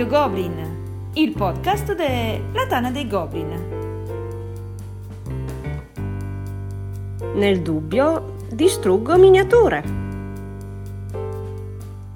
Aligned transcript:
Radio 0.00 0.18
Goblin, 0.18 1.10
il 1.12 1.32
podcast 1.32 1.94
della 1.94 2.66
Tana 2.66 2.90
dei 2.90 3.06
Goblin. 3.06 3.48
Nel 7.34 7.60
dubbio, 7.60 8.36
distruggo 8.50 9.18
miniature. 9.18 9.84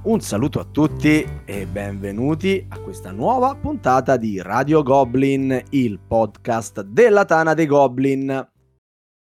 Un 0.04 0.18
saluto 0.20 0.60
a 0.60 0.64
tutti 0.64 1.26
e 1.44 1.66
benvenuti 1.66 2.64
a 2.70 2.78
questa 2.78 3.10
nuova 3.10 3.54
puntata 3.54 4.16
di 4.16 4.40
Radio 4.40 4.82
Goblin, 4.82 5.62
il 5.68 5.98
podcast 5.98 6.80
della 6.84 7.26
Tana 7.26 7.52
dei 7.52 7.66
Goblin. 7.66 8.50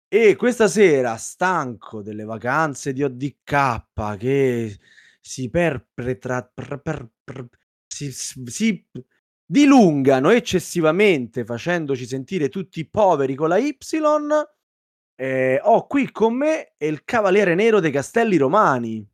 E 0.07 0.35
questa 0.35 0.67
sera, 0.67 1.15
stanco 1.17 2.01
delle 2.01 2.23
vacanze 2.23 2.91
di 2.91 3.03
ODK 3.03 3.83
che 4.17 4.75
si 5.21 5.47
perpetra, 5.51 6.41
per, 6.41 6.81
per, 6.81 7.07
per, 7.23 7.47
si, 7.87 8.11
si 8.11 8.85
dilungano 9.45 10.29
eccessivamente 10.29 11.45
facendoci 11.45 12.05
sentire 12.05 12.49
tutti 12.49 12.87
poveri 12.87 13.35
con 13.35 13.49
la 13.49 13.57
Y, 13.57 13.77
eh, 15.19 15.59
ho 15.63 15.87
qui 15.87 16.11
con 16.11 16.35
me 16.35 16.73
il 16.77 17.03
Cavaliere 17.03 17.55
Nero 17.55 17.79
dei 17.79 17.91
Castelli 17.91 18.37
Romani. 18.37 19.05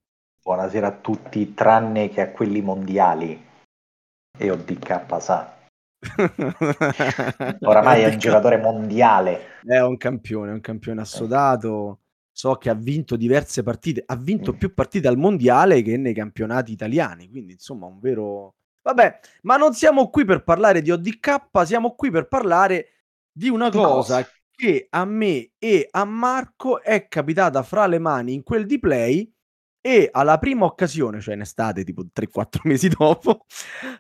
Buonasera 0.41 0.87
a 0.87 0.91
tutti, 0.91 1.53
tranne 1.53 2.09
che 2.09 2.19
a 2.19 2.31
quelli 2.31 2.61
mondiali. 2.61 3.41
E 4.37 4.51
ODK 4.51 5.21
sa. 5.21 5.57
Oramai 7.61 8.01
è 8.01 8.09
un 8.09 8.17
giocatore 8.17 8.57
mondiale. 8.57 9.61
È 9.63 9.79
un 9.79 9.95
campione, 9.95 10.51
è 10.51 10.53
un 10.53 10.59
campione 10.59 10.99
assodato. 10.99 11.99
So 12.35 12.55
che 12.55 12.69
ha 12.69 12.73
vinto 12.73 13.15
diverse 13.15 13.63
partite, 13.63 14.03
ha 14.05 14.17
vinto 14.17 14.53
mm. 14.53 14.57
più 14.57 14.73
partite 14.73 15.07
al 15.07 15.17
mondiale 15.17 15.81
che 15.83 15.95
nei 15.97 16.13
campionati 16.13 16.71
italiani, 16.71 17.29
quindi 17.29 17.53
insomma 17.53 17.85
un 17.85 17.99
vero... 17.99 18.55
Vabbè, 18.83 19.19
ma 19.43 19.55
non 19.55 19.73
siamo 19.73 20.09
qui 20.09 20.25
per 20.25 20.43
parlare 20.43 20.81
di 20.81 20.91
ODK, 20.91 21.65
siamo 21.65 21.95
qui 21.95 22.11
per 22.11 22.27
parlare 22.27 22.89
di 23.31 23.49
una 23.49 23.71
cosa, 23.71 24.21
cosa 24.23 24.29
che 24.51 24.87
a 24.89 25.05
me 25.05 25.51
e 25.57 25.87
a 25.89 26.05
Marco 26.05 26.81
è 26.81 27.07
capitata 27.07 27.63
fra 27.63 27.87
le 27.87 27.99
mani 27.99 28.33
in 28.33 28.43
quel 28.43 28.65
di 28.65 28.79
play 28.79 29.33
e 29.81 30.09
alla 30.11 30.37
prima 30.37 30.65
occasione, 30.65 31.19
cioè 31.19 31.33
in 31.33 31.41
estate, 31.41 31.83
tipo 31.83 32.03
3-4 32.13 32.59
mesi 32.67 32.89
dopo, 32.89 33.45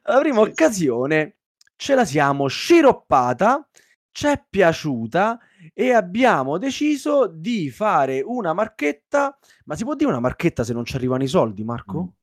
alla 0.03 0.19
prima 0.19 0.43
sì, 0.43 0.49
occasione 0.49 1.37
ce 1.75 1.95
la 1.95 2.05
siamo 2.05 2.47
sciroppata, 2.47 3.67
ci 4.11 4.27
è 4.27 4.41
piaciuta 4.47 5.39
e 5.73 5.91
abbiamo 5.91 6.57
deciso 6.57 7.27
di 7.27 7.69
fare 7.69 8.21
una 8.21 8.53
marchetta. 8.53 9.37
Ma 9.65 9.75
si 9.75 9.83
può 9.83 9.95
dire 9.95 10.09
una 10.09 10.19
marchetta 10.19 10.63
se 10.63 10.73
non 10.73 10.85
ci 10.85 10.95
arrivano 10.95 11.23
i 11.23 11.27
soldi, 11.27 11.63
Marco? 11.63 12.13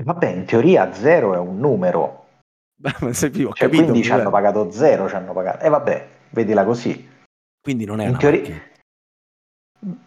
E 0.00 0.02
vabbè, 0.02 0.28
in 0.28 0.46
teoria 0.46 0.94
zero 0.94 1.34
è 1.34 1.36
un 1.36 1.58
numero. 1.58 2.28
Beh, 2.80 3.12
se, 3.12 3.26
ho 3.26 3.30
cioè, 3.30 3.52
capito, 3.52 3.82
quindi 3.82 4.02
ci 4.02 4.10
hanno 4.12 4.30
pagato 4.30 4.70
zero, 4.70 5.06
ci 5.10 5.14
hanno 5.14 5.34
pagato. 5.34 5.62
E 5.62 5.68
vabbè, 5.68 6.08
vedila 6.30 6.64
così. 6.64 7.06
Quindi 7.60 7.84
non 7.84 8.00
è 8.00 8.04
in 8.04 8.08
una 8.08 8.18
teoria... 8.18 8.62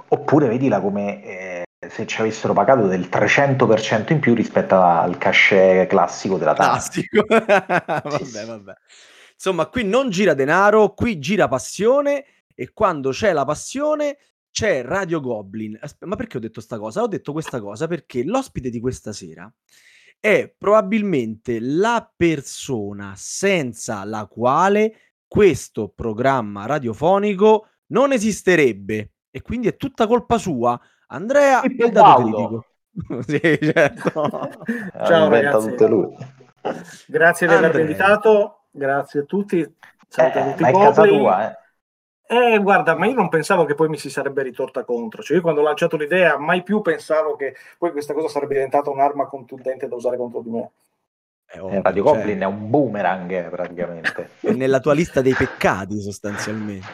Oppure 0.07 0.47
vedila 0.47 0.79
come 0.81 1.23
eh, 1.23 1.63
se 1.87 2.07
ci 2.07 2.21
avessero 2.21 2.53
pagato 2.53 2.87
del 2.87 3.01
300% 3.01 4.13
in 4.13 4.19
più 4.19 4.33
rispetto 4.33 4.81
al 4.81 5.19
cachet 5.19 5.87
classico 5.87 6.39
della 6.39 6.55
TAP. 6.55 6.69
Classico. 6.69 7.25
vabbè, 7.29 8.45
vabbè. 8.47 8.73
Insomma, 9.33 9.67
qui 9.67 9.83
non 9.83 10.09
gira 10.09 10.33
denaro, 10.33 10.95
qui 10.95 11.19
gira 11.19 11.47
passione 11.47 12.25
e 12.55 12.71
quando 12.73 13.11
c'è 13.11 13.31
la 13.31 13.45
passione 13.45 14.17
c'è 14.53 14.83
Radio 14.83 15.19
Goblin. 15.19 15.77
Ma 16.01 16.15
perché 16.15 16.37
ho 16.37 16.39
detto 16.39 16.53
questa 16.53 16.77
cosa? 16.77 17.01
Ho 17.01 17.07
detto 17.07 17.31
questa 17.31 17.59
cosa 17.59 17.87
perché 17.87 18.23
l'ospite 18.23 18.69
di 18.69 18.79
questa 18.79 19.11
sera 19.11 19.51
è 20.19 20.53
probabilmente 20.55 21.59
la 21.59 22.09
persona 22.15 23.13
senza 23.17 24.05
la 24.05 24.27
quale 24.27 25.15
questo 25.27 25.89
programma 25.89 26.67
radiofonico 26.67 27.67
non 27.87 28.11
esisterebbe 28.11 29.11
e 29.31 29.41
quindi 29.41 29.67
è 29.67 29.75
tutta 29.75 30.05
colpa 30.05 30.37
sua. 30.37 30.79
Andrea, 31.07 31.63
il 31.63 31.91
dato 31.91 32.21
critico. 32.21 32.65
sì, 33.25 33.39
certo. 33.59 34.29
Ciao 35.03 35.29
ragazzi. 35.29 35.75
Grazie 37.07 37.47
di 37.47 37.53
avermi 37.53 37.81
invitato, 37.81 38.67
grazie 38.69 39.21
a 39.21 39.23
tutti. 39.23 39.75
Saluto 40.07 40.37
eh, 40.37 40.43
tutti 40.51 40.61
ma 40.61 40.69
è 40.69 40.71
casa 40.71 41.03
tua, 41.05 41.49
eh. 41.49 41.57
Eh, 42.33 42.57
guarda, 42.57 42.95
ma 42.95 43.05
io 43.05 43.13
non 43.13 43.29
pensavo 43.29 43.63
che 43.63 43.75
poi 43.75 43.89
mi 43.89 43.97
si 43.97 44.09
sarebbe 44.09 44.41
ritorta 44.41 44.83
contro. 44.83 45.21
Cioè, 45.21 45.37
io 45.37 45.43
quando 45.43 45.61
ho 45.61 45.63
lanciato 45.63 45.97
l'idea, 45.97 46.37
mai 46.39 46.63
più 46.63 46.81
pensavo 46.81 47.35
che 47.35 47.55
poi 47.77 47.91
questa 47.91 48.13
cosa 48.13 48.27
sarebbe 48.27 48.55
diventata 48.55 48.89
un'arma 48.89 49.27
contundente 49.27 49.87
da 49.87 49.95
usare 49.95 50.17
contro 50.17 50.41
di 50.41 50.49
me. 50.49 50.71
È 51.45 51.61
ovvio, 51.61 51.81
Radio 51.83 52.03
cioè... 52.03 52.15
Goblin 52.15 52.39
è 52.39 52.45
un 52.45 52.69
boomerang 52.71 53.31
eh, 53.31 53.49
praticamente. 53.49 54.29
è 54.39 54.51
nella 54.51 54.79
tua 54.79 54.93
lista 54.93 55.21
dei 55.21 55.35
peccati 55.35 56.01
sostanzialmente. 56.01 56.87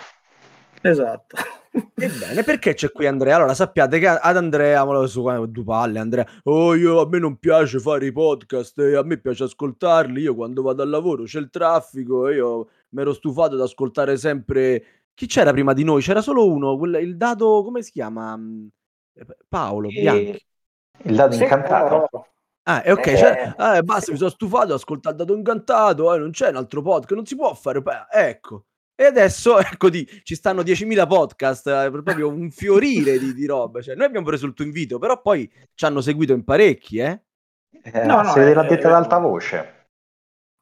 Esatto. 0.81 1.37
Ebbene, 1.71 2.43
perché 2.43 2.73
c'è 2.73 2.91
qui 2.91 3.05
Andrea? 3.05 3.35
Allora 3.35 3.53
sappiate 3.53 3.99
che 3.99 4.07
ad 4.07 4.35
Andrea, 4.35 4.83
su 5.05 5.21
due 5.45 5.63
palle, 5.63 5.99
Andrea, 5.99 6.25
oh 6.43 6.75
io 6.75 6.99
a 6.99 7.07
me 7.07 7.19
non 7.19 7.37
piace 7.37 7.79
fare 7.79 8.07
i 8.07 8.11
podcast, 8.11 8.79
eh, 8.79 8.95
a 8.95 9.03
me 9.03 9.17
piace 9.17 9.43
ascoltarli, 9.43 10.21
io 10.21 10.35
quando 10.35 10.61
vado 10.61 10.81
al 10.81 10.89
lavoro 10.89 11.23
c'è 11.23 11.39
il 11.39 11.49
traffico, 11.49 12.29
io 12.29 12.67
mi 12.89 13.01
ero 13.01 13.13
stufato 13.13 13.55
ad 13.55 13.61
ascoltare 13.61 14.17
sempre... 14.17 14.83
Chi 15.19 15.27
c'era 15.27 15.51
prima 15.51 15.73
di 15.73 15.83
noi? 15.83 16.01
C'era 16.01 16.21
solo 16.21 16.47
uno, 16.47 16.77
quel, 16.77 16.95
il 17.01 17.17
dato, 17.17 17.61
come 17.61 17.81
si 17.81 17.91
chiama? 17.91 18.39
Paolo 19.49 19.89
Bianchi. 19.89 20.41
Il 21.01 21.15
dato 21.17 21.35
incantato. 21.35 22.07
Ah, 22.63 22.81
ok, 22.87 23.07
eh, 23.07 23.53
eh, 23.57 23.83
basta, 23.83 24.13
mi 24.13 24.17
sono 24.17 24.29
stufato, 24.29 24.71
ho 24.71 24.75
ascoltato 24.77 25.17
Dato 25.17 25.35
Incantato, 25.35 26.13
eh, 26.13 26.19
non 26.19 26.31
c'è 26.31 26.47
un 26.47 26.55
altro 26.55 26.81
podcast, 26.81 27.15
non 27.15 27.25
si 27.25 27.35
può 27.35 27.53
fare, 27.53 27.83
ecco. 28.09 28.67
E 28.95 29.03
adesso, 29.03 29.59
ecco, 29.59 29.89
di, 29.89 30.07
ci 30.23 30.35
stanno 30.35 30.61
10.000 30.61 31.05
podcast, 31.05 31.67
eh, 31.67 31.89
proprio 31.91 32.29
un 32.29 32.49
fiorire 32.49 33.19
di, 33.19 33.33
di 33.33 33.45
roba. 33.45 33.81
Cioè, 33.81 33.95
noi 33.95 34.05
abbiamo 34.05 34.25
preso 34.25 34.45
il 34.45 34.53
tuo 34.53 34.63
invito, 34.63 34.99
però 34.99 35.19
poi 35.19 35.51
ci 35.73 35.83
hanno 35.83 35.99
seguito 35.99 36.31
in 36.31 36.45
parecchi, 36.45 36.99
eh? 36.99 37.23
eh 37.83 38.05
no, 38.05 38.21
no, 38.21 38.31
se 38.31 38.53
l'ha 38.53 38.63
detta 38.63 38.87
ad 38.87 38.93
alta 38.93 39.17
voce. 39.17 39.78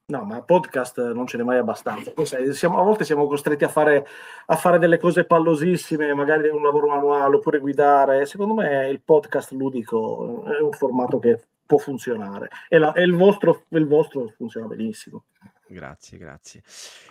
No, 0.09 0.23
ma 0.23 0.41
podcast 0.41 1.11
non 1.11 1.27
ce 1.27 1.35
n'è 1.35 1.43
mai 1.43 1.57
abbastanza. 1.57 2.13
Sai, 2.23 2.53
siamo, 2.53 2.79
a 2.79 2.83
volte 2.83 3.03
siamo 3.03 3.27
costretti 3.27 3.65
a 3.65 3.67
fare, 3.67 4.07
a 4.45 4.55
fare, 4.55 4.79
delle 4.79 4.97
cose 4.97 5.25
pallosissime, 5.25 6.13
magari 6.13 6.47
un 6.47 6.63
lavoro 6.63 6.87
manuale 6.87 7.35
oppure 7.35 7.59
guidare. 7.59 8.25
Secondo 8.25 8.53
me 8.53 8.87
il 8.87 9.01
podcast 9.01 9.51
ludico 9.51 10.45
è 10.45 10.61
un 10.61 10.71
formato 10.71 11.19
che 11.19 11.47
può 11.65 11.77
funzionare 11.77 12.47
e, 12.69 12.77
la, 12.77 12.93
e 12.93 13.03
il, 13.03 13.15
vostro, 13.15 13.65
il, 13.67 13.85
vostro, 13.85 14.33
funziona 14.37 14.67
benissimo. 14.67 15.25
Grazie, 15.67 16.17
grazie. 16.17 16.63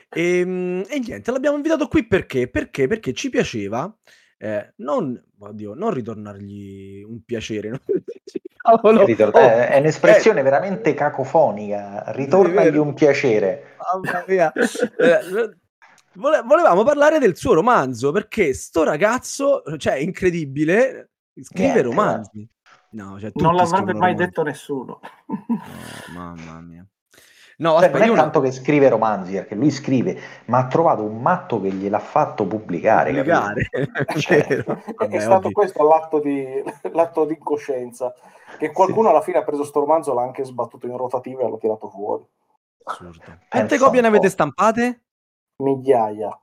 E, 0.08 0.38
ehm, 0.38 0.84
e, 0.88 0.98
niente, 0.98 1.30
l'abbiamo 1.30 1.56
invitato 1.56 1.88
qui 1.88 2.06
perché? 2.06 2.48
Perché, 2.48 2.86
perché 2.86 3.12
ci 3.12 3.28
piaceva 3.28 3.94
eh, 4.38 4.72
non, 4.76 5.22
oddio, 5.38 5.74
non 5.74 5.90
ritornargli 5.90 7.02
un 7.02 7.22
piacere. 7.24 7.68
No? 7.76 7.80
Oh, 8.68 9.04
Ritorn- 9.04 9.34
oh, 9.34 9.38
è 9.38 9.78
un'espressione 9.78 10.40
eh, 10.40 10.42
veramente 10.42 10.94
cacofonica. 10.94 12.04
Ritornagli 12.08 12.76
un 12.76 12.94
piacere. 12.94 13.76
Mamma 14.02 14.24
mia. 14.26 14.52
eh, 14.52 15.18
vole- 16.14 16.42
volevamo 16.42 16.82
parlare 16.82 17.18
del 17.18 17.36
suo 17.36 17.54
romanzo 17.54 18.10
perché 18.12 18.54
sto 18.54 18.82
ragazzo, 18.82 19.62
cioè, 19.76 19.94
è 19.94 19.98
incredibile, 19.98 21.10
scrive 21.40 21.62
Niente, 21.72 21.82
romanzi. 21.82 22.48
No, 22.90 23.18
cioè, 23.20 23.30
non 23.34 23.54
l'avrebbe 23.54 23.92
mai 23.92 24.12
romanzi. 24.12 24.24
detto 24.24 24.42
nessuno. 24.42 25.00
Oh, 25.26 26.12
mamma 26.14 26.60
mia. 26.60 26.86
No, 27.58 27.76
cioè, 27.78 27.86
aspetta, 27.86 28.04
non 28.04 28.16
è 28.16 28.18
tanto 28.20 28.40
che 28.40 28.52
scrive 28.52 28.88
romanzi, 28.90 29.32
perché 29.32 29.54
lui 29.54 29.70
scrive, 29.70 30.18
ma 30.46 30.58
ha 30.58 30.66
trovato 30.66 31.02
un 31.02 31.22
matto 31.22 31.58
che 31.60 31.70
gliel'ha 31.72 31.98
fatto 31.98 32.46
pubblicare. 32.46 33.12
pubblicare. 33.12 33.68
cioè, 34.18 34.62
Vabbè, 34.64 35.16
è 35.16 35.20
stato 35.20 35.36
ovvio. 35.36 35.50
questo 35.52 35.88
l'atto 35.88 36.20
di, 36.20 36.46
l'atto 36.92 37.24
di 37.24 37.32
incoscienza, 37.32 38.12
che 38.58 38.72
qualcuno 38.72 39.08
sì. 39.08 39.14
alla 39.14 39.22
fine 39.22 39.38
ha 39.38 39.44
preso 39.44 39.64
sto 39.64 39.80
romanzo, 39.80 40.14
l'ha 40.14 40.22
anche 40.22 40.44
sbattuto 40.44 40.86
in 40.86 40.96
rotativa 40.96 41.42
e 41.42 41.50
l'ha 41.50 41.58
tirato 41.58 41.88
fuori. 41.88 42.26
Quante 43.48 43.78
copie 43.78 44.00
ne 44.00 44.06
avete 44.06 44.28
stampate? 44.28 45.02
Migliaia. 45.62 46.38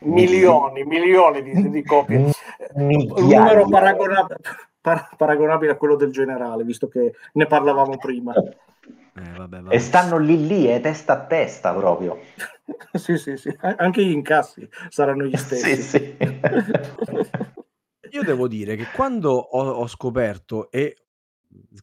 Milioni, 0.00 0.84
milioni 0.84 1.42
di, 1.42 1.70
di 1.70 1.84
copie. 1.84 2.30
Un 2.74 3.04
numero 3.16 3.66
paragonabile 3.68 4.38
par- 4.80 5.08
paragonabile 5.16 5.72
a 5.72 5.76
quello 5.76 5.96
del 5.96 6.12
generale, 6.12 6.64
visto 6.64 6.88
che 6.88 7.14
ne 7.32 7.46
parlavamo 7.46 7.96
prima. 7.98 8.32
Eh, 8.34 9.36
vabbè, 9.36 9.60
vabbè. 9.60 9.74
E 9.74 9.78
stanno 9.78 10.18
lì 10.18 10.46
lì, 10.46 10.70
eh, 10.70 10.80
testa 10.80 11.14
a 11.14 11.26
testa 11.26 11.74
proprio. 11.74 12.18
sì, 12.94 13.18
sì, 13.18 13.36
sì. 13.36 13.54
Anche 13.60 14.04
gli 14.04 14.12
incassi 14.12 14.68
saranno 14.88 15.24
gli 15.24 15.36
stessi. 15.36 15.74
sì, 15.74 15.82
sì. 15.82 16.16
Io 18.10 18.22
devo 18.22 18.48
dire 18.48 18.76
che 18.76 18.86
quando 18.94 19.32
ho, 19.32 19.70
ho 19.70 19.86
scoperto 19.86 20.70
e 20.70 20.96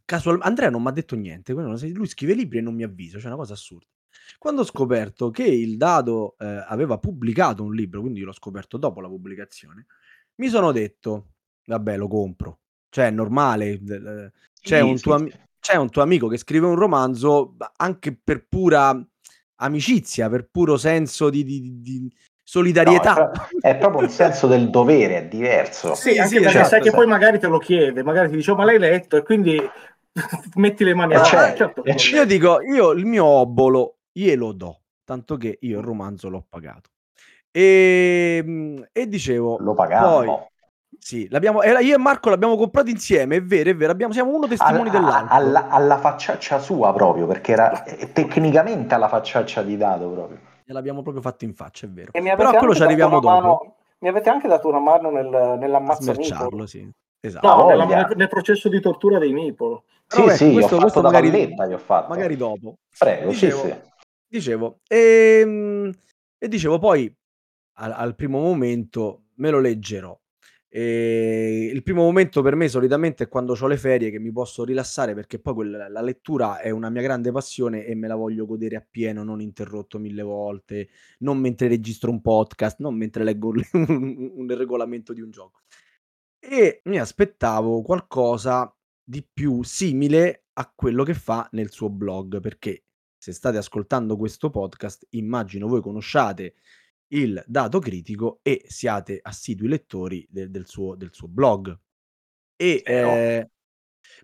casualmente 0.05 0.47
Andrea 0.47 0.69
non 0.69 0.81
mi 0.81 0.89
ha 0.89 0.91
detto 0.91 1.15
niente, 1.15 1.53
lui 1.53 2.07
scrive 2.07 2.33
libri 2.33 2.59
e 2.59 2.61
non 2.61 2.75
mi 2.75 2.83
avvisa, 2.83 3.17
cioè 3.19 3.27
una 3.27 3.37
cosa 3.37 3.53
assurda. 3.53 3.87
Quando 4.37 4.61
ho 4.61 4.65
scoperto 4.65 5.29
che 5.29 5.43
il 5.43 5.77
Dado 5.77 6.35
eh, 6.39 6.45
aveva 6.67 6.97
pubblicato 6.97 7.63
un 7.63 7.73
libro, 7.73 8.01
quindi 8.01 8.21
l'ho 8.21 8.31
scoperto 8.31 8.77
dopo 8.77 9.01
la 9.01 9.07
pubblicazione, 9.07 9.85
mi 10.35 10.47
sono 10.49 10.71
detto, 10.71 11.33
vabbè, 11.65 11.97
lo 11.97 12.07
compro. 12.07 12.59
Cioè, 12.89 13.07
è 13.07 13.11
normale. 13.11 13.81
C'è, 14.59 14.79
un, 14.79 14.99
tuo, 14.99 15.17
sì. 15.19 15.33
c'è 15.59 15.75
un 15.75 15.89
tuo 15.89 16.01
amico 16.01 16.27
che 16.27 16.37
scrive 16.37 16.65
un 16.65 16.75
romanzo 16.75 17.55
anche 17.77 18.15
per 18.15 18.47
pura 18.47 18.97
amicizia, 19.55 20.29
per 20.29 20.49
puro 20.49 20.77
senso 20.77 21.29
di, 21.29 21.43
di, 21.43 21.81
di 21.81 22.13
solidarietà. 22.45 23.13
No, 23.15 23.31
è, 23.59 23.71
è, 23.71 23.75
proprio 23.75 24.01
un 24.01 24.09
senso 24.09 24.47
del 24.47 24.69
dovere, 24.69 25.17
è 25.17 25.25
diverso. 25.25 25.95
Sì, 25.95 26.11
sì, 26.25 26.35
perché 26.37 26.51
certo, 26.51 26.67
sai 26.67 26.81
che 26.81 26.91
poi 26.91 27.07
magari 27.07 27.39
te 27.39 27.47
lo 27.47 27.57
chiede, 27.57 28.03
magari 28.03 28.29
ti 28.29 28.35
dice, 28.35 28.51
oh, 28.51 28.55
ma 28.55 28.63
l'hai 28.63 28.77
letto, 28.77 29.17
e 29.17 29.23
quindi 29.23 29.59
metti 30.55 30.83
le 30.83 30.93
mani 30.93 31.15
a 31.15 31.23
certo. 31.23 31.73
certo. 31.83 32.15
Io 32.15 32.25
dico, 32.25 32.61
io 32.61 32.91
il 32.91 33.05
mio 33.05 33.25
obolo 33.25 33.97
glielo 34.11 34.53
do, 34.53 34.81
tanto 35.03 35.35
che 35.35 35.57
io 35.59 35.79
il 35.79 35.85
romanzo 35.85 36.29
l'ho 36.29 36.45
pagato. 36.47 36.91
E, 37.51 38.41
ehm, 38.43 38.87
e 38.91 39.07
dicevo, 39.07 39.57
lo 39.59 39.73
pagavo. 39.73 40.49
Sì, 40.97 41.27
l'abbiamo, 41.29 41.61
io 41.63 41.95
e 41.95 41.97
Marco 41.97 42.29
l'abbiamo 42.29 42.55
comprato 42.55 42.89
insieme, 42.89 43.35
è 43.35 43.43
vero, 43.43 43.69
è 43.69 43.75
vero, 43.75 43.91
abbiamo, 43.91 44.13
siamo 44.13 44.33
uno 44.33 44.47
testimoni 44.47 44.89
alla, 44.89 44.99
dell'altro. 44.99 45.35
Alla, 45.35 45.67
alla 45.67 45.97
facciaccia 45.97 46.57
sua 46.59 46.93
proprio, 46.93 47.27
perché 47.27 47.51
era 47.51 47.83
tecnicamente 48.13 48.95
alla 48.95 49.07
facciaccia 49.07 49.61
di 49.61 49.77
Dato 49.77 50.09
proprio. 50.09 50.39
Gliel'abbiamo 50.65 51.03
proprio 51.03 51.21
fatto 51.21 51.45
in 51.45 51.53
faccia, 51.53 51.85
è 51.85 51.89
vero. 51.89 52.11
Però 52.11 52.49
a 52.49 52.57
quello 52.57 52.73
ci 52.73 52.81
arriviamo 52.81 53.19
dopo. 53.19 53.33
Mano, 53.33 53.75
mi 53.99 54.07
avete 54.07 54.29
anche 54.29 54.47
dato 54.47 54.67
una 54.67 54.79
mano 54.79 55.11
nel, 55.11 55.57
nell'ammazzamento. 55.59 56.65
sì. 56.65 56.91
Esatto. 57.19 57.47
No, 57.47 57.67
nella, 57.67 57.85
nel, 57.85 58.13
nel, 58.15 58.27
processo 58.27 58.69
di 58.69 58.79
tortura 58.79 59.17
dei 59.17 59.33
Mipolo. 59.33 59.85
Sì, 60.07 60.21
ecco, 60.21 60.29
sì, 60.31 60.53
questo, 60.53 60.77
questo 60.77 61.01
magari, 61.01 61.55
magari, 61.55 62.35
dopo. 62.35 62.77
Prego, 62.97 63.29
dicevo, 63.29 63.61
sì, 63.61 63.67
sì. 63.67 63.79
Dicevo, 64.27 64.79
e, 64.87 65.39
ehm, 65.41 65.91
e 66.37 66.47
dicevo 66.47 66.77
poi 66.77 67.11
al, 67.77 67.91
al 67.91 68.15
primo 68.15 68.39
momento 68.39 69.23
me 69.35 69.49
lo 69.49 69.59
leggerò 69.59 70.15
e 70.77 71.69
il 71.71 71.83
primo 71.83 72.01
momento 72.01 72.41
per 72.41 72.55
me 72.55 72.67
solitamente 72.67 73.23
è 73.23 73.27
quando 73.29 73.55
ho 73.57 73.65
le 73.67 73.77
ferie 73.77 74.11
che 74.11 74.19
mi 74.19 74.33
posso 74.33 74.65
rilassare 74.65 75.13
perché 75.13 75.39
poi 75.39 75.53
quella, 75.53 75.87
la 75.87 76.01
lettura 76.01 76.59
è 76.59 76.69
una 76.69 76.89
mia 76.89 77.01
grande 77.01 77.31
passione 77.31 77.85
e 77.85 77.95
me 77.95 78.09
la 78.09 78.15
voglio 78.15 78.45
godere 78.45 78.75
appieno, 78.75 79.23
non 79.23 79.39
interrotto 79.39 79.99
mille 79.99 80.21
volte, 80.21 80.89
non 81.19 81.37
mentre 81.37 81.69
registro 81.69 82.11
un 82.11 82.19
podcast, 82.19 82.79
non 82.79 82.93
mentre 82.93 83.23
leggo 83.23 83.53
un, 83.71 84.31
un 84.35 84.47
regolamento 84.49 85.13
di 85.13 85.21
un 85.21 85.31
gioco. 85.31 85.61
E 86.37 86.81
mi 86.83 86.99
aspettavo 86.99 87.81
qualcosa 87.81 88.69
di 89.01 89.25
più 89.25 89.63
simile 89.63 90.47
a 90.55 90.69
quello 90.75 91.05
che 91.05 91.13
fa 91.13 91.47
nel 91.53 91.71
suo 91.71 91.89
blog, 91.89 92.41
perché 92.41 92.83
se 93.17 93.31
state 93.31 93.55
ascoltando 93.55 94.17
questo 94.17 94.49
podcast, 94.49 95.07
immagino 95.11 95.67
voi 95.69 95.79
conosciate 95.79 96.55
il 97.09 97.43
dato 97.45 97.79
critico 97.79 98.39
e 98.41 98.63
siate 98.67 99.19
assidui 99.21 99.67
lettori 99.67 100.25
de- 100.29 100.49
del, 100.49 100.67
suo, 100.67 100.95
del, 100.95 101.09
suo, 101.13 101.27
blog. 101.27 101.77
E 102.55 102.81
eh, 102.85 103.49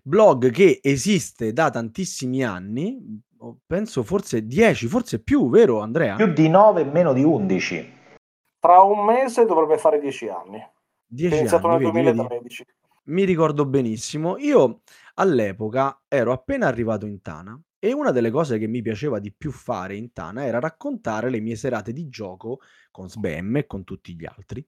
blog 0.02 0.50
che 0.50 0.80
esiste 0.82 1.52
da 1.52 1.70
tantissimi 1.70 2.42
anni, 2.44 3.20
penso 3.66 4.02
forse 4.02 4.46
10, 4.46 4.86
forse 4.86 5.22
più, 5.22 5.48
vero 5.50 5.80
Andrea? 5.80 6.16
Più 6.16 6.32
di 6.32 6.48
9 6.48 6.80
e 6.80 6.84
meno 6.84 7.12
di 7.12 7.22
11. 7.22 8.00
Tra 8.58 8.80
un 8.80 9.04
mese 9.04 9.44
dovrebbe 9.44 9.78
fare 9.78 10.00
10 10.00 10.28
anni. 10.28 10.66
10 11.06 11.36
iniziato 11.36 11.68
anni, 11.68 11.84
nel 11.84 11.92
2013. 11.92 12.64
Vedi? 12.64 12.80
Mi 13.04 13.24
ricordo 13.24 13.66
benissimo. 13.66 14.38
Io 14.38 14.82
all'epoca 15.14 16.02
ero 16.08 16.32
appena 16.32 16.68
arrivato 16.68 17.04
in 17.04 17.20
Tana 17.20 17.60
e 17.84 17.92
una 17.92 18.12
delle 18.12 18.30
cose 18.30 18.58
che 18.58 18.68
mi 18.68 18.80
piaceva 18.80 19.18
di 19.18 19.32
più 19.32 19.50
fare 19.50 19.96
in 19.96 20.12
Tana 20.12 20.44
era 20.44 20.60
raccontare 20.60 21.30
le 21.30 21.40
mie 21.40 21.56
serate 21.56 21.92
di 21.92 22.08
gioco 22.08 22.60
con 22.92 23.10
Sbem 23.10 23.56
e 23.56 23.66
con 23.66 23.82
tutti 23.82 24.14
gli 24.14 24.24
altri. 24.24 24.64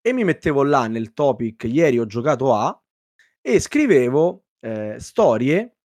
E 0.00 0.12
mi 0.12 0.24
mettevo 0.24 0.64
là 0.64 0.88
nel 0.88 1.12
topic 1.12 1.62
ieri 1.62 2.00
ho 2.00 2.06
giocato 2.06 2.52
a 2.52 2.76
e 3.40 3.60
scrivevo 3.60 4.46
eh, 4.58 4.96
storie 4.98 5.76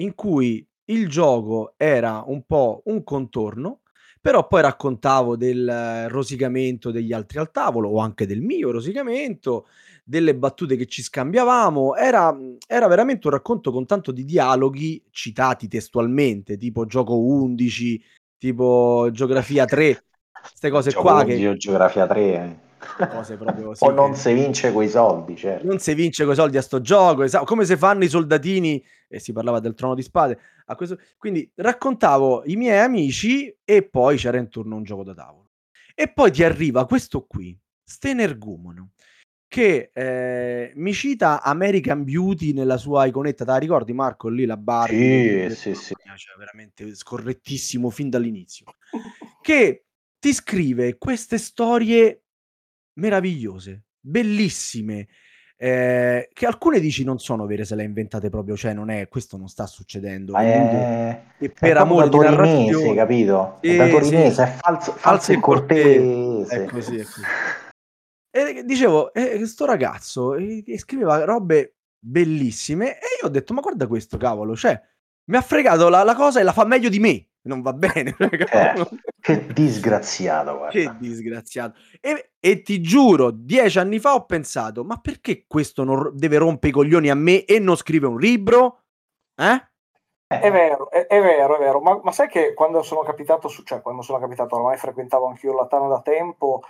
in 0.00 0.14
cui 0.14 0.66
il 0.86 1.10
gioco 1.10 1.74
era 1.76 2.24
un 2.26 2.46
po' 2.46 2.80
un 2.86 3.04
contorno, 3.04 3.82
però 4.24 4.46
poi 4.46 4.62
raccontavo 4.62 5.36
del 5.36 6.08
rosicamento 6.08 6.90
degli 6.90 7.12
altri 7.12 7.36
al 7.36 7.50
tavolo 7.50 7.90
o 7.90 7.98
anche 7.98 8.26
del 8.26 8.40
mio 8.40 8.70
rosicamento, 8.70 9.66
delle 10.02 10.34
battute 10.34 10.76
che 10.76 10.86
ci 10.86 11.02
scambiavamo, 11.02 11.94
era, 11.94 12.34
era 12.66 12.86
veramente 12.86 13.26
un 13.26 13.34
racconto 13.34 13.70
con 13.70 13.84
tanto 13.84 14.12
di 14.12 14.24
dialoghi 14.24 15.04
citati 15.10 15.68
testualmente, 15.68 16.56
tipo 16.56 16.86
gioco 16.86 17.18
11, 17.18 18.02
tipo 18.38 19.10
geografia 19.12 19.66
3, 19.68 20.04
queste 20.40 20.70
cose 20.70 20.88
gioco 20.88 21.02
qua. 21.02 21.24
Che... 21.24 21.56
Geografia 21.58 22.06
3. 22.06 22.22
Eh. 22.22 23.06
Cose 23.10 23.36
proprio, 23.36 23.72
o 23.78 23.90
non 23.90 24.12
che... 24.12 24.16
si 24.16 24.32
vince 24.32 24.72
quei 24.72 24.88
soldi, 24.88 25.36
certo. 25.36 25.66
Non 25.66 25.80
si 25.80 25.92
vince 25.92 26.24
quei 26.24 26.34
soldi 26.34 26.56
a 26.56 26.62
sto 26.62 26.80
gioco, 26.80 27.24
esatto, 27.24 27.44
come 27.44 27.66
se 27.66 27.76
fanno 27.76 28.04
i 28.04 28.08
soldatini, 28.08 28.82
e 29.06 29.20
si 29.20 29.34
parlava 29.34 29.60
del 29.60 29.74
trono 29.74 29.94
di 29.94 30.02
spade. 30.02 30.38
A 30.66 30.74
questo... 30.76 30.98
Quindi 31.16 31.50
raccontavo 31.56 32.44
i 32.46 32.56
miei 32.56 32.78
amici 32.78 33.54
e 33.64 33.82
poi 33.82 34.16
c'era 34.16 34.38
intorno 34.38 34.76
un 34.76 34.84
gioco 34.84 35.04
da 35.04 35.14
tavolo. 35.14 35.50
E 35.94 36.12
poi 36.12 36.30
ti 36.32 36.42
arriva 36.42 36.86
questo 36.86 37.24
qui, 37.24 37.56
Stenergumono, 37.84 38.92
che 39.46 39.90
eh, 39.92 40.72
mi 40.74 40.92
cita 40.92 41.40
American 41.42 42.02
Beauty 42.02 42.52
nella 42.52 42.76
sua 42.76 43.06
iconetta, 43.06 43.44
te 43.44 43.50
la 43.52 43.58
ricordi 43.58 43.92
Marco? 43.92 44.28
Lì 44.28 44.46
la 44.46 44.56
Barbie, 44.56 45.50
sì, 45.50 45.74
sì, 45.74 45.74
sì. 45.74 45.94
Cioè, 45.94 46.36
veramente 46.36 46.92
scorrettissimo 46.94 47.90
fin 47.90 48.10
dall'inizio, 48.10 48.66
che 49.40 49.84
ti 50.18 50.32
scrive 50.32 50.98
queste 50.98 51.38
storie 51.38 52.24
meravigliose, 52.94 53.84
bellissime, 54.00 55.06
eh, 55.64 56.28
che 56.34 56.44
alcune 56.44 56.78
dici 56.78 57.04
non 57.04 57.18
sono 57.18 57.46
vere 57.46 57.64
se 57.64 57.74
le 57.74 57.80
hai 57.80 57.88
inventate 57.88 58.28
proprio, 58.28 58.54
cioè 58.54 58.74
non 58.74 58.90
è, 58.90 59.08
questo 59.08 59.38
non 59.38 59.48
sta 59.48 59.66
succedendo. 59.66 60.36
È, 60.36 61.22
e 61.38 61.48
per 61.48 61.78
amore 61.78 62.10
di 62.10 62.18
narrazione, 62.18 62.94
capito? 62.94 63.56
È 63.62 63.74
da 63.74 63.88
torinese, 63.88 64.42
è 64.42 64.46
falso, 64.60 64.92
falso 64.92 65.32
e 65.32 65.40
cortese. 65.40 66.64
È 66.64 66.64
così, 66.66 66.98
è 66.98 67.04
così. 67.04 67.22
E 68.30 68.62
dicevo, 68.66 69.14
eh, 69.14 69.46
sto 69.46 69.64
ragazzo 69.64 70.34
eh, 70.34 70.62
scriveva 70.76 71.24
robe 71.24 71.76
bellissime 71.98 72.96
e 72.98 73.06
io 73.22 73.28
ho 73.28 73.30
detto, 73.30 73.54
ma 73.54 73.62
guarda 73.62 73.86
questo 73.86 74.18
cavolo, 74.18 74.54
cioè, 74.54 74.78
mi 75.30 75.36
ha 75.38 75.40
fregato 75.40 75.88
la, 75.88 76.02
la 76.02 76.14
cosa 76.14 76.40
e 76.40 76.42
la 76.42 76.52
fa 76.52 76.66
meglio 76.66 76.90
di 76.90 76.98
me. 76.98 77.26
Non 77.46 77.62
va 77.62 77.72
bene. 77.72 78.14
Eh, 78.54 78.88
che 79.20 79.46
disgraziato, 79.52 80.56
guarda. 80.56 80.78
Che 80.78 80.96
disgraziato. 80.98 81.78
E, 82.00 82.32
e, 82.38 82.62
ti 82.62 82.80
giuro, 82.80 83.30
dieci 83.30 83.78
anni 83.78 83.98
fa 83.98 84.14
ho 84.14 84.24
pensato, 84.26 84.84
ma 84.84 84.98
perché 85.00 85.44
questo 85.46 85.82
non 85.82 86.10
deve 86.14 86.38
rompere 86.38 86.68
i 86.68 86.72
coglioni 86.72 87.10
a 87.10 87.14
me 87.14 87.44
e 87.44 87.58
non 87.58 87.76
scrive 87.76 88.06
un 88.06 88.18
libro? 88.18 88.82
Eh? 89.36 89.68
È 90.26 90.50
vero, 90.50 90.90
è, 90.90 91.06
è, 91.06 91.20
vero, 91.20 91.56
è 91.56 91.58
vero, 91.58 91.80
ma, 91.80 92.00
ma, 92.02 92.12
sai 92.12 92.28
che 92.28 92.54
quando 92.54 92.82
sono 92.82 93.00
capitato, 93.02 93.48
su, 93.48 93.62
cioè 93.62 93.80
quando 93.80 94.02
sono 94.02 94.18
capitato, 94.18 94.56
ormai 94.56 94.76
frequentavo 94.76 95.26
anch'io 95.26 95.54
la 95.54 95.66
Tana 95.66 95.88
da 95.88 96.00
tempo, 96.00 96.62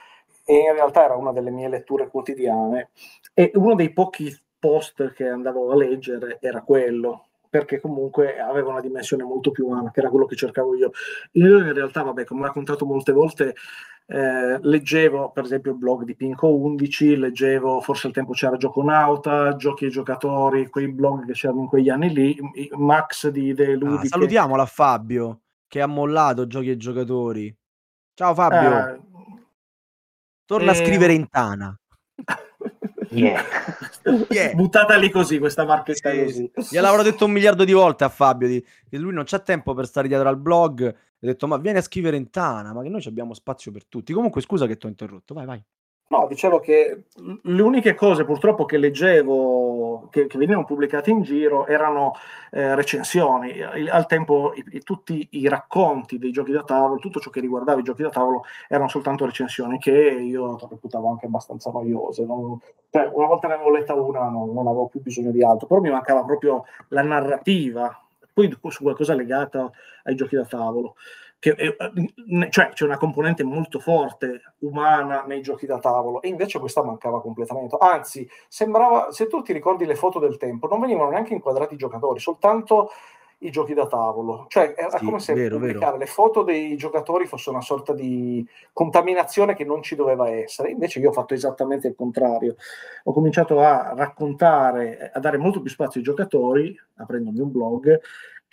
e 0.44 0.58
in 0.58 0.72
realtà 0.72 1.04
era 1.04 1.16
una 1.16 1.32
delle 1.32 1.50
mie 1.50 1.68
letture 1.68 2.08
quotidiane 2.08 2.90
e 3.32 3.50
uno 3.54 3.74
dei 3.74 3.92
pochi 3.92 4.36
post 4.58 5.12
che 5.12 5.26
andavo 5.26 5.70
a 5.70 5.76
leggere 5.76 6.38
era 6.40 6.62
quello 6.62 7.28
perché 7.54 7.78
comunque 7.78 8.40
aveva 8.40 8.70
una 8.70 8.80
dimensione 8.80 9.22
molto 9.22 9.52
più 9.52 9.66
umana, 9.66 9.92
che 9.92 10.00
era 10.00 10.08
quello 10.08 10.26
che 10.26 10.34
cercavo 10.34 10.74
io. 10.74 10.90
Io 11.34 11.58
in 11.58 11.72
realtà, 11.72 12.02
vabbè, 12.02 12.24
come 12.24 12.40
ho 12.40 12.46
raccontato 12.46 12.84
molte 12.84 13.12
volte, 13.12 13.54
eh, 14.06 14.58
leggevo 14.60 15.30
per 15.30 15.44
esempio 15.44 15.70
il 15.70 15.78
blog 15.78 16.02
di 16.02 16.16
Pinco 16.16 16.52
11, 16.52 17.16
leggevo 17.16 17.80
forse 17.80 18.08
al 18.08 18.12
tempo 18.12 18.32
c'era 18.32 18.56
Gioconauta, 18.56 19.54
Giochi 19.54 19.84
e 19.84 19.90
Giocatori, 19.90 20.68
quei 20.68 20.88
blog 20.88 21.26
che 21.26 21.32
c'erano 21.34 21.60
in 21.60 21.68
quegli 21.68 21.90
anni 21.90 22.12
lì, 22.12 22.36
Max 22.72 23.28
di 23.28 23.54
De 23.54 23.76
Ludi. 23.76 24.06
Ah, 24.06 24.08
salutiamola 24.08 24.66
Fabio 24.66 25.42
che 25.68 25.80
ha 25.80 25.86
mollato 25.86 26.48
Giochi 26.48 26.70
e 26.70 26.76
Giocatori. 26.76 27.56
Ciao 28.14 28.34
Fabio. 28.34 28.88
Eh, 28.88 29.00
Torna 30.44 30.72
a 30.72 30.74
scrivere 30.74 31.12
in 31.12 31.28
Tana. 31.28 31.78
Yeah. 33.14 33.44
yeah. 34.30 34.54
Buttata 34.54 34.96
lì 34.96 35.10
così, 35.10 35.38
questa 35.38 35.64
marchetta 35.64 36.10
sì, 36.10 36.24
così. 36.24 36.50
Gliel'avrò 36.70 37.02
detto 37.02 37.24
un 37.24 37.32
miliardo 37.32 37.64
di 37.64 37.72
volte 37.72 38.04
a 38.04 38.08
Fabio 38.08 38.48
di, 38.48 38.64
che 38.88 38.98
lui 38.98 39.12
non 39.12 39.24
c'ha 39.24 39.38
tempo 39.38 39.74
per 39.74 39.86
stare 39.86 40.08
dietro 40.08 40.28
al 40.28 40.38
blog. 40.38 40.86
Ho 40.86 41.26
detto, 41.26 41.46
ma 41.46 41.56
vieni 41.56 41.78
a 41.78 41.82
scrivere 41.82 42.16
in 42.16 42.30
Tana, 42.30 42.72
ma 42.72 42.82
che 42.82 42.88
noi 42.88 43.02
abbiamo 43.06 43.34
spazio 43.34 43.72
per 43.72 43.86
tutti. 43.86 44.12
Comunque, 44.12 44.40
scusa 44.42 44.66
che 44.66 44.76
ti 44.76 44.86
ho 44.86 44.88
interrotto, 44.88 45.34
vai, 45.34 45.46
vai. 45.46 45.64
No, 46.14 46.28
dicevo 46.28 46.60
che 46.60 47.06
le 47.42 47.62
uniche 47.62 47.96
cose 47.96 48.24
purtroppo 48.24 48.66
che 48.66 48.76
leggevo, 48.76 50.06
che, 50.10 50.28
che 50.28 50.38
venivano 50.38 50.64
pubblicate 50.64 51.10
in 51.10 51.22
giro, 51.22 51.66
erano 51.66 52.12
eh, 52.52 52.76
recensioni. 52.76 53.60
Al 53.60 54.06
tempo 54.06 54.52
i, 54.54 54.80
tutti 54.84 55.26
i 55.32 55.48
racconti 55.48 56.18
dei 56.18 56.30
giochi 56.30 56.52
da 56.52 56.62
tavolo, 56.62 57.00
tutto 57.00 57.18
ciò 57.18 57.30
che 57.30 57.40
riguardava 57.40 57.80
i 57.80 57.82
giochi 57.82 58.02
da 58.02 58.10
tavolo, 58.10 58.44
erano 58.68 58.88
soltanto 58.88 59.24
recensioni 59.24 59.78
che 59.78 59.90
io 59.90 60.56
reputavo 60.70 61.10
anche 61.10 61.26
abbastanza 61.26 61.72
noiose. 61.72 62.24
Non, 62.24 62.60
cioè, 62.90 63.10
una 63.12 63.26
volta 63.26 63.48
ne 63.48 63.54
avevo 63.54 63.70
letta 63.70 63.94
una, 63.94 64.28
non, 64.28 64.52
non 64.52 64.68
avevo 64.68 64.86
più 64.86 65.02
bisogno 65.02 65.32
di 65.32 65.42
altro, 65.42 65.66
però 65.66 65.80
mi 65.80 65.90
mancava 65.90 66.22
proprio 66.22 66.64
la 66.90 67.02
narrativa, 67.02 68.00
poi 68.32 68.56
su 68.68 68.82
qualcosa 68.84 69.14
legato 69.14 69.72
ai 70.04 70.14
giochi 70.14 70.36
da 70.36 70.44
tavolo 70.44 70.94
che, 71.44 71.50
eh, 71.50 72.48
cioè 72.48 72.70
c'è 72.70 72.84
una 72.86 72.96
componente 72.96 73.44
molto 73.44 73.78
forte 73.78 74.54
umana 74.60 75.24
nei 75.26 75.42
giochi 75.42 75.66
da 75.66 75.78
tavolo 75.78 76.22
e 76.22 76.28
invece 76.28 76.58
questa 76.58 76.82
mancava 76.82 77.20
completamente. 77.20 77.76
Anzi, 77.78 78.26
sembrava, 78.48 79.12
se 79.12 79.26
tu 79.26 79.42
ti 79.42 79.52
ricordi 79.52 79.84
le 79.84 79.94
foto 79.94 80.18
del 80.18 80.38
tempo, 80.38 80.68
non 80.68 80.80
venivano 80.80 81.10
neanche 81.10 81.34
inquadrati 81.34 81.74
i 81.74 81.76
giocatori, 81.76 82.18
soltanto 82.18 82.88
i 83.40 83.50
giochi 83.50 83.74
da 83.74 83.86
tavolo. 83.86 84.46
Cioè 84.48 84.72
era 84.74 84.96
sì, 84.96 85.04
come 85.04 85.18
se 85.18 85.34
vero, 85.34 85.58
pubblicare 85.58 85.84
vero. 85.84 85.98
le 85.98 86.06
foto 86.06 86.42
dei 86.44 86.78
giocatori 86.78 87.26
fosse 87.26 87.50
una 87.50 87.60
sorta 87.60 87.92
di 87.92 88.46
contaminazione 88.72 89.54
che 89.54 89.66
non 89.66 89.82
ci 89.82 89.96
doveva 89.96 90.30
essere. 90.30 90.70
Invece 90.70 91.00
io 91.00 91.10
ho 91.10 91.12
fatto 91.12 91.34
esattamente 91.34 91.88
il 91.88 91.94
contrario. 91.94 92.54
Ho 93.02 93.12
cominciato 93.12 93.60
a 93.60 93.92
raccontare, 93.94 95.10
a 95.12 95.20
dare 95.20 95.36
molto 95.36 95.60
più 95.60 95.68
spazio 95.68 96.00
ai 96.00 96.06
giocatori, 96.06 96.74
aprendomi 96.96 97.40
un 97.40 97.52
blog, 97.52 98.00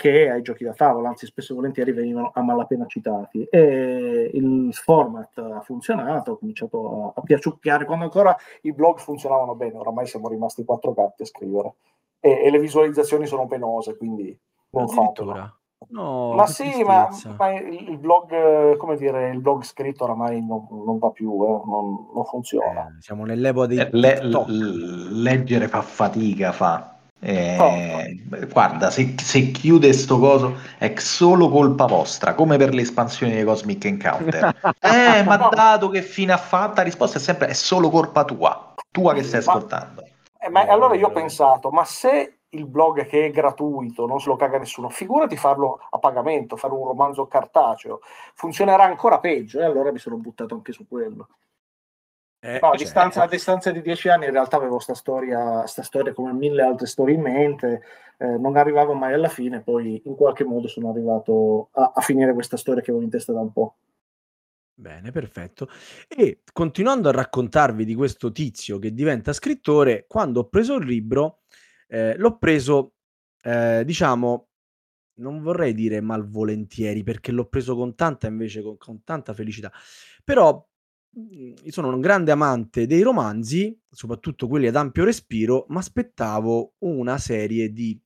che 0.01 0.31
ai 0.31 0.41
giochi 0.41 0.63
da 0.63 0.73
tavola, 0.73 1.09
anzi 1.09 1.27
spesso 1.27 1.51
e 1.51 1.55
volentieri 1.55 1.91
venivano 1.91 2.31
a 2.33 2.41
malapena 2.41 2.87
citati. 2.87 3.43
E 3.43 4.31
il 4.33 4.73
format 4.73 5.37
ha 5.37 5.61
funzionato, 5.61 6.31
ho 6.31 6.37
cominciato 6.39 7.13
a, 7.15 7.19
a 7.19 7.21
piaciucchiare 7.21 7.85
quando 7.85 8.05
ancora 8.05 8.35
i 8.61 8.73
blog 8.73 8.97
funzionavano 8.97 9.53
bene, 9.53 9.77
oramai 9.77 10.07
siamo 10.07 10.27
rimasti 10.27 10.65
quattro 10.65 10.93
gatti 10.93 11.21
a 11.21 11.25
scrivere 11.25 11.75
e, 12.19 12.41
e 12.45 12.49
le 12.49 12.57
visualizzazioni 12.57 13.27
sono 13.27 13.45
penose, 13.45 13.95
quindi 13.95 14.35
non 14.71 14.87
fatelo. 14.87 15.59
No, 15.89 16.33
ma 16.33 16.47
sì, 16.47 16.83
ma, 16.83 17.07
ma, 17.37 17.53
il 17.53 17.97
blog, 17.97 18.77
come 18.77 18.97
dire, 18.97 19.29
il 19.29 19.39
blog 19.39 19.63
scritto 19.63 20.03
oramai 20.03 20.43
non, 20.43 20.67
non 20.69 20.97
va 20.99 21.09
più, 21.09 21.31
eh, 21.43 21.61
non, 21.65 22.07
non, 22.13 22.23
funziona. 22.25 22.87
Eh, 22.87 23.01
siamo 23.01 23.25
nell'epoca 23.25 23.67
di 23.67 23.77
eh, 23.77 23.89
le, 23.91 24.23
l- 24.23 25.21
leggere 25.21 25.67
fa 25.67 25.81
fatica, 25.81 26.51
fa. 26.51 26.90
Eh, 27.23 28.19
guarda, 28.51 28.89
se, 28.89 29.13
se, 29.15 29.51
chiude 29.51 29.93
sto 29.93 30.17
coso 30.17 30.55
è 30.79 30.91
solo 30.97 31.49
colpa 31.49 31.85
vostra, 31.85 32.33
come 32.33 32.57
per 32.57 32.73
le 32.73 32.81
espansioni 32.81 33.33
dei 33.33 33.43
Cosmic 33.43 33.85
Encounter. 33.85 34.55
eh, 34.81 35.23
ma 35.23 35.37
dato 35.37 35.89
che 35.89 36.01
fine 36.01 36.33
ha 36.33 36.37
fatta, 36.37 36.77
la 36.77 36.83
risposta 36.83 37.19
è 37.19 37.21
sempre 37.21 37.47
è 37.49 37.53
solo 37.53 37.91
colpa 37.91 38.25
tua, 38.25 38.73
tua 38.89 39.13
che 39.13 39.21
stai 39.21 39.39
ascoltando. 39.39 40.03
Eh, 40.39 40.49
ma 40.49 40.61
allora 40.61 40.95
io 40.95 41.07
ho 41.07 41.11
pensato, 41.11 41.69
ma 41.69 41.85
se 41.85 42.37
il 42.49 42.65
blog 42.65 43.05
che 43.05 43.27
è 43.27 43.31
gratuito, 43.31 44.07
non 44.07 44.19
se 44.19 44.27
lo 44.27 44.35
caga 44.35 44.57
nessuno, 44.57 44.89
figurati 44.89 45.37
farlo 45.37 45.79
a 45.91 45.99
pagamento, 45.99 46.57
fare 46.57 46.73
un 46.73 46.85
romanzo 46.85 47.27
cartaceo, 47.27 47.99
funzionerà 48.33 48.83
ancora 48.83 49.19
peggio 49.19 49.59
e 49.59 49.63
allora 49.63 49.91
mi 49.91 49.99
sono 49.99 50.17
buttato 50.17 50.55
anche 50.55 50.71
su 50.71 50.87
quello. 50.87 51.27
Eh, 52.43 52.57
no, 52.59 52.69
a, 52.69 52.71
cioè, 52.71 52.77
distanza, 52.77 53.21
a, 53.21 53.27
distanza, 53.27 53.71
di 53.71 53.83
dieci 53.83 54.09
anni 54.09 54.25
in 54.25 54.31
realtà 54.31 54.57
avevo 54.57 54.79
sta 54.79 54.95
storia, 54.95 55.67
sta 55.67 55.83
storia 55.83 56.11
come 56.11 56.33
mille 56.33 56.63
altre 56.63 56.87
storie 56.87 57.13
in 57.13 57.21
mente, 57.21 57.83
eh, 58.17 58.37
non 58.37 58.57
arrivavo 58.57 58.93
mai 58.93 59.13
alla 59.13 59.27
fine, 59.27 59.61
poi 59.61 60.01
in 60.05 60.15
qualche 60.15 60.43
modo 60.43 60.67
sono 60.67 60.89
arrivato 60.89 61.69
a, 61.73 61.91
a, 61.93 62.01
finire 62.01 62.33
questa 62.33 62.57
storia 62.57 62.81
che 62.81 62.89
avevo 62.89 63.05
in 63.05 63.11
testa 63.11 63.31
da 63.31 63.41
un 63.41 63.51
po'. 63.51 63.75
Bene, 64.73 65.11
perfetto. 65.11 65.69
E 66.07 66.41
continuando 66.51 67.09
a 67.09 67.11
raccontarvi 67.11 67.85
di 67.85 67.93
questo 67.93 68.31
tizio 68.31 68.79
che 68.79 68.91
diventa 68.91 69.33
scrittore, 69.33 70.05
quando 70.07 70.39
ho 70.39 70.49
preso 70.49 70.77
il 70.77 70.87
libro, 70.87 71.41
eh, 71.87 72.17
l'ho 72.17 72.37
preso, 72.39 72.93
eh, 73.43 73.83
diciamo, 73.85 74.47
non 75.15 75.43
vorrei 75.43 75.75
dire 75.75 76.01
malvolentieri, 76.01 77.03
perché 77.03 77.31
l'ho 77.31 77.45
preso 77.45 77.75
con 77.75 77.93
tanta 77.93 78.25
invece 78.25 78.63
con, 78.63 78.77
con 78.77 79.03
tanta 79.03 79.35
felicità, 79.35 79.71
però 80.23 80.67
sono 81.67 81.93
un 81.93 81.99
grande 81.99 82.31
amante 82.31 82.87
dei 82.87 83.01
romanzi, 83.01 83.77
soprattutto 83.89 84.47
quelli 84.47 84.67
ad 84.67 84.75
ampio 84.75 85.03
respiro, 85.03 85.65
ma 85.69 85.79
aspettavo 85.79 86.75
una 86.79 87.17
serie 87.17 87.71
di 87.71 87.99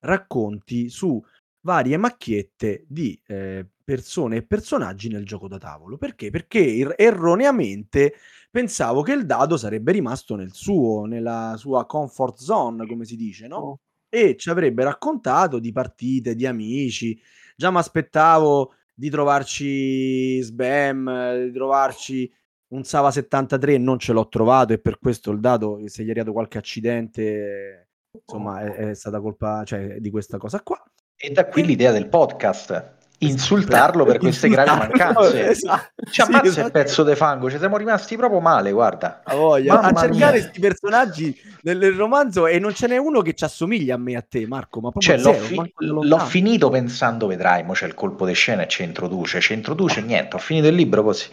racconti 0.00 0.88
su 0.88 1.20
varie 1.62 1.96
macchiette 1.96 2.84
di 2.88 3.20
eh, 3.26 3.66
persone 3.82 4.36
e 4.36 4.42
personaggi 4.46 5.08
nel 5.08 5.24
gioco 5.24 5.48
da 5.48 5.58
tavolo. 5.58 5.96
Perché? 5.96 6.30
Perché 6.30 6.76
er- 6.76 6.94
erroneamente 6.96 8.14
pensavo 8.50 9.02
che 9.02 9.12
il 9.12 9.26
dado 9.26 9.56
sarebbe 9.56 9.92
rimasto 9.92 10.36
nel 10.36 10.52
suo, 10.52 11.04
nella 11.04 11.54
sua 11.56 11.86
comfort 11.86 12.38
zone, 12.38 12.86
come 12.86 13.04
si 13.04 13.16
dice, 13.16 13.46
no? 13.46 13.56
Oh. 13.56 13.80
E 14.08 14.36
ci 14.36 14.50
avrebbe 14.50 14.84
raccontato 14.84 15.58
di 15.58 15.72
partite, 15.72 16.34
di 16.34 16.46
amici. 16.46 17.18
Già 17.56 17.70
mi 17.70 17.78
aspettavo 17.78 18.74
di 18.94 19.08
trovarci 19.08 20.40
Sbam, 20.42 21.44
di 21.44 21.52
trovarci 21.52 22.30
un 22.72 22.84
Sava 22.84 23.10
73 23.10 23.78
non 23.78 23.98
ce 23.98 24.12
l'ho 24.12 24.28
trovato 24.28 24.72
e 24.72 24.78
per 24.78 24.98
questo 24.98 25.30
il 25.30 25.40
dato, 25.40 25.80
se 25.86 26.02
gli 26.02 26.08
è 26.08 26.10
arrivato 26.10 26.32
qualche 26.32 26.58
accidente, 26.58 27.88
insomma, 28.10 28.62
è, 28.62 28.90
è 28.90 28.94
stata 28.94 29.20
colpa 29.20 29.62
cioè, 29.64 29.96
di 29.98 30.10
questa 30.10 30.38
cosa 30.38 30.60
qua. 30.62 30.82
E 31.16 31.30
da 31.30 31.46
qui 31.46 31.64
l'idea 31.64 31.92
del 31.92 32.08
podcast 32.08 33.00
insultarlo 33.18 34.04
per 34.04 34.18
queste 34.18 34.48
gravi 34.48 34.70
mancanze. 34.70 35.46
Esatto. 35.52 35.90
Ci 36.10 36.20
ammazza 36.22 36.42
sì, 36.42 36.48
esatto. 36.48 36.66
il 36.66 36.72
pezzo 36.72 37.04
di 37.04 37.14
fango, 37.14 37.50
ci 37.50 37.58
siamo 37.58 37.76
rimasti 37.76 38.16
proprio 38.16 38.40
male, 38.40 38.72
guarda. 38.72 39.20
A, 39.22 39.36
voglia. 39.36 39.80
a 39.80 39.94
cercare 39.94 40.40
questi 40.40 40.60
personaggi 40.60 41.40
nel, 41.62 41.92
romanzo 41.92 42.46
e 42.46 42.58
non 42.58 42.74
ce 42.74 42.88
n'è 42.88 42.96
uno 42.96 43.20
che 43.20 43.34
ci 43.34 43.44
assomiglia 43.44 43.94
a 43.94 43.98
me 43.98 44.16
a 44.16 44.24
te, 44.26 44.46
Marco. 44.46 44.80
Ma 44.80 44.90
cioè, 44.98 45.18
l'ho, 45.18 45.34
fi- 45.34 45.72
l'ho 45.76 46.18
finito 46.18 46.70
pensando, 46.70 47.26
vedrai, 47.26 47.62
mo 47.62 47.74
c'è 47.74 47.86
il 47.86 47.94
colpo 47.94 48.26
di 48.26 48.34
scena 48.34 48.62
e 48.62 48.68
ci 48.68 48.82
introduce, 48.82 49.40
ci 49.40 49.52
introduce 49.52 50.00
niente, 50.00 50.36
ho 50.36 50.40
finito 50.40 50.66
il 50.66 50.74
libro 50.74 51.02
così. 51.04 51.28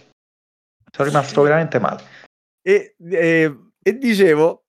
Sono 0.91 1.07
rimasto 1.07 1.41
veramente 1.41 1.79
male. 1.79 2.03
E, 2.61 2.95
e, 2.99 3.57
e 3.81 3.97
dicevo, 3.97 4.65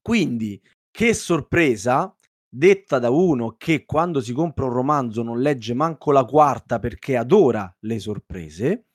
quindi, 0.00 0.60
che 0.90 1.14
sorpresa 1.14 2.14
detta 2.54 2.98
da 2.98 3.08
uno 3.08 3.54
che 3.56 3.86
quando 3.86 4.20
si 4.20 4.34
compra 4.34 4.66
un 4.66 4.72
romanzo 4.72 5.22
non 5.22 5.40
legge 5.40 5.72
manco 5.72 6.12
la 6.12 6.24
quarta 6.24 6.78
perché 6.78 7.16
adora 7.16 7.74
le 7.80 7.98
sorprese, 7.98 8.88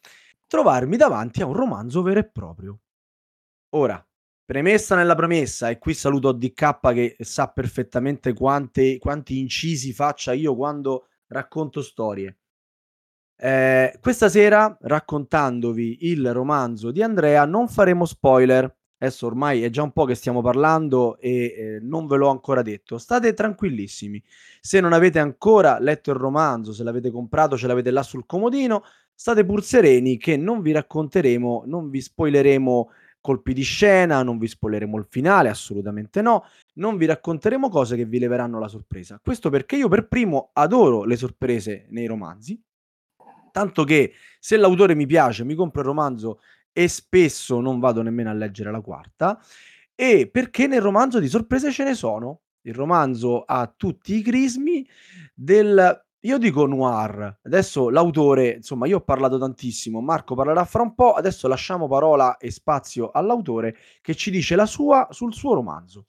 trovarmi 0.45 0.95
davanti 0.95 1.41
a 1.41 1.47
un 1.47 1.53
romanzo 1.53 2.03
vero 2.03 2.19
e 2.19 2.29
proprio. 2.29 2.79
Ora, 3.75 4.05
premessa 4.45 4.95
nella 4.95 5.15
premessa, 5.15 5.69
e 5.69 5.79
qui 5.79 5.93
saluto 5.93 6.31
DK 6.31 6.79
che 6.93 7.15
sa 7.19 7.49
perfettamente 7.49 8.33
quante, 8.33 8.99
quanti 8.99 9.39
incisi 9.39 9.91
faccia 9.91 10.33
io 10.33 10.55
quando 10.55 11.07
racconto 11.27 11.81
storie. 11.81 12.37
Eh, 13.39 13.99
questa 14.01 14.29
sera, 14.29 14.75
raccontandovi 14.81 16.09
il 16.09 16.33
romanzo 16.33 16.89
di 16.89 17.03
Andrea, 17.03 17.45
non 17.45 17.67
faremo 17.67 18.05
spoiler. 18.05 18.75
Adesso 18.99 19.27
ormai 19.27 19.61
è 19.61 19.69
già 19.69 19.83
un 19.83 19.91
po' 19.91 20.05
che 20.05 20.15
stiamo 20.15 20.41
parlando 20.41 21.19
e 21.19 21.53
eh, 21.55 21.79
non 21.81 22.07
ve 22.07 22.17
l'ho 22.17 22.29
ancora 22.29 22.63
detto. 22.63 22.97
State 22.97 23.35
tranquillissimi. 23.35 24.21
Se 24.59 24.79
non 24.79 24.91
avete 24.91 25.19
ancora 25.19 25.77
letto 25.77 26.09
il 26.09 26.17
romanzo, 26.17 26.73
se 26.73 26.83
l'avete 26.83 27.11
comprato, 27.11 27.57
ce 27.57 27.67
l'avete 27.67 27.91
là 27.91 28.01
sul 28.01 28.25
comodino, 28.25 28.83
state 29.13 29.45
pur 29.45 29.63
sereni 29.63 30.17
che 30.17 30.35
non 30.35 30.61
vi 30.61 30.71
racconteremo, 30.71 31.63
non 31.67 31.91
vi 31.91 32.01
spoileremo 32.01 32.89
colpi 33.21 33.53
di 33.53 33.61
scena, 33.61 34.23
non 34.23 34.39
vi 34.39 34.47
spoileremo 34.47 34.97
il 34.97 35.05
finale, 35.07 35.49
assolutamente 35.49 36.23
no. 36.23 36.45
Non 36.75 36.97
vi 36.97 37.05
racconteremo 37.05 37.69
cose 37.69 37.95
che 37.95 38.05
vi 38.05 38.17
leveranno 38.17 38.57
la 38.59 38.67
sorpresa. 38.67 39.19
Questo 39.23 39.51
perché 39.51 39.75
io 39.75 39.89
per 39.89 40.07
primo 40.07 40.49
adoro 40.53 41.03
le 41.03 41.17
sorprese 41.17 41.85
nei 41.89 42.07
romanzi 42.07 42.59
Tanto 43.57 43.85
che 43.85 44.13
se 44.39 44.55
l'autore 44.55 44.93
mi 44.93 45.07
piace, 45.07 45.43
mi 45.43 45.55
compro 45.55 45.81
il 45.81 45.87
romanzo 45.87 46.41
e 46.71 46.87
spesso 46.87 47.59
non 47.59 47.79
vado 47.79 48.03
nemmeno 48.03 48.29
a 48.29 48.33
leggere 48.33 48.69
la 48.69 48.81
quarta. 48.81 49.41
E 49.95 50.29
perché 50.31 50.67
nel 50.67 50.79
romanzo 50.79 51.17
di 51.17 51.27
sorprese 51.27 51.71
ce 51.71 51.83
ne 51.83 51.95
sono. 51.95 52.41
Il 52.61 52.75
romanzo 52.75 53.41
ha 53.43 53.73
tutti 53.75 54.13
i 54.13 54.21
crismi 54.21 54.87
del 55.33 56.05
io 56.19 56.37
dico 56.37 56.67
noir, 56.67 57.39
adesso 57.41 57.89
l'autore, 57.89 58.55
insomma, 58.57 58.85
io 58.85 58.97
ho 58.97 59.01
parlato 59.01 59.39
tantissimo, 59.39 60.01
Marco 60.01 60.35
parlerà 60.35 60.65
fra 60.65 60.83
un 60.83 60.93
po', 60.93 61.13
adesso 61.13 61.47
lasciamo 61.47 61.87
parola 61.87 62.37
e 62.37 62.51
spazio 62.51 63.09
all'autore 63.09 63.75
che 64.01 64.13
ci 64.13 64.29
dice 64.29 64.55
la 64.55 64.67
sua 64.67 65.07
sul 65.09 65.33
suo 65.33 65.55
romanzo. 65.55 66.05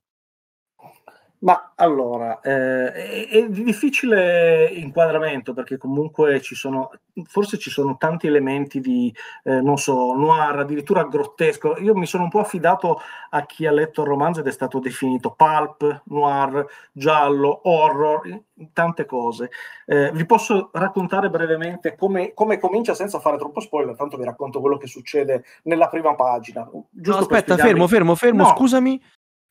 Ma 1.41 1.73
allora, 1.77 2.41
eh, 2.41 2.93
è, 2.93 3.29
è, 3.29 3.49
di 3.49 3.63
difficile 3.63 4.67
inquadramento 4.73 5.53
perché 5.53 5.77
comunque 5.77 6.41
ci 6.41 6.57
sono, 6.57 6.91
forse 7.27 7.59
ci 7.59 7.71
sono 7.71 7.97
tanti 7.97 8.27
elementi 8.27 8.81
di, 8.81 9.15
eh, 9.45 9.61
non 9.61 9.77
so, 9.77 10.15
noir, 10.15 10.59
addirittura 10.59 11.05
grottesco. 11.05 11.79
Io 11.79 11.95
mi 11.95 12.07
sono 12.07 12.25
un 12.25 12.31
po' 12.31 12.41
affidato 12.41 13.01
a 13.31 13.47
chi 13.47 13.67
ha 13.67 13.71
letto 13.71 14.03
il 14.03 14.09
romanzo 14.09 14.41
ed 14.41 14.49
è 14.49 14.51
stato 14.51 14.81
definito 14.81 15.31
pulp, 15.37 16.03
noir, 16.07 16.67
giallo, 16.91 17.61
horror, 17.69 18.43
tante 18.73 19.05
cose. 19.05 19.51
Eh, 19.87 20.11
vi 20.13 20.27
posso 20.27 20.71
raccontare 20.73 21.31
brevemente 21.31 21.95
come, 21.95 22.35
come, 22.35 22.59
comincia 22.59 22.95
senza 22.95 23.21
fare 23.21 23.39
troppo 23.39 23.61
spoiler, 23.61 23.95
tanto 23.95 24.17
vi 24.17 24.25
racconto 24.25 24.61
quello 24.61 24.77
che 24.77 24.89
succede 24.89 25.45
nella 25.65 25.87
prima 25.87 26.17
pagina. 26.17 26.69
No, 26.73 27.17
aspetta, 27.17 27.57
fermo, 27.57 27.87
fermo, 27.87 28.17
fermo, 28.17 28.43
no. 28.43 28.49
scusami 28.57 29.01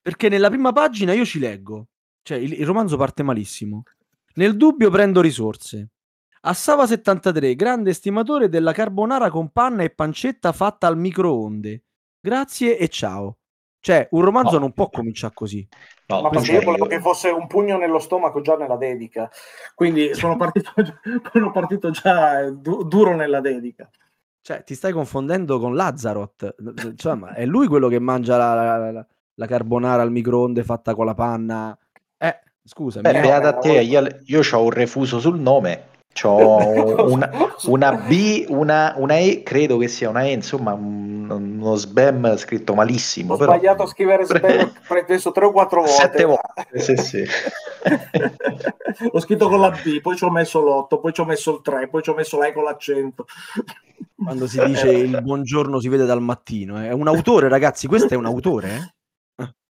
perché 0.08 0.30
nella 0.30 0.48
prima 0.48 0.72
pagina 0.72 1.12
io 1.12 1.26
ci 1.26 1.38
leggo, 1.38 1.88
cioè 2.22 2.38
il, 2.38 2.54
il 2.54 2.66
romanzo 2.66 2.96
parte 2.96 3.24
malissimo. 3.24 3.84
Nel 4.36 4.56
dubbio 4.56 4.90
prendo 4.90 5.20
risorse. 5.20 5.90
Assava 6.44 6.88
73, 6.88 7.56
grande 7.56 7.90
estimatore 7.90 8.48
della 8.48 8.72
carbonara 8.72 9.30
con 9.30 9.50
panna 9.52 9.84
e 9.84 9.90
pancetta 9.90 10.54
fatta 10.54 10.88
al 10.88 10.98
microonde. 10.98 11.84
Grazie 12.22 12.78
e 12.78 12.88
ciao. 12.88 13.40
Cioè, 13.82 14.08
un 14.12 14.22
romanzo 14.22 14.54
No. 14.54 14.60
non 14.60 14.72
può 14.72 14.88
cominciare 14.90 15.34
così. 15.36 15.68
No, 16.08 16.22
Ma 16.22 16.30
perché 16.30 16.54
io 16.54 16.62
volevo 16.62 16.86
che 16.86 17.02
fosse 17.02 17.28
un 17.28 17.46
pugno 17.48 17.78
nello 17.78 18.00
stomaco 18.00 18.40
già 18.40 18.56
nella 18.56 18.78
dedica, 18.78 19.30
quindi 19.76 20.14
sono 20.16 20.38
partito, 20.40 20.72
sono 21.34 21.52
partito 21.52 21.90
già 21.90 22.44
eh, 22.46 22.54
du- 22.54 22.84
duro 22.88 23.14
nella 23.14 23.42
dedica. 23.42 23.90
Cioè, 24.40 24.64
ti 24.64 24.74
stai 24.74 24.94
confondendo 24.94 25.60
con 25.60 25.76
Lazarot. 25.76 26.56
Cioè, 26.96 27.16
ma 27.16 27.34
è 27.34 27.46
lui 27.46 27.68
quello 27.68 27.90
che 27.90 28.00
mangia 28.00 28.38
la, 28.38 28.54
la- 28.54 28.92
la- 28.92 29.08
la 29.38 29.46
carbonara 29.46 30.02
al 30.02 30.12
microonde 30.12 30.64
fatta 30.64 30.96
con 30.96 31.06
la 31.06 31.14
panna. 31.14 31.78
Eh, 32.18 32.40
scusami. 32.64 33.10
Beh, 33.10 33.18
eh. 33.18 33.22
beata 33.22 33.50
a 33.50 33.58
te, 33.58 33.82
io, 33.82 34.08
io 34.26 34.42
ho 34.52 34.64
un 34.64 34.72
refuso 34.72 35.20
sul 35.20 35.40
nome, 35.40 35.90
ho 36.24 37.08
una, 37.12 37.32
una 37.66 37.92
B, 37.94 38.46
una, 38.50 38.94
una 38.98 39.18
E, 39.18 39.44
credo 39.44 39.78
che 39.78 39.88
sia 39.88 40.10
una 40.10 40.24
E, 40.24 40.34
insomma, 40.34 40.74
un- 40.74 41.30
uno 41.30 41.76
spam 41.76 42.36
scritto 42.38 42.74
malissimo. 42.74 43.34
Ho 43.34 43.38
però... 43.38 43.54
sbagliato 43.54 43.84
a 43.84 43.88
scrivere 43.88 44.26
sbaglio, 44.26 44.72
penso 45.06 45.32
tre 45.32 45.46
o 45.46 45.52
quattro 45.52 45.82
volte. 45.82 45.96
Sette 45.96 46.24
volte, 46.24 46.80
sì, 46.80 46.98
sì. 46.98 47.26
Ho 49.12 49.20
scritto 49.20 49.48
con 49.48 49.60
la 49.60 49.70
B, 49.70 50.02
poi 50.02 50.16
ci 50.16 50.24
ho 50.24 50.32
messo 50.32 50.60
l'8, 50.60 51.00
poi 51.00 51.14
ci 51.14 51.22
ho 51.22 51.26
messo 51.26 51.56
il 51.56 51.62
3, 51.62 51.88
poi 51.88 52.02
ci 52.02 52.10
ho 52.10 52.16
messo 52.16 52.42
l'E 52.42 52.52
con 52.52 52.64
l'accento. 52.64 53.28
Quando 54.16 54.48
si 54.48 54.64
dice 54.66 54.90
il 54.90 55.22
buongiorno 55.22 55.80
si 55.80 55.88
vede 55.88 56.06
dal 56.06 56.22
mattino. 56.22 56.82
È 56.82 56.92
un 56.92 57.08
autore, 57.08 57.48
ragazzi. 57.48 57.88
Questo 57.88 58.16
è 58.16 58.18
un 58.18 58.26
autore, 58.26 58.70
eh? 58.70 58.97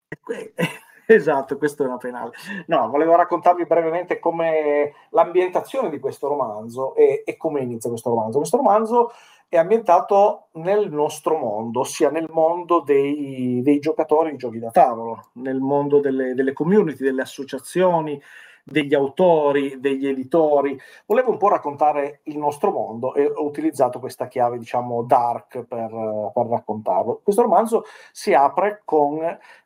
Esatto, 1.10 1.58
questo 1.58 1.84
è 1.84 1.88
una 1.88 1.98
penale. 1.98 2.32
No, 2.68 2.88
volevo 2.90 3.16
raccontarvi 3.16 3.66
brevemente 3.66 4.20
come 4.20 4.94
l'ambientazione 5.10 5.90
di 5.90 6.00
questo 6.00 6.28
romanzo 6.28 6.94
e, 6.94 7.24
e 7.26 7.36
come 7.36 7.62
inizia 7.62 7.90
questo 7.90 8.12
romanzo. 8.12 8.38
Questo 8.38 8.58
romanzo 8.58 9.12
è 9.48 9.58
ambientato 9.58 10.50
nel 10.54 10.92
nostro 10.92 11.36
mondo, 11.36 11.80
ossia 11.80 12.12
nel 12.12 12.28
mondo 12.30 12.82
dei, 12.82 13.62
dei 13.64 13.80
giocatori 13.80 14.30
di 14.30 14.38
giochi 14.38 14.60
da 14.60 14.70
tavolo, 14.70 15.30
nel 15.34 15.60
mondo 15.60 16.00
delle, 16.00 16.36
delle 16.36 16.54
community, 16.54 17.04
delle 17.04 17.24
associazioni, 17.24 18.22
degli 18.70 18.94
autori, 18.94 19.80
degli 19.80 20.08
editori. 20.08 20.80
Volevo 21.06 21.32
un 21.32 21.38
po' 21.38 21.50
raccontare 21.50 22.22
il 22.24 22.38
nostro 22.38 22.72
mondo 22.72 23.14
e 23.14 23.26
ho 23.26 23.44
utilizzato 23.46 24.00
questa 24.00 24.28
chiave, 24.28 24.58
diciamo, 24.58 25.04
dark 25.04 25.64
per, 25.64 26.32
per 26.34 26.46
raccontarlo. 26.48 27.22
Questo 27.24 27.42
romanzo 27.42 27.84
si 28.12 28.34
apre 28.34 28.82
con 28.86 29.20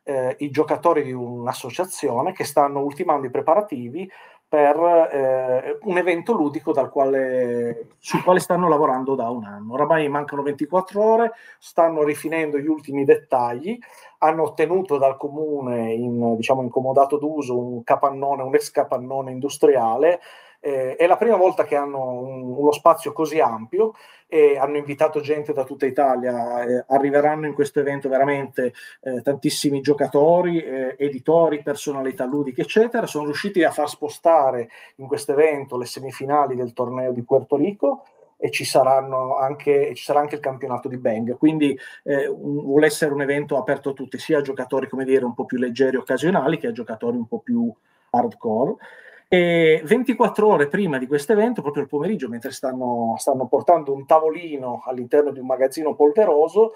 eh, 0.03 0.35
i 0.39 0.49
giocatori 0.49 1.03
di 1.03 1.11
un'associazione 1.11 2.33
che 2.33 2.43
stanno 2.43 2.81
ultimando 2.81 3.27
i 3.27 3.31
preparativi 3.31 4.09
per 4.53 5.09
eh, 5.11 5.79
un 5.81 5.97
evento 5.97 6.33
ludico 6.33 6.73
quale, 6.91 7.87
sul 7.97 8.21
quale 8.21 8.39
stanno 8.39 8.69
lavorando 8.69 9.15
da 9.15 9.27
un 9.31 9.45
anno. 9.45 9.73
Oramai 9.73 10.07
mancano 10.09 10.43
24 10.43 11.01
ore, 11.01 11.31
stanno 11.57 12.03
rifinendo 12.03 12.59
gli 12.59 12.67
ultimi 12.67 13.03
dettagli, 13.03 13.79
hanno 14.23 14.43
ottenuto 14.43 14.97
dal 14.97 15.17
comune 15.17 15.93
in, 15.93 16.35
diciamo, 16.35 16.61
in 16.61 16.69
comodato 16.69 17.17
d'uso 17.17 17.57
un 17.57 17.83
capannone, 17.83 18.43
un 18.43 18.55
ex 18.55 18.71
capannone 18.71 19.31
industriale. 19.31 20.21
Eh, 20.61 20.95
è 20.95 21.07
la 21.07 21.17
prima 21.17 21.35
volta 21.35 21.65
che 21.65 21.75
hanno 21.75 22.21
un, 22.21 22.53
uno 22.55 22.71
spazio 22.71 23.11
così 23.11 23.41
ampio 23.41 23.95
e 24.27 24.57
hanno 24.57 24.77
invitato 24.77 25.19
gente 25.19 25.51
da 25.51 25.65
tutta 25.65 25.85
Italia. 25.85 26.63
Eh, 26.63 26.85
arriveranno 26.87 27.47
in 27.47 27.53
questo 27.53 27.81
evento 27.81 28.07
veramente 28.07 28.73
eh, 29.01 29.21
tantissimi 29.21 29.81
giocatori, 29.81 30.63
eh, 30.63 30.95
editori, 30.97 31.61
personalità 31.61 32.23
ludiche, 32.23 32.61
eccetera. 32.61 33.05
Sono 33.05 33.25
riusciti 33.25 33.61
a 33.63 33.71
far 33.71 33.89
spostare 33.89 34.69
in 34.95 35.07
questo 35.07 35.33
evento 35.33 35.77
le 35.77 35.85
semifinali 35.85 36.55
del 36.55 36.71
torneo 36.71 37.11
di 37.11 37.23
Puerto 37.23 37.57
Rico 37.57 38.05
e 38.43 38.51
ci, 38.51 38.65
saranno 38.65 39.37
anche, 39.37 39.93
ci 39.95 40.03
sarà 40.03 40.19
anche 40.19 40.35
il 40.35 40.41
campionato 40.41 40.89
di 40.89 40.97
Bang. 40.97 41.37
Quindi 41.37 41.79
eh, 42.03 42.27
un, 42.27 42.61
vuole 42.61 42.87
essere 42.87 43.13
un 43.13 43.21
evento 43.21 43.55
aperto 43.55 43.91
a 43.91 43.93
tutti, 43.93 44.19
sia 44.19 44.39
a 44.39 44.41
giocatori 44.41 44.89
come 44.89 45.05
dire 45.05 45.23
un 45.23 45.33
po' 45.33 45.45
più 45.45 45.57
leggeri, 45.57 45.95
occasionali, 45.95 46.57
che 46.57 46.67
a 46.67 46.73
giocatori 46.73 47.15
un 47.15 47.25
po' 47.25 47.39
più 47.39 47.73
hardcore. 48.09 48.75
E 49.29 49.81
24 49.85 50.45
ore 50.45 50.67
prima 50.67 50.97
di 50.97 51.07
questo 51.07 51.31
evento, 51.31 51.61
proprio 51.61 51.83
il 51.83 51.89
pomeriggio, 51.89 52.27
mentre 52.27 52.51
stanno, 52.51 53.15
stanno 53.17 53.47
portando 53.47 53.93
un 53.93 54.05
tavolino 54.05 54.81
all'interno 54.83 55.31
di 55.31 55.39
un 55.39 55.45
magazzino 55.45 55.95
polveroso, 55.95 56.73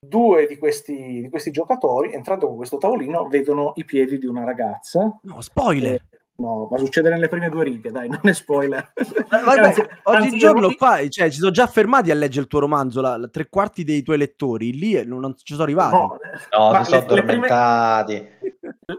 due 0.00 0.48
di 0.48 0.58
questi, 0.58 1.20
di 1.20 1.28
questi 1.30 1.52
giocatori, 1.52 2.12
entrando 2.12 2.48
con 2.48 2.56
questo 2.56 2.78
tavolino, 2.78 3.28
vedono 3.28 3.70
i 3.76 3.84
piedi 3.84 4.18
di 4.18 4.26
una 4.26 4.42
ragazza. 4.42 5.16
No, 5.22 5.40
spoiler. 5.40 6.02
No, 6.38 6.68
ma 6.70 6.76
succede 6.78 7.08
nelle 7.08 7.28
prime 7.28 7.48
due 7.48 7.64
righe, 7.64 7.90
dai, 7.90 8.08
non 8.10 8.20
è 8.22 8.32
spoiler. 8.34 8.92
Oggigiorno 10.04 10.68
io- 10.68 10.74
qua, 10.76 11.06
cioè, 11.08 11.30
ci 11.30 11.38
sono 11.38 11.50
già 11.50 11.66
fermati 11.66 12.10
a 12.10 12.14
leggere 12.14 12.42
il 12.42 12.46
tuo 12.48 12.60
romanzo, 12.60 13.00
la, 13.00 13.16
la- 13.16 13.28
tre 13.28 13.48
quarti 13.48 13.84
dei 13.84 14.02
tuoi 14.02 14.18
lettori, 14.18 14.72
lì 14.72 14.94
eh, 14.94 15.04
non, 15.04 15.20
non 15.20 15.34
ci 15.36 15.52
sono 15.54 15.62
arrivati. 15.64 15.94
No, 15.96 16.18
No, 16.52 16.84
si 16.84 16.90
sono 16.90 17.06
le- 17.06 17.14
le 17.14 17.22
prime- 17.24 17.46
addormentati. 17.48 18.28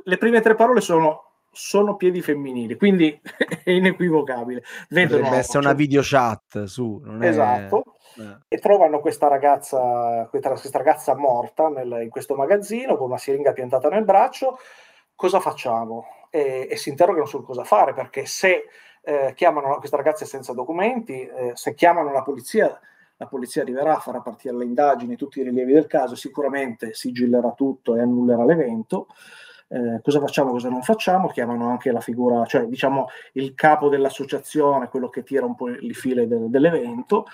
le 0.03 0.17
prime 0.17 0.41
tre 0.41 0.55
parole 0.55 0.81
sono 0.81 1.21
sono 1.51 1.95
piedi 1.95 2.21
femminili, 2.21 2.75
quindi 2.75 3.19
è 3.63 3.71
inequivocabile. 3.71 4.61
Vedono, 4.89 5.17
Potrebbe 5.21 5.37
essere 5.39 5.57
una 5.57 5.67
cioè, 5.69 5.77
video 5.77 6.01
chat 6.03 6.63
su, 6.65 7.01
non 7.03 7.23
è... 7.23 7.27
Esatto. 7.29 7.83
eh. 8.17 8.37
E 8.47 8.57
trovano 8.59 8.99
questa 8.99 9.27
ragazza, 9.27 10.27
questa, 10.29 10.49
questa 10.51 10.77
ragazza 10.77 11.15
morta 11.15 11.69
nel- 11.69 12.01
in 12.03 12.09
questo 12.09 12.35
magazzino 12.35 12.95
con 12.95 13.07
una 13.07 13.17
siringa 13.17 13.53
piantata 13.53 13.89
nel 13.89 14.03
braccio. 14.03 14.59
Cosa 15.17 15.39
facciamo? 15.39 16.05
E, 16.29 16.67
e 16.69 16.77
si 16.77 16.89
interrogano 16.89 17.25
sul 17.25 17.43
cosa 17.43 17.63
fare 17.63 17.93
perché 17.93 18.27
se 18.27 18.65
eh, 19.01 19.33
chiamano 19.35 19.77
questa 19.79 19.97
ragazza 19.97 20.25
senza 20.25 20.53
documenti, 20.53 21.21
eh, 21.25 21.53
se 21.55 21.73
chiamano 21.73 22.11
la 22.11 22.21
polizia, 22.21 22.79
la 23.17 23.25
polizia 23.25 23.63
arriverà, 23.63 23.97
farà 23.97 24.21
partire 24.21 24.55
le 24.55 24.65
indagini, 24.65 25.15
tutti 25.15 25.39
i 25.39 25.43
rilievi 25.43 25.73
del 25.73 25.87
caso, 25.87 26.13
sicuramente 26.15 26.93
sigillerà 26.93 27.51
tutto 27.53 27.95
e 27.95 28.01
annullerà 28.01 28.45
l'evento. 28.45 29.07
Eh, 29.69 29.99
cosa 30.03 30.19
facciamo, 30.19 30.51
cosa 30.51 30.69
non 30.69 30.83
facciamo? 30.83 31.29
Chiamano 31.29 31.67
anche 31.67 31.91
la 31.91 31.99
figura, 31.99 32.45
cioè 32.45 32.65
diciamo 32.65 33.07
il 33.33 33.55
capo 33.55 33.89
dell'associazione, 33.89 34.87
quello 34.87 35.09
che 35.09 35.23
tira 35.23 35.45
un 35.45 35.55
po' 35.55 35.67
le 35.67 35.93
file 35.93 36.27
del- 36.27 36.49
dell'evento. 36.49 37.25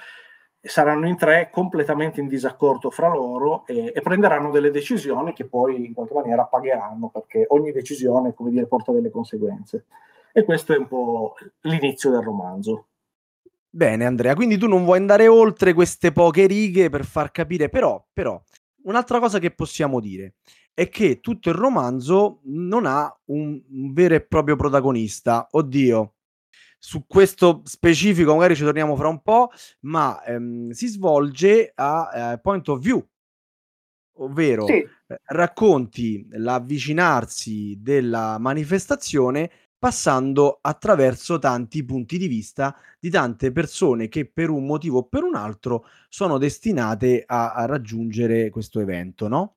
Saranno 0.65 1.07
in 1.07 1.17
tre 1.17 1.49
completamente 1.51 2.21
in 2.21 2.27
disaccordo 2.27 2.89
fra 2.89 3.09
loro 3.09 3.65
e, 3.67 3.91
e 3.93 4.01
prenderanno 4.01 4.49
delle 4.49 4.71
decisioni 4.71 5.33
che 5.33 5.45
poi 5.45 5.87
in 5.87 5.93
qualche 5.93 6.13
maniera 6.13 6.45
pagheranno 6.45 7.09
perché 7.09 7.45
ogni 7.49 7.73
decisione, 7.73 8.33
come 8.33 8.49
dire, 8.49 8.65
porta 8.65 8.93
delle 8.93 9.09
conseguenze. 9.09 9.85
E 10.31 10.45
questo 10.45 10.73
è 10.73 10.77
un 10.77 10.87
po' 10.87 11.35
l'inizio 11.61 12.11
del 12.11 12.21
romanzo. 12.21 12.87
Bene 13.69 14.05
Andrea, 14.05 14.35
quindi 14.35 14.57
tu 14.57 14.67
non 14.67 14.85
vuoi 14.85 14.99
andare 14.99 15.27
oltre 15.27 15.73
queste 15.73 16.11
poche 16.11 16.45
righe 16.45 16.89
per 16.89 17.03
far 17.03 17.31
capire, 17.31 17.69
però, 17.69 18.03
però, 18.13 18.39
un'altra 18.83 19.19
cosa 19.19 19.39
che 19.39 19.51
possiamo 19.51 19.99
dire 19.99 20.35
è 20.73 20.89
che 20.89 21.19
tutto 21.19 21.49
il 21.49 21.55
romanzo 21.55 22.39
non 22.43 22.85
ha 22.85 23.15
un, 23.25 23.61
un 23.69 23.93
vero 23.93 24.15
e 24.15 24.21
proprio 24.21 24.55
protagonista. 24.55 25.47
Oddio, 25.51 26.13
su 26.85 27.05
questo 27.07 27.61
specifico 27.63 28.35
magari 28.35 28.55
ci 28.57 28.63
torniamo 28.63 28.95
fra 28.97 29.07
un 29.07 29.21
po', 29.21 29.49
ma 29.81 30.21
ehm, 30.23 30.71
si 30.71 30.87
svolge 30.87 31.71
a 31.73 32.33
eh, 32.33 32.39
point 32.39 32.67
of 32.67 32.79
view, 32.81 33.01
ovvero 34.17 34.67
Sì, 34.67 34.91
eh, 35.07 35.19
racconti 35.25 36.25
l'avvicinarsi 36.31 37.77
della 37.81 38.37
manifestazione 38.39 39.49
passando 39.77 40.59
attraverso 40.61 41.39
tanti 41.39 41.83
punti 41.83 42.17
di 42.17 42.27
vista 42.27 42.75
di 42.99 43.09
tante 43.09 43.51
persone 43.51 44.07
che 44.07 44.25
per 44.29 44.49
un 44.49 44.65
motivo 44.65 44.99
o 44.99 45.03
per 45.07 45.23
un 45.23 45.35
altro 45.35 45.85
sono 46.07 46.37
destinate 46.37 47.23
a, 47.25 47.53
a 47.53 47.65
raggiungere 47.65 48.49
questo 48.49 48.79
evento, 48.79 49.27
no? 49.27 49.55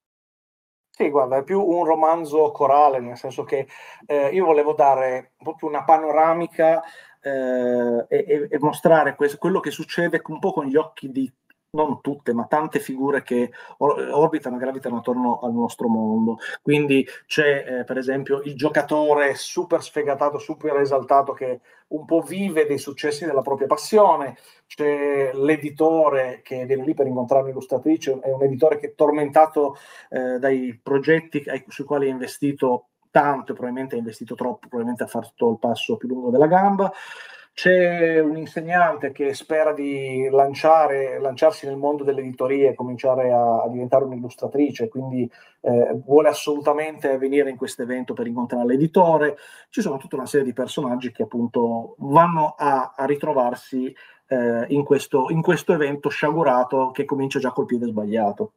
Sì, 0.90 1.10
guarda, 1.10 1.36
è 1.36 1.42
più 1.44 1.60
un 1.62 1.84
romanzo 1.84 2.50
corale, 2.52 3.00
nel 3.00 3.18
senso 3.18 3.44
che 3.44 3.68
eh, 4.06 4.28
io 4.28 4.46
volevo 4.46 4.72
dare 4.72 5.34
proprio 5.36 5.68
una 5.68 5.84
panoramica 5.84 6.82
eh, 7.26 8.06
e, 8.08 8.48
e- 8.50 8.58
mostrare 8.60 9.16
que- 9.16 9.36
quello 9.36 9.60
che 9.60 9.70
succede 9.70 10.22
un 10.28 10.38
po' 10.38 10.52
con 10.52 10.66
gli 10.66 10.76
occhi 10.76 11.10
di 11.10 11.30
non 11.70 12.00
tutte, 12.00 12.32
ma 12.32 12.46
tante 12.46 12.78
figure 12.78 13.22
che 13.22 13.50
or- 13.78 14.08
orbitano 14.10 14.56
e 14.56 14.58
gravitano 14.60 14.98
attorno 14.98 15.40
al 15.40 15.52
nostro 15.52 15.88
mondo. 15.88 16.38
Quindi 16.62 17.06
c'è, 17.26 17.80
eh, 17.80 17.84
per 17.84 17.98
esempio, 17.98 18.40
il 18.42 18.54
giocatore 18.56 19.34
super 19.34 19.82
sfegatato, 19.82 20.38
super 20.38 20.76
esaltato 20.78 21.32
che 21.34 21.60
un 21.88 22.04
po' 22.06 22.20
vive 22.22 22.66
dei 22.66 22.78
successi 22.78 23.26
della 23.26 23.42
propria 23.42 23.66
passione, 23.66 24.36
c'è 24.66 25.32
l'editore 25.34 26.40
che 26.42 26.64
viene 26.64 26.84
lì 26.84 26.94
per 26.94 27.06
incontrare 27.08 27.46
l'illustratrice, 27.46 28.18
è 28.20 28.32
un 28.32 28.42
editore 28.42 28.78
che 28.78 28.86
è 28.88 28.94
tormentato 28.94 29.76
eh, 30.10 30.38
dai 30.38 30.78
progetti 30.82 31.44
ai- 31.46 31.64
sui 31.68 31.84
quali 31.84 32.06
ha 32.06 32.10
investito 32.10 32.88
tanto, 33.16 33.54
probabilmente 33.54 33.94
ha 33.94 33.98
investito 33.98 34.34
troppo, 34.34 34.68
probabilmente 34.68 35.04
ha 35.04 35.06
fatto 35.06 35.52
il 35.52 35.58
passo 35.58 35.96
più 35.96 36.06
lungo 36.06 36.28
della 36.28 36.46
gamba. 36.46 36.92
C'è 37.54 38.20
un 38.20 38.36
insegnante 38.36 39.12
che 39.12 39.32
spera 39.32 39.72
di 39.72 40.28
lanciare, 40.30 41.18
lanciarsi 41.18 41.64
nel 41.64 41.78
mondo 41.78 42.04
dell'editoria 42.04 42.68
e 42.68 42.74
cominciare 42.74 43.32
a, 43.32 43.62
a 43.62 43.68
diventare 43.70 44.04
un'illustratrice, 44.04 44.88
quindi 44.88 45.26
eh, 45.62 45.98
vuole 46.04 46.28
assolutamente 46.28 47.16
venire 47.16 47.48
in 47.48 47.56
questo 47.56 47.80
evento 47.80 48.12
per 48.12 48.26
incontrare 48.26 48.66
l'editore. 48.66 49.38
Ci 49.70 49.80
sono 49.80 49.96
tutta 49.96 50.16
una 50.16 50.26
serie 50.26 50.44
di 50.44 50.52
personaggi 50.52 51.10
che 51.10 51.22
appunto 51.22 51.94
vanno 52.00 52.54
a, 52.58 52.92
a 52.94 53.06
ritrovarsi 53.06 53.90
eh, 54.28 54.64
in, 54.68 54.84
questo, 54.84 55.30
in 55.30 55.40
questo 55.40 55.72
evento 55.72 56.10
sciagurato 56.10 56.90
che 56.90 57.06
comincia 57.06 57.38
già 57.38 57.52
col 57.52 57.64
piede 57.64 57.86
sbagliato. 57.86 58.52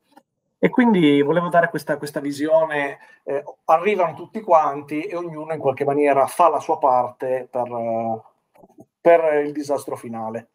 E 0.62 0.70
quindi 0.70 1.22
volevo 1.22 1.48
dare 1.48 1.70
questa, 1.70 1.98
questa 1.98 2.20
visione, 2.20 3.00
eh, 3.24 3.44
arrivano 3.66 4.14
tutti 4.14 4.42
quanti 4.42 5.04
e 5.04 5.16
ognuno 5.16 5.54
in 5.54 5.60
qualche 5.60 5.86
maniera 5.86 6.28
fa 6.28 6.50
la 6.50 6.60
sua 6.60 6.78
parte 6.78 7.48
per, 7.50 8.22
per 9.00 9.46
il 9.46 9.54
disastro 9.54 9.96
finale. 9.96 10.50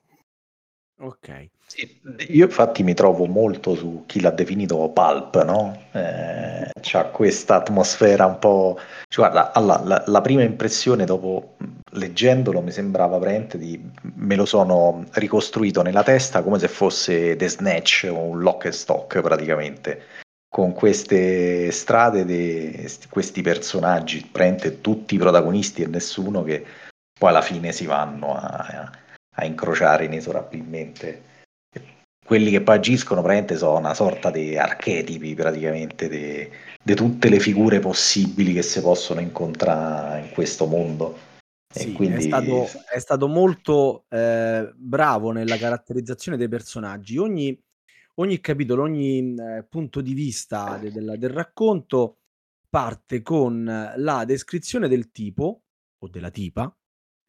Ok. 1.00 1.48
Sì, 1.66 2.00
io 2.28 2.44
infatti 2.44 2.84
mi 2.84 2.94
trovo 2.94 3.26
molto 3.26 3.74
su 3.74 4.04
chi 4.06 4.20
l'ha 4.20 4.30
definito 4.30 4.88
pulp, 4.90 5.42
no? 5.42 5.86
Eh, 5.92 6.70
c'ha 6.80 7.06
questa 7.06 7.56
atmosfera 7.56 8.26
un 8.26 8.38
po'... 8.38 8.78
Cioè, 9.08 9.28
guarda, 9.28 9.52
allora, 9.52 9.82
la, 9.82 10.04
la, 10.06 10.20
prima 10.20 10.42
impressione 10.42 11.04
dopo 11.04 11.56
leggendolo 11.92 12.60
mi 12.60 12.70
sembrava 12.70 13.18
veramente 13.18 13.58
di... 13.58 13.80
me 14.14 14.36
lo 14.36 14.44
sono 14.44 15.04
ricostruito 15.12 15.82
nella 15.82 16.04
testa 16.04 16.42
come 16.42 16.58
se 16.60 16.68
fosse 16.68 17.34
The 17.34 17.48
Snatch 17.48 18.08
o 18.10 18.18
un 18.18 18.40
lock 18.40 18.66
and 18.66 18.74
stock 18.74 19.20
praticamente, 19.20 20.02
con 20.48 20.72
queste 20.72 21.72
strade 21.72 22.24
di 22.24 22.88
questi 23.10 23.42
personaggi, 23.42 24.18
praticamente 24.30 24.80
tutti 24.80 25.16
i 25.16 25.18
protagonisti 25.18 25.82
e 25.82 25.86
nessuno 25.88 26.44
che 26.44 26.64
poi 27.18 27.30
alla 27.30 27.42
fine 27.42 27.72
si 27.72 27.86
vanno 27.86 28.34
a, 28.36 28.40
a 28.40 29.03
incrociare 29.42 30.04
inesorabilmente 30.04 31.32
quelli 32.24 32.50
che 32.50 32.62
poi 32.62 32.76
agiscono 32.76 33.20
praticamente 33.20 33.56
sono 33.58 33.78
una 33.78 33.94
sorta 33.94 34.30
di 34.30 34.56
archetipi 34.56 35.34
praticamente 35.34 36.08
di 36.08 36.94
tutte 36.94 37.28
le 37.28 37.38
figure 37.38 37.80
possibili 37.80 38.54
che 38.54 38.62
si 38.62 38.80
possono 38.80 39.20
incontrare 39.20 40.20
in 40.26 40.30
questo 40.30 40.66
mondo. 40.66 41.32
Sì, 41.72 41.92
quindi... 41.92 42.16
è, 42.16 42.20
stato, 42.20 42.68
è, 42.90 42.98
stato, 42.98 43.28
molto 43.28 44.06
eh, 44.08 44.72
bravo 44.74 45.32
nella 45.32 45.58
caratterizzazione 45.58 46.38
dei 46.38 46.48
personaggi. 46.48 47.18
Ogni, 47.18 47.60
ogni 48.14 48.40
capitolo, 48.40 48.82
ogni 48.84 49.34
eh, 49.34 49.66
punto 49.68 50.00
di 50.00 50.14
vista 50.14 50.78
de, 50.80 50.92
de, 50.92 51.18
del 51.18 51.30
racconto 51.30 52.18
parte 52.70 53.22
con 53.22 53.92
la 53.96 54.24
descrizione 54.24 54.88
del 54.88 55.10
tipo 55.10 55.62
o 55.98 56.08
della 56.08 56.30
tipa 56.30 56.74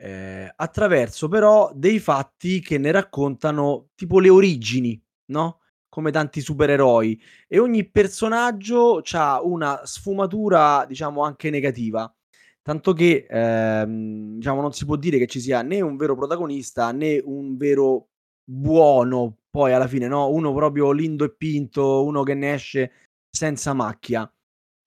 eh, 0.06 0.54
attraverso 0.56 1.28
però 1.28 1.72
dei 1.74 1.98
fatti 1.98 2.62
che 2.62 2.78
ne 2.78 2.91
raccontano 2.91 3.89
tipo 3.96 4.20
le 4.20 4.30
origini, 4.30 5.02
no? 5.32 5.62
Come 5.89 6.12
tanti 6.12 6.41
supereroi 6.41 7.20
e 7.48 7.58
ogni 7.58 7.89
personaggio 7.89 9.02
ha 9.13 9.41
una 9.41 9.82
sfumatura, 9.86 10.86
diciamo, 10.88 11.24
anche 11.24 11.50
negativa. 11.50 12.13
Tanto 12.62 12.94
che, 12.94 13.26
ehm, 13.28 14.36
diciamo, 14.36 14.62
non 14.62 14.74
si 14.74 14.86
può 14.86 14.96
dire 14.96 15.18
che 15.18 15.28
ci 15.28 15.39
sia 15.39 15.62
né 15.63 15.82
un 15.82 15.96
vero 15.98 16.15
protagonista 16.15 16.91
né 16.91 17.20
un 17.24 17.58
vero 17.58 18.10
buono, 18.44 19.38
poi 19.50 19.74
alla 19.74 19.88
fine, 19.88 20.08
no? 20.08 20.30
Uno 20.30 20.54
proprio 20.54 20.91
lindo 20.91 21.24
e 21.26 21.34
pinto, 21.36 22.04
uno 22.06 22.22
che 22.24 22.34
ne 22.36 22.54
esce 22.54 22.91
senza 23.30 23.74
macchia. 23.74 24.32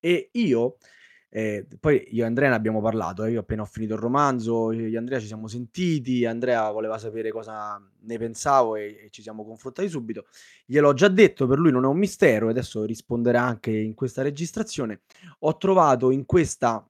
E 0.00 0.28
io 0.32 0.76
eh, 1.30 1.66
poi 1.78 2.06
io 2.10 2.24
e 2.24 2.26
Andrea 2.26 2.48
ne 2.48 2.54
abbiamo 2.54 2.80
parlato, 2.80 3.24
eh, 3.24 3.32
io 3.32 3.40
appena 3.40 3.62
ho 3.62 3.66
finito 3.66 3.94
il 3.94 4.00
romanzo, 4.00 4.72
io 4.72 4.86
e 4.86 4.96
Andrea 4.96 5.20
ci 5.20 5.26
siamo 5.26 5.46
sentiti, 5.46 6.24
Andrea 6.24 6.70
voleva 6.70 6.96
sapere 6.98 7.30
cosa 7.30 7.78
ne 8.00 8.18
pensavo 8.18 8.76
e, 8.76 9.04
e 9.04 9.10
ci 9.10 9.20
siamo 9.20 9.44
confrontati 9.44 9.88
subito. 9.88 10.26
Gliel'ho 10.64 10.94
già 10.94 11.08
detto, 11.08 11.46
per 11.46 11.58
lui 11.58 11.70
non 11.70 11.84
è 11.84 11.86
un 11.86 11.98
mistero 11.98 12.46
e 12.46 12.50
adesso 12.50 12.84
risponderà 12.84 13.42
anche 13.42 13.70
in 13.70 13.94
questa 13.94 14.22
registrazione. 14.22 15.02
Ho 15.40 15.56
trovato 15.58 16.10
in 16.10 16.24
questa, 16.24 16.86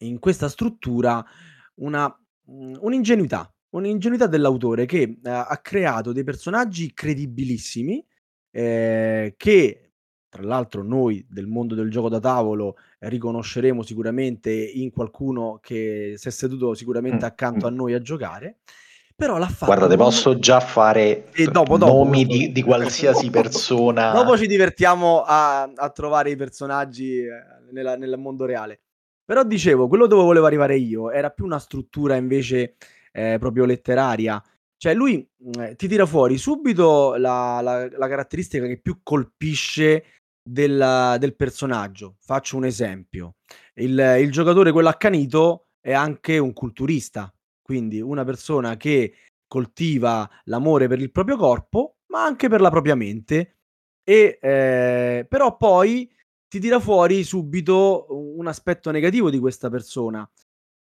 in 0.00 0.18
questa 0.18 0.48
struttura 0.48 1.22
una, 1.76 2.10
un'ingenuità, 2.46 3.52
un'ingenuità 3.70 4.26
dell'autore 4.26 4.86
che 4.86 5.18
eh, 5.22 5.30
ha 5.30 5.58
creato 5.58 6.12
dei 6.12 6.24
personaggi 6.24 6.94
credibilissimi 6.94 8.04
eh, 8.50 9.34
che 9.36 9.83
tra 10.34 10.42
l'altro 10.42 10.82
noi 10.82 11.24
del 11.30 11.46
mondo 11.46 11.76
del 11.76 11.88
gioco 11.90 12.08
da 12.08 12.18
tavolo 12.18 12.76
riconosceremo 12.98 13.84
sicuramente 13.84 14.50
in 14.50 14.90
qualcuno 14.90 15.60
che 15.62 16.14
si 16.16 16.26
è 16.26 16.30
seduto 16.32 16.74
sicuramente 16.74 17.24
mm, 17.24 17.28
accanto 17.28 17.68
a 17.68 17.70
mm. 17.70 17.74
noi 17.76 17.94
a 17.94 18.00
giocare. 18.00 18.56
Però 19.14 19.38
l'ha 19.38 19.46
fatto. 19.46 19.66
Guarda, 19.66 19.86
te 19.86 19.96
posso 19.96 20.36
già 20.40 20.58
fare 20.58 21.30
e 21.30 21.44
dopo, 21.46 21.78
dopo, 21.78 21.92
nomi 21.92 22.24
dopo, 22.24 22.36
di, 22.36 22.50
di, 22.50 22.62
qualsiasi 22.62 23.30
persona. 23.30 24.10
Dopo 24.12 24.36
ci 24.36 24.48
divertiamo 24.48 25.22
a, 25.22 25.62
a 25.72 25.90
trovare 25.90 26.30
i 26.30 26.36
personaggi 26.36 27.18
eh, 27.18 27.30
nella, 27.70 27.96
nel 27.96 28.18
mondo 28.18 28.44
reale. 28.44 28.80
Però 29.24 29.44
dicevo, 29.44 29.86
quello 29.86 30.08
dove 30.08 30.24
volevo 30.24 30.46
arrivare 30.46 30.76
io 30.76 31.12
era 31.12 31.30
più 31.30 31.44
una 31.44 31.60
struttura 31.60 32.16
invece 32.16 32.74
eh, 33.12 33.36
proprio 33.38 33.66
letteraria. 33.66 34.42
Cioè, 34.76 34.94
lui 34.94 35.26
eh, 35.60 35.76
ti 35.76 35.86
tira 35.86 36.06
fuori 36.06 36.36
subito 36.36 37.14
la, 37.14 37.60
la, 37.62 37.88
la, 37.88 38.08
caratteristica 38.08 38.66
che 38.66 38.80
più 38.80 38.98
colpisce 39.02 40.04
del, 40.44 41.16
del 41.18 41.34
personaggio. 41.34 42.16
Faccio 42.20 42.56
un 42.56 42.66
esempio. 42.66 43.36
Il, 43.74 44.18
il 44.20 44.30
giocatore, 44.30 44.70
quello 44.72 44.90
accanito, 44.90 45.68
è 45.80 45.92
anche 45.92 46.38
un 46.38 46.52
culturista, 46.52 47.34
quindi 47.62 48.00
una 48.00 48.24
persona 48.24 48.76
che 48.76 49.14
coltiva 49.46 50.28
l'amore 50.44 50.86
per 50.86 51.00
il 51.00 51.10
proprio 51.10 51.36
corpo, 51.36 51.96
ma 52.08 52.24
anche 52.24 52.48
per 52.48 52.60
la 52.60 52.70
propria 52.70 52.94
mente. 52.94 53.56
E, 54.04 54.38
eh, 54.40 55.26
però 55.28 55.56
poi 55.56 56.10
ti 56.46 56.60
tira 56.60 56.78
fuori 56.78 57.24
subito 57.24 58.06
un 58.10 58.46
aspetto 58.46 58.90
negativo 58.90 59.30
di 59.30 59.38
questa 59.38 59.70
persona. 59.70 60.28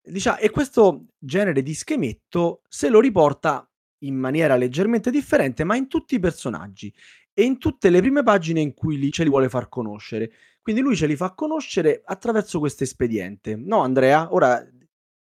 Diciamo, 0.02 0.38
e 0.38 0.50
questo 0.52 1.08
genere 1.18 1.62
di 1.62 1.74
schemetto 1.74 2.62
se 2.70 2.90
lo 2.90 3.00
riporta 3.00 3.70
in 4.04 4.16
maniera 4.16 4.56
leggermente 4.56 5.12
differente, 5.12 5.64
ma 5.64 5.76
in 5.76 5.88
tutti 5.88 6.16
i 6.16 6.20
personaggi 6.20 6.94
e 7.40 7.44
in 7.44 7.60
tutte 7.60 7.92
le 7.92 8.00
prime 8.00 8.24
pagine 8.24 8.62
in 8.62 8.74
cui 8.74 8.98
li, 8.98 9.12
ce 9.12 9.22
li 9.22 9.30
vuole 9.30 9.48
far 9.48 9.70
conoscere. 9.70 10.32
Quindi 10.60 10.82
lui 10.82 10.96
ce 10.96 11.06
li 11.06 11.16
fa 11.16 11.36
conoscere 11.36 12.02
attraverso 12.04 12.58
questo 12.58 12.82
espediente. 12.84 13.56
No, 13.56 13.84
Andrea? 13.84 14.34
Ora, 14.34 14.60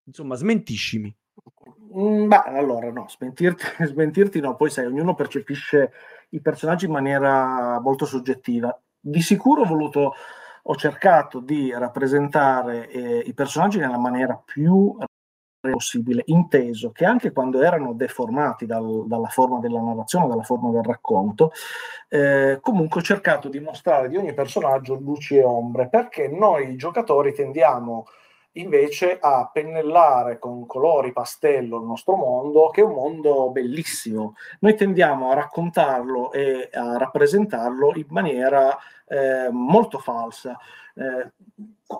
insomma, 0.04 0.34
smentiscimi. 0.34 1.14
Mm, 1.94 2.28
beh, 2.28 2.42
allora 2.46 2.90
no, 2.90 3.08
smentirti, 3.10 3.62
smentirti 3.84 4.40
no, 4.40 4.56
poi 4.56 4.70
sai, 4.70 4.86
ognuno 4.86 5.14
percepisce 5.14 5.92
i 6.30 6.40
personaggi 6.40 6.86
in 6.86 6.92
maniera 6.92 7.78
molto 7.78 8.06
soggettiva. 8.06 8.74
Di 8.98 9.20
sicuro 9.20 9.60
ho 9.60 9.66
voluto, 9.66 10.14
ho 10.62 10.76
cercato 10.76 11.40
di 11.40 11.70
rappresentare 11.72 12.88
eh, 12.88 13.18
i 13.18 13.34
personaggi 13.34 13.78
nella 13.80 13.98
maniera 13.98 14.42
più 14.42 14.96
possibile, 15.60 16.22
inteso 16.26 16.90
che 16.92 17.04
anche 17.04 17.32
quando 17.32 17.62
erano 17.62 17.92
deformati 17.92 18.66
dal, 18.66 19.04
dalla 19.06 19.28
forma 19.28 19.58
della 19.58 19.80
narrazione, 19.80 20.28
dalla 20.28 20.42
forma 20.42 20.70
del 20.70 20.84
racconto, 20.84 21.52
eh, 22.08 22.58
comunque 22.60 23.00
ho 23.00 23.04
cercato 23.04 23.48
di 23.48 23.60
mostrare 23.60 24.08
di 24.08 24.16
ogni 24.16 24.34
personaggio 24.34 24.94
luci 24.94 25.36
e 25.36 25.44
ombre, 25.44 25.88
perché 25.88 26.28
noi 26.28 26.76
giocatori 26.76 27.32
tendiamo 27.32 28.06
invece 28.52 29.18
a 29.20 29.48
pennellare 29.52 30.38
con 30.38 30.66
colori 30.66 31.12
pastello 31.12 31.78
il 31.78 31.84
nostro 31.84 32.16
mondo, 32.16 32.70
che 32.70 32.80
è 32.80 32.84
un 32.84 32.94
mondo 32.94 33.50
bellissimo. 33.50 34.34
Noi 34.60 34.74
tendiamo 34.74 35.30
a 35.30 35.34
raccontarlo 35.34 36.32
e 36.32 36.68
a 36.72 36.96
rappresentarlo 36.96 37.92
in 37.94 38.06
maniera 38.08 38.76
eh, 39.08 39.48
molto 39.50 39.98
falsa. 39.98 40.56
Eh, 40.94 41.30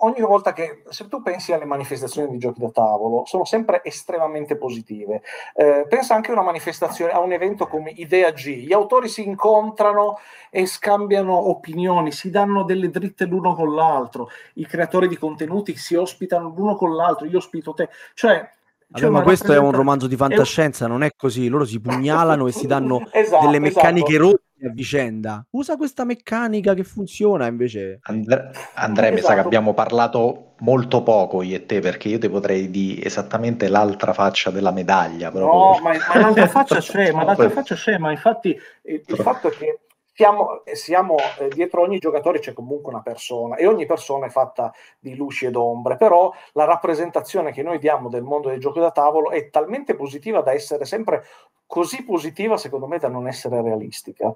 ogni 0.01 0.21
volta 0.21 0.53
che, 0.53 0.83
se 0.89 1.07
tu 1.07 1.23
pensi 1.23 1.53
alle 1.53 1.65
manifestazioni 1.65 2.31
di 2.31 2.39
giochi 2.39 2.61
da 2.61 2.71
tavolo, 2.71 3.25
sono 3.27 3.45
sempre 3.45 3.81
estremamente 3.85 4.57
positive. 4.57 5.23
Eh, 5.55 5.87
pensa 5.89 6.15
anche 6.15 6.33
a 6.33 7.21
un 7.21 7.33
evento 7.33 7.67
come 7.69 7.91
Idea 7.91 8.31
G. 8.33 8.65
Gli 8.67 8.73
autori 8.73 9.09
si 9.09 9.25
incontrano 9.25 10.19
e 10.51 10.67
scambiano 10.67 11.49
opinioni, 11.49 12.11
si 12.11 12.31
danno 12.31 12.65
delle 12.65 12.91
dritte 12.91 13.25
l'uno 13.25 13.55
con 13.55 13.75
l'altro. 13.75 14.31
I 14.55 14.67
creatori 14.67 15.07
di 15.07 15.17
contenuti 15.17 15.77
si 15.77 15.95
ospitano 15.95 16.53
l'uno 16.55 16.75
con 16.75 16.95
l'altro. 16.95 17.27
Io 17.27 17.39
ospito 17.39 17.73
te. 17.73 17.89
Cioè, 18.15 18.51
Vabbè, 18.91 19.09
ma 19.11 19.23
questo 19.23 19.53
è 19.53 19.59
un 19.59 19.73
romanzo 19.73 20.07
di 20.07 20.17
fantascienza, 20.17 20.87
non 20.87 21.03
è 21.03 21.11
così. 21.15 21.49
Loro 21.49 21.67
si 21.67 21.79
pugnalano 21.79 22.47
e 22.47 22.53
si 22.53 22.67
danno 22.67 23.07
esatto, 23.13 23.45
delle 23.45 23.59
meccaniche 23.59 24.13
esatto. 24.13 24.31
rotte 24.31 24.67
a 24.67 24.71
vicenda. 24.71 25.47
Usa 25.51 25.77
questa 25.77 26.05
meccanica 26.05 26.73
che 26.73 26.85
funziona 26.85 27.47
invece. 27.47 27.99
Andre- 28.03 28.51
Andrea, 28.75 29.11
esatto. 29.11 29.15
mi 29.15 29.21
sa 29.21 29.27
che 29.27 29.33
esatto. 29.33 29.47
abbiamo 29.47 29.75
parlato 29.75 30.55
molto 30.61 31.03
poco 31.03 31.43
io 31.43 31.57
e 31.57 31.67
te 31.67 31.81
perché 31.81 32.09
io 32.09 32.19
ti 32.19 32.29
potrei 32.31 32.71
dire 32.71 33.05
esattamente 33.05 33.69
l'altra 33.69 34.15
faccia 34.15 34.51
della 34.51 34.73
medaglia. 34.73 35.31
Proprio. 35.31 35.53
No, 35.53 35.79
ma, 35.83 35.93
ma 35.93 36.21
l'altra 36.21 36.49
faccia 36.49 36.79
c'è, 36.81 37.13
ma 37.13 37.25
l'altra 37.25 37.51
faccia 37.51 37.75
c'è, 37.75 37.99
ma 37.99 38.11
infatti 38.11 38.59
il, 38.85 39.03
il 39.05 39.17
fatto 39.17 39.49
è 39.49 39.51
che 39.51 39.81
siamo, 40.19 40.63
siamo 40.73 41.17
eh, 41.39 41.47
dietro 41.47 41.83
ogni 41.83 42.01
giocatore 42.01 42.41
c'è 42.41 42.53
comunque 42.53 42.93
una 42.93 43.03
persona 43.03 43.55
e 43.55 43.69
ogni 43.69 43.87
persona 43.87 44.27
è 44.27 44.31
fatta 44.31 44.75
di 44.99 45.15
luci 45.15 45.47
ed 45.47 45.55
ombre, 45.55 45.97
però 45.97 46.33
la 46.55 46.65
rappresentazione 46.65 47.53
che 47.53 47.63
noi 47.63 47.79
diamo 47.79 48.09
del 48.09 48.25
mondo 48.25 48.49
del 48.49 48.59
gioco 48.59 48.81
da 48.81 48.91
tavolo 48.91 49.31
è 49.31 49.49
talmente 49.49 49.95
positiva 49.95 50.41
da 50.41 50.53
essere 50.53 50.87
sempre 50.87 51.25
così 51.67 52.03
positiva, 52.03 52.57
secondo 52.57 52.89
me, 52.89 52.99
da 52.99 53.07
non 53.07 53.29
essere 53.29 53.63
realistica 53.63 54.35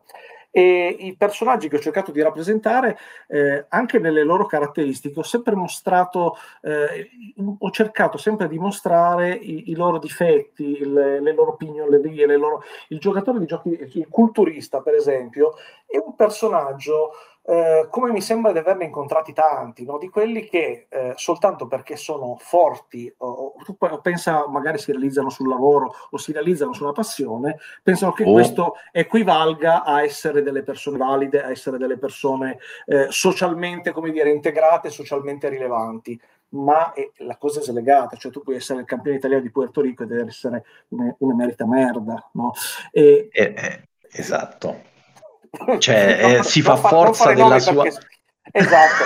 e 0.55 0.95
i 1.01 1.17
personaggi 1.17 1.69
che 1.69 1.77
ho 1.77 1.81
cercato 1.81 2.13
di 2.13 2.21
rappresentare 2.21 2.99
eh, 3.27 3.65
anche 3.71 3.99
nelle 3.99 4.23
loro 4.23 4.45
caratteristiche 4.45 5.19
ho 5.19 5.23
sempre 5.23 5.55
mostrato 5.55 6.37
eh, 6.61 7.09
ho 7.59 7.71
cercato 7.71 8.19
sempre 8.19 8.49
di 8.49 8.59
mostrare 8.59 9.31
i, 9.33 9.71
i 9.71 9.75
loro 9.75 9.99
difetti 9.99 10.85
le, 10.85 11.23
le 11.23 11.33
loro 11.33 11.57
pignolerie 11.57 12.27
le 12.27 12.37
loro... 12.37 12.63
il 12.89 12.99
giocatore 12.99 13.39
di 13.39 13.47
giochi 13.47 13.71
il 13.95 14.09
culturista 14.11 14.83
per 14.83 14.95
esempio 14.95 15.55
è 15.87 15.97
un 15.97 16.15
personaggio 16.15 17.13
eh, 17.45 17.89
come 17.91 18.13
mi 18.13 18.21
sembra 18.21 18.53
di 18.53 18.59
averne 18.59 18.85
incontrati 18.85 19.33
tanti, 19.33 19.85
no? 19.85 19.99
di 19.99 20.09
quelli 20.09 20.45
che 20.45 20.87
eh, 20.89 21.13
soltanto 21.17 21.67
perché 21.67 21.97
sono 21.97 22.37
forti, 22.39 23.13
o, 23.19 23.55
o, 23.67 24.01
pensa 24.01 24.47
magari 24.49 24.79
si 24.79 24.93
realizzano 24.93 25.29
sul 25.29 25.49
lavoro 25.49 25.93
o 26.11 26.17
si 26.19 26.33
realizzano 26.33 26.73
sulla 26.73 26.93
passione, 26.93 27.59
pensano 27.83 28.13
che 28.13 28.25
oh. 28.25 28.33
questo 28.33 28.75
equivalga 28.93 29.83
a 29.83 30.03
essere 30.03 30.43
delle 30.43 30.63
persone 30.63 30.99
valide, 30.99 31.43
a 31.43 31.51
essere 31.51 31.79
delle 31.79 31.99
persone 31.99 32.59
eh, 32.87 33.07
socialmente, 33.09 33.91
come 33.91 34.13
dire, 34.13 34.31
integrate, 34.31 34.91
socialmente 34.91 35.49
rilevanti. 35.49 36.21
Ma 36.51 36.93
è, 36.93 37.11
la 37.19 37.39
cosa 37.39 37.61
è 37.61 37.63
slegata, 37.63 38.17
cioè 38.17 38.31
tu 38.31 38.43
puoi 38.43 38.57
essere 38.57 38.81
il 38.81 38.87
campione 38.87 39.17
italiano 39.17 39.43
di 39.43 39.51
Puerto 39.51 39.81
Rico 39.81 40.03
ed 40.03 40.13
essere 40.13 40.65
una 40.91 41.35
merita 41.35 41.67
merda, 41.67 42.29
no? 42.35 42.53
E, 42.91 43.31
eh, 43.33 43.55
eh, 43.57 43.89
esatto 44.11 44.91
cioè, 45.79 46.19
no, 46.23 46.29
eh, 46.39 46.43
si 46.43 46.63
fa 46.63 46.77
forza 46.77 47.33
della 47.33 47.59
sua... 47.59 47.83
Perché... 47.83 48.07
Esatto, 48.55 49.05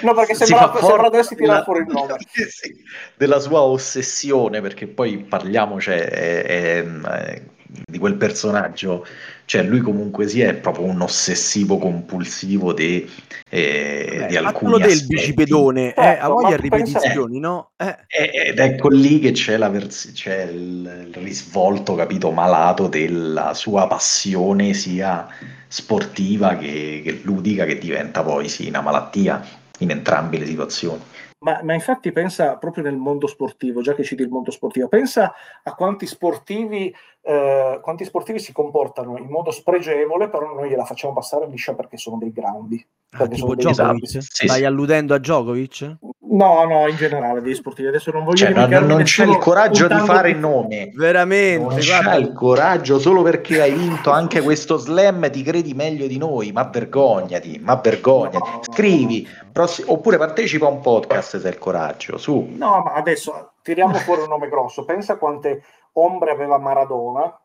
no, 0.06 0.14
perché 0.14 0.34
sembra, 0.34 0.72
si 0.78 0.84
sembra 0.84 1.08
doversi 1.08 1.34
tirare 1.34 1.64
fuori 1.64 1.80
il 1.80 1.86
nome. 1.88 2.16
Sì, 2.30 2.74
della 3.16 3.38
sua 3.38 3.60
ossessione, 3.60 4.60
perché 4.60 4.86
poi 4.86 5.18
parliamo, 5.18 5.80
cioè, 5.80 5.98
è, 6.08 6.42
è, 6.44 6.84
è, 6.84 7.42
di 7.86 7.98
quel 7.98 8.14
personaggio, 8.14 9.06
cioè 9.46 9.62
lui 9.62 9.80
comunque 9.80 10.28
sia 10.28 10.48
è 10.48 10.54
proprio 10.54 10.86
un 10.86 11.00
ossessivo 11.00 11.78
compulsivo 11.78 12.72
di, 12.72 13.08
eh, 13.48 14.14
Beh, 14.18 14.26
di 14.26 14.36
alcuni 14.36 14.72
quello 14.72 14.86
del 14.86 15.06
bicipedone, 15.06 15.94
eh, 15.94 16.18
a 16.18 16.28
voglia 16.28 16.56
ripetizioni, 16.56 17.40
no? 17.40 17.72
Eh. 17.76 17.96
Ed 18.08 18.58
ecco 18.58 18.88
lì 18.88 19.18
che 19.18 19.32
c'è, 19.32 19.56
la 19.56 19.68
vers- 19.68 20.12
c'è 20.12 20.44
il, 20.44 21.06
il 21.08 21.14
risvolto, 21.22 21.94
capito, 21.94 22.30
malato 22.30 22.88
della 22.88 23.54
sua 23.54 23.86
passione 23.86 24.74
sia 24.74 25.26
sportiva 25.72 26.56
che, 26.58 27.00
che 27.02 27.20
ludica 27.22 27.64
che 27.64 27.78
diventa 27.78 28.22
poi 28.22 28.46
sì 28.46 28.68
una 28.68 28.82
malattia 28.82 29.42
in 29.78 29.90
entrambe 29.90 30.36
le 30.36 30.44
situazioni. 30.44 31.00
Ma, 31.38 31.60
ma, 31.62 31.72
infatti 31.72 32.12
pensa 32.12 32.56
proprio 32.56 32.84
nel 32.84 32.96
mondo 32.96 33.26
sportivo, 33.26 33.80
già 33.80 33.94
che 33.94 34.04
citi 34.04 34.22
il 34.22 34.28
mondo 34.28 34.50
sportivo, 34.50 34.86
pensa 34.86 35.32
a 35.62 35.74
quanti 35.74 36.06
sportivi, 36.06 36.94
eh, 37.24 37.78
quanti 37.80 38.04
sportivi 38.04 38.40
si 38.40 38.52
comportano 38.52 39.16
in 39.16 39.28
modo 39.28 39.52
spregevole, 39.52 40.28
però 40.28 40.52
noi 40.54 40.68
gliela 40.68 40.84
facciamo 40.84 41.12
passare 41.12 41.46
liscia 41.46 41.74
perché 41.74 41.96
sono 41.96 42.18
dei 42.18 42.32
grandi. 42.32 42.84
Ah, 43.10 43.28
tipo 43.28 43.54
Djokovic? 43.54 44.08
Sì, 44.08 44.20
Stai 44.20 44.58
sì. 44.58 44.64
alludendo 44.64 45.14
a 45.14 45.18
Djokovic? 45.18 45.96
No, 46.32 46.64
no, 46.64 46.88
in 46.88 46.96
generale 46.96 47.42
degli 47.42 47.54
sportivi. 47.54 47.88
Adesso 47.88 48.10
non 48.10 48.24
voglio 48.24 48.36
cioè, 48.36 48.52
non, 48.52 48.86
non 48.86 49.02
c'è 49.02 49.24
il 49.24 49.36
coraggio 49.36 49.86
di 49.86 49.98
fare 49.98 50.30
il 50.30 50.38
nome. 50.38 50.90
Veramente. 50.94 51.62
Non 51.62 51.76
c'è 51.76 52.16
il 52.16 52.32
coraggio 52.32 52.98
solo 52.98 53.22
perché 53.22 53.60
hai 53.60 53.72
vinto 53.72 54.10
anche 54.10 54.40
questo 54.40 54.78
slam 54.78 55.30
ti 55.30 55.42
credi 55.42 55.74
meglio 55.74 56.06
di 56.06 56.16
noi. 56.16 56.50
Ma 56.50 56.64
vergognati, 56.64 57.60
ma 57.62 57.76
vergognati. 57.76 58.38
No, 58.38 58.60
Scrivi, 58.62 59.28
prossi- 59.52 59.84
oppure 59.86 60.16
partecipa 60.16 60.66
a 60.66 60.70
un 60.70 60.80
podcast 60.80 61.38
se 61.38 61.46
hai 61.46 61.52
il 61.52 61.58
coraggio. 61.58 62.16
Su. 62.16 62.48
No, 62.56 62.80
ma 62.82 62.94
adesso 62.94 63.52
tiriamo 63.62 63.94
fuori 63.94 64.22
un 64.22 64.28
nome 64.28 64.48
grosso. 64.48 64.86
Pensa 64.86 65.18
quante 65.18 65.62
ombre 65.92 66.30
aveva 66.30 66.58
Maradona 66.58 67.36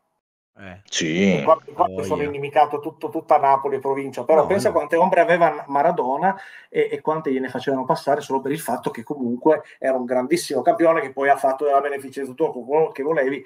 eh. 0.60 0.82
Sì. 0.90 1.42
Qua, 1.44 1.60
qua 1.72 1.86
oh, 1.86 2.02
sono 2.02 2.22
yeah. 2.22 2.30
inimicato 2.32 2.80
tutto, 2.80 3.10
tutta 3.10 3.38
Napoli 3.38 3.76
e 3.76 3.80
provincia, 3.80 4.24
però 4.24 4.42
no, 4.42 4.48
pensa 4.48 4.70
no. 4.70 4.76
quante 4.76 4.96
ombre 4.96 5.22
aveva 5.22 5.66
Maradona 5.68 6.36
e, 6.68 6.90
e, 6.92 7.00
quante 7.00 7.32
gliene 7.32 7.48
facevano 7.48 7.86
passare 7.86 8.22
solo 8.22 8.42
per 8.42 8.52
il 8.52 8.60
fatto 8.60 8.90
che 8.90 9.04
comunque 9.04 9.62
era 9.78 9.96
un 9.96 10.06
grandissimo 10.06 10.64
campione 10.64 11.02
che 11.02 11.14
poi 11.14 11.30
ha 11.30 11.38
fatto 11.38 11.66
della 11.66 11.82
beneficenza 11.82 12.32
tutto 12.32 12.52
quello 12.52 12.90
che 12.90 13.04
volevi, 13.04 13.46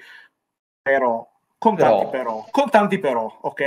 però 0.80 1.28
con 1.58 1.76
tanti 1.76 2.06
però, 2.06 2.44
con 2.50 2.70
tanti 2.70 2.98
però, 2.98 3.38
ok? 3.42 3.60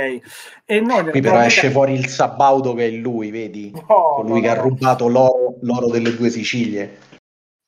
E 0.66 0.80
noi 0.80 1.08
Qui 1.08 1.20
però 1.20 1.40
esce 1.40 1.70
fuori 1.70 1.94
il 1.94 2.08
Sabaudo 2.08 2.74
che 2.74 2.88
è 2.88 2.90
lui, 2.90 3.30
vedi? 3.30 3.70
No, 3.70 4.16
Colui 4.16 4.40
no, 4.40 4.40
che 4.40 4.46
no. 4.48 4.52
ha 4.52 4.62
rubato 4.62 5.08
l'oro, 5.08 5.54
l'oro 5.62 5.86
delle 5.86 6.14
due 6.14 6.28
Sicilie. 6.28 6.98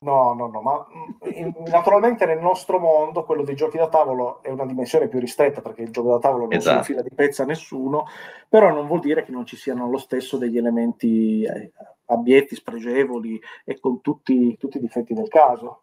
No, 0.01 0.33
no, 0.33 0.47
no, 0.47 0.61
ma 0.63 0.87
mm, 1.29 1.65
naturalmente 1.71 2.25
nel 2.25 2.39
nostro 2.39 2.79
mondo 2.79 3.25
quello 3.25 3.43
dei 3.43 3.57
giochi 3.57 3.79
da 3.79 3.89
tavolo 3.89 4.41
è 4.45 4.51
una 4.51 4.65
dimensione 4.65 5.09
più 5.09 5.19
ristretta 5.19 5.61
perché 5.61 5.83
il 5.83 5.91
gioco 5.91 6.11
da 6.11 6.19
tavolo 6.19 6.45
non 6.45 6.53
esatto. 6.53 6.85
si 6.85 6.93
fila 6.93 7.03
di 7.03 7.11
pezza 7.13 7.43
a 7.43 7.47
nessuno, 7.47 8.07
però 8.49 8.73
non 8.73 8.87
vuol 8.87 9.01
dire 9.01 9.25
che 9.25 9.33
non 9.33 9.45
ci 9.45 9.57
siano 9.57 9.91
lo 9.91 9.99
stesso 9.99 10.37
degli 10.37 10.57
elementi 10.57 11.43
eh, 11.43 11.73
abietti, 12.07 12.55
spregevoli 12.55 13.41
e 13.65 13.81
con 13.81 14.01
tutti, 14.01 14.57
tutti 14.57 14.77
i 14.77 14.81
difetti 14.81 15.15
del 15.15 15.29
caso. 15.29 15.83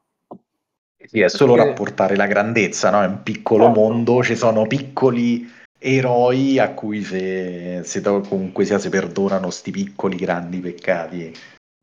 Sì, 0.97 1.19
è 1.19 1.27
solo 1.27 1.53
perché... 1.53 1.69
rapportare 1.69 2.15
la 2.15 2.25
grandezza, 2.25 2.89
no? 2.89 3.03
È 3.03 3.07
un 3.07 3.21
piccolo 3.21 3.65
certo. 3.65 3.79
mondo, 3.79 4.23
ci 4.23 4.35
sono 4.35 4.65
piccoli 4.65 5.45
eroi 5.77 6.57
a 6.57 6.73
cui 6.73 7.03
se, 7.03 7.81
se 7.83 8.01
comunque 8.01 8.63
sia 8.63 8.79
si 8.79 8.89
perdonano 8.89 9.49
sti 9.49 9.71
piccoli 9.71 10.15
grandi 10.15 10.59
peccati. 10.59 11.33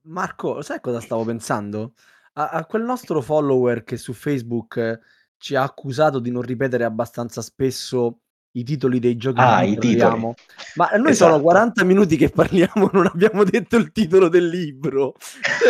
Marco, 0.04 0.62
sai 0.62 0.80
cosa 0.80 1.00
stavo 1.00 1.24
pensando? 1.24 1.92
A, 2.34 2.48
a 2.48 2.64
quel 2.64 2.82
nostro 2.82 3.20
follower 3.20 3.84
che 3.84 3.96
su 3.96 4.12
Facebook 4.12 4.76
eh, 4.76 4.98
ci 5.38 5.54
ha 5.54 5.62
accusato 5.62 6.18
di 6.18 6.30
non 6.30 6.42
ripetere 6.42 6.84
abbastanza 6.84 7.42
spesso 7.42 8.18
i 8.54 8.64
titoli 8.64 8.98
dei 8.98 9.16
giochi 9.16 9.40
ah, 9.40 9.62
i 9.62 9.78
titoli. 9.78 10.34
Ma 10.74 10.90
noi 10.96 11.12
esatto. 11.12 11.30
sono 11.30 11.42
40 11.42 11.84
minuti 11.84 12.16
che 12.16 12.28
parliamo, 12.28 12.90
non 12.92 13.06
abbiamo 13.06 13.44
detto 13.44 13.76
il 13.76 13.92
titolo 13.92 14.28
del 14.28 14.46
libro. 14.46 15.14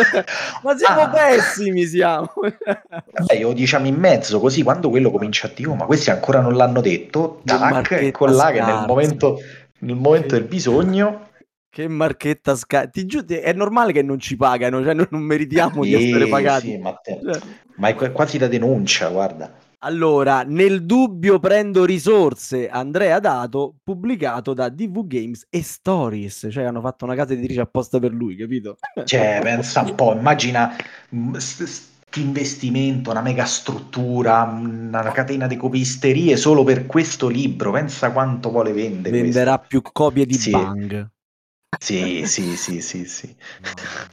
Ma 0.63 0.77
siamo 0.77 1.01
ah. 1.01 1.09
pessimi, 1.09 1.85
siamo. 1.85 2.31
Vabbè, 2.35 3.33
io 3.35 3.53
diciamo 3.53 3.87
in 3.87 3.95
mezzo, 3.95 4.39
così 4.39 4.63
quando 4.63 4.89
quello 4.89 5.11
comincia 5.11 5.47
a 5.47 5.51
dire, 5.55 5.69
oh, 5.69 5.75
ma 5.75 5.85
questi 5.85 6.09
ancora 6.09 6.41
non 6.41 6.55
l'hanno 6.55 6.81
detto, 6.81 7.41
tac, 7.45 7.91
ecco 7.91 8.25
là 8.25 8.51
che 8.51 8.61
nel 8.61 8.83
momento, 8.85 9.39
nel 9.79 9.95
momento 9.95 10.35
del 10.35 10.45
bisogno 10.45 11.29
che 11.73 11.87
marchetta 11.87 12.55
sca... 12.55 12.85
Ti 12.85 13.07
giuro, 13.07 13.25
è 13.27 13.51
normale 13.51 13.93
che 13.93 14.03
non 14.03 14.19
ci 14.19 14.35
pagano, 14.35 14.83
cioè 14.83 14.93
noi 14.93 15.07
non 15.09 15.23
meritiamo 15.23 15.83
di 15.83 15.95
essere 15.95 16.27
pagati. 16.27 16.67
Sì, 16.67 16.77
ma, 16.77 16.93
te... 16.93 17.19
cioè... 17.19 17.41
ma, 17.77 17.87
è 17.87 18.11
quasi 18.11 18.37
la 18.37 18.47
denuncia, 18.47 19.09
guarda. 19.09 19.51
Allora, 19.79 20.43
nel 20.43 20.85
dubbio 20.85 21.39
prendo 21.39 21.83
risorse, 21.83 22.69
Andrea 22.69 23.19
Dato, 23.19 23.73
pubblicato 23.83 24.53
da 24.53 24.69
DV 24.69 25.07
Games 25.07 25.47
e 25.49 25.63
Stories, 25.63 26.47
cioè 26.51 26.65
hanno 26.65 26.79
fatto 26.79 27.05
una 27.05 27.15
casa 27.15 27.33
editrice 27.33 27.61
apposta 27.61 27.97
per 27.97 28.11
lui, 28.13 28.35
capito? 28.35 28.77
Cioè, 29.03 29.39
pensa 29.41 29.81
un 29.81 29.95
po', 29.95 30.13
immagina 30.13 30.75
investimento, 32.15 33.09
una 33.09 33.21
mega 33.21 33.45
struttura, 33.45 34.43
una 34.43 35.01
catena 35.11 35.47
di 35.47 35.57
copisterie 35.57 36.37
solo 36.37 36.63
per 36.63 36.85
questo 36.85 37.27
libro, 37.27 37.71
pensa 37.71 38.11
quanto 38.11 38.51
vuole 38.51 38.71
vendere. 38.73 39.19
Venderà 39.19 39.57
questo. 39.57 39.67
più 39.67 39.91
copie 39.91 40.27
di 40.27 40.35
sì. 40.35 40.51
Bang. 40.51 41.12
Sì, 41.79 42.25
sì, 42.25 42.55
sì, 42.55 42.81
sì, 42.81 43.05
sì. 43.05 43.35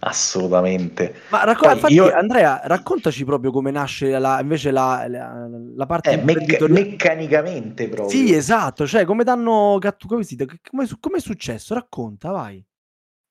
assolutamente. 0.00 1.14
Ma 1.30 1.44
racco- 1.44 1.70
infatti, 1.70 1.92
io... 1.94 2.12
Andrea, 2.12 2.60
raccontaci 2.64 3.24
proprio 3.24 3.50
come 3.50 3.70
nasce 3.70 4.18
la, 4.18 4.40
invece 4.40 4.70
la, 4.70 5.06
la, 5.08 5.48
la 5.74 5.86
parte... 5.86 6.10
Eh, 6.10 6.16
mecca- 6.16 6.66
meccanicamente 6.68 7.88
proprio. 7.88 8.08
Sì, 8.08 8.34
esatto, 8.34 8.86
cioè 8.86 9.04
come 9.04 9.24
danno... 9.24 9.78
Come, 10.06 10.24
come, 10.70 10.88
come 11.00 11.16
è 11.16 11.20
successo? 11.20 11.74
Racconta, 11.74 12.30
vai. 12.30 12.64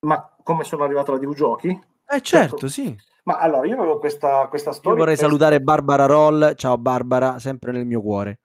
Ma 0.06 0.36
come 0.44 0.63
sono 0.63 0.84
arrivato 0.84 1.12
alla 1.12 1.20
DV 1.20 1.34
Giochi? 1.34 1.68
Eh 1.70 2.22
certo, 2.22 2.22
certo. 2.22 2.68
sì. 2.68 2.96
Ma 3.24 3.38
allora, 3.38 3.68
io 3.68 3.78
avevo 3.78 4.00
questa, 4.00 4.48
questa 4.48 4.72
storia... 4.72 4.92
Io 4.92 4.98
vorrei 4.98 5.15
questa... 5.15 5.26
salutare 5.26 5.62
Barbara 5.62 6.06
Roll, 6.06 6.56
ciao 6.56 6.78
Barbara, 6.78 7.38
sempre 7.39 7.72
nel 7.72 7.86
mio 7.86 8.02
cuore. 8.02 8.39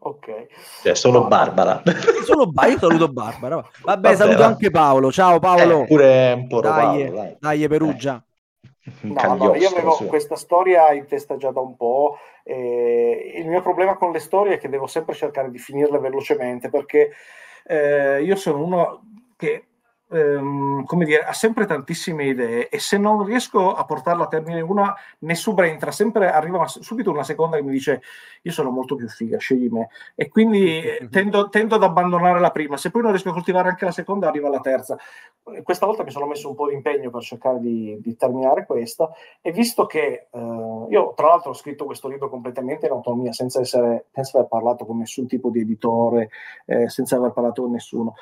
Ok. 0.00 0.46
Cioè, 0.82 0.94
solo 0.94 1.26
Barbara. 1.26 1.82
Solo 2.24 2.46
ba- 2.46 2.66
io 2.66 2.78
saluto 2.78 3.08
Barbara. 3.12 3.56
Vabbè, 3.56 3.72
Vabbè 3.82 4.16
saluto 4.16 4.38
va. 4.38 4.46
anche 4.46 4.70
Paolo. 4.70 5.10
Ciao 5.10 5.38
Paolo. 5.38 5.82
Eh, 5.82 5.86
pure 5.86 6.32
un 6.32 6.46
po' 6.46 6.60
dai, 6.60 6.72
Paolo, 6.72 7.10
dai. 7.16 7.36
dai 7.40 7.68
Perugia. 7.68 8.16
Eh. 8.16 8.26
No, 9.02 9.34
no, 9.34 9.54
io 9.54 9.68
avevo 9.68 9.92
su. 9.92 10.06
questa 10.06 10.34
storia 10.34 10.92
in 10.92 11.04
testa 11.06 11.36
già 11.36 11.50
da 11.50 11.60
un 11.60 11.76
po'. 11.76 12.16
E 12.42 13.34
il 13.36 13.46
mio 13.46 13.60
problema 13.60 13.96
con 13.96 14.12
le 14.12 14.18
storie 14.18 14.54
è 14.54 14.58
che 14.58 14.70
devo 14.70 14.86
sempre 14.86 15.14
cercare 15.14 15.50
di 15.50 15.58
finirle 15.58 15.98
velocemente 15.98 16.70
perché 16.70 17.10
eh, 17.66 18.22
io 18.22 18.34
sono 18.36 18.64
uno 18.64 19.02
che 19.36 19.67
ehm, 20.10 20.84
come 20.84 21.04
dire, 21.04 21.24
ha 21.24 21.32
sempre 21.32 21.66
tantissime 21.66 22.24
idee 22.24 22.68
e 22.68 22.78
se 22.78 22.98
non 22.98 23.24
riesco 23.24 23.74
a 23.74 23.84
portarla 23.84 24.24
a 24.24 24.28
termine 24.28 24.60
una, 24.60 24.94
ne 25.20 25.34
subentra 25.34 25.90
sempre, 25.90 26.30
arriva 26.30 26.66
subito 26.66 27.10
una 27.10 27.22
seconda 27.22 27.56
che 27.56 27.62
mi 27.62 27.72
dice 27.72 28.02
io 28.42 28.52
sono 28.52 28.70
molto 28.70 28.94
più 28.94 29.08
figa, 29.08 29.38
scegli 29.38 29.68
me. 29.68 29.88
E 30.14 30.28
quindi 30.28 30.82
tendo, 31.10 31.48
tendo, 31.48 31.74
ad 31.74 31.82
abbandonare 31.82 32.40
la 32.40 32.50
prima. 32.50 32.76
Se 32.76 32.90
poi 32.90 33.02
non 33.02 33.10
riesco 33.10 33.30
a 33.30 33.32
coltivare 33.32 33.68
anche 33.68 33.84
la 33.84 33.90
seconda, 33.90 34.28
arriva 34.28 34.48
la 34.48 34.60
terza. 34.60 34.96
Questa 35.62 35.86
volta 35.86 36.04
mi 36.04 36.10
sono 36.10 36.26
messo 36.26 36.48
un 36.48 36.54
po' 36.54 36.68
di 36.68 36.74
impegno 36.74 37.10
per 37.10 37.22
cercare 37.22 37.58
di, 37.58 37.98
di 38.00 38.16
terminare 38.16 38.66
questa 38.66 39.10
e 39.40 39.50
visto 39.50 39.86
che 39.86 40.28
eh, 40.30 40.86
io 40.90 41.14
tra 41.14 41.28
l'altro 41.28 41.50
ho 41.50 41.54
scritto 41.54 41.86
questo 41.86 42.08
libro 42.08 42.28
completamente 42.28 42.86
in 42.86 42.92
autonomia, 42.92 43.32
senza, 43.32 43.60
essere, 43.60 44.06
senza 44.12 44.38
aver 44.38 44.48
parlato 44.48 44.84
con 44.84 44.98
nessun 44.98 45.26
tipo 45.26 45.48
di 45.48 45.60
editore, 45.60 46.30
eh, 46.66 46.88
senza 46.90 47.16
aver 47.16 47.32
parlato 47.32 47.62
con 47.62 47.72
nessuno. 47.72 48.14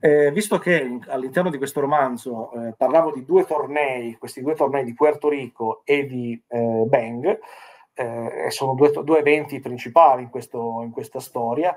Eh, 0.00 0.30
visto 0.30 0.58
che 0.58 1.00
all'interno 1.08 1.50
di 1.50 1.58
questo 1.58 1.80
romanzo 1.80 2.52
eh, 2.52 2.74
parlavo 2.76 3.10
di 3.10 3.24
due 3.24 3.44
tornei, 3.44 4.14
questi 4.14 4.40
due 4.40 4.54
tornei 4.54 4.84
di 4.84 4.94
Puerto 4.94 5.28
Rico 5.28 5.82
e 5.84 6.06
di 6.06 6.40
eh, 6.46 6.84
Bang, 6.86 7.38
eh, 7.94 8.46
sono 8.50 8.74
due, 8.74 8.92
due, 9.02 9.18
eventi 9.18 9.58
principali 9.58 10.22
in, 10.22 10.30
questo, 10.30 10.82
in, 10.84 10.92
questa 10.92 11.18
storia, 11.18 11.74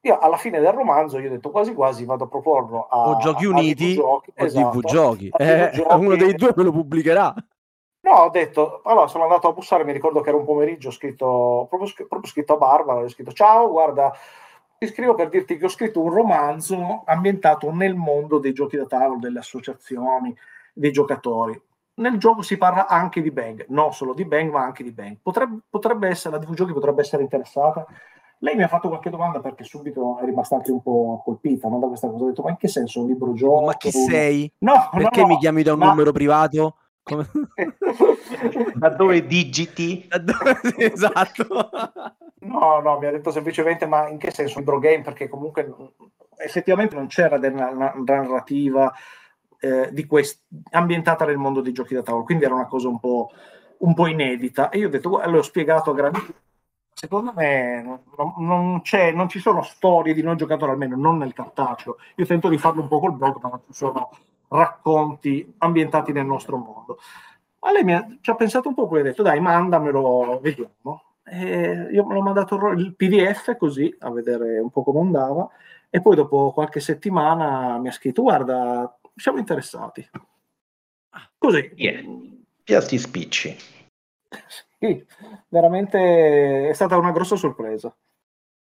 io 0.00 0.18
alla 0.18 0.38
fine 0.38 0.60
del 0.60 0.72
romanzo 0.72 1.18
io 1.18 1.28
ho 1.28 1.32
detto 1.32 1.50
quasi 1.50 1.74
quasi 1.74 2.06
vado 2.06 2.24
a 2.24 2.28
proporlo 2.28 2.86
a 2.88 3.10
o 3.10 3.18
Giochi 3.18 3.44
Uniti 3.44 3.94
Giochi, 3.94 4.32
o 4.34 4.44
esatto, 4.44 4.80
Giochi. 4.80 5.30
Eh, 5.36 5.70
Giochi. 5.74 5.94
uno 5.94 6.16
dei 6.16 6.34
due 6.34 6.54
me 6.56 6.62
lo 6.62 6.72
pubblicherà. 6.72 7.34
No, 8.00 8.12
ho 8.12 8.30
detto, 8.30 8.80
allora 8.84 9.08
sono 9.08 9.24
andato 9.24 9.48
a 9.48 9.52
bussare, 9.52 9.84
mi 9.84 9.92
ricordo 9.92 10.20
che 10.22 10.28
era 10.30 10.38
un 10.38 10.44
pomeriggio, 10.46 10.90
scritto, 10.90 11.66
proprio, 11.68 11.92
proprio 12.08 12.30
scritto 12.30 12.54
a 12.54 12.56
Barbara, 12.56 13.00
ho 13.00 13.08
scritto 13.08 13.32
ciao, 13.32 13.68
guarda, 13.68 14.16
ti 14.78 14.86
scrivo 14.86 15.14
per 15.14 15.28
dirti 15.28 15.56
che 15.56 15.64
ho 15.64 15.68
scritto 15.68 16.02
un 16.02 16.10
romanzo 16.10 17.02
ambientato 17.06 17.72
nel 17.72 17.94
mondo 17.94 18.38
dei 18.38 18.52
giochi 18.52 18.76
da 18.76 18.86
tavolo, 18.86 19.18
delle 19.18 19.38
associazioni, 19.38 20.34
dei 20.72 20.92
giocatori. 20.92 21.60
Nel 21.94 22.18
gioco 22.18 22.42
si 22.42 22.58
parla 22.58 22.86
anche 22.86 23.22
di 23.22 23.30
Bang, 23.30 23.64
non 23.68 23.94
solo 23.94 24.12
di 24.12 24.26
Bang, 24.26 24.50
ma 24.52 24.62
anche 24.62 24.82
di 24.82 24.92
Bang. 24.92 25.16
Potrebbe, 25.22 25.60
potrebbe 25.70 26.08
essere, 26.08 26.36
la 26.36 26.44
DV 26.44 26.52
Giochi 26.52 26.74
potrebbe 26.74 27.00
essere 27.00 27.22
interessata. 27.22 27.86
Lei 28.40 28.54
mi 28.54 28.64
ha 28.64 28.68
fatto 28.68 28.88
qualche 28.88 29.08
domanda 29.08 29.40
perché 29.40 29.64
subito 29.64 30.18
è 30.18 30.24
rimasta 30.26 30.56
anche 30.56 30.70
un 30.70 30.82
po' 30.82 31.22
colpita 31.24 31.68
no, 31.68 31.78
da 31.78 31.86
questa 31.86 32.08
cosa. 32.08 32.24
Ho 32.24 32.26
detto, 32.26 32.42
ma 32.42 32.50
in 32.50 32.58
che 32.58 32.68
senso 32.68 33.00
un 33.00 33.06
libro 33.06 33.32
gioco? 33.32 33.64
Ma 33.64 33.76
chi 33.78 33.90
sei? 33.90 34.52
No, 34.58 34.90
Perché 34.90 35.20
no, 35.20 35.26
no, 35.26 35.32
mi 35.32 35.38
chiami 35.38 35.62
da 35.62 35.72
un 35.72 35.78
ma- 35.78 35.88
numero 35.88 36.12
privato? 36.12 36.76
Come- 37.06 37.28
Da 38.74 38.88
dove 38.90 39.26
digiti? 39.26 40.06
Da 40.08 40.18
dove- 40.18 40.60
esatto. 40.92 41.70
No, 42.40 42.80
no, 42.80 42.98
mi 42.98 43.06
ha 43.06 43.10
detto 43.10 43.30
semplicemente, 43.30 43.86
ma 43.86 44.08
in 44.08 44.18
che 44.18 44.30
senso 44.30 44.58
libro 44.58 44.78
game? 44.78 45.02
Perché 45.02 45.28
comunque 45.28 45.72
effettivamente 46.38 46.94
non 46.96 47.06
c'era 47.06 47.38
della 47.38 47.70
na- 47.70 47.94
narrativa 48.04 48.92
eh, 49.58 49.88
di 49.92 50.04
quest- 50.06 50.42
ambientata 50.72 51.24
nel 51.24 51.38
mondo 51.38 51.60
dei 51.60 51.72
giochi 51.72 51.94
da 51.94 52.02
tavolo, 52.02 52.24
quindi 52.24 52.44
era 52.44 52.54
una 52.54 52.66
cosa 52.66 52.88
un 52.88 52.98
po', 52.98 53.30
un 53.78 53.94
po' 53.94 54.06
inedita. 54.06 54.68
E 54.70 54.78
io 54.78 54.88
ho 54.88 54.90
detto, 54.90 55.20
l'ho 55.24 55.42
spiegato 55.42 55.90
a 55.90 55.94
grandi... 55.94 56.20
Secondo 56.98 57.32
me 57.34 57.82
non, 57.82 58.32
non 58.38 58.80
c'è, 58.80 59.12
non 59.12 59.28
ci 59.28 59.38
sono 59.38 59.62
storie 59.62 60.14
di 60.14 60.22
non 60.22 60.36
giocatore, 60.38 60.72
almeno 60.72 60.96
non 60.96 61.18
nel 61.18 61.34
cartaceo. 61.34 61.98
Io 62.16 62.24
tento 62.24 62.48
di 62.48 62.56
farlo 62.56 62.80
un 62.80 62.88
po' 62.88 63.00
col 63.00 63.12
blog, 63.14 63.38
ma 63.42 63.50
non 63.50 63.60
ci 63.66 63.74
sono 63.74 64.10
racconti 64.48 65.54
ambientati 65.58 66.12
nel 66.12 66.26
nostro 66.26 66.56
mondo. 66.56 66.98
Ma 67.60 67.72
lei 67.72 67.84
mi 67.84 67.94
ha, 67.94 68.06
ci 68.20 68.30
ha 68.30 68.34
pensato 68.34 68.68
un 68.68 68.74
po', 68.74 68.86
poi 68.86 69.00
ha 69.00 69.04
detto, 69.04 69.22
dai, 69.22 69.40
mandamelo, 69.40 70.38
vediamo. 70.40 71.02
E 71.28 71.88
io 71.90 72.06
me 72.06 72.14
l'ho 72.14 72.22
mandato 72.22 72.56
il 72.70 72.94
PDF 72.94 73.56
così 73.56 73.92
a 73.98 74.10
vedere 74.12 74.60
un 74.60 74.70
po' 74.70 74.84
come 74.84 75.00
andava 75.00 75.48
e 75.90 76.00
poi 76.00 76.14
dopo 76.14 76.52
qualche 76.52 76.78
settimana 76.78 77.78
mi 77.78 77.88
ha 77.88 77.92
scritto 77.92 78.22
guarda 78.22 78.96
siamo 79.14 79.38
interessati 79.38 80.08
così 81.36 81.72
Yeah. 81.74 82.02
Piatti 82.62 82.98
spicci. 82.98 83.56
Sì, 84.78 85.04
veramente 85.48 86.68
è 86.68 86.72
stata 86.74 86.96
una 86.96 87.12
grossa 87.12 87.36
sorpresa 87.36 87.94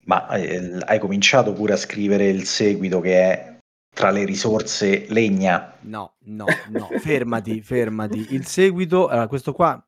Ma 0.04 0.28
eh, 0.36 0.78
hai 0.86 0.98
cominciato 0.98 1.52
pure 1.52 1.72
a 1.72 1.78
scrivere 1.78 2.28
il 2.28 2.44
seguito 2.44 3.00
che 3.00 3.20
è 3.20 3.55
tra 3.96 4.10
le 4.10 4.26
risorse 4.26 5.06
legna. 5.08 5.74
No, 5.84 6.16
no, 6.24 6.44
no, 6.68 6.86
fermati, 6.98 7.62
fermati. 7.62 8.34
Il 8.34 8.44
seguito, 8.44 9.08
allora, 9.08 9.26
questo 9.26 9.54
qua, 9.54 9.82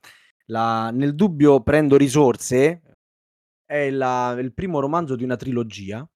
la- 0.47 0.91
nel 0.91 1.15
dubbio 1.15 1.61
prendo 1.61 1.99
risorse, 1.99 2.81
è 3.67 3.91
la- 3.91 4.35
il 4.41 4.55
primo 4.55 4.81
romanzo 4.81 5.15
di 5.15 5.25
una 5.25 5.37
trilogia. 5.37 6.09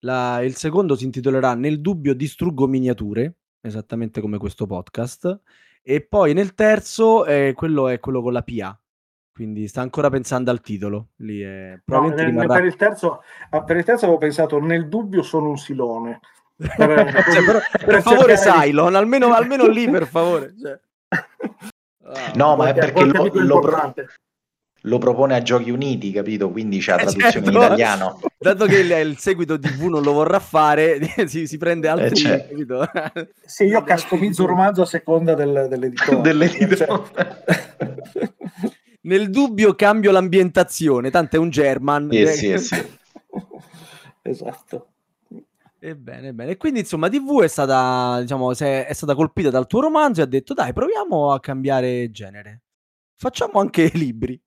La- 0.00 0.42
il 0.42 0.56
secondo 0.56 0.94
si 0.94 1.06
intitolerà 1.06 1.54
Nel 1.54 1.80
dubbio 1.80 2.12
distruggo 2.12 2.66
miniature, 2.66 3.36
esattamente 3.62 4.20
come 4.20 4.36
questo 4.36 4.66
podcast. 4.66 5.40
E 5.82 6.06
poi 6.06 6.34
nel 6.34 6.52
terzo, 6.52 7.24
eh, 7.24 7.54
quello 7.56 7.88
è 7.88 7.98
quello 7.98 8.20
con 8.20 8.34
la 8.34 8.42
PA. 8.42 8.78
Quindi 9.32 9.68
sta 9.68 9.80
ancora 9.80 10.10
pensando 10.10 10.50
al 10.50 10.60
titolo. 10.60 11.12
Lì 11.20 11.40
è, 11.40 11.80
No, 11.86 12.14
rimarrà... 12.14 12.56
per, 12.56 12.64
il 12.64 12.76
terzo, 12.76 13.22
ah, 13.48 13.64
per 13.64 13.78
il 13.78 13.84
terzo 13.84 14.04
avevo 14.04 14.20
pensato 14.20 14.58
nel 14.58 14.86
dubbio 14.86 15.22
sono 15.22 15.48
un 15.48 15.56
silone 15.56 16.20
Per- 16.58 17.24
Cioè, 17.32 17.44
però, 17.44 17.58
per 17.86 18.02
favore, 18.02 18.34
Cylon, 18.36 18.94
almeno, 18.96 19.32
almeno 19.34 19.66
lì, 19.68 19.88
per 19.88 20.06
favore. 20.08 20.54
Cioè. 20.60 20.78
Ah, 22.04 22.32
No, 22.34 22.56
ma 22.56 22.70
è 22.70 22.74
perché 22.74 23.04
lo, 23.04 23.30
lo 23.32 23.60
pro- 23.60 23.94
lo 24.82 24.98
propone 24.98 25.34
a 25.36 25.42
Giochi 25.42 25.70
Uniti, 25.70 26.10
capito? 26.10 26.50
Quindi 26.50 26.78
c'è 26.78 26.92
la 26.96 27.02
Eh, 27.02 27.04
traduzione 27.04 27.36
in 27.38 27.44
certo. 27.44 27.64
italiano. 27.64 28.20
Dato 28.38 28.66
che 28.66 28.78
il, 28.78 28.90
il 28.90 29.18
seguito 29.18 29.56
di 29.56 29.68
V 29.68 29.82
non 29.82 30.02
lo 30.02 30.12
vorrà 30.12 30.38
fare, 30.40 30.98
si, 31.26 31.46
si 31.46 31.58
prende 31.58 31.86
altri. 31.88 32.06
Eh, 32.08 32.14
certo. 32.16 32.48
capito? 32.48 32.90
Sì, 33.44 33.64
io 33.64 33.82
customizzo 33.84 34.42
il 34.42 34.48
romanzo 34.48 34.82
a 34.82 34.86
seconda 34.86 35.34
del, 35.34 35.66
dell'editore. 35.68 36.20
Dell'editore. 36.22 37.44
Nel 39.02 39.30
dubbio 39.30 39.74
cambio 39.74 40.10
l'ambientazione, 40.10 41.10
tanto 41.10 41.36
è 41.36 41.38
un 41.38 41.50
German. 41.50 42.08
Eh, 42.10 42.26
sì, 42.26 42.50
eh, 42.52 42.58
sì. 42.58 42.98
esatto. 44.22 44.88
Ebbene, 45.80 46.32
bene. 46.34 46.56
Quindi 46.56 46.80
insomma 46.80 47.08
DV 47.08 47.42
è 47.42 47.48
stata, 47.48 48.20
diciamo, 48.20 48.50
è 48.52 48.92
stata 48.92 49.14
colpita 49.14 49.50
dal 49.50 49.66
tuo 49.66 49.80
romanzo 49.80 50.20
e 50.20 50.24
ha 50.24 50.26
detto 50.26 50.52
dai, 50.54 50.72
proviamo 50.72 51.32
a 51.32 51.40
cambiare 51.40 52.10
genere. 52.10 52.62
Facciamo 53.16 53.60
anche 53.60 53.88
libri. 53.94 54.40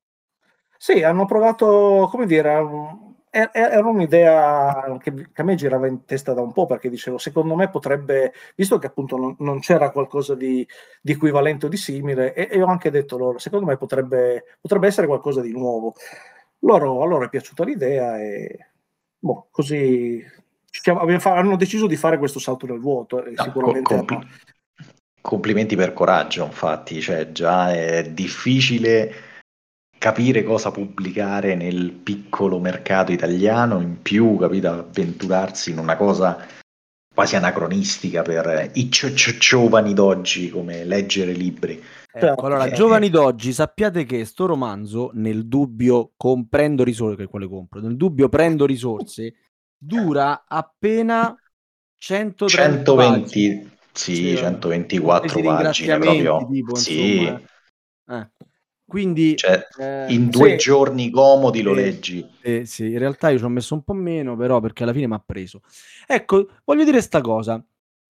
Sì, 0.77 1.03
hanno 1.03 1.25
provato, 1.25 2.07
come 2.09 2.25
dire, 2.25 2.55
um, 2.57 3.15
è- 3.29 3.49
è- 3.51 3.59
era 3.75 3.87
un'idea 3.87 4.97
che, 4.99 5.13
a 5.35 5.43
me 5.43 5.55
girava 5.55 5.87
in 5.87 6.05
testa 6.05 6.33
da 6.33 6.41
un 6.41 6.51
po' 6.53 6.65
perché 6.65 6.89
dicevo, 6.89 7.17
secondo 7.19 7.55
me 7.55 7.69
potrebbe, 7.69 8.33
visto 8.55 8.77
che 8.79 8.87
appunto 8.87 9.35
non 9.39 9.59
c'era 9.59 9.91
qualcosa 9.91 10.33
di, 10.35 10.67
di 11.01 11.11
equivalente 11.13 11.67
o 11.67 11.69
di 11.69 11.77
simile, 11.77 12.33
e, 12.33 12.47
e 12.51 12.61
ho 12.61 12.65
anche 12.67 12.89
detto 12.89 13.17
loro, 13.17 13.37
secondo 13.37 13.65
me 13.67 13.77
potrebbe, 13.77 14.57
potrebbe 14.59 14.87
essere 14.87 15.05
qualcosa 15.07 15.41
di 15.41 15.51
nuovo. 15.51 15.93
Loro, 16.59 17.01
a 17.01 17.05
loro 17.05 17.25
è 17.25 17.29
piaciuta 17.29 17.63
l'idea 17.63 18.19
e 18.19 18.69
boh, 19.19 19.47
così 19.51 20.23
abbiamo 20.85 21.19
fa- 21.19 21.35
hanno 21.35 21.57
deciso 21.57 21.87
di 21.87 21.95
fare 21.95 22.17
questo 22.17 22.39
salto 22.39 22.65
nel 22.65 22.79
vuoto 22.79 23.23
e 23.23 23.33
No, 23.35 23.43
sicuramente 23.43 23.95
co- 23.95 24.05
compl- 24.05 24.27
complimenti 25.21 25.75
per 25.75 25.93
coraggio, 25.93 26.45
infatti, 26.45 27.01
cioè 27.01 27.31
già 27.31 27.73
è 27.73 28.09
difficile 28.09 29.13
capire 29.97 30.43
cosa 30.43 30.71
pubblicare 30.71 31.53
nel 31.55 31.91
piccolo 31.91 32.57
mercato 32.59 33.11
italiano, 33.11 33.79
in 33.79 34.01
più, 34.01 34.35
capito, 34.37 34.69
avventurarsi 34.69 35.69
in 35.69 35.77
una 35.77 35.95
cosa 35.95 36.43
quasi 37.13 37.35
anacronistica 37.35 38.23
per 38.23 38.71
i 38.73 38.89
giovani 38.89 39.93
d'oggi 39.93 40.49
come 40.49 40.85
leggere 40.85 41.33
libri. 41.33 41.79
Ecco, 42.11 42.45
allora, 42.45 42.65
eh. 42.65 42.73
giovani 42.73 43.09
d'oggi, 43.09 43.53
sappiate 43.53 44.05
che 44.05 44.25
sto 44.25 44.47
romanzo, 44.47 45.11
nel 45.13 45.45
dubbio 45.47 46.13
comprendo 46.17 46.83
risorse, 46.83 47.15
che 47.15 47.27
quale 47.27 47.47
compro, 47.47 47.79
nel 47.79 47.95
dubbio 47.95 48.27
prendo 48.27 48.65
risorse, 48.65 49.33
dura 49.81 50.45
appena 50.47 51.35
130 51.97 52.93
pagine. 52.93 53.25
120, 53.25 53.77
sì, 53.91 54.35
Sì, 54.35 54.35
124 54.35 55.41
compresi 55.41 55.83
i 55.83 55.97
pagine 55.97 55.97
proprio. 55.97 56.45
tipo, 56.49 56.75
sì, 56.75 57.23
insomma, 57.23 57.41
eh. 58.07 58.31
Quindi, 58.85 59.35
cioè, 59.35 59.61
eh, 59.77 60.13
in 60.13 60.29
due 60.29 60.51
sì. 60.51 60.55
giorni 60.57 61.09
comodi 61.09 61.61
lo 61.61 61.73
leggi. 61.73 62.27
Eh, 62.39 62.65
sì, 62.65 62.91
in 62.91 62.97
realtà 62.99 63.29
io 63.29 63.37
ci 63.37 63.43
ho 63.43 63.49
messo 63.49 63.73
un 63.73 63.83
po' 63.83 63.93
meno, 63.93 64.35
però 64.35 64.59
perché 64.59 64.83
alla 64.83 64.93
fine 64.93 65.07
mi 65.07 65.13
ha 65.13 65.19
preso. 65.25 65.61
Ecco, 66.05 66.49
voglio 66.65 66.83
dire 66.83 67.01
sta 67.01 67.21
cosa. 67.21 67.63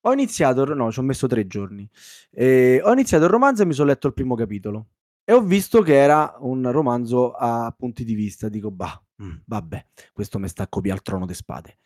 Ho 0.04 0.14
iniziato, 0.14 0.66
no, 0.74 0.92
ci 0.92 1.00
ho 1.00 1.04
messo 1.04 1.28
tre 1.28 1.46
giorni. 1.48 1.88
Eh, 2.32 2.82
ho 2.84 2.92
iniziato 2.94 3.26
il 3.26 3.30
romanzo 3.30 3.62
e 3.62 3.66
mi 3.66 3.74
sono 3.74 3.90
letto 3.90 4.08
il 4.08 4.14
primo 4.14 4.36
capitolo. 4.36 4.88
E 5.24 5.34
ho 5.34 5.42
visto 5.42 5.82
che 5.82 5.96
era 5.96 6.36
un 6.40 6.72
romanzo 6.72 7.34
a 7.34 7.74
punti 7.78 8.04
di 8.04 8.16
vista. 8.16 8.50
Dico, 8.50 8.72
bah, 8.72 9.00
mm, 9.22 9.38
vabbè, 9.46 9.86
questo 10.14 10.40
mi 10.40 10.48
sta 10.48 10.64
a 10.64 10.68
copiare 10.68 10.98
al 10.98 11.04
trono 11.04 11.26
di 11.26 11.34
spade. 11.34 11.78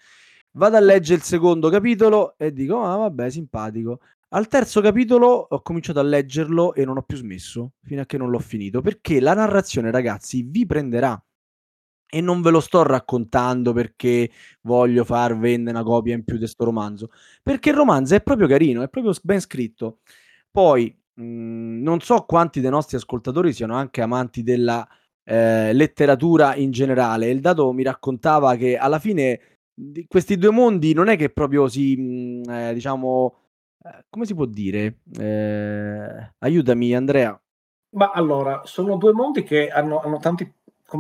Vado 0.52 0.78
a 0.78 0.80
leggere 0.80 1.17
il 1.19 1.24
secondo 1.24 1.69
capitolo 1.69 2.36
e 2.38 2.54
dico, 2.54 2.82
ah, 2.82 2.95
vabbè, 2.95 3.30
simpatico. 3.30 4.00
Al 4.30 4.48
terzo 4.48 4.82
capitolo 4.82 5.28
ho 5.28 5.62
cominciato 5.62 6.00
a 6.00 6.04
leggerlo 6.04 6.74
e 6.74 6.86
non 6.86 6.98
ho 6.98 7.02
più 7.04 7.17
smesso 7.17 7.74
fino 7.84 8.02
a 8.02 8.06
che 8.06 8.17
non 8.17 8.30
l'ho 8.30 8.39
finito. 8.39 8.82
Perché 8.82 9.19
la 9.19 9.34
narrazione, 9.34 9.91
ragazzi, 9.91 10.43
vi 10.43 10.65
prenderà. 10.65 11.21
E 12.08 12.21
non 12.21 12.41
ve 12.41 12.52
lo 12.52 12.62
sto 12.62 12.84
raccontando 12.84 13.74
perché 13.74 14.30
voglio 14.62 15.04
far 15.04 15.38
vendere 15.38 15.78
una 15.78 15.86
copia 15.86 16.13
in 16.13 16.23
più 16.23 16.36
di 16.36 16.42
questo 16.42 16.63
romanzo. 16.63 17.10
Perché 17.44 17.69
il 17.69 17.75
romanzo 17.75 18.15
è 18.15 18.21
proprio 18.21 18.48
carino, 18.48 18.81
è 18.81 18.90
proprio 18.90 19.13
ben 19.23 19.42
scritto. 19.42 20.00
Poi, 20.50 20.98
mh, 21.15 21.81
non 21.81 22.00
so 22.00 22.23
quanti 22.23 22.62
dei 22.62 22.69
nostri 22.69 22.96
ascoltatori 22.96 23.52
siano 23.52 23.75
anche 23.75 24.02
amanti 24.02 24.44
della 24.44 24.88
eh, 25.26 25.73
letteratura 25.73 26.56
in 26.56 26.71
generale. 26.71 27.30
Il 27.30 27.42
dato 27.42 27.71
mi 27.73 27.84
raccontava 27.84 28.56
che 28.56 28.78
alla 28.78 29.00
fine 29.00 29.40
questi 30.08 30.38
due 30.38 30.52
mondi 30.52 30.94
non 30.94 31.10
è 31.10 31.17
che 31.17 31.30
proprio 31.30 31.67
si, 31.67 31.96
mh, 31.98 32.50
eh, 32.50 32.73
diciamo, 32.73 33.36
eh, 33.84 34.06
come 34.10 34.26
si 34.26 34.34
può 34.34 34.46
dire? 34.46 35.00
Eh, 35.17 36.34
aiutami, 36.40 36.96
Andrea. 36.96 37.38
Ma 37.96 38.12
allora, 38.13 38.62
sono 38.65 38.98
due 38.98 39.13
mondi 39.13 39.44
che 39.44 39.69
hanno, 39.69 40.00
hanno 40.02 40.17
tanti, 40.17 40.52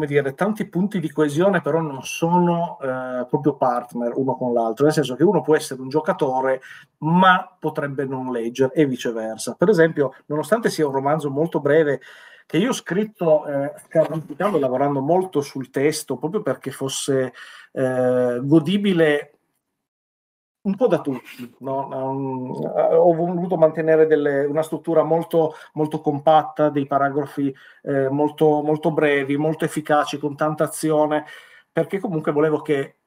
dire, 0.05 0.33
tanti 0.33 0.67
punti 0.67 0.99
di 0.99 1.09
coesione, 1.09 1.61
però 1.61 1.81
non 1.81 2.03
sono 2.03 2.77
eh, 2.81 3.25
proprio 3.29 3.55
partner 3.55 4.13
uno 4.15 4.35
con 4.35 4.53
l'altro, 4.53 4.85
nel 4.85 4.93
senso 4.93 5.15
che 5.15 5.23
uno 5.23 5.41
può 5.41 5.55
essere 5.55 5.81
un 5.81 5.89
giocatore, 5.89 6.61
ma 6.99 7.53
potrebbe 7.59 8.05
non 8.05 8.31
leggere 8.31 8.73
e 8.73 8.85
viceversa. 8.85 9.55
Per 9.57 9.69
esempio, 9.69 10.13
nonostante 10.27 10.69
sia 10.69 10.87
un 10.87 10.93
romanzo 10.93 11.29
molto 11.29 11.59
breve, 11.59 11.99
che 12.45 12.57
io 12.57 12.69
ho 12.69 12.73
scritto 12.73 13.45
eh, 13.45 13.73
lavorando 14.59 15.01
molto 15.01 15.41
sul 15.41 15.69
testo, 15.69 16.17
proprio 16.17 16.41
perché 16.41 16.71
fosse 16.71 17.33
eh, 17.71 18.39
godibile 18.43 19.35
un 20.65 20.75
po' 20.75 20.87
da 20.87 20.99
tutti. 20.99 21.55
No? 21.59 21.87
Um, 21.87 22.51
ho 22.51 23.13
voluto 23.13 23.55
mantenere 23.55 24.07
delle, 24.07 24.45
una 24.45 24.63
struttura 24.63 25.03
molto, 25.03 25.53
molto, 25.73 26.01
compatta, 26.01 26.69
dei 26.69 26.85
paragrafi 26.85 27.53
eh, 27.83 28.09
molto, 28.09 28.61
molto 28.61 28.91
brevi, 28.91 29.37
molto 29.37 29.65
efficaci, 29.65 30.17
con 30.17 30.35
tanta 30.35 30.65
azione, 30.65 31.25
perché 31.71 31.99
comunque 31.99 32.31
volevo 32.31 32.61
che 32.61 32.97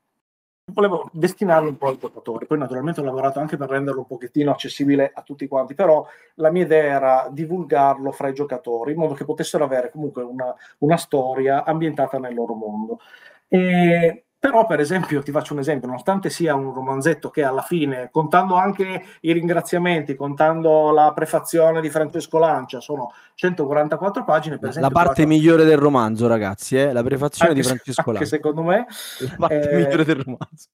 volevo 0.72 1.08
destinarlo 1.12 1.68
un 1.68 1.76
po' 1.76 1.88
ai 1.88 1.98
giocatori. 1.98 2.46
Poi 2.46 2.58
naturalmente 2.58 3.00
ho 3.00 3.04
lavorato 3.04 3.40
anche 3.40 3.56
per 3.56 3.68
renderlo 3.68 4.00
un 4.00 4.06
pochettino 4.06 4.50
accessibile 4.50 5.10
a 5.14 5.22
tutti 5.22 5.48
quanti, 5.48 5.74
però 5.74 6.06
la 6.34 6.50
mia 6.50 6.64
idea 6.64 6.94
era 6.94 7.28
divulgarlo 7.30 8.12
fra 8.12 8.28
i 8.28 8.34
giocatori 8.34 8.92
in 8.92 8.98
modo 8.98 9.14
che 9.14 9.24
potessero 9.24 9.64
avere 9.64 9.90
comunque 9.90 10.22
una, 10.22 10.54
una 10.78 10.96
storia 10.96 11.64
ambientata 11.64 12.18
nel 12.18 12.34
loro 12.34 12.54
mondo. 12.54 13.00
E 13.48 14.24
però, 14.40 14.66
per 14.66 14.78
esempio, 14.78 15.20
ti 15.20 15.32
faccio 15.32 15.52
un 15.52 15.58
esempio, 15.58 15.88
nonostante 15.88 16.30
sia 16.30 16.54
un 16.54 16.72
romanzetto 16.72 17.28
che 17.28 17.42
alla 17.42 17.62
fine, 17.62 18.08
contando 18.12 18.54
anche 18.54 19.02
i 19.22 19.32
ringraziamenti, 19.32 20.14
contando 20.14 20.92
la 20.92 21.12
prefazione 21.12 21.80
di 21.80 21.90
Francesco 21.90 22.38
Lancia, 22.38 22.78
sono 22.78 23.12
144 23.34 24.22
pagine. 24.22 24.58
Per 24.58 24.68
esempio, 24.68 24.88
la 24.88 24.94
parte 24.94 25.22
faccio... 25.22 25.34
migliore 25.34 25.64
del 25.64 25.78
romanzo, 25.78 26.28
ragazzi, 26.28 26.78
eh? 26.78 26.92
la 26.92 27.02
prefazione 27.02 27.50
anche 27.50 27.62
di 27.62 27.66
Francesco 27.66 28.12
Lancia. 28.12 28.28
secondo 28.28 28.62
me. 28.62 28.86
La 29.18 29.34
parte 29.36 29.70
eh... 29.70 29.76
migliore 29.76 30.04
del 30.04 30.22
romanzo. 30.22 30.68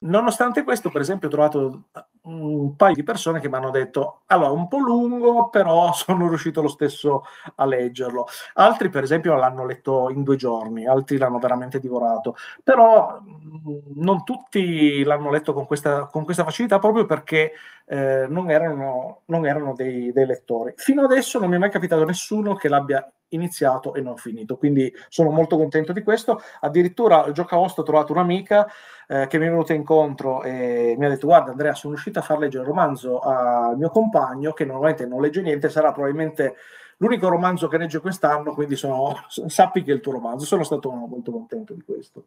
Nonostante 0.00 0.62
questo, 0.62 0.90
per 0.90 1.00
esempio, 1.00 1.26
ho 1.26 1.30
trovato 1.30 1.88
un 2.28 2.76
paio 2.76 2.94
di 2.94 3.02
persone 3.02 3.40
che 3.40 3.48
mi 3.48 3.56
hanno 3.56 3.70
detto 3.70 4.20
allora 4.26 4.50
un 4.50 4.68
po' 4.68 4.78
lungo 4.78 5.48
però 5.48 5.92
sono 5.94 6.28
riuscito 6.28 6.62
lo 6.62 6.68
stesso 6.68 7.24
a 7.56 7.64
leggerlo. 7.64 8.26
Altri 8.54 8.88
per 8.90 9.02
esempio 9.02 9.34
l'hanno 9.34 9.64
letto 9.64 10.10
in 10.10 10.22
due 10.22 10.36
giorni 10.36 10.86
altri 10.86 11.16
l'hanno 11.16 11.38
veramente 11.38 11.80
divorato. 11.80 12.36
Però 12.62 13.20
non 13.94 14.24
tutti 14.24 15.02
l'hanno 15.02 15.30
letto 15.30 15.52
con 15.52 15.66
questa, 15.66 16.06
con 16.06 16.24
questa 16.24 16.44
facilità 16.44 16.78
proprio 16.78 17.06
perché 17.06 17.52
eh, 17.88 18.26
non 18.28 18.50
erano, 18.50 19.22
non 19.26 19.46
erano 19.46 19.72
dei, 19.74 20.12
dei 20.12 20.26
lettori 20.26 20.74
fino 20.76 21.02
adesso 21.02 21.38
non 21.38 21.48
mi 21.48 21.56
è 21.56 21.58
mai 21.58 21.70
capitato 21.70 22.04
nessuno 22.04 22.54
che 22.54 22.68
l'abbia 22.68 23.10
iniziato 23.30 23.94
e 23.94 24.00
non 24.00 24.16
finito. 24.16 24.56
Quindi 24.56 24.92
sono 25.08 25.30
molto 25.30 25.56
contento 25.56 25.92
di 25.92 26.02
questo. 26.02 26.40
Addirittura 26.60 27.24
il 27.26 27.32
gioca 27.32 27.58
ho 27.58 27.82
trovato 27.82 28.12
un'amica 28.12 28.66
eh, 29.06 29.26
che 29.26 29.38
mi 29.38 29.46
è 29.46 29.50
venuta 29.50 29.74
incontro 29.74 30.42
e 30.42 30.94
mi 30.96 31.04
ha 31.04 31.08
detto: 31.08 31.26
Guarda, 31.26 31.50
Andrea, 31.50 31.74
sono 31.74 31.92
riuscito 31.94 32.18
a 32.18 32.22
far 32.22 32.38
leggere 32.38 32.62
il 32.62 32.68
romanzo 32.68 33.18
al 33.20 33.76
mio 33.76 33.90
compagno, 33.90 34.52
che 34.52 34.64
normalmente 34.64 35.06
non 35.06 35.20
legge 35.20 35.42
niente, 35.42 35.68
sarà 35.68 35.92
probabilmente 35.92 36.56
l'unico 36.98 37.28
romanzo 37.28 37.68
che 37.68 37.78
legge 37.78 38.00
quest'anno. 38.00 38.54
Quindi 38.54 38.76
sono, 38.76 39.14
sappi 39.48 39.82
che 39.82 39.92
è 39.92 39.94
il 39.94 40.00
tuo 40.00 40.12
romanzo. 40.12 40.44
Sono 40.44 40.62
stato 40.62 40.90
molto 40.90 41.32
contento 41.32 41.74
di 41.74 41.82
questo. 41.82 42.26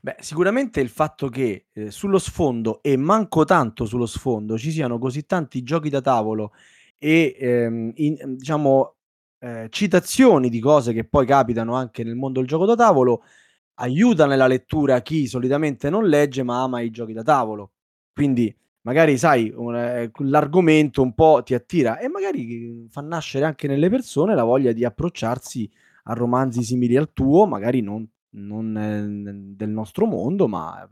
Beh, 0.00 0.16
sicuramente 0.20 0.80
il 0.80 0.88
fatto 0.88 1.28
che 1.28 1.66
eh, 1.72 1.90
sullo 1.90 2.18
sfondo 2.18 2.80
e 2.82 2.96
manco 2.96 3.44
tanto 3.44 3.86
sullo 3.86 4.06
sfondo 4.06 4.58
ci 4.58 4.70
siano 4.70 4.98
così 4.98 5.24
tanti 5.26 5.62
giochi 5.62 5.88
da 5.88 6.00
tavolo 6.00 6.52
e 6.98 7.34
ehm, 7.38 7.92
in, 7.94 8.36
diciamo 8.36 8.94
eh, 9.38 9.68
citazioni 9.70 10.50
di 10.50 10.60
cose 10.60 10.92
che 10.92 11.04
poi 11.04 11.26
capitano 11.26 11.74
anche 11.74 12.04
nel 12.04 12.14
mondo 12.14 12.40
del 12.40 12.48
gioco 12.48 12.66
da 12.66 12.76
tavolo, 12.76 13.22
aiuta 13.76 14.26
nella 14.26 14.46
lettura 14.46 15.00
chi 15.00 15.26
solitamente 15.26 15.88
non 15.88 16.06
legge 16.06 16.42
ma 16.42 16.62
ama 16.62 16.80
i 16.80 16.90
giochi 16.90 17.14
da 17.14 17.22
tavolo. 17.22 17.72
Quindi 18.12 18.54
magari 18.82 19.18
sai, 19.18 19.52
un, 19.54 19.76
eh, 19.76 20.10
l'argomento 20.18 21.02
un 21.02 21.14
po' 21.14 21.42
ti 21.44 21.54
attira 21.54 21.98
e 21.98 22.08
magari 22.08 22.86
fa 22.90 23.00
nascere 23.00 23.44
anche 23.44 23.66
nelle 23.66 23.90
persone 23.90 24.34
la 24.34 24.44
voglia 24.44 24.72
di 24.72 24.84
approcciarsi 24.84 25.70
a 26.04 26.14
romanzi 26.14 26.62
simili 26.62 26.96
al 26.96 27.12
tuo, 27.12 27.46
magari 27.46 27.80
non, 27.80 28.06
non 28.30 28.76
eh, 28.76 29.54
del 29.56 29.70
nostro 29.70 30.06
mondo, 30.06 30.48
ma 30.48 30.88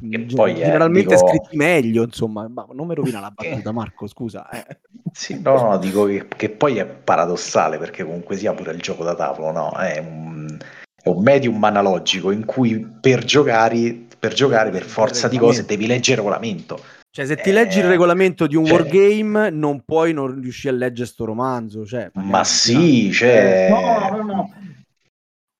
che 0.00 0.18
mm, 0.18 0.28
poi 0.28 0.54
generalmente 0.54 1.14
è, 1.14 1.16
dico... 1.16 1.28
scritti 1.28 1.56
meglio, 1.56 2.04
insomma, 2.04 2.48
ma 2.48 2.66
non 2.72 2.86
mi 2.86 2.94
rovina 2.94 3.20
la 3.20 3.30
battuta, 3.34 3.72
Marco, 3.72 4.06
scusa. 4.06 4.48
Eh. 4.48 4.78
Sì, 5.12 5.40
no, 5.40 5.60
no, 5.60 5.78
dico 5.78 6.04
che, 6.04 6.26
che, 6.28 6.50
poi 6.50 6.78
è 6.78 6.86
paradossale 6.86 7.78
perché 7.78 8.04
comunque 8.04 8.36
sia 8.36 8.54
pure 8.54 8.72
il 8.72 8.80
gioco 8.80 9.04
da 9.04 9.14
tavolo, 9.14 9.50
no? 9.52 9.72
È 9.72 9.98
un, 9.98 10.56
è 11.02 11.08
un 11.08 11.22
medium 11.22 11.62
analogico 11.62 12.30
in 12.30 12.44
cui 12.44 12.80
per 13.00 13.24
giocare, 13.24 14.06
per, 14.18 14.32
giocare, 14.32 14.70
per 14.70 14.84
forza 14.84 15.28
di 15.28 15.36
cose 15.36 15.64
devi 15.64 15.86
leggere 15.86 16.16
regolamento. 16.16 16.80
Cioè, 17.12 17.26
se 17.26 17.36
ti 17.36 17.50
eh, 17.50 17.52
leggi 17.52 17.80
il 17.80 17.86
regolamento 17.86 18.46
di 18.46 18.54
un 18.54 18.64
cioè, 18.64 18.80
wargame, 18.80 19.50
non 19.50 19.82
puoi 19.84 20.12
non 20.12 20.40
riuscire 20.40 20.74
a 20.74 20.76
leggere 20.78 21.08
sto 21.08 21.24
romanzo. 21.24 21.84
Cioè, 21.84 22.10
ma 22.14 22.44
sì, 22.44 23.10
cioè... 23.12 23.68
No, 23.68 24.16
no, 24.16 24.22
no 24.22 24.50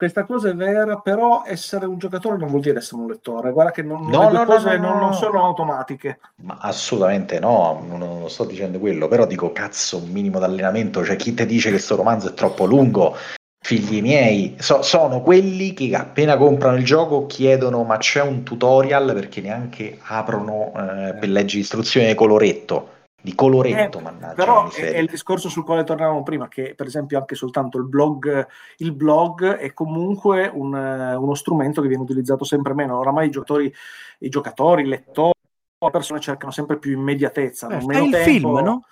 questa 0.01 0.25
cosa 0.25 0.49
è 0.49 0.55
vera, 0.55 0.97
però 0.97 1.43
essere 1.45 1.85
un 1.85 1.99
giocatore 1.99 2.39
non 2.39 2.49
vuol 2.49 2.63
dire 2.63 2.79
essere 2.79 3.03
un 3.03 3.09
lettore. 3.09 3.53
Guarda 3.53 3.71
che 3.71 3.83
non, 3.83 4.07
no, 4.07 4.31
no, 4.31 4.47
cose 4.47 4.79
no, 4.79 4.89
non, 4.89 4.99
non, 4.99 5.13
sono 5.13 5.45
automatiche. 5.45 6.21
Ma 6.37 6.57
assolutamente 6.59 7.39
no, 7.39 7.85
non, 7.87 7.99
non, 7.99 8.31
sto 8.31 8.47
dicendo 8.47 8.79
quello, 8.79 9.09
però 9.09 9.27
dico 9.27 9.53
cazzo, 9.53 9.99
un 9.99 10.09
minimo 10.09 10.39
d'allenamento, 10.39 11.05
cioè 11.05 11.17
chi 11.17 11.35
ti 11.35 11.45
dice 11.45 11.67
che 11.67 11.75
questo 11.75 11.97
romanzo 11.97 12.31
è 12.31 12.33
troppo 12.33 12.65
lungo? 12.65 13.15
Figli 13.63 14.01
miei, 14.01 14.57
so, 14.59 14.81
sono 14.83 15.21
quelli 15.21 15.75
che 15.75 15.95
appena 15.95 16.37
comprano 16.37 16.79
il 16.79 16.85
gioco 16.85 17.27
chiedono 17.27 17.85
ma 17.85 17.99
c'è 17.99 18.23
un 18.23 18.43
tutorial 18.43 19.13
perché 19.13 19.43
neanche 19.43 19.99
aprono 20.03 20.73
eh, 20.75 21.15
per 21.15 21.29
leggere 21.29 21.61
istruzioni 21.61 22.07
di 22.07 22.15
coloretto 22.15 22.99
di 23.23 23.35
coloretto, 23.35 23.99
eh, 23.99 24.03
mannaggia. 24.03 24.35
Però 24.35 24.71
è, 24.71 24.93
è, 24.93 24.99
il 24.99 25.09
discorso 25.09 25.49
sul 25.49 25.65
quale 25.65 25.85
tornavamo 25.85 26.23
prima, 26.23 26.49
che 26.49 26.75
per 26.75 26.87
esempio 26.87 27.19
anche 27.19 27.35
soltanto 27.35 27.79
il 27.79 27.85
blog, 27.85 28.47
il 28.79 28.93
blog 28.93 29.57
è 29.57 29.73
comunque 29.75 30.51
un, 30.53 30.73
uno 30.73 31.35
strumento 31.35 31.83
che 31.83 31.89
viene 31.89 32.03
utilizzato 32.03 32.45
sempre 32.45 32.75
meno. 32.75 32.99
Oramai 32.99 33.27
i 33.27 33.31
giocatori, 33.31 33.73
i, 34.21 34.29
giocatori, 34.29 34.83
i 34.83 34.87
lettori, 34.87 35.33
le 35.79 35.91
persone 35.91 36.21
cercano 36.21 36.53
sempre 36.53 36.79
più 36.79 36.93
immediatezza. 36.93 37.69
Eh, 37.69 37.81
fai 37.81 38.05
il 38.05 38.11
tempo. 38.11 38.31
film, 38.31 38.59
no? 38.59 38.85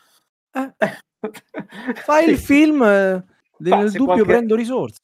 Eh. 0.52 0.72
fai 1.94 2.24
sì. 2.24 2.30
il 2.30 2.38
film, 2.38 2.82
eh, 2.82 3.24
nel 3.58 3.90
dubbio 3.90 4.04
qualche... 4.04 4.24
prendo 4.24 4.54
risorse 4.54 5.02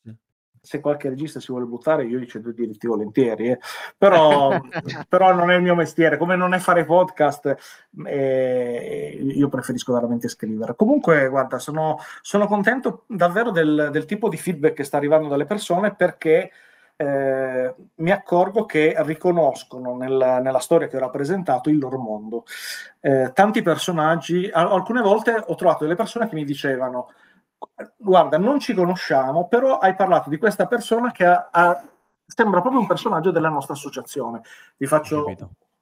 se 0.65 0.81
qualche 0.81 1.11
regista 1.11 1.41
si 1.41 1.53
vuole 1.53 1.67
buttare, 1.67 2.07
io 2.07 2.19
gli 2.19 2.27
cedo 2.27 2.49
i 2.49 2.55
diritti 2.55 2.87
volentieri, 2.87 3.51
eh. 3.51 3.59
però, 3.99 4.59
però, 5.07 5.35
non 5.35 5.51
è 5.51 5.57
il 5.57 5.63
mio 5.63 5.75
mestiere, 5.75 6.17
come 6.17 6.37
non 6.37 6.55
è 6.55 6.59
fare 6.59 6.87
podcast, 6.87 7.55
eh, 8.07 9.19
io 9.21 9.49
preferisco 9.51 9.93
veramente 9.93 10.27
scrivere. 10.29 10.75
Comunque, 10.75 11.29
guarda, 11.29 11.59
sono, 11.59 11.99
sono 12.23 12.47
contento 12.47 13.05
davvero 13.09 13.51
del, 13.51 13.91
del, 13.93 14.07
tipo 14.07 14.31
di 14.31 14.39
feedback 14.39 14.73
che 14.73 14.85
sta 14.85 14.97
arrivando 14.97 15.29
dalle 15.29 15.45
persone 15.45 15.95
perché 15.95 16.51
eh, 16.97 17.75
mi 17.97 18.11
accorgo 18.11 18.65
che 18.65 18.95
riconoscono 19.01 19.97
nel, 19.97 20.41
nella 20.43 20.61
storia 20.61 20.89
che 20.89 20.97
ho 20.97 21.01
rappresentato 21.01 21.69
il 21.69 21.79
loro 21.79 21.99
mondo. 21.99 22.45
Eh, 23.01 23.33
tanti 23.35 23.61
personaggi, 23.61 24.49
alcune 24.51 25.03
volte 25.03 25.45
ho 25.45 25.55
trovato 25.57 25.85
delle 25.85 25.97
persone 25.97 26.27
che 26.27 26.35
mi 26.35 26.45
dicevano 26.45 27.11
guarda, 27.97 28.39
non 28.39 28.61
ci 28.61 28.75
conosciamo, 28.75 29.49
però 29.49 29.79
hai 29.79 29.95
parlato 29.95 30.31
di 30.31 30.39
questa 30.39 30.67
persona 30.67 31.11
che 31.11 31.25
ha, 31.25 31.49
ha, 31.51 31.85
sembra 32.27 32.61
proprio 32.61 32.81
un 32.81 32.87
personaggio 32.87 33.31
della 33.31 33.49
nostra 33.49 33.75
associazione. 33.75 34.43
Vi 34.77 34.87
faccio 34.87 35.25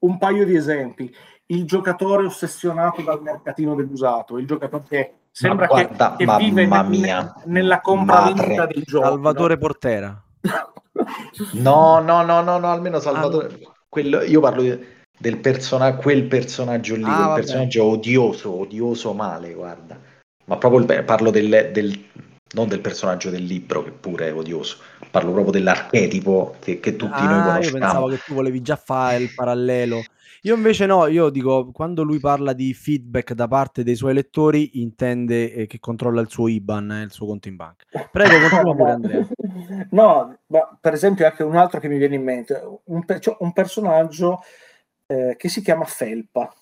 un 0.00 0.18
paio 0.18 0.44
di 0.44 0.56
esempi. 0.56 1.14
Il 1.46 1.64
giocatore 1.64 2.24
ossessionato 2.24 3.02
dal 3.02 3.20
mercatino 3.20 3.74
dell'usato, 3.74 4.38
il 4.38 4.46
giocatore 4.46 4.84
che 4.88 5.14
sembra 5.30 5.66
guarda, 5.66 6.16
che, 6.16 6.24
che 6.24 6.36
vive 6.38 6.66
ne, 6.66 7.32
nella 7.44 7.80
compravendita 7.80 8.66
del 8.66 8.82
gioco. 8.84 9.04
Salvatore 9.04 9.54
no? 9.54 9.60
Portera. 9.60 10.24
no, 11.54 12.00
no, 12.00 12.22
no, 12.22 12.40
no, 12.40 12.58
no, 12.58 12.70
almeno 12.70 13.00
Salvatore. 13.00 13.46
Ah, 13.46 13.72
Quello, 13.88 14.22
io 14.22 14.40
parlo 14.40 14.62
di, 14.62 14.86
del 15.18 15.38
personaggio, 15.38 16.00
quel 16.00 16.24
personaggio 16.24 16.94
lì, 16.94 17.04
ah, 17.04 17.24
quel 17.24 17.34
personaggio 17.34 17.84
odioso, 17.84 18.60
odioso 18.60 19.12
male, 19.12 19.52
guarda 19.52 20.10
ma 20.44 20.56
proprio 20.56 20.80
il, 20.80 21.04
parlo 21.04 21.30
del, 21.30 21.70
del, 21.72 22.04
non 22.52 22.68
del 22.68 22.80
personaggio 22.80 23.30
del 23.30 23.44
libro, 23.44 23.82
che 23.82 23.90
pure 23.90 24.28
è 24.28 24.34
odioso, 24.34 24.78
parlo 25.10 25.32
proprio 25.32 25.52
dell'archetipo 25.52 26.56
che, 26.60 26.80
che 26.80 26.96
tutti 26.96 27.12
ah, 27.12 27.28
noi 27.28 27.42
conosciamo. 27.42 27.64
Io 27.64 27.72
pensavo 27.72 28.06
che 28.08 28.18
tu 28.24 28.34
volevi 28.34 28.62
già 28.62 28.76
fare 28.76 29.18
il 29.18 29.32
parallelo. 29.34 30.02
Io 30.44 30.56
invece 30.56 30.86
no, 30.86 31.06
io 31.06 31.30
dico, 31.30 31.70
quando 31.70 32.02
lui 32.02 32.18
parla 32.18 32.52
di 32.52 32.74
feedback 32.74 33.32
da 33.32 33.46
parte 33.46 33.84
dei 33.84 33.94
suoi 33.94 34.12
lettori, 34.12 34.80
intende 34.80 35.52
eh, 35.52 35.66
che 35.68 35.78
controlla 35.78 36.20
il 36.20 36.28
suo 36.28 36.48
IBAN, 36.48 36.90
eh, 36.90 37.02
il 37.02 37.12
suo 37.12 37.26
conto 37.26 37.46
in 37.46 37.54
banca. 37.54 37.84
Prego, 38.10 38.48
continua 38.48 38.74
pure 38.74 38.90
Andrea. 38.90 39.28
No, 39.90 40.36
ma 40.46 40.78
per 40.80 40.94
esempio 40.94 41.26
anche 41.26 41.42
un 41.42 41.56
altro 41.56 41.78
che 41.78 41.88
mi 41.88 41.96
viene 41.96 42.16
in 42.16 42.22
mente, 42.22 42.60
un, 42.84 43.04
per- 43.04 43.36
un 43.38 43.52
personaggio 43.52 44.40
eh, 45.06 45.36
che 45.38 45.48
si 45.48 45.62
chiama 45.62 45.84
Felpa 45.84 46.52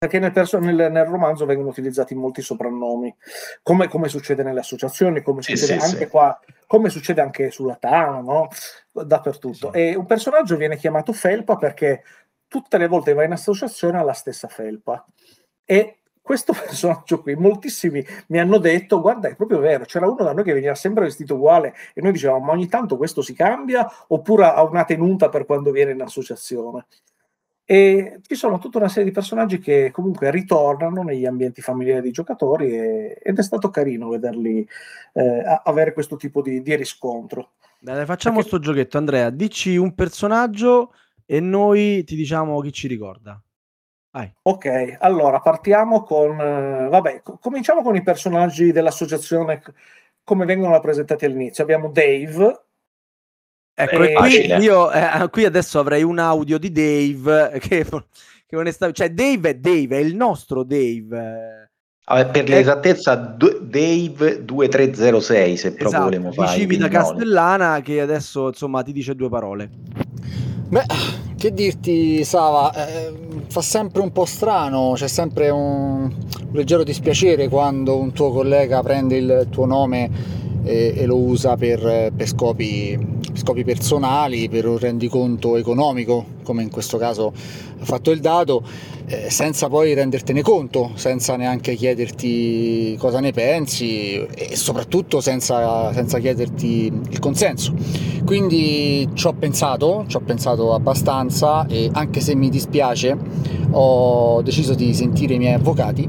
perché 0.00 0.18
nel, 0.18 0.32
perso- 0.32 0.58
nel, 0.58 0.90
nel, 0.90 1.04
romanzo 1.04 1.44
vengono 1.44 1.68
utilizzati 1.68 2.14
molti 2.14 2.40
soprannomi, 2.40 3.14
come, 3.62 3.86
come 3.86 4.08
succede 4.08 4.42
nelle 4.42 4.60
associazioni, 4.60 5.20
come 5.20 5.42
sì, 5.42 5.54
succede 5.54 5.78
sì, 5.78 5.86
anche 5.92 6.04
sì. 6.04 6.10
qua, 6.10 6.40
come 6.66 6.88
succede 6.88 7.20
anche 7.20 7.50
sulla 7.50 7.74
Tana, 7.74 8.20
no? 8.20 8.48
dappertutto. 8.90 9.74
E 9.74 9.94
un 9.94 10.06
personaggio 10.06 10.56
viene 10.56 10.78
chiamato 10.78 11.12
Felpa 11.12 11.56
perché 11.56 12.02
tutte 12.48 12.78
le 12.78 12.88
volte 12.88 13.10
che 13.10 13.16
va 13.18 13.24
in 13.24 13.32
associazione 13.32 13.98
ha 13.98 14.02
la 14.02 14.14
stessa 14.14 14.48
felpa. 14.48 15.04
E 15.66 15.98
questo 16.22 16.54
personaggio 16.56 17.20
qui, 17.20 17.34
moltissimi 17.34 18.02
mi 18.28 18.38
hanno 18.38 18.56
detto, 18.56 19.02
guarda 19.02 19.28
è 19.28 19.36
proprio 19.36 19.58
vero, 19.58 19.84
c'era 19.84 20.08
uno 20.08 20.24
da 20.24 20.32
noi 20.32 20.44
che 20.44 20.54
veniva 20.54 20.74
sempre 20.74 21.04
vestito 21.04 21.34
uguale 21.34 21.74
e 21.92 22.00
noi 22.00 22.12
dicevamo, 22.12 22.42
ma 22.42 22.52
ogni 22.52 22.68
tanto 22.68 22.96
questo 22.96 23.20
si 23.20 23.34
cambia 23.34 23.86
oppure 24.06 24.46
ha 24.46 24.62
una 24.62 24.84
tenuta 24.84 25.28
per 25.28 25.44
quando 25.44 25.70
viene 25.70 25.90
in 25.92 26.00
associazione. 26.00 26.86
E 27.70 28.18
ci 28.26 28.34
sono 28.34 28.58
tutta 28.58 28.78
una 28.78 28.88
serie 28.88 29.04
di 29.04 29.12
personaggi 29.12 29.60
che 29.60 29.92
comunque 29.92 30.32
ritornano 30.32 31.04
negli 31.04 31.24
ambienti 31.24 31.60
familiari 31.60 32.00
dei 32.00 32.10
giocatori 32.10 32.72
e, 32.72 33.20
ed 33.22 33.38
è 33.38 33.42
stato 33.44 33.70
carino 33.70 34.08
vederli 34.08 34.66
eh, 35.12 35.60
avere 35.62 35.92
questo 35.92 36.16
tipo 36.16 36.42
di, 36.42 36.62
di 36.62 36.74
riscontro. 36.74 37.52
Dai, 37.78 38.04
facciamo 38.06 38.34
questo 38.38 38.58
Perché... 38.58 38.72
giochetto, 38.72 38.98
Andrea. 38.98 39.30
Dici 39.30 39.76
un 39.76 39.94
personaggio 39.94 40.94
e 41.24 41.38
noi 41.38 42.02
ti 42.02 42.16
diciamo 42.16 42.58
chi 42.58 42.72
ci 42.72 42.88
ricorda. 42.88 43.40
Vai. 44.10 44.34
Ok, 44.42 44.96
allora 44.98 45.38
partiamo 45.38 46.02
con, 46.02 46.40
eh, 46.40 46.88
vabbè, 46.88 47.20
co- 47.22 47.38
cominciamo 47.38 47.82
con 47.82 47.94
i 47.94 48.02
personaggi 48.02 48.72
dell'associazione 48.72 49.62
come 50.24 50.44
vengono 50.44 50.72
rappresentati 50.72 51.24
all'inizio. 51.24 51.62
Abbiamo 51.62 51.88
Dave. 51.88 52.64
Ecco, 53.82 54.02
e 54.02 54.12
qui 54.12 54.62
io 54.62 54.90
eh, 54.90 55.28
qui 55.30 55.44
adesso 55.44 55.78
avrei 55.78 56.02
un 56.02 56.18
audio 56.18 56.58
di 56.58 56.70
Dave 56.70 57.58
che, 57.58 57.86
che 58.46 58.56
onestamente, 58.56 59.02
cioè 59.02 59.10
Dave 59.10 59.50
è 59.50 59.54
Dave, 59.54 59.96
è 59.96 60.00
il 60.00 60.14
nostro 60.14 60.62
Dave. 60.64 61.70
Vabbè, 62.04 62.30
per 62.30 62.48
l'esattezza, 62.48 63.14
Dave 63.14 64.44
2306 64.44 65.56
se 65.56 65.68
proprio 65.68 65.88
esatto, 65.88 66.04
vogliamo 66.04 66.32
fare. 66.32 66.58
Civita 66.58 66.88
Castellana 66.88 67.80
che 67.82 68.00
adesso 68.00 68.48
insomma 68.48 68.82
ti 68.82 68.92
dice 68.92 69.14
due 69.14 69.28
parole. 69.28 69.70
Beh, 70.68 70.84
che 71.40 71.54
dirti 71.54 72.22
Sava, 72.22 72.70
eh, 72.74 73.14
fa 73.48 73.62
sempre 73.62 74.02
un 74.02 74.12
po' 74.12 74.26
strano, 74.26 74.92
c'è 74.94 75.08
sempre 75.08 75.48
un, 75.48 76.12
leggero 76.52 76.82
dispiacere 76.82 77.48
quando 77.48 77.96
un 77.96 78.12
tuo 78.12 78.30
collega 78.30 78.82
prende 78.82 79.16
il 79.16 79.46
tuo 79.48 79.64
nome 79.64 80.10
e, 80.62 80.92
e 80.94 81.06
lo 81.06 81.16
usa 81.16 81.56
per, 81.56 82.12
per 82.14 82.28
scopi, 82.28 82.98
scopi, 83.32 83.64
personali, 83.64 84.50
per 84.50 84.66
un 84.66 84.76
rendiconto 84.76 85.56
economico, 85.56 86.26
come 86.42 86.62
in 86.62 86.70
questo 86.70 86.98
caso 86.98 87.32
ha 87.80 87.84
fatto 87.84 88.10
il 88.10 88.20
dato, 88.20 88.62
eh, 89.06 89.30
senza 89.30 89.68
poi 89.68 89.94
rendertene 89.94 90.42
conto, 90.42 90.90
senza 90.94 91.36
neanche 91.36 91.74
chiederti 91.74 92.96
cosa 92.98 93.20
ne 93.20 93.32
pensi 93.32 94.22
e 94.26 94.56
soprattutto 94.56 95.22
senza, 95.22 95.90
senza 95.94 96.18
chiederti 96.18 96.92
il 97.08 97.18
consenso. 97.18 97.72
Quindi 98.24 99.08
ci 99.14 99.26
ho 99.26 99.32
pensato, 99.32 100.04
ci 100.06 100.16
ho 100.16 100.20
pensato 100.20 100.74
abbastanza 100.74 101.29
e 101.68 101.88
anche 101.92 102.20
se 102.20 102.34
mi 102.34 102.48
dispiace 102.48 103.16
ho 103.70 104.42
deciso 104.42 104.74
di 104.74 104.92
sentire 104.94 105.34
i 105.34 105.38
miei 105.38 105.54
avvocati 105.54 106.08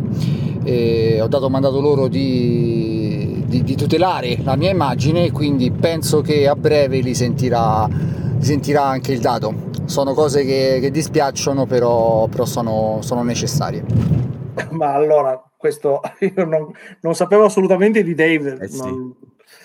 e 0.63 1.19
ho 1.21 1.27
dato 1.27 1.49
mandato 1.49 1.79
loro 1.79 2.07
di 2.07 3.41
di, 3.51 3.63
di, 3.63 3.75
tutelare 3.75 4.37
la 4.43 4.55
mia 4.55 4.69
immagine 4.69 5.29
quindi 5.31 5.71
penso 5.71 6.21
che 6.21 6.47
a 6.47 6.55
breve 6.55 6.99
li 7.01 7.13
sentirà, 7.13 7.85
li 7.85 8.43
sentirà 8.43 8.83
anche 8.83 9.11
il 9.11 9.19
dato. 9.19 9.69
Sono 9.85 10.13
cose 10.13 10.45
che, 10.45 10.77
che 10.79 10.89
dispiacciono 10.89 11.65
però, 11.65 12.27
però 12.27 12.45
sono, 12.45 12.99
sono, 13.01 13.23
necessarie. 13.23 13.83
Ma 14.71 14.93
allora, 14.93 15.43
questo 15.57 15.99
io 16.19 16.45
non, 16.45 16.71
non 17.01 17.13
sapevo 17.13 17.43
assolutamente 17.43 18.03
di 18.03 18.15
David. 18.15 18.61
Eh 18.61 18.67
sì. 18.69 18.77
non... 18.77 19.15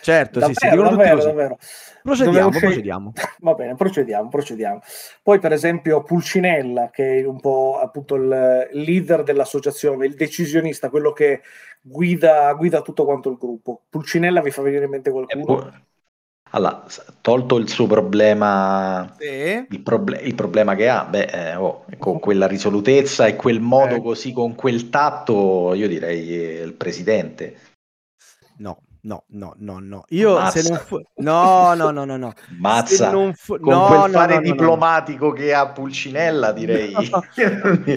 Certo, 0.00 0.40
davvero, 0.40 0.60
sì, 0.60 0.68
sì, 0.68 0.76
davvero, 0.76 1.22
davvero. 1.22 1.58
Procediamo, 2.06 2.50
procediamo. 2.50 3.12
Va 3.40 3.54
bene, 3.54 3.74
procediamo, 3.74 4.28
procediamo. 4.28 4.80
Poi 5.24 5.40
per 5.40 5.52
esempio 5.52 6.04
Pulcinella, 6.04 6.88
che 6.90 7.18
è 7.18 7.26
un 7.26 7.40
po' 7.40 7.80
appunto 7.82 8.14
il 8.14 8.68
leader 8.72 9.24
dell'associazione, 9.24 10.06
il 10.06 10.14
decisionista, 10.14 10.88
quello 10.88 11.12
che 11.12 11.40
guida, 11.80 12.52
guida 12.52 12.80
tutto 12.80 13.04
quanto 13.04 13.28
il 13.30 13.36
gruppo. 13.36 13.82
Pulcinella 13.88 14.40
vi 14.40 14.52
fa 14.52 14.62
venire 14.62 14.84
in 14.84 14.90
mente 14.90 15.10
qualcuno? 15.10 15.84
Allora, 16.50 16.84
tolto 17.20 17.56
il 17.56 17.68
suo 17.68 17.88
problema, 17.88 19.12
sì. 19.18 19.66
il, 19.68 19.80
proble- 19.82 20.20
il, 20.20 20.36
problema 20.36 20.76
che 20.76 20.88
ha, 20.88 21.04
beh, 21.04 21.24
eh, 21.24 21.56
oh, 21.56 21.86
con 21.98 22.20
quella 22.20 22.46
risolutezza 22.46 23.26
e 23.26 23.34
quel 23.34 23.60
modo 23.60 23.96
eh. 23.96 24.00
così, 24.00 24.32
con 24.32 24.54
quel 24.54 24.88
tatto, 24.88 25.74
io 25.74 25.88
direi 25.88 26.28
il 26.28 26.74
presidente. 26.74 27.56
No, 28.58 28.78
No, 29.06 29.22
no, 29.28 29.54
no, 29.58 29.78
no. 29.78 30.04
Io 30.08 30.34
Mazza. 30.34 30.60
se 30.60 30.68
non 30.68 30.78
fu... 30.84 31.00
No, 31.16 31.74
no, 31.74 31.90
no, 31.92 32.04
no, 32.04 32.16
no. 32.16 32.32
Mazza. 32.58 33.10
Fu... 33.34 33.56
Con 33.60 33.72
no, 33.72 33.86
quel 33.86 33.98
no, 33.98 34.08
fare 34.08 34.34
no, 34.34 34.40
diplomatico 34.40 35.30
che 35.30 35.54
ha 35.54 35.68
Pulcinella, 35.68 36.50
direi. 36.52 36.92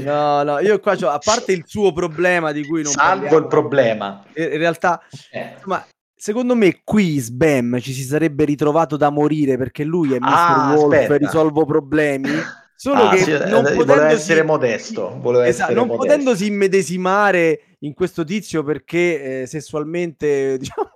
No, 0.04 0.44
no, 0.44 0.60
io 0.60 0.80
qua 0.80 0.94
a 0.94 1.18
parte 1.18 1.52
il 1.52 1.64
suo 1.66 1.92
problema 1.92 2.52
di 2.52 2.66
cui 2.66 2.84
non 2.84 2.92
Salvo 2.92 3.22
parliamo, 3.22 3.38
il 3.38 3.48
problema. 3.48 4.24
In 4.36 4.58
realtà, 4.58 5.02
eh. 5.32 5.54
insomma, 5.56 5.84
secondo 6.16 6.56
me 6.56 6.82
qui 6.84 7.18
Sbam 7.18 7.80
ci 7.80 7.92
si 7.92 8.04
sarebbe 8.04 8.46
ritrovato 8.46 8.96
da 8.96 9.10
morire 9.10 9.58
perché 9.58 9.84
lui 9.84 10.14
è 10.14 10.20
Mr. 10.20 10.28
Ah, 10.28 10.74
Wolf 10.76 11.10
e 11.10 11.18
risolvo 11.18 11.66
problemi. 11.66 12.30
Solo 12.82 13.10
ah, 13.10 13.10
che 13.10 13.24
sì, 13.24 13.32
non 13.32 13.68
eh, 13.68 13.74
potendosi... 13.74 14.14
essere 14.14 14.42
modesto, 14.42 15.10
esatto, 15.10 15.42
essere 15.42 15.74
non 15.74 15.88
modesto. 15.88 16.08
potendosi 16.08 16.46
immedesimare 16.46 17.62
in 17.80 17.94
questo 17.94 18.24
tizio 18.24 18.64
perché 18.64 19.42
eh, 19.42 19.46
sessualmente 19.48 20.56
diciamo 20.58 20.90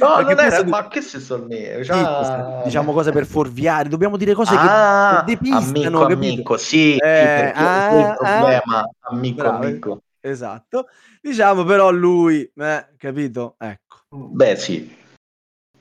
no 0.00 0.20
non 0.20 0.38
era 0.38 0.60
di... 0.60 0.68
ma 0.68 0.86
che 0.88 1.00
sessualmente 1.00 1.82
cioè... 1.82 2.60
diciamo 2.64 2.92
cose 2.92 3.10
per 3.10 3.24
fuorviare 3.24 3.88
dobbiamo 3.88 4.18
dire 4.18 4.34
cose 4.34 4.54
ah, 4.54 5.24
che 5.24 5.32
depistano 5.32 6.02
amico, 6.02 6.12
amico 6.12 6.56
sì, 6.58 6.94
eh, 6.98 7.52
ah, 7.54 8.10
il 8.10 8.14
problema 8.18 8.80
ah, 8.80 8.90
amico 9.08 9.36
bravo, 9.36 9.64
amico. 9.64 10.02
esatto. 10.20 10.88
Diciamo 11.22 11.64
però 11.64 11.90
lui 11.90 12.42
eh, 12.54 12.86
capito? 12.98 13.54
Ecco. 13.56 13.96
Beh 14.10 14.56
sì. 14.56 14.94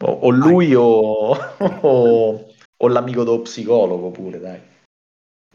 O, 0.03 0.09
o 0.09 0.29
lui 0.29 0.73
o, 0.73 1.35
o, 1.81 2.45
o 2.77 2.87
l'amico 2.87 3.25
dello 3.25 3.41
psicologo 3.41 4.11
pure 4.11 4.39
dai 4.39 4.73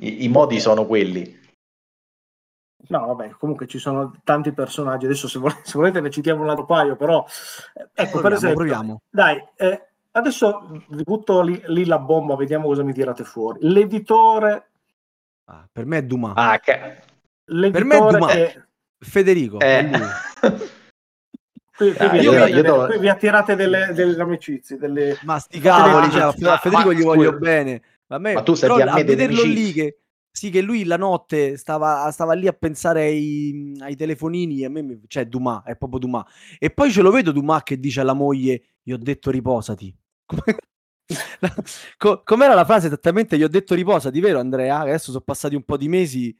i, 0.01 0.24
i 0.24 0.28
modi 0.28 0.61
sono 0.61 0.86
quelli 0.86 1.38
No, 2.90 3.07
vabbè, 3.07 3.30
comunque 3.38 3.66
ci 3.66 3.78
sono 3.78 4.12
tanti 4.24 4.53
personaggi. 4.53 5.05
Adesso, 5.05 5.28
se 5.28 5.38
volete, 5.38 5.61
se 5.64 5.78
volete 5.78 6.01
ne 6.01 6.11
citiamo 6.11 6.42
un 6.42 6.48
altro 6.48 6.64
paio, 6.64 6.96
però 6.96 7.24
eh, 7.74 7.88
ecco, 7.94 8.18
proviamo, 8.18 8.22
per 8.22 8.32
esempio, 8.32 8.57
proviamo. 8.57 9.03
dai, 9.09 9.44
eh, 9.57 9.88
adesso 10.12 10.84
vi 10.88 11.03
butto 11.03 11.40
lì, 11.42 11.61
lì, 11.66 11.84
la 11.84 11.98
bomba, 11.98 12.34
vediamo 12.36 12.66
cosa 12.66 12.82
mi 12.82 12.92
tirate 12.92 13.22
fuori. 13.22 13.61
L'editore, 13.62 14.70
ah, 15.44 15.68
per 15.70 15.86
me 15.86 15.98
è 15.98 16.03
Dumas. 16.03 16.32
Ah, 16.36 16.59
che... 16.59 17.03
Per 17.44 17.84
me 17.84 17.96
è 17.96 17.98
Dumas. 17.98 18.32
Che... 18.32 18.64
Federico. 18.98 19.61
Eh. 19.61 19.88
Qui, 21.80 21.94
qui, 21.94 22.05
ah, 22.05 22.09
vi, 22.11 22.18
io, 22.18 22.44
io 22.44 22.62
do... 22.62 22.86
qui, 22.88 22.98
vi, 22.98 23.09
attirate 23.09 23.55
delle, 23.55 23.94
delle 23.94 24.20
amicizie, 24.20 24.76
delle... 24.76 25.18
ma 25.22 25.38
sti 25.38 25.61
cavoli, 25.61 26.11
cioè, 26.11 26.24
a 26.24 26.59
Federico 26.59 26.88
ma, 26.88 26.92
gli 26.92 27.03
voglio 27.03 27.32
bene. 27.38 27.80
Ma, 28.11 28.18
me, 28.18 28.34
ma 28.34 28.42
tu 28.42 28.54
sei 28.54 28.68
a, 28.82 28.92
a 28.92 29.04
vederlo 29.04 29.42
lì 29.42 29.72
che 29.72 30.00
sì, 30.32 30.50
che 30.50 30.61
lui 30.61 30.84
la 30.84 30.96
notte 30.96 31.56
stava, 31.56 32.08
stava 32.12 32.34
lì 32.34 32.46
a 32.46 32.52
pensare 32.52 33.02
ai, 33.02 33.76
ai 33.80 33.96
telefonini, 33.96 34.64
a 34.64 34.70
me, 34.70 35.00
cioè 35.08 35.26
Dumas, 35.26 35.64
è 35.64 35.76
proprio 35.76 35.98
Dumas. 35.98 36.24
E 36.58 36.70
poi 36.70 36.92
ce 36.92 37.02
lo 37.02 37.11
vedo 37.11 37.32
Dumas 37.32 37.64
che 37.64 37.80
dice 37.80 38.00
alla 38.00 38.12
moglie, 38.12 38.62
gli 38.82 38.92
ho 38.92 38.96
detto 38.96 39.30
riposati. 39.30 39.94
com'era 42.24 42.54
la 42.54 42.64
frase 42.64 42.86
esattamente? 42.86 43.36
Gli 43.36 43.42
ho 43.42 43.48
detto 43.48 43.74
riposati, 43.74 44.20
vero 44.20 44.38
Andrea? 44.38 44.78
Adesso 44.78 45.11
sono 45.11 45.24
passati 45.24 45.56
un 45.56 45.64
po' 45.64 45.76
di 45.76 45.88
mesi 45.88 46.36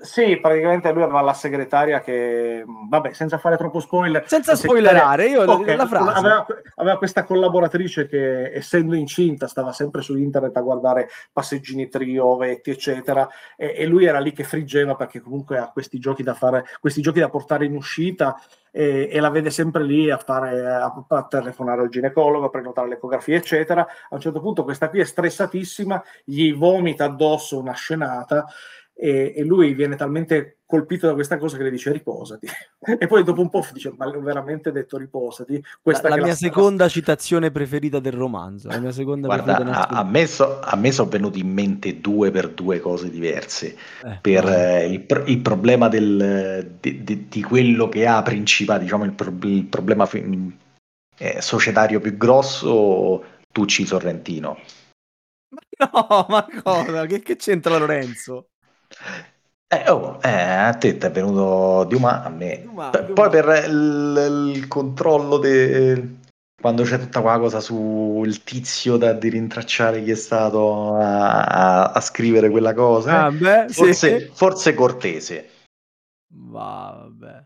sì, 0.00 0.38
praticamente 0.38 0.92
lui 0.92 1.02
aveva 1.02 1.20
la 1.20 1.32
segretaria 1.32 2.00
che, 2.00 2.64
vabbè, 2.66 3.12
senza 3.12 3.38
fare 3.38 3.56
troppo 3.56 3.80
spoiler. 3.80 4.28
Senza 4.28 4.54
spoilerare, 4.54 5.26
io 5.26 5.50
okay, 5.50 5.76
la 5.76 5.86
frase. 5.86 6.18
Aveva, 6.18 6.46
aveva, 6.76 6.98
questa 6.98 7.24
collaboratrice 7.24 8.06
che, 8.06 8.52
essendo 8.52 8.94
incinta, 8.94 9.46
stava 9.46 9.72
sempre 9.72 10.02
su 10.02 10.16
internet 10.16 10.56
a 10.56 10.60
guardare 10.60 11.08
passeggini 11.32 11.88
trio, 11.88 12.36
vetti, 12.36 12.70
eccetera, 12.70 13.28
e, 13.56 13.74
e 13.76 13.86
lui 13.86 14.04
era 14.04 14.18
lì 14.18 14.32
che 14.32 14.44
friggeva 14.44 14.94
perché 14.94 15.20
comunque 15.20 15.58
ha 15.58 15.70
questi 15.72 15.98
giochi 15.98 16.22
da 16.22 16.34
fare, 16.34 16.64
questi 16.80 17.00
giochi 17.00 17.20
da 17.20 17.28
portare 17.28 17.64
in 17.64 17.74
uscita 17.74 18.40
e, 18.70 19.08
e 19.10 19.20
la 19.20 19.30
vede 19.30 19.50
sempre 19.50 19.82
lì 19.82 20.10
a, 20.10 20.18
fare, 20.18 20.66
a, 20.66 21.04
a 21.08 21.22
telefonare 21.24 21.80
al 21.80 21.88
ginecologo, 21.88 22.46
a 22.46 22.50
prenotare 22.50 22.88
l'ecografia, 22.88 23.36
eccetera. 23.36 23.80
A 23.82 24.14
un 24.14 24.20
certo 24.20 24.40
punto 24.40 24.64
questa 24.64 24.90
qui 24.90 25.00
è 25.00 25.04
stressatissima, 25.04 26.02
gli 26.24 26.54
vomita 26.54 27.04
addosso 27.04 27.58
una 27.58 27.72
scenata 27.72 28.46
e, 28.98 29.34
e, 29.36 29.44
lui 29.44 29.74
viene 29.74 29.94
talmente 29.94 30.60
colpito 30.64 31.06
da 31.06 31.12
questa 31.12 31.36
cosa 31.36 31.58
che 31.58 31.64
le 31.64 31.70
dice 31.70 31.92
riposati. 31.92 32.48
E 32.98 33.06
poi 33.08 33.24
dopo 33.24 33.40
un 33.40 33.50
po' 33.50 33.66
dice 33.72 33.92
ma 33.96 34.06
ho 34.06 34.20
veramente 34.20 34.72
detto 34.72 34.96
riposati. 34.96 35.62
Questa 35.82 36.08
la, 36.08 36.14
la 36.14 36.22
mia 36.22 36.26
la 36.30 36.34
seconda 36.34 36.88
citazione 36.88 37.50
preferita 37.50 37.98
del 37.98 38.12
romanzo 38.12 38.68
la 38.68 38.78
mia 38.78 38.92
seconda 38.92 39.26
Guarda, 39.26 39.56
a, 39.56 39.86
a, 39.88 40.04
me 40.04 40.26
so, 40.26 40.60
a, 40.60 40.76
me 40.76 40.92
sono 40.92 41.10
venute 41.10 41.38
in 41.38 41.52
mente 41.52 42.00
due 42.00 42.30
per 42.30 42.50
due 42.50 42.80
cose 42.80 43.10
diverse. 43.10 43.76
Eh, 44.04 44.18
per 44.20 44.46
eh, 44.48 44.86
il, 44.86 45.04
il, 45.26 45.38
problema 45.40 45.88
del, 45.88 46.76
di, 46.80 47.02
di, 47.02 47.26
di, 47.28 47.42
quello 47.42 47.88
che 47.88 48.06
ha 48.06 48.22
principale 48.22 48.84
diciamo 48.84 49.04
il, 49.04 49.12
pro, 49.12 49.34
il 49.42 49.64
problema 49.64 50.08
eh, 51.18 51.42
societario 51.42 52.00
più 52.00 52.16
grosso 52.16 53.24
Tucci 53.52 53.84
Sorrentino. 53.84 54.58
No 55.78 56.26
ma 56.30 56.46
cosa? 56.62 57.04
Che, 57.04 57.20
che 57.20 57.36
c'entra 57.36 57.76
Lorenzo 57.76 58.48
Eh, 59.68 59.90
oh, 59.90 60.20
eh, 60.22 60.28
a 60.30 60.72
te 60.74 60.96
ti 60.96 61.06
è 61.06 61.10
venuto 61.10 61.84
di 61.88 61.94
umano, 61.96 62.26
a 62.26 62.28
me. 62.30 62.62
Duma- 62.62 62.90
Poi 62.90 63.28
per 63.30 63.64
il, 63.68 64.52
il 64.54 64.68
controllo 64.68 65.38
de- 65.38 66.14
quando 66.60 66.84
c'è 66.84 66.98
tutta 66.98 67.20
quella 67.20 67.38
cosa 67.38 67.60
sul 67.60 68.42
tizio 68.44 68.96
da, 68.96 69.12
di 69.12 69.28
rintracciare 69.28 70.02
chi 70.02 70.10
è 70.12 70.14
stato 70.14 70.94
a, 70.94 71.44
a- 71.44 71.90
a 71.92 72.00
scrivere 72.00 72.48
quella 72.48 72.74
cosa, 72.74 73.26
Ah, 73.26 73.28
eh, 73.28 73.32
beh, 73.32 73.66
sì. 73.68 73.74
forse, 73.74 74.30
forse 74.32 74.74
cortese. 74.74 75.50
Va, 76.32 76.96
vabbè. 77.02 77.44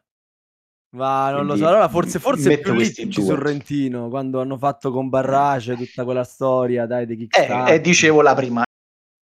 Va, 0.96 1.30
non 1.30 1.42
lo 1.42 1.52
Quindi 1.52 1.60
so. 1.60 1.68
Allora, 1.68 1.88
forse, 1.88 2.18
forse 2.18 2.58
più 2.58 2.74
due. 2.74 2.84
Sorrentino 2.84 4.08
quando 4.08 4.40
hanno 4.40 4.58
fatto 4.58 4.90
con 4.90 5.08
Barrace 5.08 5.76
tutta 5.76 6.04
quella 6.04 6.24
storia, 6.24 6.86
dai, 6.86 7.06
di 7.06 7.14
Eh, 7.14 7.16
Kickstarter. 7.16 7.74
e 7.74 7.80
dicevo 7.80 8.22
la 8.22 8.34
prima, 8.34 8.62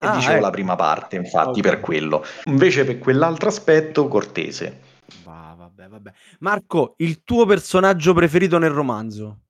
e 0.01 0.07
Ah, 0.07 0.15
dicevo 0.15 0.35
ecco. 0.37 0.45
la 0.45 0.51
prima 0.51 0.77
parte, 0.77 1.17
infatti, 1.17 1.59
Ok. 1.59 1.61
per 1.61 1.81
quello. 1.81 2.23
Invece 2.45 2.85
per 2.85 2.99
quell'altro 2.99 3.49
aspetto, 3.49 4.07
cortese. 4.07 4.81
Va, 5.25 5.55
vabbè, 5.59 5.89
vabbè. 5.89 6.13
Marco, 6.41 6.95
il 6.99 7.25
tuo 7.25 7.47
personaggio 7.47 8.15
preferito 8.15 8.59
nel 8.59 8.71
romanzo? 8.71 9.41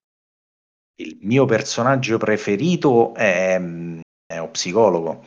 Il 1.00 1.18
mio 1.20 1.44
personaggio 1.44 2.16
preferito 2.16 3.14
è, 3.14 3.54
è 3.56 4.38
un 4.38 4.50
psicologo. 4.50 5.24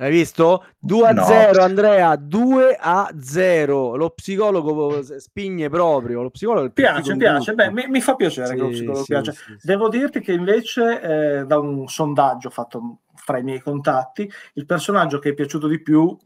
Hai 0.00 0.10
visto? 0.10 0.64
2 0.80 1.06
a 1.08 1.12
No. 1.12 1.22
0 1.22 1.62
Andrea, 1.62 2.16
2 2.16 2.76
a 2.80 3.08
0. 3.20 3.94
Lo 3.94 4.10
psicologo 4.10 5.02
spigne 5.20 5.68
proprio. 5.68 6.22
Lo 6.22 6.30
psicologo 6.30 6.70
Piace, 6.70 7.14
piace. 7.16 7.52
Beh, 7.54 7.70
mi, 7.70 7.86
mi 7.88 8.00
fa 8.00 8.16
piacere 8.16 8.54
che 8.54 8.60
lo 8.62 8.68
Sì, 8.68 8.72
psicologo 8.72 9.04
sì, 9.04 9.12
piace. 9.12 9.32
sì, 9.32 9.42
sì. 9.58 9.66
Devo 9.66 9.88
dirti 9.88 10.20
che 10.20 10.32
invece, 10.32 11.00
eh, 11.40 11.44
da 11.46 11.58
un 11.58 11.86
sondaggio 11.86 12.50
fatto 12.50 13.01
fra 13.24 13.38
i 13.38 13.42
miei 13.42 13.60
contatti, 13.60 14.30
il 14.54 14.66
personaggio 14.66 15.18
che 15.18 15.30
è 15.30 15.34
piaciuto 15.34 15.68
di 15.68 15.80
più 15.80 16.16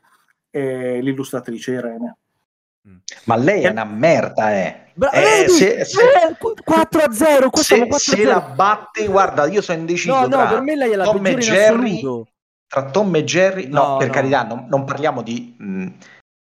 è 0.50 1.00
l'illustratrice 1.00 1.72
Irene. 1.72 2.16
Ma 3.24 3.36
lei 3.36 3.64
è 3.64 3.68
una 3.68 3.84
merda, 3.84 4.52
eh. 4.54 4.84
Bra- 4.94 5.10
Eh, 5.10 5.48
se, 5.48 5.84
se- 5.84 6.00
Eh, 6.00 6.36
qu- 6.38 6.54
4 6.64 7.02
a 7.02 7.12
0. 7.12 7.50
Qua 7.50 7.62
siamo 7.62 7.82
se- 7.84 7.88
4 7.88 7.96
a 8.12 8.16
se 8.16 8.22
0. 8.22 8.30
la 8.30 8.40
batte, 8.54 9.06
guarda, 9.08 9.46
io 9.46 9.60
sono 9.60 9.78
indeciso 9.80 10.14
No, 10.14 10.20
no, 10.22 10.28
tra, 10.28 10.46
per 10.46 10.60
me 10.62 10.76
lei 10.76 10.92
è 10.92 10.96
la 10.96 11.04
Tom 11.04 11.26
e 11.26 11.34
Jerry, 11.34 12.00
tra 12.66 12.90
Tom 12.90 13.14
e 13.16 13.24
Jerry. 13.24 13.66
No, 13.68 13.88
No, 13.88 13.96
per 13.96 14.06
no. 14.06 14.12
carità, 14.12 14.44
non, 14.44 14.66
non 14.68 14.84
parliamo 14.84 15.22
di 15.22 15.54
mh, 15.58 15.86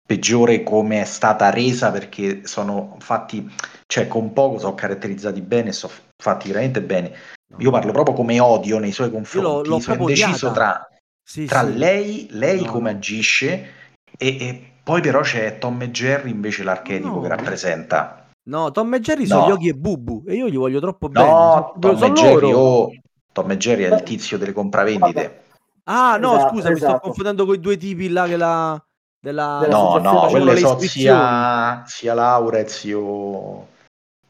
peggiore 0.05 0.61
come 0.63 1.01
è 1.01 1.05
stata 1.05 1.49
resa 1.49 1.91
perché 1.91 2.45
sono 2.45 2.95
fatti, 2.99 3.51
cioè 3.87 4.07
con 4.07 4.31
poco 4.31 4.59
sono 4.59 4.75
caratterizzati 4.75 5.41
bene, 5.41 5.71
sono 5.73 5.91
fatti 6.15 6.47
veramente 6.47 6.81
bene. 6.81 7.11
Io 7.57 7.71
parlo 7.71 7.91
proprio 7.91 8.15
come 8.15 8.39
odio 8.39 8.79
nei 8.79 8.91
suoi 8.91 9.11
confronti. 9.11 9.69
l'ho 9.69 9.79
sono 9.79 9.95
proprio 9.95 10.15
indeciso 10.15 10.49
odiata. 10.49 10.53
tra, 10.53 10.89
Sì, 11.23 11.45
tra 11.45 11.63
sì. 11.63 11.77
lei, 11.77 12.27
lei 12.31 12.63
No, 12.65 12.71
come 12.71 12.89
agisce 12.91 13.71
e, 14.17 14.27
e 14.27 14.71
poi 14.83 15.01
però 15.01 15.21
c'è 15.21 15.57
Tom 15.57 15.81
e 15.81 15.91
Jerry 15.91 16.29
invece 16.29 16.63
l'archetipo 16.63 17.15
No. 17.15 17.21
che 17.21 17.27
rappresenta. 17.27 18.27
No, 18.47 18.71
Tom 18.71 18.93
e 18.93 18.99
Jerry 18.99 19.23
No. 19.23 19.27
sono 19.27 19.47
Yogi 19.47 19.69
e 19.69 19.73
Bubu 19.73 20.23
e 20.27 20.35
io 20.35 20.47
gli 20.49 20.57
voglio 20.57 20.79
troppo 20.79 21.09
bene. 21.09 21.27
No, 21.27 21.75
Tom 21.79 22.03
e 22.03 22.11
Jerry, 22.11 22.51
oh, 22.51 22.89
Tom 23.31 23.51
e 23.51 23.57
Jerry 23.57 23.83
è 23.83 23.93
il 23.93 24.03
tizio 24.03 24.37
delle 24.37 24.53
compravendite. 24.53 25.43
Ah, 25.85 26.17
no, 26.17 26.35
Esatto, 26.35 26.53
scusa, 26.53 26.69
mi 26.69 26.75
sto 26.77 26.85
esatto. 26.85 26.99
confondendo 26.99 27.45
con 27.45 27.55
i 27.55 27.59
due 27.59 27.77
tipi 27.77 28.09
là 28.09 28.27
che 28.27 28.37
la... 28.37 28.83
Della... 29.19 29.57
Della 29.59 29.73
No, 29.73 29.97
no, 29.97 30.27
quelle 30.27 30.53
le 30.53 30.59
sono 30.59 30.79
sia, 30.79 31.83
sia 31.85 32.13
Laura 32.13 32.59
e 32.59 32.67
zio, 32.67 33.67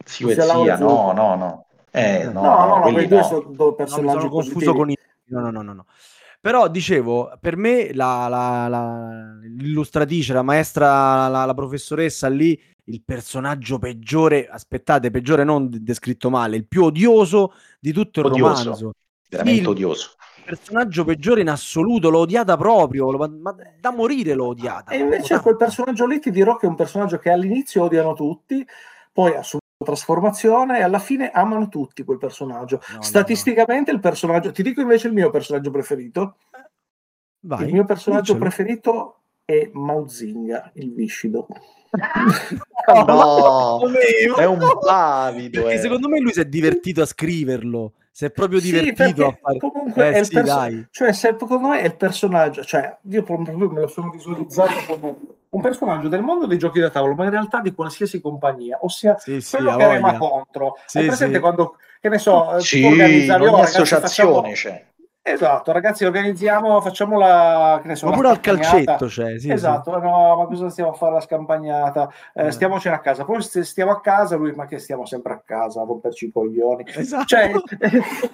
zio 0.05 0.29
e 0.29 0.41
zia. 0.41 0.77
No, 0.77 1.11
no, 1.11 1.35
no. 1.35 1.64
Eh, 1.97 2.25
no, 2.31 2.41
No, 2.41 2.41
no, 2.41 2.75
no, 2.77 2.81
quelli 2.81 2.95
quei 2.97 3.07
due 3.07 3.17
no. 3.17 3.23
sono 3.23 3.41
due 3.51 3.65
No, 3.65 3.73
personaggi 3.75 4.09
sono 4.09 4.29
confuso 4.29 4.71
positivi. 4.71 4.77
con 4.79 4.89
i... 4.89 4.97
No, 5.27 5.39
no, 5.41 5.51
no, 5.51 5.61
no, 5.61 5.73
no. 5.73 5.85
Però 6.41 6.67
dicevo, 6.67 7.35
per 7.39 7.55
me 7.57 7.93
la, 7.93 8.27
la- 8.27 8.67
la- 8.67 9.39
l'illustratrice, 9.41 10.33
la 10.33 10.43
maestra, 10.43 11.27
la, 11.27 11.45
la 11.45 11.53
professoressa 11.53 12.27
lì, 12.27 12.59
il 12.85 13.01
personaggio 13.03 13.79
peggiore, 13.79 14.47
aspettate, 14.47 15.09
peggiore 15.09 15.43
non 15.43 15.69
de- 15.69 15.81
descritto 15.81 16.29
male, 16.29 16.57
il 16.57 16.67
più 16.67 16.83
odioso 16.83 17.53
di 17.79 17.91
tutto 17.91 18.19
il 18.19 18.27
Odioso. 18.27 18.69
romanzo. 18.69 18.91
Veramente 19.27 19.61
il 19.61 19.67
odioso. 19.69 20.09
personaggio 20.43 21.03
peggiore 21.03 21.41
in 21.41 21.49
assoluto, 21.49 22.09
l'ho 22.09 22.19
odiata 22.19 22.55
proprio, 22.57 23.09
lo- 23.11 23.27
ma, 23.41 23.55
da 23.79 23.91
morire 23.91 24.35
l'ho 24.35 24.47
odiata. 24.47 24.91
E 24.91 24.97
invece 24.97 25.39
quel 25.39 25.55
personaggio 25.57 26.05
lì 26.05 26.19
ti 26.19 26.29
dirò 26.29 26.57
che 26.57 26.67
è 26.67 26.69
un 26.69 26.75
personaggio 26.75 27.17
che 27.17 27.31
all'inizio 27.31 27.83
odiano 27.83 28.13
tutti, 28.13 28.65
poi 29.11 29.33
su 29.43 29.57
trasformazione 29.83 30.79
e 30.79 30.83
alla 30.83 30.99
fine 30.99 31.31
amano 31.31 31.67
tutti 31.67 32.03
quel 32.03 32.17
personaggio. 32.17 32.81
No, 32.89 32.95
no, 32.95 33.01
Statisticamente 33.01 33.91
il 33.91 33.99
personaggio, 33.99 34.51
ti 34.51 34.63
dico 34.63 34.81
invece 34.81 35.07
il 35.07 35.13
mio 35.13 35.29
personaggio 35.29 35.71
preferito. 35.71 36.37
Vai, 37.41 37.67
il 37.67 37.73
mio 37.73 37.85
personaggio 37.85 38.33
diccelo. 38.33 38.39
preferito 38.39 39.19
è 39.45 39.69
Mauzinga, 39.73 40.71
il 40.75 40.93
viscido. 40.93 41.47
No, 42.85 43.77
Come- 43.79 43.99
è 44.37 44.45
un 44.45 44.59
pavido. 44.79 45.61
Perché 45.61 45.77
eh. 45.77 45.79
secondo 45.79 46.07
me 46.07 46.19
lui 46.19 46.33
si 46.33 46.39
è 46.39 46.45
divertito 46.45 47.01
a 47.01 47.05
scriverlo. 47.05 47.93
Si 48.17 48.23
è 48.23 48.31
proprio 48.31 48.61
Sì, 48.61 48.71
divertito 48.71 49.27
a 49.27 49.37
fare. 49.41 49.57
comunque 49.57 50.07
Eh, 50.07 50.11
è 50.13 50.19
il 50.19 50.25
sì, 50.25 50.33
perso- 50.35 50.55
dai. 50.55 50.87
cioè 50.89 51.11
se- 51.11 51.35
secondo 51.37 51.67
me 51.67 51.81
è 51.81 51.85
il 51.85 51.97
personaggio, 51.97 52.63
cioè 52.63 52.95
io 53.09 53.23
proprio 53.23 53.57
me 53.67 53.81
lo 53.81 53.87
sono 53.87 54.09
visualizzato 54.09 54.71
come 54.87 55.15
un 55.49 55.61
personaggio 55.61 56.07
del 56.07 56.21
mondo 56.21 56.45
dei 56.45 56.57
giochi 56.57 56.79
da 56.79 56.89
tavolo, 56.89 57.13
ma 57.13 57.25
in 57.25 57.31
realtà 57.31 57.59
di 57.59 57.73
qualsiasi 57.73 58.21
compagnia, 58.21 58.77
ossia 58.83 59.17
Sì, 59.17 59.41
sì, 59.41 59.57
quello 59.57 59.71
ha 59.71 59.75
che 59.75 59.87
rema 59.87 60.11
voglia. 60.13 60.17
contro. 60.29 60.77
Sì, 60.85 60.99
Hai 60.99 61.05
presente 61.07 61.35
sì. 61.35 61.41
quando, 61.41 61.75
che 61.99 62.07
ne 62.07 62.17
so, 62.17 62.55
eh, 62.55 62.61
Sì, 62.61 62.83
"Oh, 62.85 62.87
ogni 62.87 63.29
associazione 63.61 63.99
facciamo- 63.99 64.41
c'è. 64.53 64.85
Esatto, 65.27 65.71
ragazzi, 65.71 66.05
organizziamo, 66.05 66.79
facciamo 66.81 67.17
la, 67.17 67.79
che 67.81 67.87
ne 67.87 67.95
so, 67.95 68.05
Ma 68.05 68.13
pure 68.15 68.27
al 68.29 68.39
calcetto 68.39 69.07
c'è, 69.07 69.39
sì, 69.39 69.49
esatto, 69.49 69.97
no, 69.97 70.35
ma 70.35 70.45
cosa 70.45 70.69
stiamo 70.69 70.91
a 70.91 70.93
fare 70.93 71.13
la 71.13 71.19
scampagnata? 71.19 72.07
Eh, 72.31 72.45
Eh. 72.45 72.51
stiamocene 72.51 72.93
a 72.93 72.99
casa. 72.99 73.25
Poi 73.25 73.41
se 73.41 73.63
stiamo 73.63 73.89
a 73.89 74.01
casa, 74.01 74.35
lui, 74.35 74.51
ma 74.51 74.67
che 74.67 74.77
stiamo 74.77 75.03
sempre 75.07 75.33
a 75.33 75.41
casa 75.43 75.81
a 75.81 75.85
romperci 75.85 76.25
i 76.27 76.31
coglioni. 76.31 76.83
sì. 76.87 76.99
Esatto. 76.99 77.25
Cioè, 77.25 77.51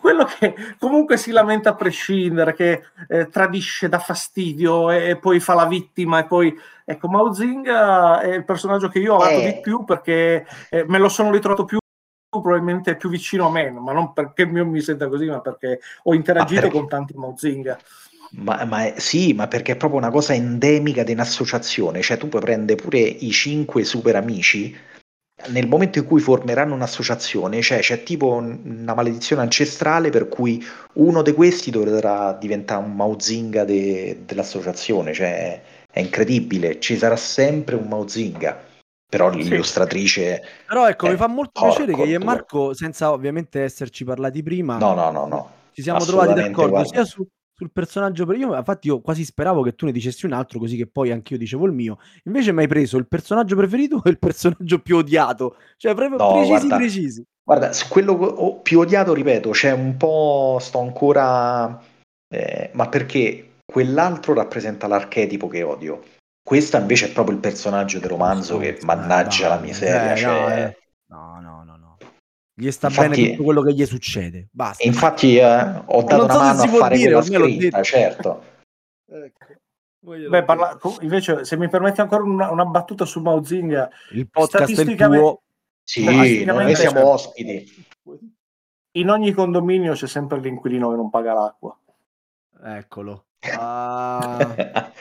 quello 0.01 0.25
che 0.25 0.53
comunque 0.79 1.15
si 1.15 1.31
lamenta 1.31 1.69
a 1.69 1.75
prescindere, 1.75 2.53
che 2.53 2.81
eh, 3.07 3.29
tradisce, 3.29 3.87
dà 3.87 3.99
fastidio 3.99 4.91
e, 4.91 5.11
e 5.11 5.15
poi 5.17 5.39
fa 5.39 5.53
la 5.53 5.65
vittima 5.67 6.19
e 6.19 6.25
poi... 6.25 6.53
Ecco, 6.83 7.07
Mao 7.07 7.31
Zing 7.31 7.65
eh, 7.67 8.19
è 8.21 8.33
il 8.35 8.43
personaggio 8.43 8.89
che 8.89 8.99
io 8.99 9.13
ho 9.13 9.17
amato 9.21 9.39
Eh. 9.39 9.53
di 9.53 9.59
più 9.61 9.85
perché 9.85 10.45
eh, 10.69 10.83
me 10.89 10.97
lo 10.97 11.07
sono 11.07 11.31
ritrovato 11.31 11.63
più 11.63 11.77
probabilmente 12.39 12.95
più 12.95 13.09
vicino 13.09 13.47
a 13.47 13.51
me, 13.51 13.69
ma 13.71 13.91
non 13.91 14.13
perché 14.13 14.43
io 14.43 14.65
mi 14.65 14.79
senta 14.79 15.09
così, 15.09 15.25
ma 15.25 15.41
perché 15.41 15.81
ho 16.03 16.13
interagito 16.13 16.61
perché- 16.61 16.77
con 16.77 16.87
tanti 16.87 17.13
Mao 17.15 17.35
Zing. 17.35 17.77
Ma, 18.33 18.63
ma 18.63 18.85
è- 18.85 18.93
sì, 18.97 19.33
ma 19.33 19.47
perché 19.49 19.73
è 19.73 19.75
proprio 19.75 19.99
una 19.99 20.09
cosa 20.09 20.33
endemica 20.33 21.03
di 21.03 21.11
un'associazione, 21.11 22.01
cioè 22.01 22.15
tu 22.15 22.29
puoi 22.29 22.41
prendere 22.41 22.81
pure 22.81 22.99
i 22.99 23.31
cinque 23.31 23.83
super 23.83 24.15
amici, 24.15 24.73
nel 25.49 25.67
momento 25.67 25.99
in 25.99 26.05
cui 26.05 26.21
formeranno 26.21 26.73
un'associazione, 26.73 27.61
cioè 27.61 27.79
c'è 27.79 28.03
tipo 28.03 28.27
un- 28.33 28.61
una 28.63 28.93
maledizione 28.93 29.41
ancestrale 29.41 30.09
per 30.09 30.29
cui 30.29 30.63
uno 30.93 31.21
di 31.21 31.33
questi 31.33 31.71
dovrà 31.71 32.31
diventare 32.39 32.81
un 32.85 32.95
Mauzinga 32.95 33.65
de- 33.65 34.19
dell'associazione, 34.25 35.11
cioè 35.13 35.61
è 35.91 35.99
incredibile, 35.99 36.79
ci 36.79 36.95
sarà 36.97 37.17
sempre 37.17 37.75
un 37.75 37.87
Mauzinga, 37.89 38.63
però 39.11 39.29
l'illustratrice... 39.29 40.41
Però 40.65 40.87
ecco, 40.87 41.09
mi 41.09 41.17
fa 41.17 41.27
molto 41.27 41.59
piacere 41.61 41.93
che 41.93 42.03
io 42.03 42.17
e. 42.19 42.23
Marco, 42.23 42.73
senza 42.73 43.11
ovviamente 43.11 43.61
esserci 43.61 44.05
parlati 44.05 44.41
prima, 44.41 44.77
No, 44.77 44.93
no, 44.93 45.11
no, 45.11 45.27
no. 45.27 45.49
ci 45.73 45.81
siamo 45.81 45.99
trovati 46.05 46.33
d'accordo 46.33 46.69
guarda. 46.69 46.89
sia 46.89 47.03
su- 47.03 47.27
sul 47.53 47.71
personaggio. 47.73 48.25
per- 48.25 48.37
Io, 48.37 48.55
infatti, 48.55 48.87
io 48.87 49.01
quasi 49.01 49.25
speravo 49.25 49.63
che 49.63 49.75
tu 49.75 49.85
ne 49.85 49.91
dicessi 49.91 50.25
un 50.25 50.31
altro, 50.31 50.59
così 50.59 50.77
che 50.77 50.87
poi 50.87 51.11
anch'io 51.11 51.37
dicevo 51.37 51.65
il 51.65 51.73
mio. 51.73 51.97
Invece 52.23 52.53
mi 52.53 52.61
hai 52.61 52.67
preso 52.69 52.95
il 52.95 53.07
personaggio 53.07 53.57
preferito 53.57 54.01
o 54.01 54.09
il 54.09 54.17
personaggio 54.17 54.79
più 54.79 54.95
odiato? 54.95 55.57
Cioè, 55.75 55.93
proprio 55.93 56.17
No, 56.17 56.31
precisi, 56.31 56.49
guarda. 56.67 56.75
precisi. 56.77 57.25
Guarda, 57.43 57.73
su 57.73 57.87
quello 57.89 58.59
più 58.63 58.79
odiato, 58.79 59.13
ripeto, 59.13 59.49
c'è 59.49 59.71
un 59.71 59.97
po', 59.97 60.57
sto 60.61 60.79
ancora, 60.79 61.83
eh, 62.33 62.69
ma 62.73 62.87
perché 62.87 63.49
quell'altro 63.65 64.33
rappresenta 64.33 64.87
l'archetipo 64.87 65.49
che 65.49 65.63
odio. 65.63 66.01
Questo 66.43 66.77
invece 66.77 67.07
è 67.09 67.11
proprio 67.11 67.35
il 67.35 67.41
personaggio 67.41 67.99
del 67.99 68.09
romanzo 68.09 68.57
che 68.57 68.77
Eh, 68.77 68.85
mannaggia 68.85 69.47
la 69.49 69.59
miseria. 69.59 70.13
eh, 70.13 70.17
cioè- 70.17 70.31
no, 70.39 70.49
eh. 70.55 70.77
No, 71.07 71.39
no, 71.41 71.63
no, 71.63 71.77
no. 71.77 71.97
Gli 72.53 72.69
sta 72.71 72.87
Infatti- 72.87 73.09
bene 73.09 73.31
tutto 73.31 73.43
quello 73.43 73.61
che 73.61 73.73
gli 73.73 73.85
succede. 73.85 74.47
Basta. 74.51 74.83
Infatti 74.83 75.37
eh, 75.37 75.43
ho 75.85 76.03
dato 76.03 76.23
una 76.25 76.33
so 76.33 76.39
mano 76.39 76.61
a 76.63 76.67
fare 76.67 76.97
dire, 76.97 77.11
quella 77.13 77.23
scritta, 77.47 77.81
certo. 77.83 78.43
Beh, 80.03 80.43
parla- 80.43 80.79
invece, 81.01 81.45
se 81.45 81.57
mi 81.57 81.69
permette 81.69 82.01
ancora 82.01 82.23
una, 82.23 82.49
una 82.49 82.65
battuta 82.65 83.05
su 83.05 83.21
Mao 83.21 83.43
Zing, 83.43 83.87
Il 84.13 84.27
podcast 84.29 84.63
è 84.65 84.69
il 84.69 84.73
statisticamente- 84.73 85.23
tuo. 85.23 85.41
Sì, 85.83 86.03
noi 86.43 86.75
siamo 86.75 87.07
ospiti. 87.07 87.85
in 88.93 89.09
ogni 89.09 89.31
condominio 89.31 89.93
c'è 89.93 90.07
sempre 90.07 90.39
l'inquilino 90.39 90.89
che 90.89 90.95
non 90.95 91.09
paga 91.11 91.33
l'acqua. 91.33 91.77
Eccolo. 92.63 93.25
Ah, 93.59 94.91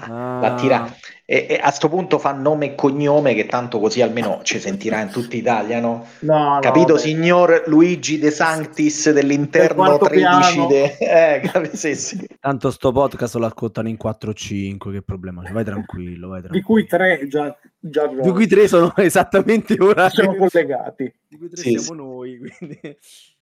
Ah. 0.00 0.38
La 0.40 0.54
tira... 0.54 0.96
E, 1.28 1.46
e 1.50 1.58
a 1.60 1.72
sto 1.72 1.88
punto 1.88 2.20
fa 2.20 2.30
nome 2.30 2.66
e 2.66 2.74
cognome 2.76 3.34
che 3.34 3.46
tanto 3.46 3.80
così 3.80 4.00
almeno 4.00 4.42
ci 4.44 4.60
sentirà 4.60 5.00
in 5.00 5.10
tutta 5.10 5.34
Italia, 5.34 5.80
no? 5.80 6.06
no 6.20 6.58
Capito, 6.60 6.92
no, 6.92 6.98
signor 6.98 7.64
Luigi 7.66 8.20
De 8.20 8.30
Sanctis 8.30 9.10
dell'interno 9.10 9.98
13 9.98 10.66
de... 10.68 10.96
eh, 11.02 11.70
sì, 11.72 11.96
sì. 11.96 12.28
Tanto 12.38 12.70
sto 12.70 12.92
podcast 12.92 13.34
lo 13.34 13.46
ascoltano 13.46 13.88
in 13.88 13.96
4-5, 14.00 14.92
che 14.92 15.02
problema 15.02 15.42
c'è? 15.42 15.50
Vai 15.50 15.64
tranquillo, 15.64 16.28
vai 16.28 16.42
tranquillo. 16.42 16.52
Di 16.52 16.62
cui 16.62 16.86
tre 16.86 17.26
già, 17.26 17.58
già 17.80 18.06
Di 18.06 18.30
cui 18.30 18.46
tre 18.46 18.68
sono 18.68 18.94
esattamente 18.98 19.74
ora. 19.80 20.08
Siamo 20.08 20.36
collegati. 20.36 21.12
Di 21.26 21.38
cui 21.38 21.48
tre 21.48 21.60
Sì, 21.60 21.76
siamo 21.76 22.00
noi, 22.00 22.38
quindi... 22.38 22.78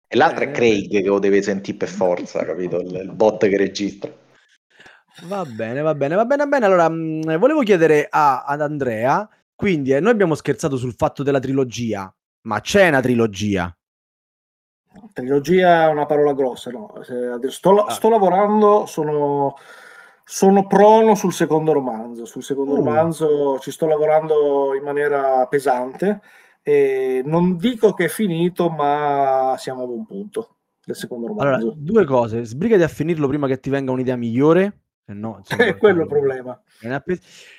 E 0.08 0.16
l'altro 0.16 0.44
è 0.44 0.48
Eh. 0.48 0.52
Craig 0.52 0.90
che 0.90 1.02
lo 1.02 1.18
deve 1.18 1.42
sentire 1.42 1.76
per 1.76 1.88
forza, 1.88 2.46
capito? 2.46 2.80
Il, 2.80 2.94
il 2.94 3.12
bot 3.12 3.46
che 3.46 3.56
registra. 3.58 4.10
Va 5.22 5.44
bene, 5.44 5.80
va 5.80 5.94
bene, 5.94 6.14
va 6.16 6.24
bene, 6.24 6.42
va 6.44 6.48
bene. 6.48 6.66
Allora, 6.66 6.88
mh, 6.88 7.38
volevo 7.38 7.62
chiedere 7.62 8.06
a- 8.10 8.44
ad 8.44 8.60
Andrea, 8.60 9.28
quindi 9.54 9.92
eh, 9.92 10.00
noi 10.00 10.10
abbiamo 10.12 10.34
scherzato 10.34 10.76
sul 10.76 10.94
fatto 10.94 11.22
della 11.22 11.38
trilogia, 11.38 12.12
ma 12.42 12.60
c'è 12.60 12.88
una 12.88 13.00
trilogia? 13.00 13.74
Trilogia 15.12 15.84
è 15.88 15.90
una 15.90 16.06
parola 16.06 16.32
grossa, 16.34 16.70
no? 16.70 16.92
Sto, 17.48 17.84
Ah. 17.84 17.90
sto 17.92 18.08
lavorando, 18.08 18.86
sono, 18.86 19.54
sono 20.24 20.66
prono 20.66 21.14
sul 21.14 21.32
secondo 21.32 21.72
romanzo. 21.72 22.24
Sul 22.24 22.42
secondo 22.42 22.72
Uh. 22.72 22.76
romanzo 22.76 23.58
ci 23.58 23.70
sto 23.70 23.86
lavorando 23.86 24.74
in 24.74 24.82
maniera 24.84 25.46
pesante 25.46 26.20
e 26.62 27.22
non 27.24 27.56
dico 27.56 27.92
che 27.92 28.04
è 28.06 28.08
finito, 28.08 28.68
ma 28.70 29.54
siamo 29.58 29.82
a 29.82 29.86
buon 29.86 30.06
punto 30.06 30.56
del 30.84 30.94
secondo 30.96 31.26
Allora, 31.26 31.56
romanzo. 31.56 31.74
due 31.76 32.04
cose, 32.04 32.44
sbrigati 32.44 32.82
a 32.82 32.88
finirlo 32.88 33.26
prima 33.28 33.46
che 33.48 33.58
ti 33.58 33.70
venga 33.70 33.90
un'idea 33.90 34.16
migliore, 34.16 34.78
no, 35.12 35.36
insomma, 35.44 35.64
è 35.66 35.76
quello 35.76 36.02
il 36.02 36.08
problema. 36.08 36.60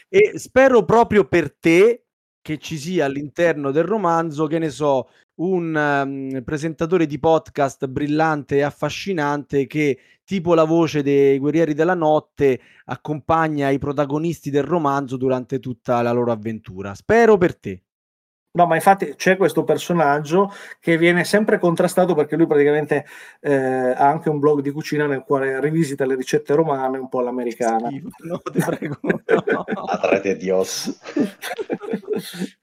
E 0.10 0.38
spero 0.40 0.84
proprio 0.84 1.28
per 1.28 1.54
te 1.54 2.06
che 2.42 2.58
ci 2.60 2.78
sia 2.78 3.06
all'interno 3.06 3.72
del 3.72 3.86
romanzo, 3.86 4.46
che 4.46 4.60
ne 4.60 4.70
so, 4.70 5.10
un 5.36 5.76
ehm, 5.76 6.44
presentatore 6.44 7.08
di 7.08 7.18
podcast 7.18 7.88
brillante 7.88 8.58
e 8.58 8.62
affascinante 8.62 9.66
che, 9.66 10.00
tipo 10.24 10.54
la 10.54 10.64
voce 10.64 11.02
dei 11.02 11.40
Guerrieri 11.40 11.74
della 11.74 11.96
Notte, 11.96 12.60
accompagna 12.86 13.70
i 13.70 13.80
protagonisti 13.80 14.52
del 14.52 14.64
romanzo 14.64 15.18
durante 15.18 15.60
tutta 15.60 16.02
la 16.04 16.12
loro 16.12 16.32
avventura. 16.32 16.94
Spero 16.94 17.38
per 17.38 17.58
te. 17.58 17.85
No, 18.56 18.66
ma 18.66 18.76
infatti 18.76 19.16
c'è 19.16 19.36
questo 19.36 19.64
personaggio 19.66 20.52
che 20.80 20.98
viene 20.98 21.26
sempre 21.26 21.60
contrastato 21.60 22.16
perché 22.16 22.36
lui 22.38 22.48
praticamente 22.48 23.06
eh, 23.42 23.54
ha 23.54 24.08
anche 24.08 24.30
un 24.30 24.40
blog 24.40 24.62
di 24.62 24.72
cucina 24.72 25.06
nel 25.08 25.24
quale 25.26 25.60
rivisita 25.60 26.06
le 26.06 26.16
ricette 26.16 26.54
romane 26.56 26.98
un 26.98 27.10
po' 27.10 27.20
all'americana. 27.20 27.90
Schifo, 27.90 28.10
No, 28.20 28.40
ti 28.40 28.60
prego. 28.66 28.98
no. 29.02 29.66
Madre 30.02 30.38
Dios. 30.38 30.98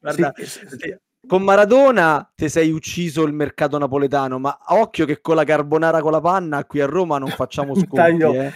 Guarda, 0.00 0.32
Sì, 0.36 0.46
sì, 0.46 0.66
sì. 0.68 0.88
eh, 0.88 1.00
con 1.26 1.42
Maradona 1.42 2.32
ti 2.34 2.48
sei 2.48 2.70
ucciso 2.70 3.22
il 3.24 3.32
mercato 3.32 3.76
napoletano, 3.78 4.38
ma 4.38 4.58
occhio 4.68 5.04
che 5.06 5.20
con 5.20 5.36
la 5.36 5.44
carbonara 5.44 6.00
con 6.00 6.10
la 6.12 6.20
panna 6.20 6.64
qui 6.64 6.80
a 6.80 6.86
Roma 6.86 7.18
non 7.18 7.28
facciamo 7.28 7.74
sconti. 7.76 7.94
Taglio. 7.96 8.32
eh. 8.32 8.52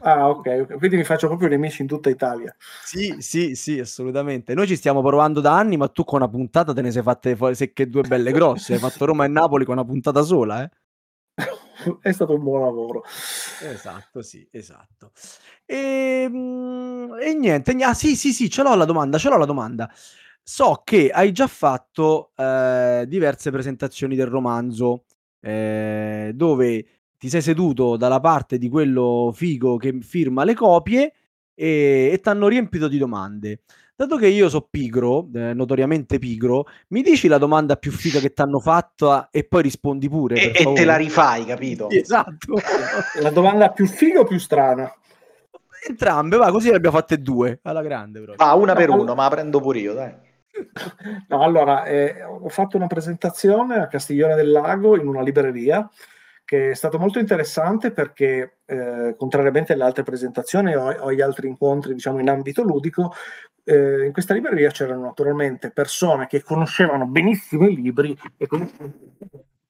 Ah, 0.00 0.28
ok. 0.28 0.76
Quindi 0.78 0.96
mi 0.96 1.04
faccio 1.04 1.26
proprio 1.26 1.48
nemici 1.48 1.82
in 1.82 1.88
tutta 1.88 2.10
Italia. 2.10 2.54
Sì, 2.84 3.16
sì, 3.18 3.54
sì, 3.54 3.78
assolutamente. 3.78 4.54
Noi 4.54 4.66
ci 4.66 4.76
stiamo 4.76 5.02
provando 5.02 5.40
da 5.40 5.56
anni, 5.56 5.76
ma 5.76 5.88
tu 5.88 6.04
con 6.04 6.20
una 6.20 6.30
puntata 6.30 6.72
te 6.72 6.82
ne 6.82 6.90
sei 6.90 7.02
fatte 7.02 7.34
fuori 7.36 7.54
secche 7.54 7.88
due 7.88 8.02
belle 8.02 8.32
grosse. 8.32 8.74
Hai 8.74 8.78
fatto 8.78 9.04
Roma 9.04 9.24
e 9.24 9.28
Napoli 9.28 9.64
con 9.64 9.74
una 9.74 9.84
puntata 9.86 10.22
sola, 10.22 10.62
eh? 10.62 10.70
È 12.00 12.12
stato 12.12 12.34
un 12.34 12.42
buon 12.42 12.62
lavoro. 12.62 13.02
Esatto, 13.62 14.22
sì, 14.22 14.46
esatto. 14.50 15.12
E, 15.64 16.26
mm, 16.28 17.14
e 17.20 17.34
niente, 17.34 17.74
ni- 17.74 17.82
ah, 17.82 17.94
sì, 17.94 18.16
sì, 18.16 18.32
sì, 18.32 18.48
ce 18.48 18.62
l'ho 18.62 18.74
la 18.74 18.84
domanda, 18.84 19.18
ce 19.18 19.28
l'ho 19.28 19.36
la 19.38 19.44
domanda. 19.44 19.90
So 20.42 20.82
che 20.84 21.10
hai 21.10 21.32
già 21.32 21.48
fatto 21.48 22.30
eh, 22.36 23.04
diverse 23.08 23.50
presentazioni 23.50 24.14
del 24.14 24.28
romanzo 24.28 25.04
eh, 25.40 26.30
dove 26.34 26.95
ti 27.26 27.32
sei 27.32 27.42
seduto 27.42 27.96
dalla 27.96 28.20
parte 28.20 28.56
di 28.56 28.68
quello 28.68 29.32
figo 29.34 29.76
che 29.76 29.98
firma 30.00 30.44
le 30.44 30.54
copie 30.54 31.12
e, 31.54 32.10
e 32.12 32.20
ti 32.20 32.28
hanno 32.28 32.46
riempito 32.46 32.86
di 32.86 32.98
domande. 32.98 33.62
Dato 33.96 34.16
che 34.16 34.28
io 34.28 34.48
so 34.48 34.68
pigro, 34.70 35.28
eh, 35.34 35.52
notoriamente 35.52 36.20
pigro, 36.20 36.66
mi 36.88 37.02
dici 37.02 37.26
la 37.26 37.38
domanda 37.38 37.76
più 37.76 37.90
figa 37.90 38.20
che 38.20 38.32
ti 38.32 38.42
hanno 38.42 38.60
fatta 38.60 39.28
e 39.32 39.42
poi 39.42 39.62
rispondi 39.62 40.08
pure. 40.08 40.36
E, 40.36 40.50
per 40.52 40.68
e 40.68 40.72
te 40.74 40.84
la 40.84 40.96
rifai, 40.96 41.44
capito? 41.46 41.88
Esatto. 41.96 42.54
La 43.20 43.30
domanda 43.30 43.70
più 43.70 43.86
figa 43.86 44.20
o 44.20 44.24
più 44.24 44.38
strana? 44.38 44.92
Entrambe, 45.88 46.36
va, 46.36 46.50
così 46.52 46.70
ne 46.70 46.76
abbiamo 46.76 46.96
fatte 46.96 47.20
due, 47.20 47.58
alla 47.62 47.82
grande 47.82 48.20
però. 48.20 48.34
Va 48.36 48.52
una 48.52 48.74
per 48.74 48.90
No, 48.90 49.00
uno, 49.00 49.14
ma 49.14 49.24
la 49.24 49.30
prendo 49.30 49.60
pure 49.60 49.78
io, 49.80 49.94
dai. 49.94 50.14
No, 51.28 51.42
allora, 51.42 51.84
eh, 51.84 52.22
ho 52.22 52.48
fatto 52.48 52.76
una 52.76 52.86
presentazione 52.86 53.78
a 53.78 53.88
Castiglione 53.88 54.36
del 54.36 54.50
Lago 54.50 54.96
in 54.96 55.06
una 55.08 55.22
libreria 55.22 55.88
che 56.46 56.70
è 56.70 56.74
stato 56.74 56.96
molto 56.98 57.18
interessante 57.18 57.90
perché, 57.90 58.60
eh, 58.64 59.16
contrariamente 59.18 59.72
alle 59.72 59.82
altre 59.82 60.04
presentazioni 60.04 60.74
o, 60.76 60.84
o 60.84 61.08
agli 61.08 61.20
altri 61.20 61.48
incontri, 61.48 61.92
diciamo, 61.92 62.20
in 62.20 62.30
ambito 62.30 62.62
ludico, 62.62 63.12
eh, 63.64 64.06
in 64.06 64.12
questa 64.12 64.32
libreria 64.32 64.70
c'erano 64.70 65.02
naturalmente 65.02 65.72
persone 65.72 66.28
che 66.28 66.42
conoscevano 66.44 67.04
benissimo 67.06 67.66
i 67.66 67.74
libri 67.74 68.16
e 68.36 68.46
conoscevano 68.46 68.92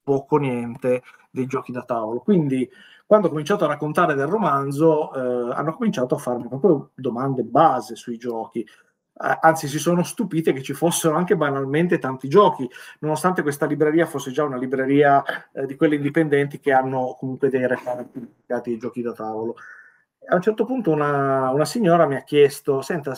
poco 0.02 0.36
niente 0.36 1.02
dei 1.30 1.46
giochi 1.46 1.72
da 1.72 1.82
tavolo. 1.82 2.20
Quindi, 2.20 2.68
quando 3.06 3.28
ho 3.28 3.30
cominciato 3.30 3.64
a 3.64 3.68
raccontare 3.68 4.14
del 4.14 4.26
romanzo, 4.26 5.14
eh, 5.14 5.54
hanno 5.54 5.74
cominciato 5.74 6.16
a 6.16 6.18
farmi 6.18 6.46
proprio 6.46 6.90
domande 6.94 7.42
base 7.42 7.96
sui 7.96 8.18
giochi. 8.18 8.66
Anzi, 9.18 9.66
si 9.66 9.78
sono 9.78 10.02
stupite 10.02 10.52
che 10.52 10.62
ci 10.62 10.74
fossero 10.74 11.16
anche 11.16 11.36
banalmente 11.36 11.98
tanti 11.98 12.28
giochi, 12.28 12.68
nonostante 13.00 13.40
questa 13.40 13.64
libreria 13.64 14.04
fosse 14.04 14.30
già 14.30 14.44
una 14.44 14.58
libreria 14.58 15.24
eh, 15.52 15.64
di 15.64 15.74
quelle 15.74 15.94
indipendenti 15.94 16.60
che 16.60 16.72
hanno 16.72 17.16
comunque 17.18 17.48
dei 17.48 17.66
reparti 17.66 18.28
ai 18.46 18.78
giochi 18.78 19.00
da 19.00 19.12
tavolo. 19.12 19.56
A 20.28 20.34
un 20.34 20.42
certo 20.42 20.66
punto 20.66 20.90
una, 20.90 21.50
una 21.50 21.64
signora 21.64 22.06
mi 22.06 22.16
ha 22.16 22.22
chiesto: 22.24 22.82
Senta, 22.82 23.16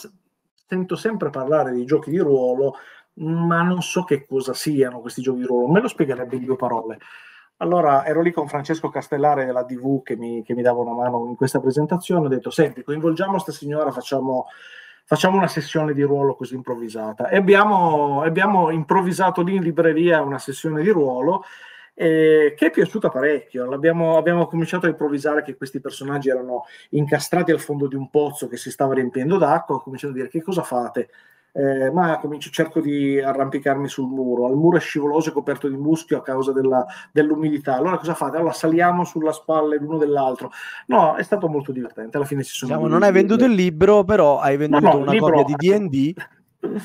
sento 0.55 0.95
sempre 0.97 1.31
parlare 1.31 1.73
di 1.73 1.85
giochi 1.85 2.11
di 2.11 2.19
ruolo, 2.19 2.77
ma 3.15 3.63
non 3.63 3.83
so 3.83 4.05
che 4.05 4.25
cosa 4.25 4.55
siano 4.55 5.01
questi 5.01 5.23
giochi 5.23 5.41
di 5.41 5.47
ruolo. 5.47 5.69
Me 5.69 5.81
lo 5.81 5.89
spiegherebbe 5.89 6.37
in 6.37 6.45
due 6.45 6.57
parole. 6.57 6.99
Allora 7.57 8.05
ero 8.07 8.21
lì 8.23 8.31
con 8.31 8.47
Francesco 8.47 8.89
Castellare 8.89 9.45
della 9.45 9.65
DV 9.65 10.03
che 10.03 10.17
mi, 10.17 10.45
che 10.45 10.55
mi 10.55 10.63
dava 10.63 10.81
una 10.81 10.93
mano 10.93 11.27
in 11.29 11.35
questa 11.35 11.59
presentazione. 11.61 12.27
Ho 12.27 12.29
detto: 12.29 12.51
Senti, 12.51 12.85
coinvolgiamo 12.85 13.33
questa 13.33 13.51
signora, 13.53 13.91
facciamo, 13.91 14.47
facciamo 15.09 15.39
una 15.39 15.49
sessione 15.49 15.95
di 15.95 16.03
ruolo 16.03 16.35
così 16.35 16.55
improvvisata. 16.55 17.31
E 17.31 17.37
abbiamo, 17.39 18.21
abbiamo 18.21 18.69
improvvisato 18.69 19.41
lì 19.41 19.55
in 19.55 19.63
libreria 19.63 20.21
una 20.21 20.39
sessione 20.39 20.83
di 20.83 20.91
ruolo 20.91 21.45
eh, 21.95 22.53
che 22.55 22.67
è 22.67 22.71
piaciuta 22.71 23.09
parecchio. 23.09 23.73
Abbiamo 23.73 24.47
cominciato 24.47 24.85
a 24.85 24.91
improvvisare 24.91 25.43
che 25.43 25.57
questi 25.57 25.81
personaggi 25.81 26.29
erano 26.29 26.67
incastrati 26.91 27.51
al 27.53 27.59
fondo 27.59 27.87
di 27.87 27.95
un 27.95 28.11
pozzo 28.11 28.49
che 28.49 28.59
si 28.59 28.71
stava 28.71 28.93
riempiendo 28.93 29.39
d'acqua. 29.39 29.77
Ho 29.77 29.81
cominciato 29.81 30.13
a 30.13 30.17
dire: 30.17 30.29
Che 30.29 30.43
cosa 30.43 30.63
fate? 30.63 31.09
Eh, 31.53 31.91
ma 31.91 32.19
comincio, 32.19 32.51
cerco 32.51 32.81
di 32.81 33.19
arrampicarmi 33.21 33.89
sul 33.89 34.07
muro. 34.09 34.49
Il 34.49 34.55
muro 34.57 34.77
è 34.77 34.81
scivoloso 34.81 35.31
e 35.31 35.33
coperto 35.33 35.67
di 35.69 35.77
muschio 35.77 36.19
a 36.19 36.23
causa 36.23 36.53
della- 36.53 36.87
dell'umidità. 37.11 37.75
Allora 37.77 37.97
cosa 37.99 38.15
fate? 38.15 38.37
Allora 38.37 38.53
saliamo 38.53 39.05
sulla 39.05 39.33
spalla 39.33 39.75
l'uno 39.77 39.99
dell'altro. 39.99 40.51
No, 40.87 41.15
è 41.17 41.23
stato 41.23 41.49
molto 41.49 41.73
divertente. 41.73 42.17
Alla 42.17 42.27
fine 42.27 42.43
si 42.43 42.53
sono. 42.55 42.73
Diciamo, 42.73 42.89
non 42.91 43.03
hai 43.03 43.13
venduto 43.13 43.45
il 43.45 43.53
libro, 43.53 44.05
però 44.05 44.39
hai 44.39 44.57
venduto 44.57 44.85
No, 44.85 44.93
no, 44.93 44.99
una 45.01 45.13
libro- 45.13 45.33
copia 45.43 45.57
di 45.57 45.89
D&D. 45.89 46.15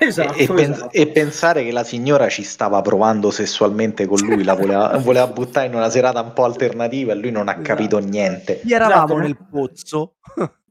esatto, 0.00 0.34
e, 0.34 0.46
pen- 0.46 0.70
esatto. 0.72 0.92
e 0.92 1.06
pensare 1.08 1.64
che 1.64 1.70
la 1.70 1.84
signora 1.84 2.28
ci 2.28 2.42
stava 2.42 2.80
provando 2.82 3.30
sessualmente 3.30 4.06
con 4.06 4.18
lui, 4.20 4.42
la 4.42 4.54
voleva, 4.54 4.96
voleva 5.04 5.26
buttare 5.28 5.66
in 5.66 5.74
una 5.74 5.90
serata 5.90 6.22
un 6.22 6.32
po' 6.32 6.44
alternativa 6.44 7.12
e 7.12 7.16
lui 7.16 7.30
non 7.30 7.48
ha 7.48 7.52
Esatto. 7.52 7.66
capito 7.66 7.98
niente. 7.98 8.60
Chi 8.60 8.72
eravamo 8.72 9.04
Esatto, 9.04 9.18
nel 9.18 9.36
pozzo? 9.50 10.14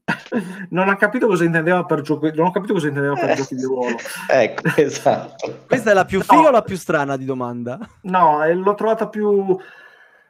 non 0.70 0.88
ha 0.88 0.96
capito 0.96 1.26
cosa 1.26 1.44
intendeva 1.44 1.84
per 1.84 2.00
giochi, 2.00 2.30
non 2.34 2.46
ho 2.46 2.50
capito 2.52 2.74
cosa 2.74 2.88
intendeva 2.88 3.14
per 3.14 3.30
Eh. 3.30 3.34
giochi 3.34 3.54
di 3.56 3.62
ruolo. 3.64 3.96
Ecco, 4.30 4.62
esatto. 4.76 5.64
Questa 5.66 5.90
è 5.90 5.94
la 5.94 6.04
più 6.04 6.18
No. 6.18 6.24
figa 6.24 6.48
o 6.48 6.50
la 6.50 6.62
più 6.62 6.76
strana 6.76 7.16
di 7.16 7.24
domanda? 7.24 7.78
No, 8.02 8.42
e 8.44 8.54
l'ho 8.54 8.74
trovata 8.74 9.08
più 9.08 9.56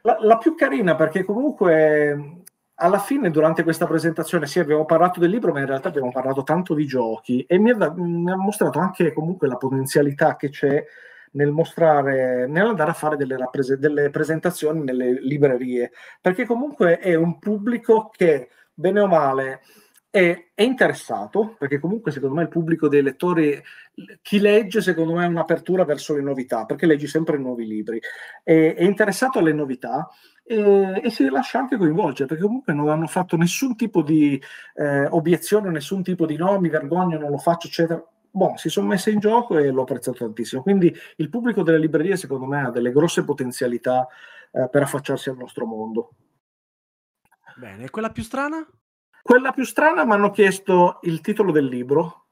la, 0.01 0.17
la 0.21 0.37
più 0.37 0.55
carina 0.55 0.95
perché 0.95 1.23
comunque 1.23 2.41
alla 2.79 2.99
fine 2.99 3.31
durante 3.31 3.63
questa 3.63 3.87
presentazione 3.87 4.45
sì 4.45 4.59
abbiamo 4.59 4.85
parlato 4.85 5.19
del 5.19 5.31
libro 5.31 5.51
ma 5.51 5.59
in 5.59 5.65
realtà 5.65 5.87
abbiamo 5.89 6.11
parlato 6.11 6.43
tanto 6.43 6.75
di 6.75 6.85
giochi 6.85 7.41
e 7.43 7.57
mi 7.57 7.71
ha, 7.71 7.93
mi 7.95 8.31
ha 8.31 8.35
mostrato 8.35 8.77
anche 8.79 9.11
comunque 9.13 9.47
la 9.47 9.57
potenzialità 9.57 10.35
che 10.35 10.49
c'è 10.49 10.85
nel 11.31 11.51
mostrare, 11.51 12.47
nell'andare 12.47 12.91
a 12.91 12.93
fare 12.93 13.17
delle, 13.17 13.35
rapprese- 13.35 13.77
delle 13.79 14.09
presentazioni 14.11 14.81
nelle 14.83 15.11
librerie 15.21 15.91
perché 16.21 16.45
comunque 16.45 16.99
è 16.99 17.15
un 17.15 17.37
pubblico 17.39 18.09
che 18.15 18.49
bene 18.77 18.99
o 18.99 19.07
male 19.07 19.61
è, 20.09 20.51
è, 20.53 20.61
interessato, 20.61 21.55
perché 21.57 21.79
comunque 21.79 22.11
secondo 22.11 22.35
me 22.35 22.43
il 22.43 22.47
pubblico 22.47 22.87
dei 22.87 23.01
lettori, 23.01 23.61
chi 24.21 24.39
legge 24.39 24.81
secondo 24.81 25.13
me 25.13 25.25
è 25.25 25.27
un'apertura 25.27 25.83
verso 25.83 26.13
le 26.13 26.21
novità, 26.21 26.65
perché 26.65 26.85
leggi 26.85 27.07
sempre 27.07 27.37
nuovi 27.37 27.65
libri, 27.65 27.99
è, 28.43 28.75
è 28.75 28.83
interessato 28.83 29.39
alle 29.39 29.53
novità 29.53 30.07
e, 30.43 31.01
e, 31.03 31.09
si 31.09 31.27
lascia 31.29 31.59
anche 31.59 31.77
coinvolgere, 31.77 32.27
perché 32.27 32.43
comunque 32.43 32.73
non 32.73 32.89
hanno 32.89 33.07
fatto 33.07 33.35
nessun 33.35 33.75
tipo 33.75 34.01
di 34.03 34.41
eh, 34.75 35.05
obiezione, 35.07 35.69
nessun 35.71 36.03
tipo 36.03 36.25
di 36.25 36.37
no, 36.37 36.59
mi 36.59 36.69
vergogno, 36.69 37.17
non 37.17 37.31
lo 37.31 37.37
faccio, 37.37 37.67
eccetera. 37.67 38.03
Boh, 38.29 38.53
si 38.55 38.69
sono 38.69 38.87
messe 38.87 39.09
in 39.09 39.19
gioco 39.19 39.57
e 39.57 39.71
l'ho 39.71 39.81
apprezzato 39.81 40.19
tantissimo. 40.19 40.61
Quindi 40.61 40.93
il 41.15 41.29
pubblico 41.29 41.63
delle 41.63 41.79
librerie, 41.79 42.15
secondo 42.17 42.45
me, 42.45 42.65
ha 42.65 42.69
delle 42.69 42.91
grosse 42.91 43.23
potenzialità 43.23 44.07
eh, 44.51 44.69
per 44.69 44.83
affacciarsi 44.83 45.29
al 45.29 45.37
nostro 45.37 45.65
mondo. 45.65 46.11
Bene, 47.57 47.85
e 47.85 47.89
quella 47.89 48.11
più 48.11 48.23
strana? 48.23 48.65
Quella 49.21 49.51
più 49.51 49.65
strana 49.65 50.05
mi 50.05 50.11
hanno 50.13 50.29
chiesto 50.29 50.99
il 51.01 51.21
titolo 51.21 51.51
del 51.51 51.65
libro. 51.65 52.27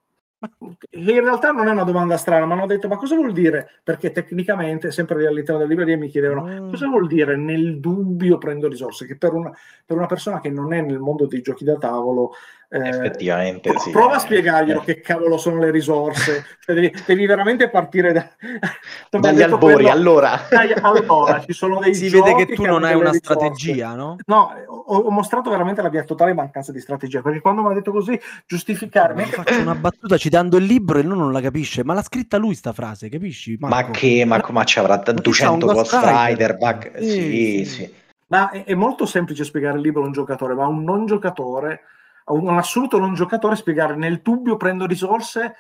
In 0.92 1.20
realtà 1.22 1.50
non 1.50 1.68
è 1.68 1.72
una 1.72 1.84
domanda 1.84 2.18
strana, 2.18 2.46
mi 2.46 2.52
hanno 2.52 2.68
detto: 2.68 2.88
Ma 2.88 2.98
cosa 2.98 3.16
vuol 3.16 3.34
dire? 3.34 3.82
Perché 3.84 4.12
tecnicamente, 4.12 4.92
sempre 4.92 5.26
all'interno 5.26 5.60
della 5.60 5.72
libreria, 5.72 5.98
mi 5.98 6.10
chiedevano: 6.10 6.46
mm. 6.46 6.70
Cosa 6.70 6.88
vuol 6.88 7.08
dire 7.08 7.36
nel 7.36 7.80
dubbio 7.80 8.38
prendo 8.38 8.68
risorse? 8.68 9.08
Che 9.08 9.18
per 9.18 9.34
una, 9.34 9.52
per 9.84 9.98
una 9.98 10.06
persona 10.06 10.40
che 10.40 10.52
non 10.52 10.72
è 10.74 10.82
nel 10.82 11.00
mondo 11.00 11.26
dei 11.26 11.42
giochi 11.42 11.64
da 11.64 11.78
tavolo 11.78 12.34
Effettivamente 12.70 13.70
pro- 13.70 13.80
sì. 13.80 13.92
Prova 13.92 14.16
a 14.16 14.20
spiegarglielo 14.20 14.82
eh. 14.82 14.84
che 14.84 15.02
cavolo 15.02 15.38
sono 15.38 15.60
le 15.60 15.72
risorse. 15.72 16.46
Cioè, 16.60 16.76
devi, 16.76 16.94
devi, 17.06 17.26
veramente 17.26 17.70
partire 17.70 18.12
da... 18.12 18.28
dagli 19.20 19.42
albori. 19.42 19.74
Quello... 19.74 19.90
Allora. 19.92 20.48
allora, 20.82 21.42
ci 21.42 21.54
sono 21.54 21.80
dei 21.82 21.94
Si 21.94 22.10
vede 22.10 22.36
che 22.36 22.46
tu 22.48 22.64
che 22.64 22.68
non 22.68 22.84
hai 22.84 22.96
una 22.96 23.14
strategia, 23.14 23.94
no? 23.94 24.18
No, 24.26 24.52
ho, 24.68 24.98
ho, 24.98 25.12
mostrato 25.12 25.50
veramente 25.50 25.82
la 25.82 25.90
mia 25.90 26.04
totale 26.04 26.34
mancanza 26.34 26.72
di 26.72 26.80
strategia, 26.80 27.22
perché 27.22 27.40
quando 27.40 27.62
mi 27.62 27.72
ha 27.72 27.74
detto 27.74 27.92
così, 27.92 28.20
giustificarmi... 28.46 29.22
No, 29.22 29.28
faccio 29.28 29.62
una 29.62 29.76
battuta 29.76 30.18
citando 30.18 30.58
il 30.58 30.66
libro 30.66 31.00
e 31.00 31.04
lui 31.04 31.18
non 31.18 31.32
la 31.32 31.42
capisce, 31.42 31.84
ma 31.84 31.94
l'ha 31.94 32.04
scritta 32.04 32.38
lui 32.38 32.56
sta 32.56 32.74
frase, 32.74 33.10
capisci? 33.10 33.58
Marco? 33.60 33.76
Ma 33.76 33.92
che, 33.92 34.26
ma, 34.26 34.44
ma 34.50 34.64
ci 34.64 34.80
avrà 34.80 34.98
200 34.98 35.66
Ghost 35.66 36.00
Rider, 36.04 36.58
bug... 36.58 36.98
Sì, 36.98 37.10
sì, 37.10 37.66
sì. 37.66 37.94
Ma 38.28 38.50
è, 38.50 38.64
è 38.64 38.74
molto 38.74 39.06
semplice 39.06 39.44
spiegare 39.44 39.78
il 39.78 39.84
libro 39.84 40.02
a 40.02 40.06
un 40.06 40.12
giocatore, 40.12 40.56
ma 40.56 40.66
un 40.66 40.84
non 40.84 41.06
giocatore 41.06 41.82
a 42.28 42.34
un 42.34 42.58
assoluto 42.58 42.98
non 42.98 43.14
giocatore 43.14 43.56
spiegare 43.56 43.96
nel 43.96 44.22
dubbio 44.22 44.58
prendo 44.58 44.86
risorse 44.86 45.56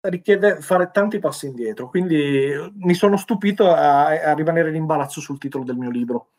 richiede 0.00 0.60
fare 0.60 0.90
tanti 0.92 1.18
passi 1.18 1.46
indietro. 1.46 1.88
Quindi 1.88 2.52
mi 2.78 2.94
sono 2.94 3.16
stupito 3.16 3.70
a, 3.70 4.06
a 4.06 4.34
rimanere 4.34 4.68
in 4.70 4.76
imbarazzo 4.76 5.20
sul 5.20 5.38
titolo 5.38 5.64
del 5.64 5.76
mio 5.76 5.90
libro. 5.90 6.30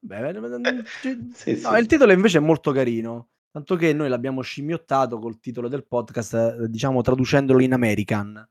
Beh, 0.00 0.28
eh, 0.28 0.84
sì, 1.32 1.60
no, 1.60 1.72
sì. 1.72 1.78
il 1.78 1.86
titolo 1.86 2.12
invece 2.12 2.38
è 2.38 2.40
molto 2.40 2.72
carino. 2.72 3.28
Tanto 3.50 3.76
che 3.76 3.92
noi 3.92 4.08
l'abbiamo 4.08 4.42
scimmiottato 4.42 5.18
col 5.18 5.40
titolo 5.40 5.68
del 5.68 5.86
podcast, 5.86 6.34
eh, 6.34 6.68
diciamo 6.68 7.00
traducendolo 7.00 7.60
in 7.60 7.72
American. 7.72 8.46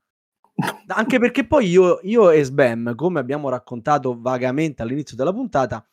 Anche 0.88 1.18
perché 1.18 1.46
poi 1.46 1.68
io, 1.68 2.00
io 2.02 2.30
e 2.30 2.42
Sbam, 2.42 2.94
come 2.94 3.20
abbiamo 3.20 3.48
raccontato 3.48 4.18
vagamente 4.20 4.82
all'inizio 4.82 5.16
della 5.16 5.32
puntata, 5.32 5.86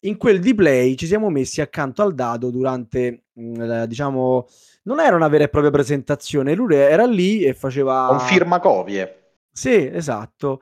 in 0.00 0.16
quel 0.16 0.40
di 0.40 0.54
play 0.54 0.94
ci 0.94 1.06
siamo 1.06 1.30
messi 1.30 1.60
accanto 1.60 2.02
al 2.02 2.14
dado 2.14 2.50
durante, 2.50 3.24
mh, 3.32 3.62
mm, 3.62 3.82
diciamo, 3.84 4.46
non 4.84 5.00
era 5.00 5.16
una 5.16 5.28
vera 5.28 5.44
e 5.44 5.48
propria 5.48 5.70
presentazione, 5.72 6.54
lui 6.54 6.74
era 6.74 7.04
lì 7.04 7.42
e 7.42 7.54
faceva... 7.54 8.08
Un 8.10 8.20
firmacopie. 8.20 9.32
Sì, 9.50 9.90
esatto. 9.92 10.60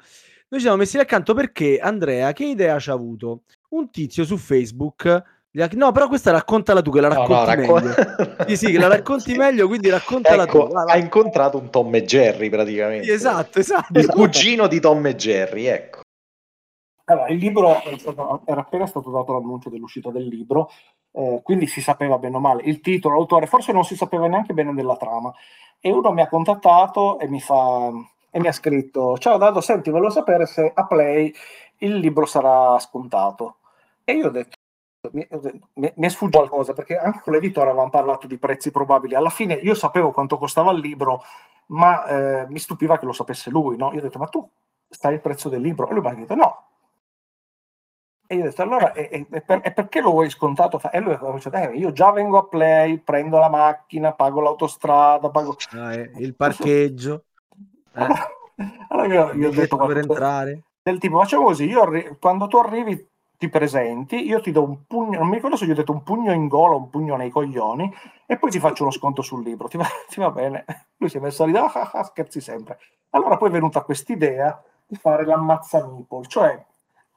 Noi 0.48 0.60
ci 0.60 0.60
siamo 0.60 0.76
messi 0.76 0.98
accanto 0.98 1.34
perché 1.34 1.78
Andrea, 1.78 2.32
che 2.32 2.44
idea 2.44 2.78
ci 2.78 2.90
ha 2.90 2.94
avuto? 2.94 3.42
Un 3.70 3.90
tizio 3.90 4.24
su 4.24 4.36
Facebook 4.36 5.34
No, 5.72 5.90
però 5.90 6.06
questa 6.06 6.32
raccontala 6.32 6.82
tu, 6.82 6.90
che 6.90 7.00
la 7.00 7.08
racconti 7.08 7.66
no, 7.66 7.66
no, 7.66 7.72
meglio. 7.72 7.94
sì, 8.46 8.56
sì, 8.56 8.72
che 8.72 8.78
la 8.78 8.88
racconti 8.88 9.34
meglio, 9.34 9.66
quindi 9.66 9.88
raccontala 9.88 10.42
ecco, 10.42 10.66
tu. 10.66 10.72
Va. 10.72 10.82
Ha 10.82 10.98
incontrato 10.98 11.56
un 11.56 11.70
Tom 11.70 11.94
e 11.94 12.04
Jerry 12.04 12.50
praticamente. 12.50 13.06
Sì, 13.06 13.12
esatto, 13.12 13.58
esatto. 13.58 13.98
Il 13.98 14.06
cugino 14.06 14.66
di 14.66 14.80
Tom 14.80 15.06
e 15.06 15.16
Jerry, 15.16 15.64
ecco. 15.64 16.00
Allora, 17.08 17.28
il 17.28 17.38
libro 17.38 17.80
era 18.44 18.60
appena 18.60 18.84
stato 18.86 19.10
dato 19.10 19.32
l'annuncio 19.32 19.70
dell'uscita 19.70 20.10
del 20.10 20.26
libro, 20.26 20.70
eh, 21.12 21.40
quindi 21.44 21.68
si 21.68 21.80
sapeva 21.80 22.18
bene 22.18 22.36
o 22.36 22.40
male 22.40 22.62
il 22.64 22.80
titolo, 22.80 23.14
l'autore, 23.14 23.46
forse 23.46 23.70
non 23.72 23.84
si 23.84 23.94
sapeva 23.94 24.26
neanche 24.26 24.52
bene 24.54 24.74
della 24.74 24.96
trama. 24.96 25.32
E 25.78 25.92
uno 25.92 26.10
mi 26.12 26.20
ha 26.22 26.28
contattato 26.28 27.20
e 27.20 27.28
mi, 27.28 27.40
fa, 27.40 27.90
e 28.30 28.40
mi 28.40 28.48
ha 28.48 28.52
scritto: 28.52 29.18
Ciao 29.18 29.36
Dado, 29.38 29.60
senti, 29.60 29.90
volevo 29.90 30.10
sapere 30.10 30.46
se 30.46 30.72
a 30.74 30.84
Play 30.86 31.32
il 31.78 31.94
libro 31.96 32.26
sarà 32.26 32.76
scontato. 32.80 33.58
E 34.02 34.12
io 34.14 34.26
ho 34.26 34.30
detto: 34.30 34.56
mi, 35.12 35.24
mi, 35.74 35.92
mi, 35.94 36.06
è 36.06 36.08
sfuggito 36.08 36.38
qualcosa 36.38 36.72
perché 36.72 36.96
anche 36.98 37.20
con 37.22 37.34
l'editore 37.34 37.68
avevamo 37.68 37.90
parlato 37.90 38.26
di 38.26 38.36
prezzi 38.38 38.72
probabili. 38.72 39.14
Alla 39.14 39.30
fine 39.30 39.54
io 39.54 39.74
sapevo 39.74 40.10
quanto 40.10 40.38
costava 40.38 40.72
il 40.72 40.80
libro, 40.80 41.22
ma 41.66 42.04
eh, 42.06 42.46
mi 42.48 42.58
stupiva 42.58 42.98
che 42.98 43.06
lo 43.06 43.12
sapesse 43.12 43.50
lui. 43.50 43.76
No? 43.76 43.92
Io 43.92 43.98
ho 44.00 44.02
detto: 44.02 44.18
Ma 44.18 44.26
tu 44.26 44.48
sai 44.88 45.14
il 45.14 45.20
prezzo 45.20 45.48
del 45.48 45.60
libro? 45.60 45.88
E 45.88 45.92
lui 45.92 46.02
mi 46.02 46.08
ha 46.08 46.14
detto: 46.14 46.34
No, 46.34 46.66
e 48.26 48.34
io 48.34 48.42
ho 48.42 48.44
detto, 48.44 48.62
allora, 48.62 48.92
e, 48.92 49.26
e, 49.30 49.40
per, 49.40 49.60
e 49.62 49.72
perché 49.72 50.00
lo 50.00 50.10
vuoi 50.10 50.30
scontato? 50.30 50.80
E 50.90 51.00
lui 51.00 51.12
ha 51.12 51.18
detto, 51.18 51.52
eh, 51.52 51.76
io 51.76 51.92
già 51.92 52.10
vengo 52.10 52.38
a 52.38 52.44
play, 52.44 52.98
prendo 52.98 53.38
la 53.38 53.48
macchina, 53.48 54.12
pago 54.12 54.40
l'autostrada, 54.40 55.30
pago... 55.30 55.56
Ah, 55.72 55.94
eh, 55.94 56.10
il 56.16 56.34
parcheggio. 56.34 57.24
Eh. 58.58 58.64
allora 58.88 59.32
io, 59.32 59.48
ho 59.48 59.50
detto, 59.50 59.76
per 59.76 59.96
entrare. 59.96 60.62
Del 60.82 60.98
tipo, 60.98 61.18
facciamo 61.18 61.44
così, 61.44 61.64
io 61.64 61.80
arri- 61.80 62.16
quando 62.18 62.46
tu 62.46 62.58
arrivi 62.58 63.08
ti 63.38 63.48
presenti, 63.48 64.26
io 64.26 64.40
ti 64.40 64.50
do 64.50 64.62
un 64.62 64.86
pugno, 64.86 65.18
non 65.18 65.28
mi 65.28 65.36
ricordo 65.36 65.56
se 65.56 65.66
gli 65.66 65.70
ho 65.70 65.74
detto 65.74 65.92
un 65.92 66.02
pugno 66.02 66.32
in 66.32 66.46
gola 66.46 66.74
o 66.74 66.78
un 66.78 66.90
pugno 66.90 67.16
nei 67.16 67.30
coglioni, 67.30 67.90
e 68.26 68.36
poi 68.38 68.50
ti 68.50 68.58
faccio 68.58 68.82
uno 68.82 68.92
sconto 68.92 69.22
sul 69.22 69.42
libro. 69.42 69.68
Ti 69.68 69.76
va, 69.76 69.86
ti 70.08 70.20
va 70.20 70.30
bene? 70.30 70.64
Lui 70.96 71.08
si 71.08 71.16
è 71.16 71.20
messo 71.20 71.42
a 71.42 71.46
ridere, 71.46 71.66
ah, 71.66 71.90
ah, 71.92 72.02
scherzi 72.02 72.40
sempre. 72.40 72.78
Allora 73.10 73.36
poi 73.36 73.48
è 73.48 73.52
venuta 73.52 73.82
quest'idea 73.82 74.62
di 74.86 74.96
fare 74.96 75.24
l'ammazza 75.24 75.86
meeple, 75.86 76.26
cioè 76.26 76.64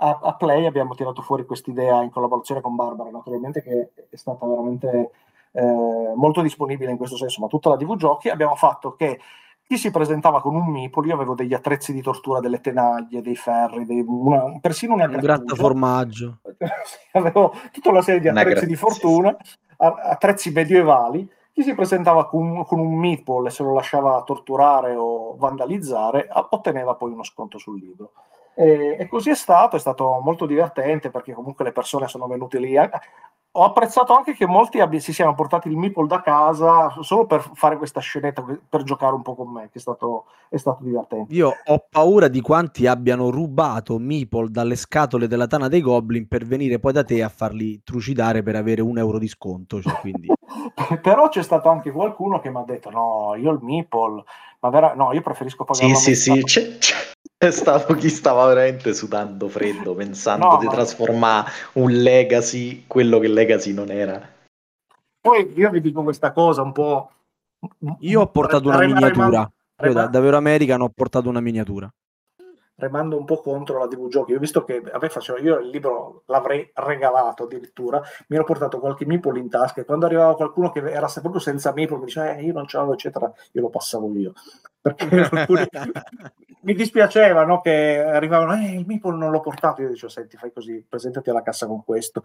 a, 0.01 0.19
a 0.21 0.33
Play 0.35 0.65
abbiamo 0.65 0.95
tirato 0.95 1.21
fuori 1.21 1.45
quest'idea 1.45 2.01
in 2.01 2.09
collaborazione 2.09 2.61
con 2.61 2.75
Barbara, 2.75 3.09
naturalmente, 3.09 3.61
che 3.61 3.91
è 4.09 4.15
stata 4.15 4.45
veramente 4.45 5.11
eh, 5.51 6.13
molto 6.15 6.41
disponibile 6.41 6.91
in 6.91 6.97
questo 6.97 7.17
senso, 7.17 7.41
ma 7.41 7.47
tutta 7.47 7.69
la 7.69 7.75
DV 7.75 7.95
Giochi 7.95 8.29
abbiamo 8.29 8.55
fatto 8.55 8.95
che 8.95 9.19
chi 9.65 9.77
si 9.77 9.91
presentava 9.91 10.41
con 10.41 10.55
un 10.55 10.67
Meeple, 10.71 11.07
io 11.07 11.13
avevo 11.13 11.35
degli 11.35 11.53
attrezzi 11.53 11.93
di 11.93 12.01
tortura, 12.01 12.39
delle 12.39 12.61
tenaglie, 12.61 13.21
dei 13.21 13.35
ferri, 13.35 13.85
dei, 13.85 14.03
una, 14.07 14.57
persino 14.59 14.95
una 14.95 15.05
un 15.05 15.17
grattaformaggio. 15.17 16.39
avevo 17.13 17.53
tutta 17.71 17.89
una 17.89 18.01
serie 18.01 18.21
di 18.21 18.29
attrezzi 18.29 18.65
di 18.65 18.75
fortuna, 18.75 19.35
attrezzi 19.77 20.51
medievali. 20.51 21.29
Chi 21.51 21.61
si 21.61 21.75
presentava 21.75 22.27
con, 22.27 22.65
con 22.65 22.79
un 22.79 22.97
Meeple 22.97 23.49
e 23.49 23.51
se 23.51 23.61
lo 23.61 23.73
lasciava 23.73 24.23
torturare 24.23 24.95
o 24.95 25.35
vandalizzare, 25.35 26.29
otteneva 26.49 26.95
poi 26.95 27.11
uno 27.11 27.23
sconto 27.23 27.59
sul 27.59 27.77
libro. 27.79 28.13
E, 28.59 28.97
e, 28.99 29.07
così 29.07 29.29
è 29.29 29.35
stato, 29.35 29.77
è 29.77 29.79
stato 29.79 30.19
molto 30.21 30.45
divertente 30.45 31.09
perché 31.09 31.31
comunque 31.31 31.63
le 31.63 31.71
persone 31.71 32.09
sono 32.09 32.27
venute 32.27 32.59
lì. 32.59 32.75
Ho 32.77 33.63
apprezzato 33.63 34.13
anche 34.13 34.33
che 34.33 34.45
molti 34.45 34.81
abbi- 34.81 34.99
si 34.99 35.13
siano 35.13 35.33
portati 35.33 35.69
il 35.69 35.77
meeple 35.77 36.07
da 36.07 36.21
casa 36.21 36.93
solo 36.99 37.25
per 37.25 37.51
fare 37.53 37.77
questa 37.77 38.01
scenetta, 38.01 38.43
per 38.67 38.83
giocare 38.83 39.15
un 39.15 39.21
po' 39.21 39.33
con 39.33 39.49
me, 39.49 39.69
che 39.71 39.77
è 39.77 39.79
stato, 39.79 40.25
è 40.49 40.57
stato 40.57 40.83
divertente. 40.83 41.33
Io 41.33 41.53
ho 41.63 41.85
paura 41.89 42.27
di 42.27 42.41
quanti 42.41 42.85
abbiano 42.85 43.29
rubato 43.29 43.97
meeple 43.97 44.49
dalle 44.49 44.75
scatole 44.75 45.29
della 45.29 45.47
Tana 45.47 45.69
dei 45.69 45.81
Goblin 45.81 46.27
per 46.27 46.45
venire 46.45 46.79
poi 46.79 46.91
da 46.91 47.05
te 47.05 47.23
a 47.23 47.29
farli 47.29 47.81
trucidare 47.81 48.43
per 48.43 48.57
avere 48.57 48.81
un 48.81 48.97
euro 48.97 49.19
di 49.19 49.29
sconto. 49.29 49.81
Cioè, 49.81 49.93
quindi... 50.01 50.27
Però 51.01 51.29
c'è 51.29 51.43
stato 51.43 51.69
anche 51.69 51.91
qualcuno 51.91 52.41
che 52.41 52.49
mi 52.49 52.57
ha 52.57 52.63
detto 52.63 52.89
no, 52.89 53.35
io 53.35 53.51
il 53.51 53.59
meeple, 53.61 54.23
ma 54.59 54.69
vera- 54.69 54.95
no, 54.95 55.13
io 55.13 55.21
preferisco 55.21 55.63
pagare... 55.63 55.95
Sì, 55.95 56.13
sì, 56.13 56.33
sì, 56.33 56.43
c'è, 56.43 56.77
c'è 56.77 56.95
è 57.41 57.51
stato 57.51 57.93
chi 57.93 58.09
stava 58.09 58.45
veramente 58.47 58.93
sudando 58.93 59.47
freddo 59.47 59.95
pensando 59.95 60.45
no, 60.45 60.57
di 60.57 60.65
ma... 60.65 60.71
trasformare 60.71 61.49
un 61.73 61.89
legacy 61.89 62.83
quello 62.85 63.17
che 63.19 63.29
legacy 63.29 63.71
non 63.71 63.89
era. 63.89 64.21
Poi 65.21 65.53
io 65.55 65.69
vi 65.69 65.79
dico 65.79 66.03
questa 66.03 66.33
cosa 66.33 66.61
un 66.61 66.73
po'. 66.73 67.11
Io 67.99 68.21
ho 68.21 68.27
portato 68.27 68.67
una 68.67 68.85
miniatura. 68.85 69.49
Io 69.83 69.93
da, 69.93 70.07
da 70.07 70.19
Vero 70.19 70.35
American 70.35 70.81
ho 70.81 70.89
portato 70.89 71.29
una 71.29 71.39
miniatura 71.39 71.89
remando 72.79 73.17
un 73.17 73.25
po' 73.25 73.41
contro 73.41 73.77
la 73.77 73.87
TV 73.87 74.07
Giochi. 74.07 74.33
Ho 74.33 74.39
visto 74.39 74.63
che 74.63 74.81
a 74.91 74.97
me 74.99 75.09
faceva, 75.09 75.39
io 75.39 75.59
il 75.59 75.69
libro 75.69 76.23
l'avrei 76.25 76.69
regalato 76.73 77.43
addirittura, 77.43 78.01
mi 78.27 78.35
ero 78.35 78.45
portato 78.45 78.79
qualche 78.79 79.05
Meeple 79.05 79.39
in 79.39 79.49
tasca 79.49 79.81
e 79.81 79.85
quando 79.85 80.05
arrivava 80.05 80.35
qualcuno 80.35 80.71
che 80.71 80.79
era 80.79 81.07
proprio 81.07 81.39
senza 81.39 81.73
Meeple 81.73 81.97
mi 81.97 82.05
diceva 82.05 82.35
eh, 82.35 82.43
io 82.43 82.53
non 82.53 82.67
ce 82.67 82.77
l'avevo 82.77 82.93
eccetera, 82.93 83.31
io 83.51 83.61
lo 83.61 83.69
passavo 83.69 84.11
io. 84.15 84.33
Perché 84.81 85.05
alcuni... 85.29 85.67
mi 86.61 86.73
dispiaceva 86.73 87.43
no, 87.43 87.61
che 87.61 87.99
arrivavano, 88.01 88.53
eh 88.53 88.75
il 88.75 88.85
Meeple 88.85 89.15
non 89.15 89.31
l'ho 89.31 89.41
portato, 89.41 89.81
io 89.81 89.89
dicevo 89.89 90.11
senti 90.11 90.37
fai 90.37 90.51
così, 90.51 90.83
presentati 90.87 91.29
alla 91.29 91.43
cassa 91.43 91.67
con 91.67 91.83
questo. 91.83 92.23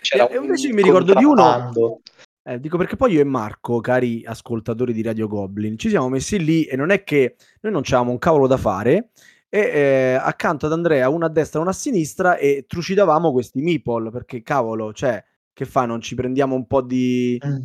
C'era 0.00 0.28
e 0.28 0.36
invece 0.36 0.72
mi 0.72 0.82
ricordo 0.82 1.12
di 1.12 1.24
uno 1.24 2.00
eh, 2.46 2.60
dico 2.60 2.76
perché 2.78 2.96
poi 2.96 3.12
io 3.12 3.20
e 3.20 3.24
Marco, 3.24 3.80
cari 3.80 4.22
ascoltatori 4.24 4.92
di 4.92 5.02
Radio 5.02 5.26
Goblin, 5.28 5.76
ci 5.78 5.88
siamo 5.88 6.08
messi 6.08 6.42
lì 6.42 6.64
e 6.64 6.76
non 6.76 6.90
è 6.90 7.02
che 7.02 7.36
noi 7.62 7.72
non 7.72 7.82
avevamo 7.84 8.10
un 8.12 8.18
cavolo 8.18 8.46
da 8.46 8.56
fare 8.56 9.10
e 9.48 9.58
eh, 9.60 10.14
accanto 10.20 10.66
ad 10.66 10.72
Andrea, 10.72 11.08
una 11.08 11.26
a 11.26 11.28
destra 11.28 11.58
e 11.58 11.62
una 11.62 11.70
a 11.70 11.74
sinistra 11.74 12.36
e 12.36 12.64
trucidavamo 12.66 13.32
questi 13.32 13.60
meeple 13.60 14.10
perché 14.10 14.42
cavolo, 14.42 14.92
cioè 14.92 15.22
Che 15.52 15.64
fa? 15.64 15.86
Non 15.86 16.00
ci 16.02 16.14
prendiamo 16.14 16.54
un 16.54 16.66
po' 16.66 16.82
di, 16.82 17.40
Mm. 17.44 17.56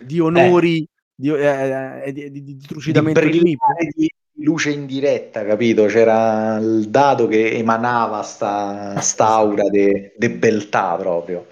di 0.00 0.18
onori, 0.20 0.86
di, 1.14 1.30
eh, 1.30 2.02
eh, 2.06 2.12
di, 2.12 2.30
di- 2.30 2.42
di 2.42 2.56
trucidamento 2.58 3.20
di 3.20 3.40
Meeple? 3.40 3.90
di 3.94 4.10
luce 4.44 4.70
in 4.70 4.84
diretta, 4.86 5.44
capito? 5.44 5.86
C'era 5.86 6.56
il 6.58 6.88
dado 6.90 7.26
che 7.28 7.52
emanava 7.52 8.22
sta, 8.22 8.98
sta 9.00 9.28
aura 9.28 9.68
de, 9.70 10.14
de 10.16 10.30
beltà 10.30 10.96
proprio. 10.96 11.46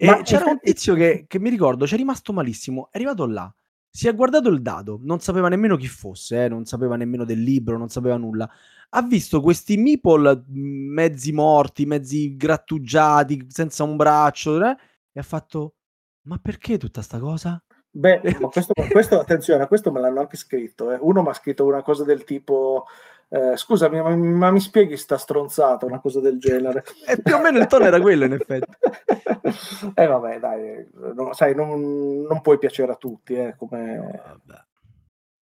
E 0.00 0.20
c'era 0.22 0.46
un 0.46 0.60
tizio 0.60 0.94
che, 0.94 1.24
che 1.26 1.38
mi 1.40 1.50
ricordo, 1.50 1.84
c'è 1.84 1.96
rimasto 1.96 2.32
malissimo, 2.32 2.88
è 2.92 2.96
arrivato 2.98 3.26
là, 3.26 3.52
si 3.90 4.06
è 4.06 4.14
guardato 4.14 4.48
il 4.48 4.62
dado, 4.62 5.00
non 5.02 5.18
sapeva 5.20 5.48
nemmeno 5.48 5.76
chi 5.76 5.88
fosse, 5.88 6.44
eh, 6.44 6.48
non 6.48 6.64
sapeva 6.66 6.94
nemmeno 6.96 7.24
del 7.24 7.42
libro, 7.42 7.76
non 7.78 7.88
sapeva 7.88 8.16
nulla. 8.16 8.48
Ha 8.90 9.02
visto 9.02 9.40
questi 9.40 9.76
meeple 9.76 10.44
mh, 10.46 10.60
mezzi 10.92 11.32
morti, 11.32 11.84
mezzi 11.86 12.36
grattugiati, 12.36 13.46
senza 13.48 13.82
un 13.82 13.96
braccio, 13.96 14.64
eh, 14.64 14.76
e 15.12 15.20
ha 15.20 15.22
fatto, 15.24 15.74
ma 16.28 16.38
perché 16.38 16.78
tutta 16.78 17.02
sta 17.02 17.18
cosa? 17.18 17.60
Beh, 17.90 18.20
ma 18.40 18.48
questo, 18.48 18.74
questo- 18.90 19.18
attenzione, 19.20 19.66
questo 19.66 19.90
me 19.90 20.00
l'hanno 20.00 20.20
anche 20.20 20.36
scritto. 20.36 20.92
eh. 20.92 20.98
Uno 21.00 21.22
mi 21.22 21.28
ha 21.28 21.32
scritto 21.32 21.64
una 21.66 21.82
cosa 21.82 22.04
del 22.04 22.24
tipo: 22.24 22.86
eh, 23.30 23.56
Scusami, 23.56 24.00
ma, 24.00 24.14
ma 24.16 24.50
mi 24.50 24.60
spieghi 24.60 24.96
sta 24.96 25.18
stronzata? 25.18 25.84
Una 25.86 26.00
cosa 26.00 26.20
del 26.20 26.38
genere. 26.38 26.84
E 27.06 27.20
più 27.20 27.34
o 27.34 27.40
meno 27.40 27.58
il 27.58 27.66
tono 27.66 27.84
era 27.84 28.00
quello, 28.00 28.24
in 28.24 28.32
effetti. 28.32 28.70
E 29.94 30.06
vabbè, 30.06 30.38
dai, 30.38 30.86
no, 31.14 31.32
sai, 31.32 31.54
non, 31.54 32.20
non 32.22 32.40
puoi 32.42 32.58
piacere 32.58 32.92
a 32.92 32.96
tutti, 32.96 33.34
eh, 33.34 33.54
come... 33.56 33.96
Vabbè. 33.96 34.66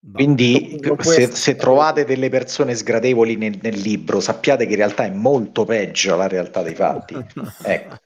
Va. 0.08 0.12
Quindi 0.12 0.80
se, 1.00 1.34
se 1.34 1.56
trovate 1.56 2.04
delle 2.04 2.28
persone 2.28 2.76
sgradevoli 2.76 3.34
nel, 3.34 3.58
nel 3.60 3.76
libro, 3.76 4.20
sappiate 4.20 4.64
che 4.64 4.72
in 4.72 4.76
realtà 4.76 5.04
è 5.04 5.10
molto 5.10 5.64
peggio 5.64 6.14
la 6.14 6.28
realtà 6.28 6.62
dei 6.62 6.74
fatti. 6.74 7.14
Ecco. 7.64 7.96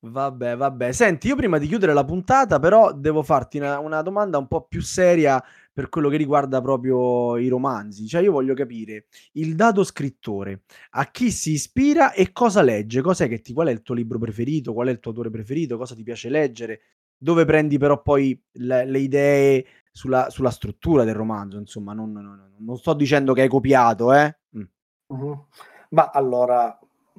Vabbè, 0.00 0.56
vabbè. 0.56 0.92
Senti, 0.92 1.28
io 1.28 1.36
prima 1.36 1.58
di 1.58 1.66
chiudere 1.66 1.92
la 1.92 2.04
puntata, 2.04 2.58
però 2.58 2.92
devo 2.92 3.22
farti 3.22 3.58
una, 3.58 3.78
una 3.78 4.02
domanda 4.02 4.38
un 4.38 4.48
po' 4.48 4.62
più 4.62 4.80
seria 4.80 5.42
per 5.72 5.88
quello 5.88 6.08
che 6.08 6.16
riguarda 6.16 6.60
proprio 6.60 7.36
i 7.36 7.48
romanzi. 7.48 8.06
Cioè, 8.06 8.22
io 8.22 8.32
voglio 8.32 8.54
capire 8.54 9.06
il 9.32 9.54
dato 9.54 9.84
scrittore, 9.84 10.62
a 10.90 11.10
chi 11.10 11.30
si 11.30 11.52
ispira 11.52 12.12
e 12.12 12.32
cosa 12.32 12.62
legge, 12.62 13.00
cos'è 13.02 13.28
che 13.28 13.40
ti, 13.40 13.52
qual 13.52 13.68
è 13.68 13.70
il 13.72 13.82
tuo 13.82 13.94
libro 13.94 14.18
preferito, 14.18 14.72
qual 14.72 14.88
è 14.88 14.90
il 14.90 15.00
tuo 15.00 15.10
autore 15.10 15.30
preferito, 15.30 15.76
cosa 15.76 15.94
ti 15.94 16.02
piace 16.02 16.28
leggere, 16.28 16.80
dove 17.16 17.44
prendi 17.44 17.78
però 17.78 18.00
poi 18.02 18.40
le, 18.52 18.84
le 18.86 18.98
idee 18.98 19.66
sulla, 19.92 20.30
sulla 20.30 20.50
struttura 20.50 21.04
del 21.04 21.14
romanzo, 21.14 21.58
insomma, 21.58 21.92
non, 21.92 22.12
non- 22.12 22.54
non- 22.58 22.76
sto 22.78 22.94
dicendo 22.94 23.32
che 23.32 23.42
hai 23.42 23.48
copiato, 23.48 24.12
eh? 24.12 24.36
Mm. 24.56 24.62
Mhm. 25.08 25.46
Ma 25.90 26.10
allora, 26.10 26.78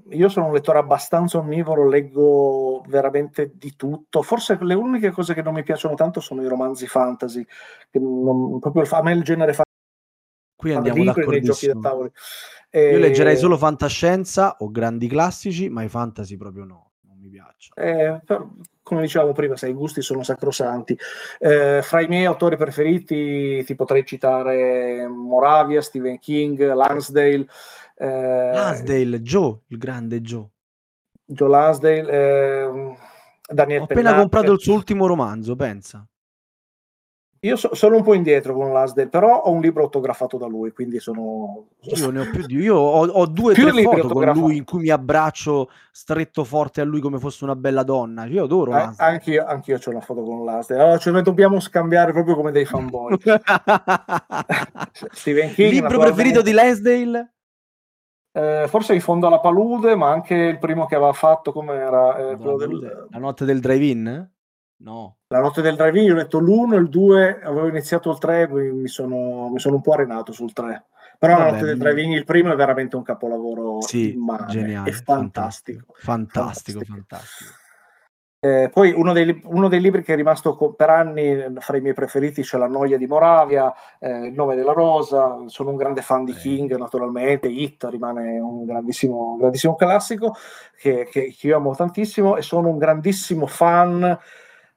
io 0.10 0.30
sono 0.30 0.48
un 0.48 0.54
lettore 0.54 0.80
abbastanza 0.80 1.38
onnivoro, 1.38 1.88
leggo 1.88 2.84
veramente 2.88 3.52
di 3.54 3.76
tutto. 3.76 4.22
Forse 4.22 4.58
le 4.62 4.74
uniche 4.74 5.12
cose 5.12 5.34
che 5.34 5.42
non 5.42 5.54
mi 5.54 5.64
piacciono 5.64 5.96
tanto 5.96 6.20
sono 6.20 6.42
i 6.42 6.48
romanzi 6.48 6.88
fantasy, 6.88 7.46
non- 7.92 8.60
proprio 8.60 8.84
a 8.90 9.02
me 9.04 9.14
il 9.14 9.24
genere 9.24 9.54
Qui 10.56 10.72
fantasy 10.72 10.76
andiamo 10.76 11.04
giochi 11.04 11.14
da 11.16 11.22
d'accordissimo. 11.22 11.80
tavolo. 11.82 12.12
Io 12.74 12.98
leggerei 12.98 13.38
solo 13.38 13.58
fantascienza 13.58 14.56
o 14.60 14.72
grandi 14.72 15.08
classici, 15.08 15.70
ma 15.70 15.84
i 15.84 15.90
fantasy 15.90 16.38
proprio 16.38 16.64
no, 16.64 16.92
non 17.02 17.18
mi 17.20 17.30
piacciono. 17.30 17.76
Eh, 17.76 18.22
per- 18.24 18.48
come 18.84 19.02
dicevamo 19.02 19.32
prima, 19.32 19.56
sai, 19.56 19.70
i 19.70 19.74
gusti 19.74 20.02
sono 20.02 20.24
sacrosanti. 20.24 20.98
Eh, 21.40 21.82
fra 21.82 22.02
i 22.02 22.08
miei 22.08 22.26
autori 22.26 22.58
preferiti 22.58 23.64
ti 23.64 23.76
potrei 23.76 24.06
citare 24.06 25.08
Moravia, 25.08 25.82
Stephen 25.82 26.20
King, 26.20 26.74
Lansdale, 26.74 27.46
eh, 28.02 28.52
Lansdale, 28.52 29.22
Joe, 29.22 29.60
il 29.68 29.78
grande 29.78 30.22
Joe. 30.22 30.48
Joe 31.24 31.50
Lansdale, 31.50 32.10
eh, 32.12 32.96
Daniel 33.48 33.82
Ho 33.82 33.84
appena 33.84 34.10
Pennac. 34.10 34.18
comprato 34.18 34.52
il 34.54 34.60
suo 34.60 34.74
ultimo 34.74 35.06
romanzo, 35.06 35.56
pensa. 35.56 36.06
Io 37.44 37.56
so- 37.56 37.74
sono 37.74 37.96
un 37.96 38.04
po' 38.04 38.14
indietro 38.14 38.54
con 38.54 38.72
Lansdale, 38.72 39.08
però 39.08 39.42
ho 39.42 39.52
un 39.52 39.62
libro 39.62 39.82
autografato 39.84 40.38
da 40.38 40.46
lui, 40.46 40.72
quindi 40.72 41.00
sono... 41.00 41.70
Io 41.80 42.12
ne 42.12 42.20
ho 42.20 42.30
più 42.30 42.46
di 42.46 42.56
io 42.56 42.76
ho, 42.76 43.04
ho 43.04 43.26
due 43.26 43.54
Più 43.54 43.68
tre 43.68 43.82
foto 43.82 44.10
con 44.10 44.26
lui 44.26 44.58
in 44.58 44.64
cui 44.64 44.82
mi 44.82 44.90
abbraccio 44.90 45.72
stretto 45.92 46.44
forte 46.44 46.82
a 46.82 46.84
lui 46.84 47.02
come 47.02 47.18
fosse 47.18 47.44
una 47.44 47.56
bella 47.56 47.82
donna. 47.82 48.26
Io 48.26 48.44
adoro 48.44 48.78
Eh, 48.78 48.90
anch'io, 48.98 49.44
anch'io 49.46 49.80
ho 49.84 49.90
una 49.90 50.02
foto 50.02 50.22
con 50.22 50.46
Lansdale. 50.46 50.82
Allora, 50.82 50.98
ce 51.00 51.10
ne 51.10 51.24
dobbiamo 51.24 51.60
scambiare 51.60 52.12
proprio 52.12 52.36
come 52.36 52.52
dei 52.52 52.66
fanboy. 52.66 53.18
Stephen 55.12 55.54
King, 55.54 55.72
Libro 55.72 55.98
preferito 55.98 56.44
di 56.44 56.52
Lansdale? 56.52 57.34
Eh, 58.34 58.66
forse 58.68 58.94
in 58.94 59.02
fondo 59.02 59.28
alla 59.28 59.40
palude, 59.40 59.96
ma 59.96 60.10
anche 60.10 60.34
il 60.36 60.58
primo 60.58 60.86
che 60.86 60.96
aveva 60.96 61.14
fatto, 61.14 61.52
come 61.52 61.74
era 61.76 62.18
eh, 62.32 62.36
quello 62.38 62.56
del- 62.58 63.08
La 63.10 63.20
notte 63.20 63.44
del 63.46 63.60
drive-in? 63.60 64.30
No. 64.78 65.18
La 65.28 65.40
notte 65.40 65.62
del 65.62 65.76
drive-in. 65.76 66.06
Io 66.06 66.14
ho 66.14 66.18
letto 66.18 66.40
l'uno, 66.40 66.76
il 66.76 66.90
due, 66.90 67.40
avevo 67.44 67.68
iniziato 67.68 68.10
il 68.12 68.18
tre, 68.18 68.48
poi 68.48 68.72
mi 68.72 68.88
sono, 68.88 69.50
mi 69.50 69.60
sono 69.60 69.76
un 69.76 69.82
po' 69.82 69.94
arenato 69.94 70.32
sul 70.32 70.54
tre. 70.54 70.86
Però 71.20 71.34
la 71.34 71.40
Vabbè, 71.44 71.52
notte 71.52 71.66
del 71.66 71.76
mm. 71.76 71.80
drive-in, 71.80 72.12
il 72.14 72.26
primo 72.26 72.52
è 72.52 72.56
veramente 72.56 72.96
un 72.96 73.04
capolavoro 73.04 73.82
Sì, 73.82 74.14
immane, 74.14 74.48
geniale. 74.48 74.90
è 74.90 74.94
fantastico. 74.94 75.94
Fantastico, 75.98 76.80
Fantastico. 76.80 76.86
fantastico. 76.86 77.52
Eh, 78.44 78.72
poi 78.74 78.92
uno 78.92 79.14
dei, 79.14 79.40
uno 79.46 79.68
dei 79.68 79.80
libri 79.80 80.02
che 80.02 80.14
è 80.14 80.16
rimasto 80.16 80.56
co- 80.56 80.74
per 80.74 80.90
anni 80.90 81.22
eh, 81.22 81.52
fra 81.60 81.78
i 81.78 81.82
miei 81.82 81.94
preferiti 81.94 82.42
c'è 82.42 82.58
La 82.58 82.68
noia 82.68 82.98
di 82.98 83.06
Moravia, 83.06 83.72
eh, 84.00 84.26
Il 84.30 84.34
nome 84.34 84.56
della 84.56 84.74
rosa, 84.74 85.44
sono 85.46 85.70
un 85.70 85.76
grande 85.76 86.02
fan 86.02 86.26
di. 86.26 86.34
King 86.34 86.76
naturalmente, 86.76 87.48
Hit 87.48 87.84
rimane 87.84 88.40
un 88.40 88.66
grandissimo, 88.66 89.38
grandissimo 89.38 89.76
classico 89.76 90.36
che, 90.76 91.08
che- 91.12 91.36
che 91.38 91.48
io 91.48 91.58
amo 91.58 91.76
tantissimo 91.76 92.36
e 92.36 92.42
sono 92.42 92.70
un 92.70 92.80
grandissimo 92.80 93.46
fan 93.46 94.18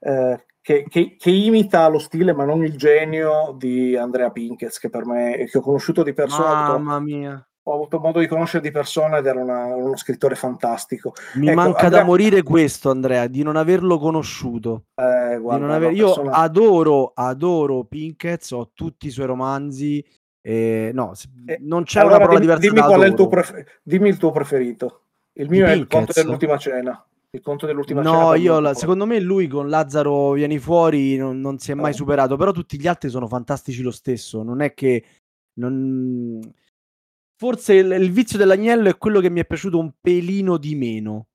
eh, 0.00 0.44
che, 0.60 0.84
che- 0.86 1.16
che 1.18 1.30
imita 1.30 1.88
lo 1.88 1.98
stile 1.98 2.34
ma 2.34 2.44
non 2.44 2.62
il 2.64 2.76
genio 2.76 3.54
di 3.56 3.96
Andrea 3.96 4.30
Pinkez 4.30 4.78
che 4.78 4.90
per 4.90 5.06
me, 5.06 5.46
che 5.50 5.56
ho 5.56 5.62
conosciuto 5.62 6.02
di 6.02 6.12
persona, 6.12 6.68
Mamma 6.68 7.00
mia. 7.00 7.48
Ho 7.66 7.72
avuto 7.74 7.98
modo 7.98 8.18
di 8.20 8.26
conoscere 8.26 8.62
di 8.62 8.70
persona 8.70 9.18
ed 9.18 9.26
era 9.26 9.40
una- 9.42 9.74
uno 9.74 9.96
scrittore 9.96 10.34
fantastico. 10.34 11.14
Mi 11.36 11.46
Ecco, 11.48 11.56
manca 11.56 11.84
Andrea- 11.84 12.00
da 12.00 12.06
morire 12.06 12.42
questo, 12.42 12.90
Andrea, 12.90 13.26
di 13.26 13.42
non 13.42 13.56
averlo 13.56 13.98
conosciuto. 13.98 14.84
Eh, 14.94 15.36
Di 15.36 15.40
guarda, 15.42 15.64
non 15.66 15.74
aver- 15.74 15.94
Io 15.96 16.06
persona- 16.06 16.32
adoro, 16.32 17.12
adoro 17.14 17.84
Pinkett, 17.84 18.46
ho 18.52 18.70
tutti 18.74 19.06
i 19.06 19.10
suoi 19.10 19.26
romanzi. 19.26 20.04
e 20.46 20.90
no, 20.92 21.12
Eh, 21.46 21.56
non 21.62 21.84
c'è 21.84 22.00
Allora, 22.00 22.16
una 22.16 22.24
parola 22.26 22.38
dimmi, 22.38 22.52
diversa 22.52 22.68
dimmi 22.74 22.86
qual 22.86 23.00
è 23.00 23.06
il 23.06 23.14
tuo 23.14 23.24
adoro. 23.24 23.40
prefer- 23.40 23.80
dimmi 23.82 24.08
il 24.10 24.16
tuo 24.18 24.30
preferito. 24.30 25.00
Il 25.32 25.48
Di 25.48 25.56
mio 25.56 25.64
è 25.64 25.70
il 25.70 25.86
conto 25.86 25.96
Pinkett? 26.12 26.22
dell'ultima 26.22 26.58
cena. 26.58 27.06
Il 27.30 27.40
conto 27.40 27.64
dell'ultima 27.64 28.02
cena. 28.04 28.18
No, 28.24 28.34
io 28.34 28.60
la- 28.60 28.74
secondo 28.74 29.06
me 29.06 29.18
lui 29.20 29.48
con 29.48 29.70
Lazzaro 29.70 30.32
Vieni 30.32 30.58
fuori 30.58 31.16
non, 31.16 31.40
non 31.40 31.58
si 31.58 31.70
è 31.70 31.74
mai 31.74 31.92
Eh. 31.92 31.94
superato, 31.94 32.36
però 32.36 32.52
tutti 32.52 32.78
gli 32.78 32.86
altri 32.86 33.08
sono 33.08 33.26
fantastici 33.26 33.80
lo 33.80 33.90
stesso. 33.90 34.42
Non 34.42 34.60
è 34.60 34.74
che 34.74 35.02
non- 35.54 36.40
forse 37.36 37.74
il, 37.74 37.90
il 37.92 38.12
vizio 38.12 38.38
dell'agnello 38.38 38.88
è 38.88 38.98
quello 38.98 39.20
che 39.20 39.30
mi 39.30 39.40
è 39.40 39.44
piaciuto 39.44 39.78
un 39.78 39.92
pelino 40.00 40.56
di 40.56 40.74
meno. 40.74 41.26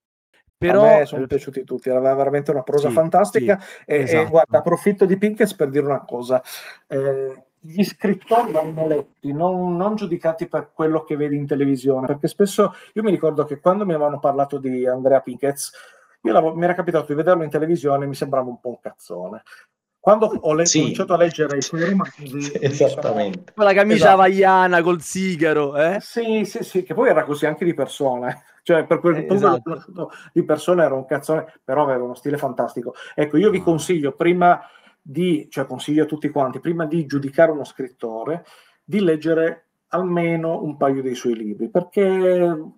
Però 0.57 0.83
a 0.83 0.97
me 0.97 1.05
sono 1.05 1.25
piaciuti 1.25 1.63
tutti, 1.63 1.87
era 1.87 2.13
veramente 2.13 2.51
una 2.51 2.63
prosa 2.63 2.89
sì, 2.89 2.93
fantastica. 2.93 3.59
sì, 3.59 3.83
e, 3.85 3.95
e 3.95 4.01
esatto. 4.01 4.29
guarda, 4.29 4.57
approfitto 4.57 5.05
di 5.05 5.17
Pinkett 5.17 5.55
per 5.55 5.69
dire 5.69 5.85
una 5.85 6.03
cosa. 6.03 6.43
Eh, 6.85 7.43
gli 7.61 7.83
scrittori 7.83 8.51
vanno 8.51 8.87
letti, 8.87 9.31
non, 9.31 9.77
non 9.77 9.95
giudicati 9.95 10.47
per 10.47 10.71
quello 10.73 11.03
che 11.03 11.15
vedi 11.15 11.37
in 11.37 11.47
televisione, 11.47 12.07
perché 12.07 12.27
spesso 12.27 12.73
io 12.93 13.03
mi 13.03 13.11
ricordo 13.11 13.45
che 13.45 13.59
quando 13.59 13.85
mi 13.85 13.93
avevano 13.93 14.19
parlato 14.19 14.57
di 14.57 14.85
Andrea 14.85 15.23
l'avevo- 16.21 16.55
mi 16.55 16.63
era 16.63 16.73
capitato 16.73 17.05
di 17.07 17.15
vederlo 17.15 17.43
in 17.43 17.49
televisione 17.49 18.03
e 18.03 18.07
mi 18.07 18.15
sembrava 18.15 18.49
un 18.49 18.59
po' 18.59 18.69
un 18.69 18.79
cazzone. 18.81 19.43
Quando 20.01 20.27
ho 20.27 20.53
le- 20.53 20.65
Sì. 20.65 20.79
cominciato 20.79 21.13
a 21.13 21.17
leggere 21.17 21.57
i 21.57 21.61
suoi 21.61 21.83
romanzi, 21.89 22.51
esattamente. 22.61 23.51
con 23.53 23.65
la 23.65 23.73
camicia 23.73 23.95
Esatto. 23.97 24.13
havaiana 24.21 24.81
col 24.81 25.01
sigaro, 25.01 25.75
eh? 25.75 25.97
Sì, 25.99 26.45
sì, 26.45 26.63
sì, 26.63 26.83
che 26.83 26.93
poi 26.93 27.09
era 27.09 27.25
così 27.25 27.45
anche 27.45 27.65
di 27.65 27.73
persona, 27.73 28.29
eh. 28.29 28.37
cioè 28.63 28.85
per 28.85 28.99
quel 28.99 29.17
Eh, 29.17 29.27
esatto. 29.33 30.11
di 30.31 30.43
persona 30.45 30.83
era 30.85 30.93
un 30.95 31.05
cazzone, 31.05 31.53
però 31.63 31.83
aveva 31.83 32.03
uno 32.03 32.15
stile 32.15 32.37
fantastico. 32.37 32.93
Ecco, 33.13 33.35
io 33.37 33.49
vi 33.49 33.57
Ah. 33.59 33.63
consiglio 33.63 34.13
prima 34.13 34.61
di, 35.01 35.47
cioè 35.49 35.65
consiglio 35.65 36.03
a 36.03 36.07
tutti 36.07 36.29
quanti, 36.29 36.59
prima 36.59 36.85
di 36.85 37.05
giudicare 37.05 37.51
uno 37.51 37.65
scrittore, 37.65 38.45
di 38.83 39.01
leggere 39.01 39.68
almeno 39.89 40.63
un 40.63 40.77
paio 40.77 41.01
dei 41.01 41.15
suoi 41.15 41.35
libri, 41.35 41.69
perché 41.69 42.03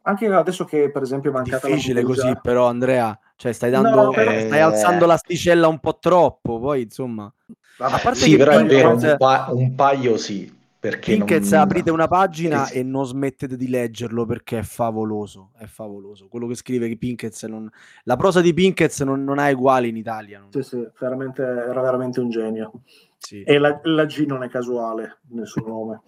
anche 0.02 0.28
adesso 0.28 0.66
che 0.66 0.90
per 0.92 1.02
esempio 1.02 1.30
è 1.30 1.34
mancata 1.34 1.68
Difficile 1.68 2.04
musa- 2.04 2.22
così, 2.24 2.38
però, 2.42 2.68
Andrea. 2.68 3.18
Cioè, 3.36 3.52
stai 3.54 3.72
No, 3.72 3.82
dando, 3.82 4.12
però- 4.12 4.40
stai 4.40 4.60
alzando 4.60 5.06
l'asticella 5.06 5.68
un 5.68 5.80
po' 5.80 5.98
troppo. 6.00 6.60
Poi, 6.60 6.84
insomma, 6.84 7.32
Vabbè, 7.78 7.94
a 7.96 8.00
parte 8.00 8.20
Sì, 8.20 8.32
che 8.32 8.38
però 8.38 8.58
è 8.58 8.66
vero, 8.66 8.92
un, 8.96 9.16
pa- 9.18 9.48
un 9.52 9.74
paio 9.76 10.18
sì. 10.18 10.60
Perché 10.82 11.14
Pinkett, 11.16 11.44
non... 11.44 11.60
aprite 11.60 11.92
una 11.92 12.08
pagina 12.08 12.66
Sì, 12.66 12.72
sì. 12.74 12.78
e 12.80 12.84
non 12.84 13.06
smettete 13.06 13.56
di 13.56 13.68
leggerlo 13.70 14.26
perché 14.26 14.60
è 14.60 14.64
favoloso. 14.64 15.52
È 15.56 15.66
favoloso. 15.66 16.28
Quello 16.28 16.48
che 16.48 16.56
scrive 16.56 16.96
Pinkett 16.98 17.46
non... 17.46 17.70
La 18.06 18.16
prosa 18.16 18.42
di 18.42 18.52
Pinkett 18.52 19.04
non, 19.04 19.24
non 19.24 19.38
ha 19.38 19.48
uguali 19.52 19.90
in 19.90 19.98
Italia. 19.98 20.40
non- 20.40 20.52
Sì, 20.52 20.64
sì, 20.64 20.88
veramente, 21.00 21.44
era 21.44 21.82
veramente 21.82 22.20
un 22.20 22.30
genio. 22.30 22.72
Sì. 23.18 23.44
E 23.44 23.60
la, 23.60 23.80
la 23.84 24.06
G 24.06 24.26
non 24.26 24.42
è 24.44 24.50
casuale 24.50 25.20
nel 25.30 25.46
suo 25.46 25.68
nome. 25.68 26.02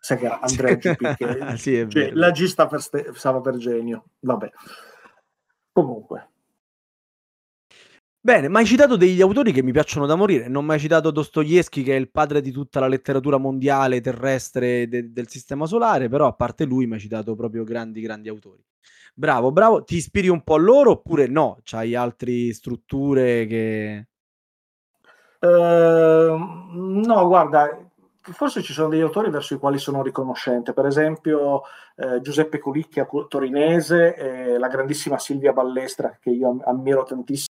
Sai 0.00 0.18
che 0.18 0.24
era 0.24 0.40
Andrea 0.42 0.74
G. 0.74 0.96
Pinkett. 0.96 1.54
Sì, 1.56 1.76
è 1.76 1.86
Cioè, 1.86 2.10
la 2.12 2.30
G 2.30 2.44
sta 2.46 2.66
per, 2.66 2.80
ste- 2.80 3.12
stava 3.14 3.40
per 3.40 3.56
genio. 3.56 4.04
Vabbè. 4.20 4.50
Comunque, 5.72 6.30
Bene, 8.22 8.48
ma 8.48 8.58
hai 8.58 8.66
citato 8.66 8.96
degli 8.96 9.22
autori 9.22 9.50
che 9.50 9.62
mi 9.62 9.72
piacciono 9.72 10.04
da 10.04 10.14
morire. 10.14 10.46
Non 10.46 10.66
mi 10.66 10.72
hai 10.72 10.78
citato 10.78 11.10
Dostoevsky, 11.10 11.82
che 11.82 11.96
è 11.96 11.98
il 11.98 12.10
padre 12.10 12.42
di 12.42 12.50
tutta 12.50 12.78
la 12.78 12.86
letteratura 12.86 13.38
mondiale 13.38 14.02
terrestre 14.02 14.86
de- 14.88 15.10
del 15.10 15.26
sistema 15.28 15.64
solare, 15.64 16.10
però 16.10 16.26
a 16.26 16.34
parte 16.34 16.66
lui 16.66 16.86
mi 16.86 16.94
hai 16.94 17.00
citato 17.00 17.34
proprio 17.34 17.64
grandi, 17.64 18.02
grandi 18.02 18.28
autori. 18.28 18.62
Bravo, 19.14 19.52
bravo. 19.52 19.84
Ti 19.84 19.96
ispiri 19.96 20.28
un 20.28 20.42
po' 20.42 20.54
a 20.56 20.58
loro 20.58 20.90
oppure 20.90 21.28
no? 21.28 21.60
C'hai 21.62 21.94
altre 21.94 22.52
strutture 22.52 23.46
che... 23.46 24.06
Eh, 25.42 25.46
no, 25.48 27.26
guarda, 27.26 27.89
forse 28.22 28.62
ci 28.62 28.72
sono 28.72 28.88
degli 28.88 29.00
autori 29.00 29.30
verso 29.30 29.54
i 29.54 29.58
quali 29.58 29.78
sono 29.78 30.02
riconoscente, 30.02 30.72
per 30.72 30.86
esempio 30.86 31.62
eh, 31.96 32.20
Giuseppe 32.20 32.58
Colicchia, 32.58 33.08
torinese, 33.28 34.14
e 34.14 34.58
la 34.58 34.68
grandissima 34.68 35.18
Silvia 35.18 35.52
Ballestra, 35.52 36.18
che 36.20 36.30
io 36.30 36.58
ammiro 36.64 37.04
tantissimo, 37.04 37.54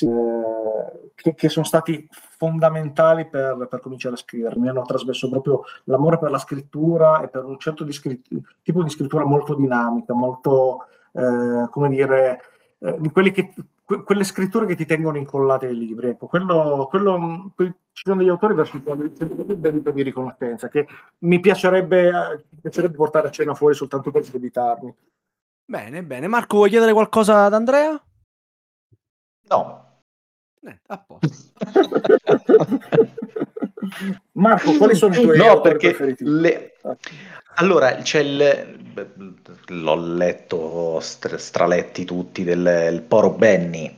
eh, 0.00 1.10
che, 1.14 1.34
che, 1.34 1.48
sono 1.48 1.64
stati 1.64 2.06
fondamentali 2.10 3.28
per, 3.28 3.68
per, 3.68 3.80
cominciare 3.80 4.14
a 4.14 4.18
scrivere. 4.18 4.58
Mi 4.58 4.68
hanno 4.68 4.82
trasmesso 4.82 5.28
proprio 5.28 5.62
l'amore 5.84 6.18
per 6.18 6.30
la 6.30 6.38
scrittura 6.38 7.22
e 7.22 7.28
per 7.28 7.44
un 7.44 7.58
certo 7.58 7.84
di 7.84 7.92
scritt- 7.92 8.28
tipo 8.62 8.82
di 8.82 8.90
scrittura 8.90 9.24
molto 9.24 9.54
dinamica, 9.54 10.14
molto, 10.14 10.86
eh, 11.12 11.68
come 11.70 11.88
dire, 11.88 12.40
eh, 12.78 12.96
di 12.98 13.10
quelli 13.10 13.30
che 13.30 13.52
que- 13.92 14.02
quelle 14.04 14.24
scritture 14.24 14.64
che 14.66 14.74
ti 14.74 14.86
tengono 14.86 15.18
incollate 15.18 15.66
ai 15.66 15.76
libri. 15.76 16.08
Ecco, 16.08 16.26
quello, 16.26 16.86
quello, 16.88 17.52
que- 17.54 17.74
ci 17.92 18.04
sono 18.04 18.16
degli 18.20 18.30
autori 18.30 18.54
verso 18.54 18.78
i 18.78 18.82
quali 18.82 19.12
c'è 19.12 19.24
un 19.24 19.60
debito 19.60 19.90
di 19.90 20.02
riconoscenza 20.02 20.68
che 20.68 20.86
mi 21.18 21.40
piacerebbe, 21.40 22.08
eh, 22.08 22.44
piacerebbe 22.62 22.96
portare 22.96 23.28
a 23.28 23.30
cena 23.30 23.54
fuori 23.54 23.74
soltanto 23.74 24.10
per 24.10 24.24
debitarmi. 24.24 24.94
Bene, 25.64 26.02
bene. 26.02 26.26
Marco, 26.26 26.56
vuoi 26.56 26.70
chiedere 26.70 26.92
qualcosa 26.92 27.44
ad 27.44 27.52
Andrea? 27.54 28.02
No. 29.48 29.90
Eh, 30.62 30.80
a 30.86 30.98
posto. 30.98 31.52
Marco, 34.32 34.76
quali 34.76 34.94
sono 34.94 35.14
i 35.14 35.20
tuoi 35.20 35.36
no, 35.36 35.60
perché 35.60 35.88
preferiti? 35.88 36.24
Le... 36.24 36.72
Allora, 37.56 37.96
c'è 37.96 38.20
il... 38.20 38.80
L'ho 39.66 39.94
letto, 39.94 41.00
stra- 41.00 41.38
straletti 41.38 42.04
tutti, 42.04 42.44
del 42.44 42.90
il 42.92 43.02
Poro 43.02 43.30
Benny. 43.30 43.96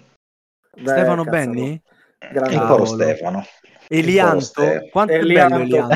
Beh, 0.77 0.89
Stefano 0.89 1.25
cazzo, 1.25 1.37
Benni? 1.37 1.83
grande. 2.31 2.55
Il. 2.55 2.67
Poro 2.67 2.85
Stefano. 2.85 3.47
Elianto? 3.89 4.63
Quanto 4.91 5.13
è 5.13 5.21
bello 5.21 5.59
Elianto? 5.59 5.95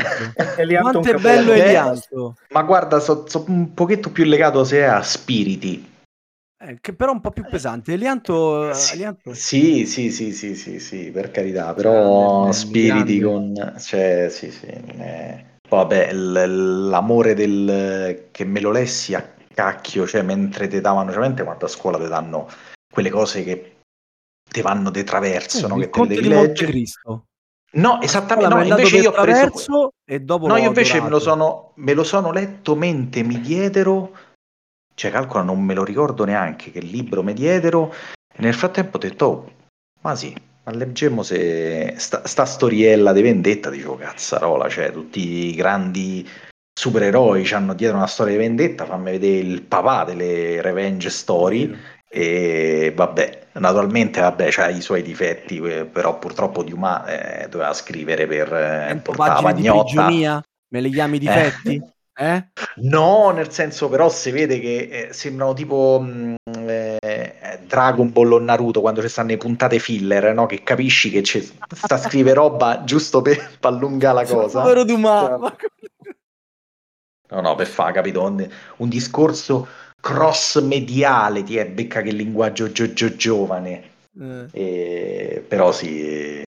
Elianto 0.57 0.99
Quanto 1.01 1.09
è 1.09 1.19
bello 1.19 1.51
capolavoro. 1.51 1.53
Elianto? 1.53 2.35
Ma 2.49 2.61
guarda, 2.63 2.99
sono 2.99 3.25
un 3.47 3.73
pochetto 3.73 4.11
più 4.11 4.25
legato 4.25 4.63
se 4.63 4.77
è 4.77 4.83
a 4.83 5.01
Spiriti. 5.01 5.88
Eh, 6.61 6.77
che 6.81 6.93
però 6.93 7.11
è 7.11 7.13
un 7.15 7.21
po' 7.21 7.31
più 7.31 7.45
pesante. 7.49 7.93
Elianto... 7.93 8.73
Sì, 8.73 8.95
Elianto... 8.95 9.33
sì, 9.33 9.85
sì, 9.85 10.11
sì, 10.11 10.33
sì, 10.33 10.55
sì, 10.55 10.79
sì, 10.79 11.09
per 11.09 11.31
carità, 11.31 11.73
Grande, 11.73 11.81
però 11.81 12.41
Benny, 12.41 12.53
Spiriti 12.53 13.19
grande. 13.19 13.55
con... 13.55 13.79
Cioè, 13.79 14.27
sì, 14.29 14.51
sì. 14.51 14.65
eh. 14.65 15.45
Poi, 15.67 15.79
Vabbè, 15.79 16.13
l- 16.13 16.89
l'amore 16.89 17.33
del... 17.33 18.27
che 18.31 18.43
me 18.43 18.59
lo 18.59 18.71
lessi 18.71 19.13
a 19.15 19.25
cacchio, 19.53 20.05
cioè 20.05 20.21
mentre 20.21 20.67
ti 20.67 20.81
davano, 20.81 21.11
cioè 21.11 21.21
mentre 21.21 21.45
quando 21.45 21.65
a 21.65 21.69
scuola 21.69 21.97
ti 21.97 22.07
danno 22.07 22.49
quelle 22.91 23.09
cose 23.09 23.43
che 23.43 23.77
ti 24.49 24.61
vanno 24.61 24.89
di 24.89 25.03
traverso, 25.03 25.67
no? 25.67 25.77
il 25.77 25.89
Che 25.89 25.89
te 25.91 25.99
le 26.01 26.07
devi 26.07 26.27
leggere. 26.27 26.45
Montecristo. 26.47 27.25
No, 27.71 28.01
esattamente, 28.01 28.55
no, 28.55 28.63
invece 28.63 28.97
io 28.97 29.11
ho 29.11 29.21
preso... 29.21 29.93
e 30.03 30.19
dopo 30.21 30.47
No, 30.47 30.57
io 30.57 30.67
invece 30.67 30.99
me 31.01 31.09
lo, 31.09 31.19
sono, 31.19 31.71
me 31.75 31.93
lo 31.93 32.03
sono 32.03 32.31
letto 32.31 32.75
mentre 32.75 33.21
mi 33.21 33.39
diedero, 33.39 34.11
cioè 34.99 35.11
calcola, 35.11 35.43
non 35.43 35.63
me 35.63 35.73
lo 35.73 35.85
ricordo 35.85 36.25
neanche 36.25 36.71
che 36.71 36.81
libro 36.81 37.23
mi 37.23 37.31
diedero, 37.31 37.93
e 38.33 38.41
nel 38.41 38.53
frattempo 38.53 38.97
ho 38.97 38.99
detto, 38.99 39.25
oh, 39.25 39.51
ma 40.01 40.13
sì, 40.13 40.35
ma 40.65 40.73
leggemmo 40.73 41.23
se 41.23 41.93
sta, 41.95 42.27
sta 42.27 42.43
storiella 42.43 43.13
di 43.13 43.21
vendetta, 43.21 43.69
dicevo, 43.69 43.95
cazzarola, 43.95 44.67
cioè 44.67 44.91
tutti 44.91 45.21
i 45.21 45.55
grandi 45.55 46.27
supereroi 46.77 47.49
hanno 47.53 47.73
dietro 47.75 47.95
una 47.95 48.07
storia 48.07 48.33
di 48.33 48.39
vendetta, 48.39 48.85
fammi 48.85 49.11
vedere 49.11 49.37
il 49.37 49.61
papà 49.61 50.03
delle 50.03 50.61
revenge 50.61 51.09
story, 51.09 51.73
e 52.09 52.91
vabbè, 52.93 53.47
naturalmente 53.53 54.19
vabbè, 54.19 54.49
c'ha 54.49 54.67
i 54.67 54.81
suoi 54.81 55.01
difetti, 55.01 55.59
eh, 55.59 55.85
però 55.85 56.19
purtroppo 56.19 56.61
Dumas 56.61 57.07
eh, 57.07 57.47
doveva 57.49 57.71
scrivere 57.71 58.27
per 58.27 58.53
eh, 58.53 58.85
100 58.89 59.01
portare 59.01 59.33
la 59.33 59.41
pagine 59.41 59.71
di 59.71 59.93
pagnotta. 59.95 60.43
Me 60.71 60.81
le 60.81 60.89
chiami 60.89 61.19
difetti? 61.19 61.75
Eh? 61.75 61.91
No, 62.81 63.29
nel 63.31 63.49
senso 63.51 63.87
però 63.87 64.09
si 64.09 64.31
vede 64.31 64.59
che 64.59 65.07
eh, 65.07 65.13
sembrano 65.13 65.53
tipo 65.53 66.01
mh, 66.01 66.35
eh, 66.67 67.59
Dragon 67.65 68.11
Ball 68.11 68.33
o 68.33 68.39
Naruto 68.39 68.81
quando 68.81 69.01
ci 69.01 69.07
stanno 69.07 69.29
le 69.29 69.37
puntate 69.37 69.79
filler, 69.79 70.33
no? 70.33 70.45
Che 70.45 70.61
capisci 70.63 71.09
che 71.09 71.21
c'è, 71.21 71.39
sta 71.41 71.95
a 71.95 71.97
scrivere 71.97 72.35
roba 72.35 72.83
giusto 72.83 73.21
per, 73.21 73.37
per 73.37 73.71
allungare 73.71 74.15
la 74.15 74.25
cosa. 74.25 74.61
Povero 74.61 74.83
Dumas. 74.83 75.39
Ma- 75.39 75.55
No, 77.31 77.41
no, 77.41 77.53
per 77.55 77.67
fa, 77.67 77.91
capito? 77.91 78.23
Un, 78.23 78.49
un 78.77 78.89
discorso 78.89 79.67
cross 80.01 80.59
mediale, 80.61 81.43
ti 81.43 81.57
è 81.57 81.67
becca 81.67 82.01
che 82.01 82.11
linguaggio 82.11 82.71
gio- 82.71 82.91
gio- 82.91 83.15
giovane. 83.15 83.83
Eh. 84.19 84.47
E- 84.51 85.45
però 85.47 85.71
sì. 85.71 86.41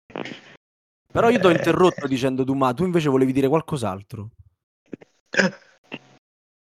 Però 1.13 1.31
io 1.31 1.41
ti 1.41 1.47
ho 1.47 1.51
Eh. 1.51 1.55
interrotto 1.55 2.07
dicendo 2.07 2.45
Dumas, 2.45 2.75
tu 2.75 2.85
invece 2.85 3.09
volevi 3.09 3.33
dire 3.33 3.49
qualcos'altro. 3.49 4.29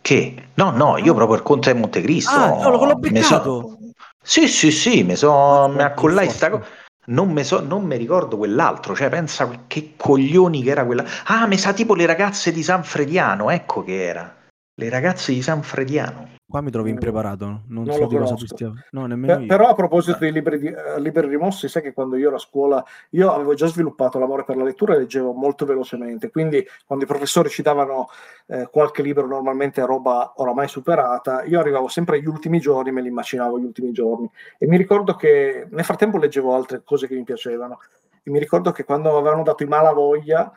Che? 0.03 0.49
No, 0.55 0.71
no, 0.71 0.99
io 0.99 1.15
proprio 1.15 1.37
il 1.37 1.43
Conte 1.43 1.73
di 1.73 1.79
Montecristo. 1.81 2.31
Ah, 2.35 2.49
no, 2.63 2.71
l'ho 2.85 2.97
mi 2.99 3.23
so- 3.23 3.37
beccato. 3.37 3.79
Sì, 4.23 4.49
sì, 4.49 4.71
sì, 4.71 5.03
mi 5.03 5.17
so, 5.17 5.69
mi 5.69 5.83
accollai 5.83 6.27
che 6.27 6.33
sta 6.33 6.51
forte. 6.51 6.65
cosa. 6.67 6.85
Non 7.09 7.31
mi 7.31 7.45
so, 7.45 7.61
non 7.61 7.85
mi 7.85 7.97
ricordo 7.97 8.37
quell'altro, 8.37 8.95
cioè 8.97 9.09
pensa 9.09 9.49
che 9.69 9.95
coglioni 9.97 10.63
che 10.63 10.71
era 10.71 10.85
quella. 10.85 11.05
Ah, 11.27 11.47
mi 11.47 11.57
sa 11.57 11.73
tipo 11.73 11.95
le 11.95 12.07
ragazze 12.07 12.51
di 12.51 12.65
San 12.65 12.83
Frediano, 12.83 13.51
ecco 13.51 13.85
che 13.85 14.05
era. 14.05 14.37
Le 14.75 14.89
ragazze 14.89 15.33
di 15.33 15.43
San 15.43 15.63
Frediano. 15.63 16.35
Qua 16.49 16.61
mi 16.61 16.71
trovi 16.71 16.91
impreparato, 16.91 17.45
non, 17.45 17.63
Non 17.67 17.93
so 17.93 18.07
di 18.07 18.17
cosa 18.17 18.35
tu 18.37 18.47
stia... 18.47 18.73
No, 18.93 19.07
nemmeno 19.07 19.41
io. 19.41 19.47
però 19.47 19.69
a 19.69 19.75
proposito 19.75 20.19
dei 20.21 20.31
libri, 20.31 20.61
di, 20.61 20.69
eh, 20.69 21.01
libri 21.01 21.27
rimossi, 21.27 21.67
sai 21.67 21.83
che 21.83 21.93
quando 21.93 22.15
io 22.15 22.29
ero 22.29 22.37
a 22.37 22.39
scuola 22.39 22.85
io 23.11 23.33
avevo 23.33 23.55
già 23.55 23.67
sviluppato 23.67 24.21
l'amore 24.21 24.45
per 24.45 24.57
la 24.57 24.63
lettura 24.63 24.95
e 24.95 24.99
leggevo 24.99 25.33
molto 25.33 25.67
velocemente, 25.67 26.31
quindi 26.31 26.65
quando 26.87 27.05
i 27.05 27.09
professori 27.09 27.49
ci 27.49 27.63
davano 27.63 28.09
eh, 28.47 28.69
qualche 28.71 29.03
libro, 29.03 29.27
normalmente 29.27 29.85
roba 29.85 30.35
oramai 30.37 30.69
superata, 30.69 31.43
io 31.43 31.59
arrivavo 31.59 31.89
sempre 31.89 32.19
agli 32.19 32.27
ultimi 32.27 32.61
giorni, 32.61 32.93
me 32.93 33.03
li 33.03 33.09
immaginavo 33.09 33.59
gli 33.59 33.65
ultimi 33.65 33.91
giorni. 33.91 34.31
E 34.57 34.69
mi 34.69 34.77
ricordo 34.77 35.17
che 35.17 35.67
nel 35.69 35.85
frattempo 35.85 36.17
leggevo 36.17 36.55
altre 36.55 36.83
cose 36.85 37.09
che 37.09 37.17
mi 37.17 37.25
piacevano. 37.25 37.81
E 38.23 38.31
mi 38.31 38.39
ricordo 38.39 38.71
che 38.71 38.85
quando 38.85 39.17
avevano 39.17 39.43
dato 39.43 39.65
i 39.65 39.67
Malavoglia 39.67 40.53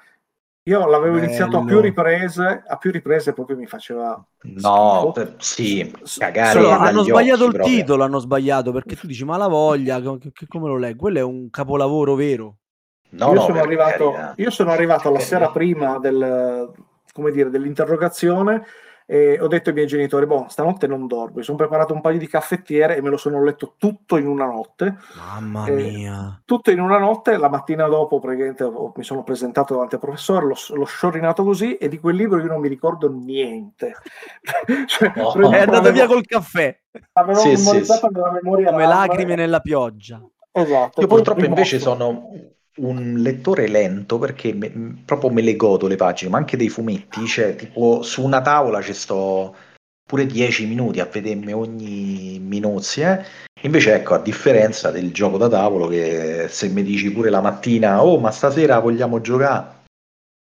io 0.70 0.86
l'avevo 0.86 1.18
iniziato 1.18 1.58
a 1.58 1.60
più 1.60 1.68
Bello. 1.68 1.82
riprese, 1.82 2.64
a 2.66 2.78
più 2.78 2.92
riprese 2.92 3.34
proprio 3.34 3.58
mi 3.58 3.66
faceva 3.66 4.24
No, 4.44 5.12
per- 5.14 5.36
sì, 5.40 5.92
cagare 6.18 6.52
solo- 6.52 6.70
hanno 6.70 7.02
sbagliato 7.04 7.44
occhi 7.46 7.52
il 7.52 7.60
proprio. 7.60 7.76
titolo, 7.78 8.04
hanno 8.04 8.20
sbagliato 8.20 8.72
perché 8.72 8.96
tu 8.96 9.08
dici 9.08 9.26
ma 9.26 9.38
la 9.38 9.48
voglia, 9.48 10.00
che, 10.00 10.32
che- 10.32 10.48
come 10.48 10.68
lo 10.68 10.78
leggo? 10.78 11.00
Quello 11.00 11.18
è 11.18 11.24
un 11.24 11.50
capolavoro 11.50 12.14
vero. 12.16 12.58
No, 13.12 13.30
io, 13.30 13.34
no, 13.34 13.42
sono 13.42 13.60
arrivato, 13.60 14.34
io 14.36 14.52
sono 14.52 14.72
arrivato 14.72 15.08
alla 15.08 15.20
sera 15.20 15.50
prima 15.50 15.98
del, 15.98 16.72
come 17.12 17.32
dire, 17.32 17.50
dell'interrogazione 17.50 18.64
e 19.12 19.40
ho 19.42 19.48
detto 19.48 19.70
ai 19.70 19.76
miei 19.76 19.88
genitori, 19.88 20.28
boh, 20.28 20.46
stanotte 20.50 20.86
non 20.86 21.08
dormo, 21.08 21.38
mi 21.38 21.44
sono 21.44 21.58
preparato 21.58 21.96
un 21.96 22.02
paio 22.02 22.20
di 22.20 22.28
caffettiere 22.28 22.96
e 22.96 23.02
me 23.02 23.10
lo 23.10 23.18
sono 23.18 23.44
letto 23.44 23.74
tutto 23.80 24.18
in 24.18 24.28
una 24.28 24.46
notte. 24.46 24.98
Mamma 25.18 25.66
Eh, 25.66 25.72
mia. 25.72 26.40
Tutto 26.46 26.70
in 26.70 26.80
una 26.80 27.00
notte, 27.00 27.36
la 27.38 27.50
mattina 27.50 27.88
dopo 27.88 28.20
praticamente 28.20 28.64
ho- 28.66 28.94
mi 28.96 29.04
sono 29.04 29.24
presentato 29.24 29.74
davanti 29.74 29.96
al 29.96 30.02
professore, 30.02 30.46
l'ho, 30.46 30.56
l'ho 30.76 30.86
sciorinato 30.86 31.44
così 31.44 31.76
e 31.78 31.88
di 31.88 31.98
quel 31.98 32.16
libro 32.18 32.40
io 32.40 32.46
non 32.46 32.60
mi 32.60 32.68
ricordo 32.68 33.10
niente. 33.12 33.96
Cioè, 34.86 35.12
proprio 35.12 35.50
È 35.52 35.60
andato 35.62 35.78
avevo- 35.80 35.94
via 35.96 36.06
col 36.06 36.26
caffè, 36.28 36.80
Avevo 37.14 37.40
Sì, 37.40 37.56
sì, 37.58 37.64
memorizzato 37.66 38.08
sì. 38.08 38.14
nella 38.14 38.32
memoria 38.32 38.70
come 38.72 38.86
lacrime 38.86 39.34
nella 39.36 39.60
pioggia. 39.60 40.22
Esatto. 40.52 41.02
Io 41.02 41.08
purtroppo 41.08 41.46
invece 41.46 41.80
sono 41.80 42.30
un 42.80 43.16
lettore 43.18 43.68
lento 43.68 44.18
perché 44.18 44.54
me- 44.54 45.02
proprio 45.06 45.30
me 45.30 45.42
le 45.42 45.56
godo 45.56 45.88
le 45.88 45.96
pagine, 45.96 46.30
ma 46.32 46.38
anche 46.38 46.58
dei 46.58 46.70
fumetti, 46.70 47.26
cioè 47.28 47.56
tipo 47.56 48.02
su 48.02 48.24
una 48.24 48.42
tavola 48.42 48.82
ci 48.82 48.94
sto 48.94 49.56
pure 50.06 50.26
10 50.26 50.66
minuti 50.66 51.00
a 51.00 51.06
vedermi 51.06 51.54
ogni 51.54 52.40
minuzia. 52.40 53.24
Invece 53.62 53.94
ecco, 53.96 54.16
a 54.16 54.20
differenza 54.20 54.90
del 54.90 55.12
gioco 55.12 55.38
da 55.38 55.50
tavolo 55.50 55.88
che 55.88 56.48
se 56.50 56.70
mi 56.70 56.82
dici 56.84 57.12
pure 57.12 57.30
la 57.30 57.42
mattina, 57.42 58.04
oh 58.04 58.20
ma 58.20 58.32
stasera 58.32 58.80
vogliamo 58.80 59.22
giocare, 59.22 59.84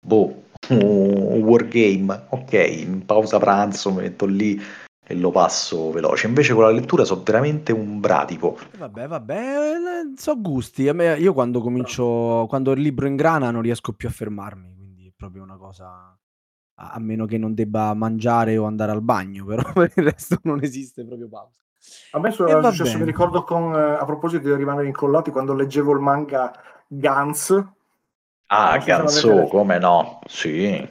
boh, 0.05 0.43
un 0.69 1.41
wargame, 1.43 2.25
ok, 2.29 2.53
in 2.53 3.05
pausa 3.05 3.37
pranzo 3.37 3.91
mi 3.91 4.01
metto 4.01 4.25
lì 4.25 4.61
e 5.07 5.15
lo 5.15 5.31
passo 5.31 5.91
veloce. 5.91 6.27
Invece 6.27 6.53
con 6.53 6.63
la 6.63 6.71
lettura 6.71 7.03
sono 7.05 7.23
veramente 7.23 7.71
un 7.71 7.99
bradipo. 7.99 8.57
E 8.71 8.77
Vabbè, 8.77 9.07
vabbè, 9.07 9.35
eh, 9.35 10.13
so 10.17 10.39
gusti. 10.41 10.87
A 10.89 10.93
me- 10.93 11.17
io 11.17 11.33
quando 11.33 11.61
comincio, 11.61 12.45
quando 12.49 12.71
il 12.73 12.81
libro 12.81 13.07
ingrana 13.07 13.51
non 13.51 13.61
riesco 13.61 13.93
più 13.93 14.07
a 14.07 14.11
fermarmi, 14.11 14.75
quindi 14.75 15.07
è 15.07 15.11
proprio 15.15 15.43
una 15.43 15.55
cosa, 15.57 16.17
a, 16.75 16.99
meno 16.99 17.25
che 17.25 17.37
non 17.37 17.53
debba 17.53 17.93
mangiare 17.93 18.57
o 18.57 18.65
andare 18.65 18.91
al 18.91 19.01
bagno, 19.01 19.45
però 19.45 19.63
per 19.73 19.91
il 19.95 20.03
resto 20.03 20.37
non 20.43 20.61
esiste 20.63 21.05
proprio 21.05 21.29
pausa. 21.29 21.59
A 22.11 22.19
me 22.19 22.29
E 22.29 22.31
va 22.55 22.71
successo, 22.71 22.83
bene. 22.83 22.97
mi 22.97 23.05
ricordo 23.05 23.43
con, 23.43 23.73
eh, 23.73 23.93
a 23.99 24.05
proposito 24.05 24.47
di 24.47 24.55
rimanere 24.55 24.87
incollati, 24.87 25.31
quando 25.31 25.53
leggevo 25.53 25.93
il 25.93 25.99
manga 25.99 26.51
Gans, 26.87 27.63
Ah, 28.47 28.77
Ganzo, 28.79 29.27
letto. 29.27 29.47
come 29.49 29.77
no? 29.79 30.19
Sì. 30.27 30.87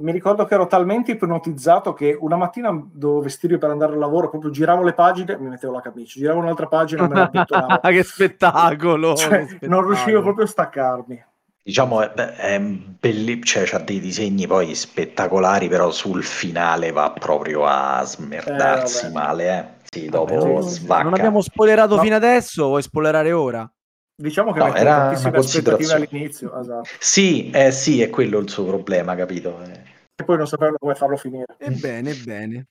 Mi 0.00 0.12
ricordo 0.12 0.44
che 0.44 0.54
ero 0.54 0.66
talmente 0.68 1.12
ipnotizzato 1.12 1.92
che 1.92 2.16
una 2.18 2.36
mattina 2.36 2.70
dovevo 2.70 3.20
vestirmi 3.22 3.58
per 3.58 3.70
andare 3.70 3.92
al 3.92 3.98
lavoro, 3.98 4.28
proprio 4.30 4.50
giravo 4.50 4.84
le 4.84 4.92
pagine, 4.92 5.36
mi 5.38 5.48
mettevo 5.48 5.72
la 5.72 5.80
camicia, 5.80 6.20
giravo 6.20 6.38
un'altra 6.38 6.66
pagina 6.66 7.04
e 7.04 7.08
me 7.08 7.14
la 7.14 7.22
abbottonavo. 7.26 7.80
che 7.80 8.02
spettacolo! 8.04 9.16
Cioè, 9.16 9.46
che 9.58 9.66
non 9.66 9.80
riuscivo 9.82 9.96
spettacolo. 10.20 10.22
proprio 10.22 10.44
a 10.44 10.48
staccarmi. 10.48 11.24
Diciamo 11.64 12.00
è, 12.00 12.10
è 12.14 12.60
belli, 12.60 13.42
cioè 13.42 13.64
c'ha 13.64 13.78
dei 13.78 13.98
disegni 14.00 14.46
poi 14.46 14.74
spettacolari, 14.74 15.68
però 15.68 15.90
sul 15.90 16.22
finale 16.22 16.92
va 16.92 17.10
proprio 17.10 17.66
a 17.66 18.02
smerdarsi 18.04 19.06
Eh, 19.06 19.10
vabbè. 19.10 19.26
male, 19.26 19.58
eh. 19.58 19.76
Sì, 19.90 20.08
Vabbè, 20.08 20.34
dopo 20.34 20.60
svacca. 20.60 21.02
Non 21.02 21.14
abbiamo 21.14 21.40
spoilerato 21.42 21.96
No. 21.96 22.02
fino 22.02 22.14
adesso, 22.14 22.66
vuoi 22.66 22.82
spoilerare 22.82 23.32
ora? 23.32 23.70
Diciamo 24.14 24.52
che 24.52 24.58
No, 24.58 24.74
era 24.74 25.08
una 25.10 25.30
considerazione. 25.30 26.08
all'inizio, 26.10 26.58
esatto. 26.58 26.88
Sì, 26.98 27.50
eh, 27.50 27.70
sì, 27.70 28.00
è 28.00 28.10
quello 28.10 28.38
il 28.38 28.48
suo 28.48 28.64
problema, 28.64 29.14
capito? 29.14 29.60
Eh. 29.62 29.87
E 30.20 30.24
poi 30.24 30.36
non 30.36 30.48
sapevano 30.48 30.78
come 30.78 30.96
farlo 30.96 31.16
finire. 31.16 31.54
Ebbene, 31.58 32.10
ebbene. 32.10 32.66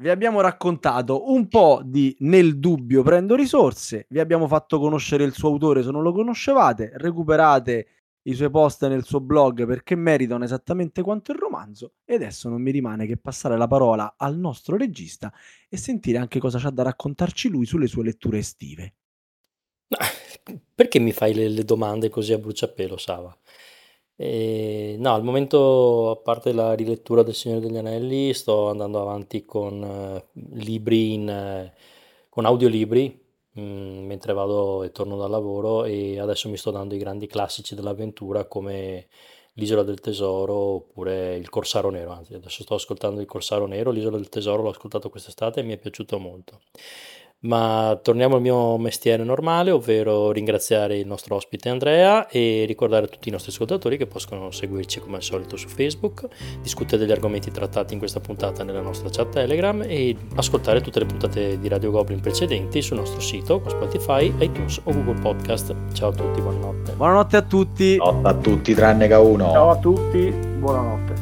Vi 0.00 0.08
abbiamo 0.08 0.40
raccontato 0.40 1.30
un 1.30 1.46
po' 1.46 1.82
di 1.84 2.16
Nel 2.20 2.58
dubbio 2.58 3.02
prendo 3.02 3.34
risorse, 3.34 4.06
vi 4.08 4.18
abbiamo 4.18 4.48
fatto 4.48 4.78
conoscere 4.78 5.24
il 5.24 5.34
suo 5.34 5.50
autore 5.50 5.82
se 5.82 5.90
non 5.90 6.02
lo 6.02 6.12
conoscevate, 6.12 6.92
recuperate 6.94 7.86
i 8.22 8.34
suoi 8.34 8.48
post 8.48 8.86
nel 8.86 9.04
suo 9.04 9.20
blog 9.20 9.66
perché 9.66 9.94
meritano 9.94 10.44
esattamente 10.44 11.02
quanto 11.02 11.32
il 11.32 11.38
romanzo 11.38 11.96
e 12.06 12.14
adesso 12.14 12.48
non 12.48 12.62
mi 12.62 12.70
rimane 12.70 13.06
che 13.06 13.18
passare 13.18 13.58
la 13.58 13.66
parola 13.66 14.14
al 14.16 14.38
nostro 14.38 14.78
regista 14.78 15.30
e 15.68 15.76
sentire 15.76 16.16
anche 16.16 16.38
cosa 16.38 16.58
c'ha 16.58 16.70
da 16.70 16.82
raccontarci 16.82 17.50
lui 17.50 17.66
sulle 17.66 17.86
sue 17.86 18.04
letture 18.04 18.38
estive. 18.38 18.94
Perché 20.74 20.98
mi 20.98 21.12
fai 21.12 21.34
le, 21.34 21.48
le 21.48 21.64
domande 21.64 22.08
così 22.08 22.32
a 22.32 22.38
bruciapelo, 22.38 22.96
Sava? 22.96 23.36
Eh, 24.22 24.96
no, 24.98 25.14
al 25.14 25.24
momento, 25.24 26.10
a 26.10 26.16
parte 26.16 26.52
la 26.52 26.74
rilettura 26.74 27.22
del 27.22 27.34
Signore 27.34 27.62
degli 27.62 27.78
Anelli, 27.78 28.34
sto 28.34 28.68
andando 28.68 29.00
avanti 29.00 29.46
con 29.46 29.82
eh, 29.82 30.24
libri 30.60 31.14
in, 31.14 31.26
eh, 31.30 31.72
con 32.28 32.44
audiolibri, 32.44 33.18
mm, 33.58 34.04
mentre 34.04 34.34
vado 34.34 34.82
e 34.82 34.92
torno 34.92 35.16
dal 35.16 35.30
lavoro 35.30 35.84
e 35.84 36.18
adesso 36.20 36.50
mi 36.50 36.58
sto 36.58 36.70
dando 36.70 36.94
i 36.94 36.98
grandi 36.98 37.26
classici 37.26 37.74
dell'avventura 37.74 38.44
come 38.44 39.08
L'Isola 39.54 39.82
del 39.82 40.00
Tesoro 40.00 40.54
oppure 40.54 41.36
Il 41.36 41.48
Corsaro 41.48 41.88
Nero, 41.88 42.10
anzi 42.10 42.34
adesso 42.34 42.62
sto 42.62 42.74
ascoltando 42.74 43.20
Il 43.22 43.26
Corsaro 43.26 43.66
Nero, 43.66 43.90
L'Isola 43.90 44.18
del 44.18 44.28
Tesoro 44.28 44.62
l'ho 44.62 44.70
ascoltato 44.70 45.08
quest'estate 45.08 45.60
e 45.60 45.62
mi 45.62 45.72
è 45.72 45.78
piaciuto 45.78 46.18
molto. 46.18 46.60
Ma 47.42 47.98
torniamo 48.02 48.36
al 48.36 48.42
mio 48.42 48.76
mestiere 48.76 49.24
normale, 49.24 49.70
ovvero 49.70 50.30
ringraziare 50.30 50.98
il 50.98 51.06
nostro 51.06 51.36
ospite 51.36 51.70
Andrea 51.70 52.28
e 52.28 52.64
ricordare 52.66 53.06
a 53.06 53.08
tutti 53.08 53.30
i 53.30 53.32
nostri 53.32 53.50
ascoltatori 53.50 53.96
che 53.96 54.06
possono 54.06 54.50
seguirci 54.50 55.00
come 55.00 55.16
al 55.16 55.22
solito 55.22 55.56
su 55.56 55.68
Facebook, 55.68 56.26
discutere 56.60 56.98
degli 56.98 57.12
argomenti 57.12 57.50
trattati 57.50 57.94
in 57.94 57.98
questa 57.98 58.20
puntata 58.20 58.62
nella 58.62 58.82
nostra 58.82 59.08
chat 59.08 59.30
Telegram 59.30 59.82
e 59.86 60.14
ascoltare 60.34 60.82
tutte 60.82 60.98
le 60.98 61.06
puntate 61.06 61.58
di 61.58 61.68
Radio 61.68 61.90
Goblin 61.90 62.20
precedenti 62.20 62.82
sul 62.82 62.98
nostro 62.98 63.20
sito 63.20 63.60
con 63.60 63.70
Spotify, 63.70 64.30
iTunes 64.40 64.78
o 64.84 64.92
Google 64.92 65.20
Podcast. 65.20 65.74
Ciao 65.94 66.10
a 66.10 66.12
tutti, 66.12 66.42
buonanotte. 66.42 66.92
Buonanotte 66.92 67.36
a 67.38 67.42
tutti. 67.42 67.96
Notte 67.96 68.28
a 68.28 68.34
tutti 68.34 68.74
tranne 68.74 69.06
che 69.06 69.14
a 69.14 69.20
uno. 69.20 69.50
Ciao 69.50 69.70
a 69.70 69.76
tutti, 69.78 70.30
buonanotte. 70.30 71.14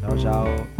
Ciao 0.00 0.18
ciao. 0.18 0.79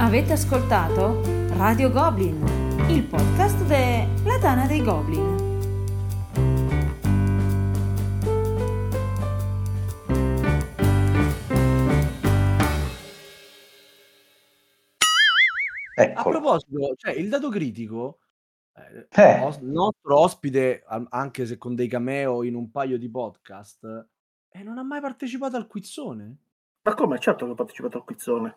Avete 0.00 0.32
ascoltato 0.32 1.20
Radio 1.56 1.90
Goblin, 1.90 2.42
il 2.88 3.02
podcast 3.04 3.62
della 3.64 4.38
Tana 4.40 4.66
dei 4.66 4.82
Goblin. 4.82 5.38
A 15.96 16.02
Eccolo. 16.02 16.40
proposito, 16.40 16.94
cioè 16.96 17.12
il 17.12 17.28
dato 17.28 17.48
critico, 17.50 18.20
eh, 18.74 19.06
Eh. 19.10 19.40
os- 19.44 19.58
nostro 19.58 20.18
ospite, 20.18 20.82
a- 20.86 21.04
anche 21.10 21.44
se 21.44 21.58
con 21.58 21.74
dei 21.74 21.88
cameo 21.88 22.42
in 22.42 22.54
un 22.54 22.70
paio 22.70 22.96
di 22.96 23.10
podcast, 23.10 24.06
eh, 24.50 24.62
non 24.62 24.78
ha 24.78 24.82
mai 24.82 25.00
partecipato 25.00 25.56
al 25.56 25.66
quizzone. 25.66 26.36
Ma 26.82 26.94
come? 26.94 27.18
Certo 27.18 27.44
che 27.44 27.50
ho 27.50 27.54
partecipato 27.54 27.98
al 27.98 28.04
quizzone. 28.04 28.56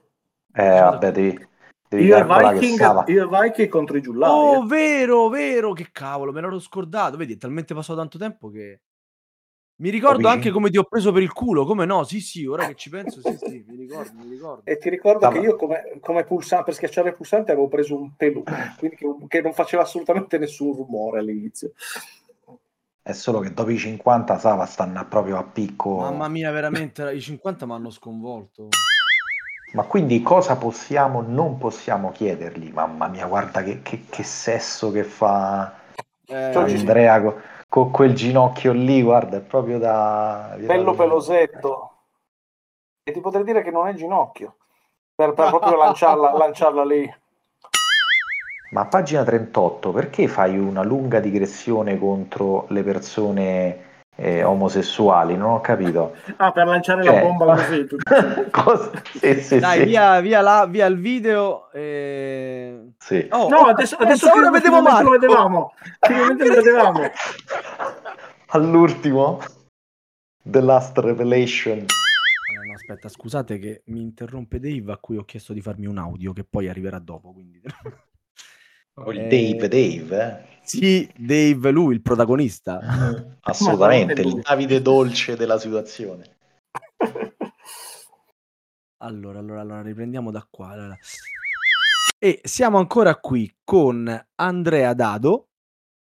Eh, 0.55 0.80
vabbè, 0.80 1.11
devi, 1.11 1.47
devi 1.89 2.03
Io 2.05 2.25
Viking, 2.25 3.07
io 3.07 3.27
Viking 3.27 3.69
contro 3.69 3.97
i 3.97 4.01
giullari. 4.01 4.31
Oh, 4.31 4.63
eh. 4.63 4.67
vero, 4.67 5.30
vero, 5.30 5.73
che 5.73 5.89
cavolo, 5.91 6.31
me 6.31 6.41
l'ero 6.41 6.59
scordato. 6.59 7.17
Vedi, 7.17 7.34
è 7.34 7.38
talmente 7.38 7.73
passato 7.73 7.99
tanto 7.99 8.17
tempo 8.17 8.49
che... 8.49 8.81
Mi 9.75 9.89
ricordo 9.89 10.27
anche 10.27 10.51
come 10.51 10.69
ti 10.69 10.77
ho 10.77 10.84
preso 10.84 11.11
per 11.11 11.23
il 11.23 11.34
culo, 11.34 11.65
come 11.65 11.85
no? 11.85 12.03
Sì, 12.03 12.21
sì, 12.21 12.45
ora 12.45 12.67
che 12.67 12.75
ci 12.75 12.91
penso, 12.91 13.19
sì, 13.21 13.35
sì, 13.38 13.65
mi 13.67 13.75
ricordo, 13.75 14.11
mi 14.13 14.30
ricordo. 14.30 14.61
E 14.65 14.77
ti 14.77 14.89
ricordo 14.89 15.17
Stava- 15.17 15.34
che 15.34 15.39
io 15.39 15.55
come, 15.55 15.97
come 15.99 16.23
pulsante, 16.23 16.65
per 16.65 16.75
schiacciare 16.75 17.09
il 17.09 17.15
pulsante 17.15 17.51
avevo 17.51 17.67
preso 17.67 17.99
un 17.99 18.15
peluche, 18.15 18.53
quindi 18.77 18.95
che, 18.95 19.07
che 19.27 19.41
non 19.41 19.51
faceva 19.53 19.81
assolutamente 19.81 20.38
nessun 20.38 20.75
rumore 20.75 21.19
all'inizio. 21.19 21.71
È 23.01 23.11
solo 23.11 23.39
che 23.39 23.51
dopo 23.51 23.71
i 23.71 23.77
50 23.77 24.38
Sava 24.38 24.65
stanno 24.65 25.05
proprio 25.07 25.38
a 25.38 25.43
picco. 25.43 25.97
Mamma 25.97 26.30
mia, 26.30 26.51
veramente, 26.51 27.11
i 27.11 27.19
50 27.19 27.65
mi 27.65 27.73
hanno 27.73 27.89
sconvolto. 27.89 28.69
Ma 29.74 29.84
quindi 29.84 30.22
cosa 30.22 30.56
possiamo, 30.56 31.22
non 31.26 31.58
possiamo 31.58 32.12
chiedergli? 32.12 32.72
Mamma 32.72 33.08
mia, 33.08 33.26
guarda 33.26 33.64
che, 33.64 33.82
che- 33.82 34.06
che 34.10 34.24
sesso 34.24 34.91
che 34.91 35.04
fa 35.04 35.82
Eh. 36.28 36.52
Andrea 36.56 37.22
co- 37.22 37.41
con 37.68 37.90
quel 37.91 38.14
ginocchio 38.14 38.72
lì, 38.72 39.02
guarda, 39.02 39.38
è 39.38 39.41
proprio 39.41 39.80
da... 39.80 40.56
Bello 40.60 40.94
pelosetto. 40.94 41.91
E 43.04 43.12
ti 43.12 43.20
potrei 43.20 43.44
dire 43.44 43.64
che 43.64 43.72
non 43.72 43.88
è 43.88 43.94
ginocchio, 43.94 44.58
per, 45.14 45.34
per 45.34 45.50
proprio 45.50 45.76
lanciarla, 45.76 46.34
lanciarla 46.38 46.86
lì. 46.86 47.16
Ma 48.70 48.82
a 48.82 48.86
pagina 48.86 49.24
38, 49.24 49.91
perché 49.91 50.28
fai 50.28 50.58
una 50.58 50.84
lunga 50.84 51.20
digressione 51.20 51.98
contro 51.98 52.66
le 52.70 52.84
persone 52.84 53.78
eh, 54.15 54.44
omosessuali? 54.44 55.35
Non 55.35 55.52
ho 55.52 55.61
capito. 55.61 56.15
Ah, 56.38 56.52
per 56.52 56.68
lanciare 56.68 57.03
Cioè- 57.03 57.15
la 57.15 57.22
bomba 57.22 57.56
così. 57.56 57.85
tu 57.88 57.95
dici. 57.98 58.49
Cosa? 58.52 58.91
Sì, 59.19 59.41
sì, 59.41 59.60
Dai, 59.60 59.80
sì. 59.80 59.85
via, 59.85 60.19
via, 60.22 60.41
la, 60.41 60.65
via 60.69 60.85
il 60.85 60.98
video. 60.99 61.72
E... 61.72 62.91
Sì. 62.99 63.27
Oh, 63.31 63.48
No, 63.49 63.57
adesso, 63.68 63.98
eh, 63.99 64.03
adesso 64.06 64.26
ora 64.26 64.35
finalmente 64.35 64.69
vedevo 64.69 65.02
lo 65.02 65.10
vedevamo. 65.10 65.73
Finalmente 65.99 66.48
lo 66.48 66.53
vedevamo. 66.61 66.99
All'ultimo, 68.48 69.40
The 70.44 70.61
Last 70.61 70.98
Revelation. 70.98 71.80
No, 71.80 72.73
aspetta, 72.73 73.10
scusate 73.10 73.57
che 73.57 73.81
mi 73.88 74.02
interrompe 74.02 74.60
Dave 74.60 74.91
a 74.91 74.98
cui 74.98 75.18
ho 75.18 75.23
chiesto 75.23 75.53
di 75.53 75.61
farmi 75.61 75.85
un 75.88 75.98
audio 75.98 76.34
che 76.34 76.44
poi 76.44 76.68
arriverà 76.68 76.99
dopo. 76.99 77.31
Quindi... 77.31 77.61
O 78.95 79.11
il 79.11 79.20
Eh, 79.20 79.28
Dave 79.28 79.68
Dave, 79.68 80.24
eh? 80.24 80.52
Sì, 80.64 81.10
Dave, 81.18 81.72
lui, 81.72 81.94
il 81.95 82.02
protagonista. 82.02 82.80
assolutamente, 83.41 84.22
il. 84.22 84.41
Davide 84.41 84.82
dolce 84.82 85.36
della 85.36 85.57
situazione. 85.57 86.38
Allora, 89.03 89.40
allora, 89.40 89.60
allora, 89.60 89.82
riprendiamo 89.82 90.32
da 90.32 90.48
qua. 90.49 90.70
allora. 90.70 90.98
E 92.18 92.40
siamo 92.41 92.78
ancora 92.78 93.18
qui 93.18 93.53
con 93.61 94.26
Andrea 94.36 94.94
Dado, 94.94 95.49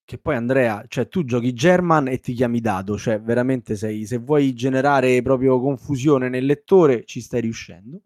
che 0.06 0.20
poi 0.20 0.36
Andrea, 0.36 0.86
cioè 0.88 1.08
tu 1.08 1.24
giochi 1.24 1.52
German 1.54 2.08
e 2.10 2.20
ti 2.20 2.34
chiami 2.34 2.62
Dado, 2.62 3.00
cioè 3.00 3.20
veramente 3.20 3.76
sei, 3.76 4.06
se 4.06 4.18
vuoi 4.18 4.54
generare 4.54 5.20
proprio 5.24 5.60
confusione 5.60 6.30
nel 6.30 6.46
lettore, 6.46 7.04
ci 7.06 7.22
stai 7.22 7.42
riuscendo. 7.42 8.02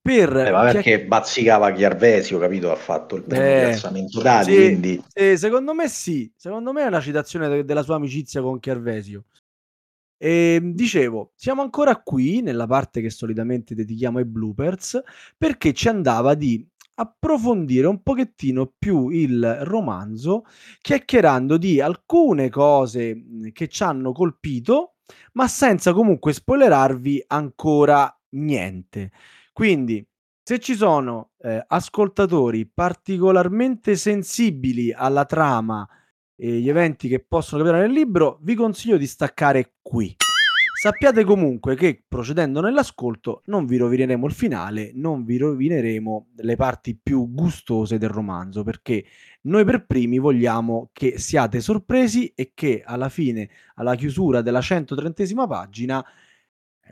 Per 0.00 0.36
Eh, 0.36 0.50
ma 0.50 0.60
chiacch- 0.60 0.72
perché 0.72 1.04
bazzicava 1.06 1.72
Chiarvesio, 1.72 2.38
capito? 2.38 2.70
Ha 2.70 2.76
fatto 2.76 3.16
il 3.16 3.24
primo 3.24 3.42
Eh, 3.44 3.68
piazzamento 3.68 4.20
dati, 4.22 4.52
sì, 4.52 4.56
quindi... 4.56 5.02
sì, 5.06 5.36
secondo 5.36 5.74
me 5.74 5.88
sì, 5.88 6.32
secondo 6.36 6.72
me 6.72 6.84
è 6.86 6.90
la 6.90 7.00
citazione 7.00 7.48
de- 7.48 7.64
della 7.64 7.82
sua 7.82 7.96
amicizia 7.96 8.40
con 8.40 8.58
Chiarvesio. 8.60 9.24
E 10.20 10.60
dicevo, 10.62 11.32
siamo 11.36 11.62
ancora 11.62 11.96
qui 12.02 12.40
nella 12.42 12.66
parte 12.66 13.00
che 13.00 13.10
solitamente 13.10 13.74
dedichiamo 13.74 14.18
ai 14.18 14.24
bloopers 14.24 15.00
perché 15.36 15.72
ci 15.72 15.88
andava 15.88 16.34
di 16.34 16.66
approfondire 16.94 17.86
un 17.86 18.02
pochettino 18.02 18.72
più 18.76 19.08
il 19.10 19.58
romanzo, 19.62 20.44
chiacchierando 20.80 21.56
di 21.56 21.80
alcune 21.80 22.50
cose 22.50 23.14
mh, 23.14 23.50
che 23.52 23.68
ci 23.68 23.84
hanno 23.84 24.10
colpito, 24.12 24.94
ma 25.34 25.46
senza 25.46 25.92
comunque 25.92 26.32
spoilerarvi 26.32 27.24
ancora 27.28 28.12
niente. 28.30 29.12
Quindi, 29.58 30.06
se 30.40 30.60
ci 30.60 30.76
sono 30.76 31.30
eh, 31.42 31.64
ascoltatori 31.66 32.64
particolarmente 32.64 33.96
sensibili 33.96 34.92
alla 34.92 35.24
trama 35.24 35.84
e 36.36 36.60
gli 36.60 36.68
eventi 36.68 37.08
che 37.08 37.18
possono 37.26 37.64
capitare 37.64 37.88
nel 37.88 37.96
libro, 37.96 38.38
vi 38.42 38.54
consiglio 38.54 38.96
di 38.96 39.08
staccare 39.08 39.72
qui. 39.82 40.14
Sappiate 40.80 41.24
comunque 41.24 41.74
che 41.74 42.04
procedendo 42.06 42.60
nell'ascolto 42.60 43.42
non 43.46 43.66
vi 43.66 43.78
rovineremo 43.78 44.26
il 44.26 44.32
finale, 44.32 44.92
non 44.94 45.24
vi 45.24 45.38
rovineremo 45.38 46.28
le 46.36 46.54
parti 46.54 46.96
più 46.96 47.28
gustose 47.28 47.98
del 47.98 48.10
romanzo, 48.10 48.62
perché 48.62 49.04
noi 49.42 49.64
per 49.64 49.86
primi 49.86 50.20
vogliamo 50.20 50.90
che 50.92 51.18
siate 51.18 51.58
sorpresi 51.60 52.32
e 52.36 52.52
che 52.54 52.84
alla 52.86 53.08
fine, 53.08 53.50
alla 53.74 53.96
chiusura 53.96 54.40
della 54.40 54.60
130esima 54.60 55.48
pagina, 55.48 56.06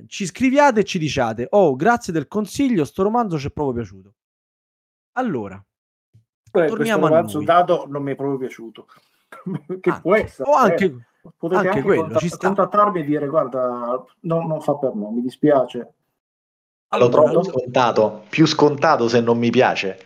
ci 0.06 0.26
scriviate 0.26 0.80
e 0.80 0.84
ci 0.84 0.98
diciate, 0.98 1.46
oh 1.50 1.74
grazie 1.76 2.12
del 2.12 2.26
consiglio, 2.28 2.84
sto 2.84 3.02
romanzo 3.02 3.38
ci 3.38 3.48
è 3.48 3.50
proprio 3.50 3.74
piaciuto. 3.82 4.14
Allora, 5.12 5.62
Beh, 6.50 6.66
torniamo 6.66 6.74
questo 7.00 7.04
a 7.06 7.08
romanzo 7.08 7.36
noi. 7.38 7.46
dato 7.46 7.84
non 7.88 8.02
mi 8.02 8.12
è 8.12 8.14
proprio 8.14 8.38
piaciuto. 8.38 8.86
che 9.80 9.90
Ah, 9.90 10.00
può 10.00 10.14
essere. 10.14 10.48
o 10.50 10.54
anche, 10.54 10.84
eh. 10.84 10.96
Potete 11.36 11.56
anche 11.58 11.68
anche, 11.70 11.82
quello, 11.82 12.02
contat- 12.02 12.20
ci 12.20 12.28
sta. 12.28 12.46
contattarmi 12.46 13.00
e 13.00 13.04
dire 13.04 13.26
guarda, 13.26 14.04
no, 14.20 14.46
non 14.46 14.60
fa 14.60 14.76
per 14.76 14.94
me, 14.94 15.10
mi 15.10 15.22
dispiace. 15.22 15.78
Lo 15.78 15.94
Allora, 16.88 17.10
trovo 17.10 17.28
allora- 17.28 17.50
scontato, 17.50 18.22
più 18.28 18.46
scontato 18.46 19.08
se 19.08 19.20
non 19.20 19.36
mi 19.38 19.50
piace. 19.50 19.98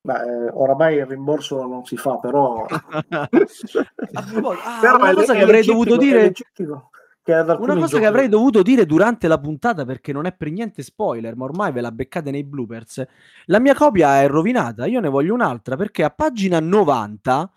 Beh, 0.00 0.46
eh, 0.46 0.50
oramai 0.54 0.96
il 0.96 1.06
rimborso 1.06 1.64
non 1.66 1.84
si 1.84 1.96
fa, 1.96 2.16
però... 2.18 2.66
Ah, 3.10 3.28
Però 4.80 4.96
una 4.96 5.14
cosa 5.14 5.34
è 5.34 5.36
che 5.36 5.42
avrei 5.42 5.64
dovuto 5.64 5.96
dire 5.96 6.22
legittimo 6.22 6.90
Una 7.32 7.74
cosa 7.74 7.86
giochi- 7.86 8.00
che 8.02 8.06
avrei 8.06 8.28
dovuto 8.28 8.62
dire 8.62 8.86
durante 8.86 9.28
la 9.28 9.38
puntata, 9.38 9.84
perché 9.84 10.12
non 10.12 10.26
è 10.26 10.32
per 10.32 10.50
niente 10.50 10.82
spoiler, 10.82 11.36
ma 11.36 11.44
ormai 11.44 11.72
ve 11.72 11.80
la 11.80 11.92
beccate 11.92 12.30
nei 12.30 12.44
bloopers. 12.44 13.04
La 13.46 13.58
mia 13.58 13.74
copia 13.74 14.20
è 14.22 14.28
rovinata. 14.28 14.86
Io 14.86 15.00
ne 15.00 15.08
voglio 15.08 15.34
un'altra 15.34 15.76
perché 15.76 16.04
a 16.04 16.10
pagina 16.10 16.60
90, 16.60 17.52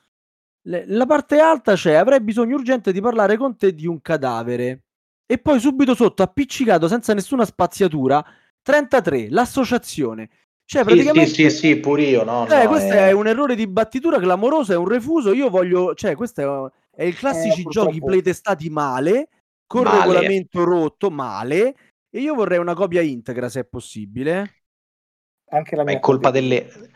le- 0.63 0.83
la 0.87 1.05
parte 1.05 1.39
alta 1.39 1.73
c'è: 1.73 1.93
Avrei 1.93 2.21
bisogno 2.21 2.55
urgente 2.55 2.91
di 2.91 3.01
parlare 3.01 3.37
con 3.37 3.55
te 3.55 3.73
di 3.73 3.87
un 3.87 4.01
cadavere. 4.01 4.83
E 5.25 5.37
poi 5.37 5.59
subito 5.59 5.95
sotto, 5.95 6.23
appiccicato 6.23 6.87
senza 6.89 7.13
nessuna 7.13 7.45
spaziatura, 7.45 8.23
33, 8.61 9.29
l'associazione. 9.29 10.29
Cioè, 10.65 10.81
Sì, 10.83 10.87
praticamente. 10.87 11.29
sì, 11.29 11.49
sì, 11.49 11.57
sì, 11.57 11.75
pure 11.77 12.03
io, 12.03 12.23
no, 12.23 12.45
Cioè, 12.47 12.63
no, 12.63 12.69
questo 12.69 12.93
eh, 12.93 13.09
è 13.09 13.11
un 13.11 13.27
errore 13.27 13.55
di 13.55 13.67
battitura 13.67 14.19
clamoroso, 14.19 14.73
è 14.73 14.77
un 14.77 14.87
refuso. 14.87 15.33
Io 15.33 15.49
voglio, 15.49 15.93
cioè, 15.95 16.15
questo 16.15 16.71
è, 16.93 17.01
è 17.01 17.03
il 17.05 17.15
classici 17.15 17.61
Eh, 17.61 17.63
giochi 17.69 17.99
purtroppo- 17.99 18.05
playtestati 18.05 18.69
male, 18.69 19.29
con 19.71 19.83
Male. 19.83 19.99
regolamento 20.01 20.63
rotto 20.65 21.09
male. 21.09 21.75
E 22.09 22.19
io 22.19 22.33
vorrei 22.35 22.57
una 22.57 22.73
copia 22.73 22.99
integra 22.99 23.47
se 23.47 23.61
è 23.61 23.63
possibile. 23.63 24.63
anche 25.51 25.77
la 25.77 25.83
ma 25.83 25.91
mia 25.91 25.97
è 25.97 26.01
colpa 26.01 26.27
copia- 26.29 26.41
delle... 26.41 26.89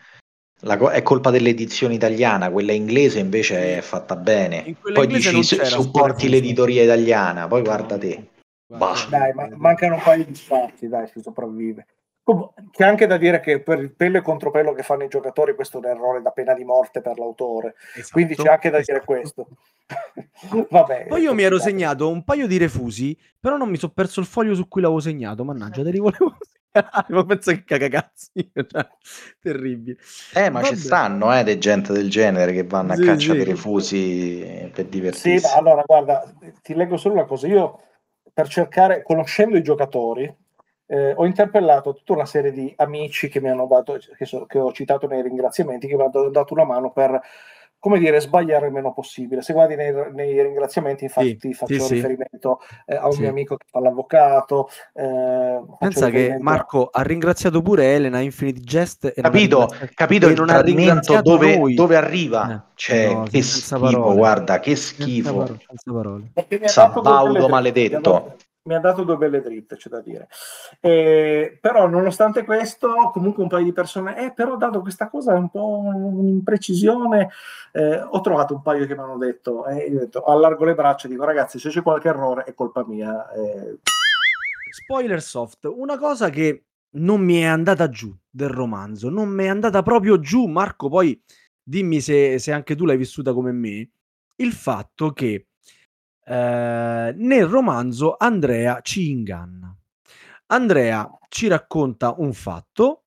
la 0.59 0.77
co- 0.77 0.89
è 0.89 1.01
colpa 1.01 1.31
dell'edizione 1.31 1.93
italiana, 1.93 2.51
quella 2.51 2.73
inglese 2.73 3.19
invece 3.19 3.77
è 3.77 3.81
fatta 3.81 4.17
bene. 4.17 4.75
Poi 4.81 5.07
dici 5.07 5.41
supporti 5.41 6.27
l'editoria 6.27 6.83
italiana, 6.83 7.47
poi 7.47 7.61
guarda 7.61 7.97
te. 7.97 8.27
Guarda. 8.67 9.17
Dai, 9.17 9.33
ma 9.33 9.47
mancano 9.55 9.95
un 9.95 10.01
paio 10.03 10.25
di 10.25 10.35
spazi, 10.35 10.89
dai, 10.89 11.07
si 11.07 11.21
sopravvive. 11.21 11.87
C'è 12.71 12.83
anche 12.85 13.05
da 13.05 13.17
dire 13.17 13.39
che 13.39 13.61
per 13.61 13.77
il 13.77 13.93
pelo 13.93 14.17
e 14.17 14.21
contropelo 14.21 14.73
che 14.73 14.81
fanno 14.81 15.03
i 15.03 15.07
giocatori, 15.07 15.53
questo 15.53 15.77
è 15.77 15.85
un 15.85 15.95
errore 15.95 16.21
da 16.23 16.31
pena 16.31 16.55
di 16.55 16.63
morte 16.63 17.01
per 17.01 17.19
l'autore. 17.19 17.75
Esatto, 17.93 18.09
Quindi 18.13 18.35
c'è 18.35 18.49
anche 18.49 18.71
da 18.71 18.79
dire 18.79 18.97
esatto. 18.97 19.05
questo. 19.05 19.47
Vabbè. 20.71 21.05
Poi 21.07 21.21
io 21.21 21.35
mi 21.35 21.43
ero 21.43 21.59
segnato 21.59 22.09
un 22.09 22.23
paio 22.23 22.47
di 22.47 22.57
refusi, 22.57 23.15
però 23.39 23.57
non 23.57 23.69
mi 23.69 23.77
sono 23.77 23.91
perso 23.93 24.21
il 24.21 24.25
foglio 24.25 24.55
su 24.55 24.67
cui 24.67 24.81
l'avevo 24.81 24.99
segnato. 24.99 25.45
Mannaggia, 25.45 25.83
te 25.83 25.91
li 25.91 25.99
volevo 25.99 26.35
segnalare. 26.41 27.05
Ma 27.09 27.25
penso 27.25 27.51
che 27.51 27.63
cagacazzi. 27.63 28.31
Cioè, 28.67 28.87
terribile. 29.39 29.97
Eh, 30.33 30.49
ma 30.49 30.63
ci 30.63 30.75
stanno, 30.75 31.31
eh, 31.37 31.43
dei 31.43 31.59
gente 31.59 31.93
del 31.93 32.09
genere 32.09 32.53
che 32.53 32.63
vanno 32.63 32.93
a 32.93 32.95
Sì, 32.95 33.03
caccia 33.03 33.31
sì. 33.31 33.37
dei 33.37 33.45
refusi 33.45 34.69
per 34.73 34.83
Sì, 34.85 34.89
divertirsi. 34.89 35.45
ma 35.47 35.53
allora 35.59 35.83
guarda, 35.85 36.23
ti 36.63 36.73
leggo 36.73 36.97
solo 36.97 37.13
una 37.13 37.25
cosa. 37.25 37.45
Io 37.45 37.79
per 38.33 38.47
cercare, 38.47 39.03
conoscendo 39.03 39.55
i 39.57 39.61
giocatori, 39.61 40.35
eh, 40.87 41.13
ho 41.15 41.25
interpellato 41.25 41.93
tutta 41.93 42.13
una 42.13 42.25
serie 42.25 42.51
di 42.51 42.71
amici 42.77 43.27
che 43.29 43.41
mi 43.41 43.49
hanno 43.49 43.65
dato, 43.67 43.97
che, 44.17 44.25
so- 44.25 44.45
che 44.45 44.59
ho 44.59 44.71
citato 44.71 45.07
nei 45.07 45.21
ringraziamenti, 45.21 45.87
che 45.87 45.95
mi 45.95 46.03
hanno 46.03 46.29
dato 46.29 46.53
una 46.53 46.63
mano 46.65 46.91
per, 46.91 47.19
come 47.79 47.99
dire, 47.99 48.19
sbagliare 48.19 48.65
il 48.67 48.71
meno 48.73 48.93
possibile. 48.93 49.41
Se 49.43 49.53
guardi 49.53 49.75
nei, 49.75 49.93
nei 50.13 50.41
ringraziamenti, 50.41 51.03
infatti, 51.03 51.37
Sì, 51.39 51.53
faccio 51.53 51.79
sì, 51.79 51.93
riferimento 51.95 52.59
eh, 52.87 52.95
a 52.95 53.05
un 53.05 53.11
Sì. 53.13 53.21
mio 53.21 53.29
amico 53.29 53.57
che 53.57 53.65
fa 53.69 53.79
l'avvocato. 53.79 54.69
eh, 54.93 55.61
Pensa 55.77 56.09
che 56.09 56.33
a- 56.33 56.37
Marco 56.39 56.89
ha 56.91 57.01
ringraziato 57.03 57.61
pure 57.61 57.93
Elena 57.93 58.19
Infinite 58.21 58.59
Jest. 58.61 59.05
E 59.05 59.13
non 59.17 59.25
ha 59.25 59.29
Capito, 59.29 59.57
ringraziato- 59.59 59.91
capito 59.93 60.27
e 60.27 60.29
il 60.31 60.35
non 60.35 60.49
ha 60.49 60.61
ringraziato 60.61 61.29
dove, 61.37 61.73
dove 61.75 61.95
arriva? 61.95 62.53
Eh, 62.67 62.71
Cioè, 62.73 63.13
no, 63.13 63.23
che 63.23 63.41
senza 63.43 63.75
schifo, 63.77 63.99
parole. 63.99 64.15
guarda, 64.17 64.59
che 64.59 64.75
Senza 64.75 65.03
schifo. 65.03 65.33
parole, 65.33 65.57
senza 65.67 65.91
parole. 65.93 66.23
Dato 66.33 66.57
due 66.57 66.67
Sabaudo 66.67 67.47
maledetto. 67.49 68.35
Mi 68.67 68.73
ha 68.73 68.79
dato, 68.79 69.03
due 69.03 69.15
belle 69.15 69.41
dritte, 69.41 69.75
c'è 69.75 69.89
da 69.89 70.01
dire. 70.01 70.27
Eh, 70.79 71.55
però, 71.61 71.87
nonostante 71.87 72.43
questo, 72.43 73.11
comunque 73.13 73.43
un 73.43 73.49
paio 73.49 73.63
di 73.63 73.71
persone, 73.71 74.17
eh, 74.25 74.33
però 74.33 74.57
dato 74.57 74.81
questa 74.81 75.07
cosa 75.07 75.35
è 75.35 75.37
un 75.37 75.49
po' 75.49 75.81
un'imprecisione, 75.83 77.29
eh, 77.73 78.01
ho 78.01 78.21
trovato 78.21 78.55
un 78.55 78.63
paio 78.63 78.87
che 78.87 78.95
mi 78.95 79.01
hanno 79.01 79.19
detto, 79.19 79.67
eh, 79.67 79.85
io 79.85 79.99
detto, 79.99 80.23
allargo 80.23 80.65
le 80.65 80.73
braccia 80.73 81.05
e 81.05 81.11
dico, 81.11 81.25
ragazzi, 81.25 81.59
se 81.59 81.69
c'è 81.69 81.83
qualche 81.83 82.07
errore 82.07 82.43
è 82.45 82.55
colpa 82.55 82.83
mia. 82.87 83.31
eh, 83.33 83.77
Spoiler 84.71 85.21
soft, 85.21 85.65
una 85.65 85.99
cosa 85.99 86.31
che 86.31 86.63
non 86.95 87.21
mi 87.21 87.37
è 87.41 87.45
andata 87.45 87.87
giù 87.89 88.11
del 88.27 88.49
romanzo, 88.49 89.09
non 89.09 89.29
mi 89.29 89.43
è 89.43 89.47
andata 89.47 89.83
proprio 89.83 90.19
giù, 90.19 90.47
Marco, 90.47 90.89
poi 90.89 91.21
dimmi 91.61 92.01
se, 92.01 92.39
se 92.39 92.51
anche 92.51 92.75
tu 92.75 92.85
l'hai 92.85 92.97
vissuta 92.97 93.31
come 93.31 93.51
me, 93.51 93.89
il 94.37 94.53
fatto 94.53 95.11
che 95.11 95.49
eh, 96.25 97.13
nel 97.15 97.45
romanzo 97.45 98.15
Andrea 98.17 98.81
ci 98.81 99.09
inganna. 99.09 99.75
Andrea 100.47 101.09
ci 101.29 101.47
racconta 101.47 102.15
un 102.17 102.33
fatto, 102.33 103.03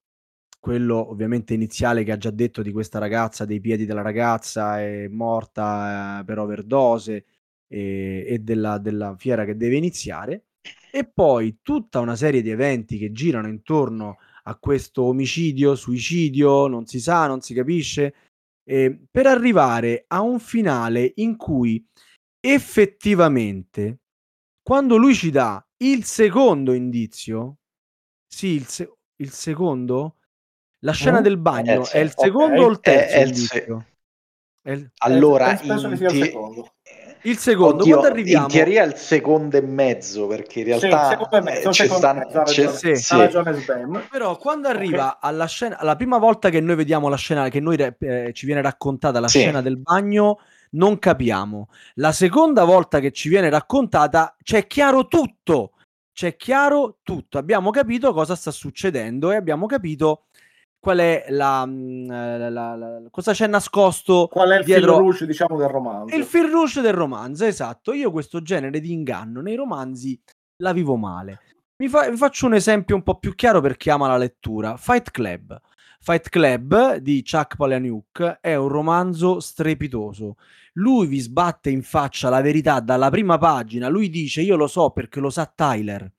quello 0.61 1.11
ovviamente 1.11 1.55
iniziale 1.55 2.05
che 2.05 2.13
ha 2.13 2.17
già 2.17 2.31
detto 2.31 2.63
di 2.63 2.73
questa 2.73 2.99
ragazza, 2.99 3.45
dei 3.45 3.61
piedi 3.61 3.87
della 3.87 4.03
ragazza, 4.03 4.81
è 4.81 5.09
morta 5.09 6.21
eh, 6.21 6.25
per 6.25 6.39
overdose 6.39 7.25
e, 7.69 8.25
e 8.27 8.39
della, 8.41 8.79
della 8.79 9.15
fiera 9.17 9.45
che 9.45 9.57
deve 9.57 9.77
iniziare, 9.77 10.45
e 10.91 11.05
poi 11.05 11.59
tutta 11.63 12.01
una 12.01 12.17
serie 12.17 12.43
di 12.43 12.51
eventi 12.51 12.99
che 12.99 13.13
girano 13.13 13.49
intorno 13.49 14.19
a 14.45 14.57
questo 14.57 15.05
omicidio, 15.05 15.75
suicidio, 15.75 16.67
non 16.67 16.87
si 16.87 17.01
sa, 17.01 17.27
non 17.27 17.41
si 17.41 17.55
capisce, 17.55 18.15
eh, 18.65 18.99
per 19.11 19.27
arrivare 19.27 20.05
a 20.09 20.21
un 20.21 20.39
finale 20.39 21.13
in 21.17 21.37
cui 21.37 21.87
effettivamente, 22.41 23.99
quando 24.63 24.97
lui 24.97 25.15
ci 25.15 25.31
dà 25.31 25.65
il 25.79 26.05
secondo 26.05 26.73
indizio, 26.73 27.57
sì, 28.27 28.49
il, 28.49 28.67
se- 28.67 28.93
il 29.17 29.31
secondo, 29.31 30.17
la 30.81 30.93
scena 30.93 31.21
Mm? 31.21 31.23
del 31.23 31.39
bagno 31.39 31.83
Eh, 31.83 31.85
sì, 31.85 31.97
è 31.97 32.01
il 32.01 32.13
secondo 32.15 32.63
o 32.63 32.71
il 32.71 32.81
È- 32.81 32.81
terzo 32.81 33.17
è 33.17 33.21
il 33.21 33.37
se-? 33.37 33.67
È 34.63 34.71
il, 34.73 34.91
Allora, 34.99 35.59
Eh, 35.59 35.67
penso 35.67 35.87
in, 35.87 35.93
il 35.93 35.99
te- 35.99 36.25
secondo. 36.25 36.73
il 37.23 37.37
secondo, 37.39 37.83
Oddio, 37.83 37.99
quando 37.99 38.15
arriviamo... 38.15 38.47
in 38.47 38.53
teoria 38.53 38.83
è 38.83 38.87
il 38.87 38.95
secondo 38.95 39.57
e 39.57 39.61
mezzo, 39.63 40.27
perché 40.27 40.61
in 40.61 40.79
Sì, 40.79 40.89
realtà 40.89 41.41
mezzo, 41.43 41.69
eh, 41.69 41.73
ci 41.73 41.83
secondo 41.83 41.95
e 41.95 41.99
stanno- 41.99 42.19
mezzo, 42.27 42.43
c'è- 42.43 42.65
ragione, 42.65 42.95
sì. 42.95 44.09
Però 44.11 44.37
quando 44.37 44.69
arriva 44.69 45.19
alla 45.21 45.47
scena, 45.47 45.79
la 45.83 45.97
prima 45.97 46.19
volta 46.19 46.51
che 46.51 46.61
noi 46.61 46.77
vediamo 46.77 47.09
la 47.09 47.17
scena, 47.17 47.49
che 47.49 47.61
noi 47.61 47.77
eh, 47.77 48.33
ci 48.33 48.47
viene 48.47 48.61
raccontata 48.63 49.19
la 49.21 49.29
Sì. 49.29 49.39
scena 49.41 49.61
del 49.63 49.79
bagno, 49.79 50.39
non 50.71 50.99
capiamo. 50.99 51.69
La 51.95 52.13
seconda 52.13 52.65
volta 52.65 53.01
che 53.01 53.11
ci 53.13 53.29
viene 53.29 53.51
raccontata 53.51 54.37
c'è 54.43 54.67
chiaro 54.67 55.07
tutto. 55.07 55.73
C'è 56.13 56.37
chiaro 56.37 56.99
tutto. 57.03 57.39
Abbiamo 57.39 57.71
capito 57.71 58.13
cosa 58.13 58.35
sta 58.35 58.51
succedendo 58.51 59.31
e 59.31 59.37
abbiamo 59.37 59.67
capito 59.67 60.25
qual 60.81 60.99
è 60.99 61.27
la, 61.31 61.65
mm, 61.67 62.07
la- 62.09 62.49
la- 62.51 62.77
la- 62.77 63.03
cosa 63.11 63.33
c'è 63.33 63.47
nascosto 63.47 64.29
Qual 64.31 64.49
è 64.51 64.59
il 64.59 64.65
dietro 64.65 64.93
filo 64.93 64.99
rouge, 64.99 65.27
diciamo, 65.27 65.57
del 65.57 65.69
romanzo? 65.69 66.15
il 66.17 66.25
fil 66.25 66.49
rouge 66.51 66.81
del 66.81 66.93
romanzo, 66.93 67.45
esatto. 67.45 67.93
Io 67.93 68.11
questo 68.11 68.43
genere 68.43 68.81
di 68.81 68.93
inganno 68.93 69.41
nei 69.41 69.55
romanzi 69.57 70.21
la 70.63 70.73
vivo 70.73 70.97
male. 70.97 71.41
Mi, 71.81 71.89
fa- 71.89 72.09
vi 72.11 72.17
faccio 72.17 72.47
un 72.47 72.55
esempio 72.55 72.97
un 72.97 73.03
po' 73.05 73.19
più 73.19 73.35
chiaro 73.37 73.61
per 73.61 73.77
chi 73.77 73.89
ama 73.91 74.09
la 74.09 74.17
lettura. 74.17 74.77
Fight 74.77 75.11
Club. 75.13 75.57
Fight 76.01 76.29
Club 76.31 76.97
di 76.97 77.23
Chuck 77.23 77.57
Palahniuk 77.57 78.39
è 78.41 78.55
un 78.55 78.69
romanzo 78.69 79.41
strepitoso. 79.41 80.37
Lui 80.75 81.07
vi 81.07 81.19
sbatte 81.19 81.71
in 81.71 81.83
faccia 81.83 82.29
la 82.31 82.41
verità 82.41 82.81
dalla 82.81 83.11
prima 83.11 83.37
pagina. 83.37 83.89
Lui 83.89 84.09
dice: 84.09 84.41
Io 84.41 84.57
lo 84.57 84.67
so 84.69 84.91
perché 84.91 85.21
lo 85.21 85.29
sa 85.29 85.45
Tyler. 85.53 86.11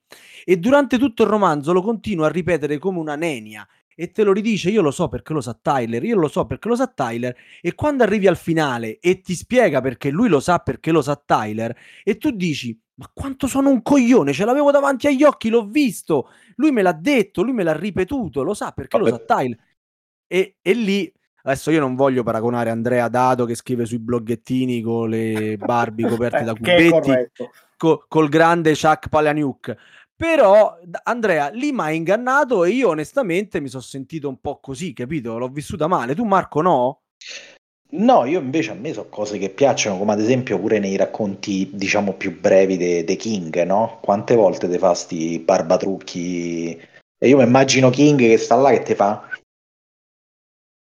E 0.46 0.58
durante 0.58 0.98
tutto 1.00 1.24
il 1.24 1.30
romanzo 1.30 1.74
lo 1.74 1.82
continua 1.82 2.28
a 2.28 2.30
ripetere 2.30 2.78
come 2.78 3.00
una 3.00 3.16
nenia. 3.16 3.68
E 3.96 4.12
te 4.12 4.24
lo 4.24 4.32
ridice: 4.34 4.70
Io 4.70 4.82
lo 4.82 4.92
so 4.92 5.08
perché 5.08 5.34
lo 5.34 5.42
sa 5.42 5.58
Tyler. 5.60 6.04
Io 6.04 6.18
lo 6.18 6.28
so 6.28 6.46
perché 6.46 6.68
lo 6.68 6.76
sa 6.76 6.88
Tyler. 6.88 7.36
E 7.62 7.74
quando 7.74 8.04
arrivi 8.04 8.28
al 8.28 8.38
finale 8.38 9.00
e 9.00 9.22
ti 9.22 9.34
spiega 9.34 9.82
perché 9.82 10.10
lui 10.12 10.30
lo 10.30 10.40
sa 10.40 10.60
perché 10.60 10.92
lo 10.92 11.02
sa 11.02 11.16
Tyler, 11.16 11.76
e 12.04 12.18
tu 12.18 12.30
dici: 12.32 12.78
Ma 12.96 13.10
quanto 13.14 13.48
sono 13.48 13.70
un 13.70 13.82
coglione, 13.82 14.34
ce 14.34 14.46
l'avevo 14.46 14.72
davanti 14.72 15.08
agli 15.08 15.24
occhi, 15.24 15.50
l'ho 15.50 15.66
visto, 15.66 16.30
lui 16.58 16.72
me 16.72 16.82
l'ha 16.84 16.92
detto, 16.94 17.42
lui 17.44 17.54
me 17.54 17.64
l'ha 17.64 17.76
ripetuto, 17.76 18.44
lo 18.44 18.54
sa 18.54 18.72
perché 18.72 18.98
lo 18.98 19.06
Vabbè. 19.06 19.10
sa 19.10 19.20
Tyler. 19.26 19.58
E, 20.32 20.58
e 20.62 20.74
lì, 20.74 21.12
adesso 21.42 21.72
io 21.72 21.80
non 21.80 21.96
voglio 21.96 22.22
paragonare 22.22 22.70
Andrea 22.70 23.08
Dato 23.08 23.46
che 23.46 23.56
scrive 23.56 23.86
sui 23.86 23.98
bloggettini 23.98 24.80
con 24.82 25.10
le 25.10 25.58
Barbie 25.58 26.08
coperte 26.08 26.44
da 26.44 26.54
cubetti. 26.54 27.12
co- 27.76 28.06
col 28.08 28.30
grande 28.30 28.74
Chuck 28.76 29.10
Palahniuk. 29.10 29.76
Però 30.16 30.78
Andrea 31.04 31.50
lì 31.50 31.72
mi 31.72 31.80
ha 31.80 31.92
ingannato 31.92 32.64
e 32.64 32.72
io 32.72 32.90
onestamente 32.90 33.60
mi 33.60 33.70
sono 33.70 33.82
sentito 33.82 34.30
un 34.30 34.40
po' 34.40 34.60
così, 34.60 34.94
capito? 34.94 35.38
L'ho 35.38 35.48
vissuta 35.48 35.88
male. 35.88 36.14
Tu 36.14 36.26
Marco 36.26 36.62
no? 36.62 37.02
No, 37.92 38.26
io 38.26 38.40
invece 38.40 38.72
a 38.72 38.76
me 38.76 38.94
sono 38.94 39.08
cose 39.10 39.40
che 39.40 39.50
piacciono, 39.50 39.98
come 39.98 40.12
ad 40.12 40.20
esempio 40.20 40.60
pure 40.60 40.78
nei 40.78 40.96
racconti, 40.96 41.72
diciamo, 41.74 42.14
più 42.14 42.40
brevi 42.40 42.78
dei 42.78 43.16
King, 43.16 43.64
no? 43.64 43.98
Quante 44.02 44.36
volte 44.36 44.70
te 44.70 44.78
fa 44.78 44.94
sti 44.94 45.40
barbatrucchi? 45.40 46.80
E 47.18 47.28
io 47.28 47.38
mi 47.38 47.44
immagino 47.44 47.90
King 47.90 48.20
che 48.20 48.38
sta 48.38 48.56
là 48.56 48.70
che 48.72 48.84
ti 48.84 48.94
fa 48.94 49.28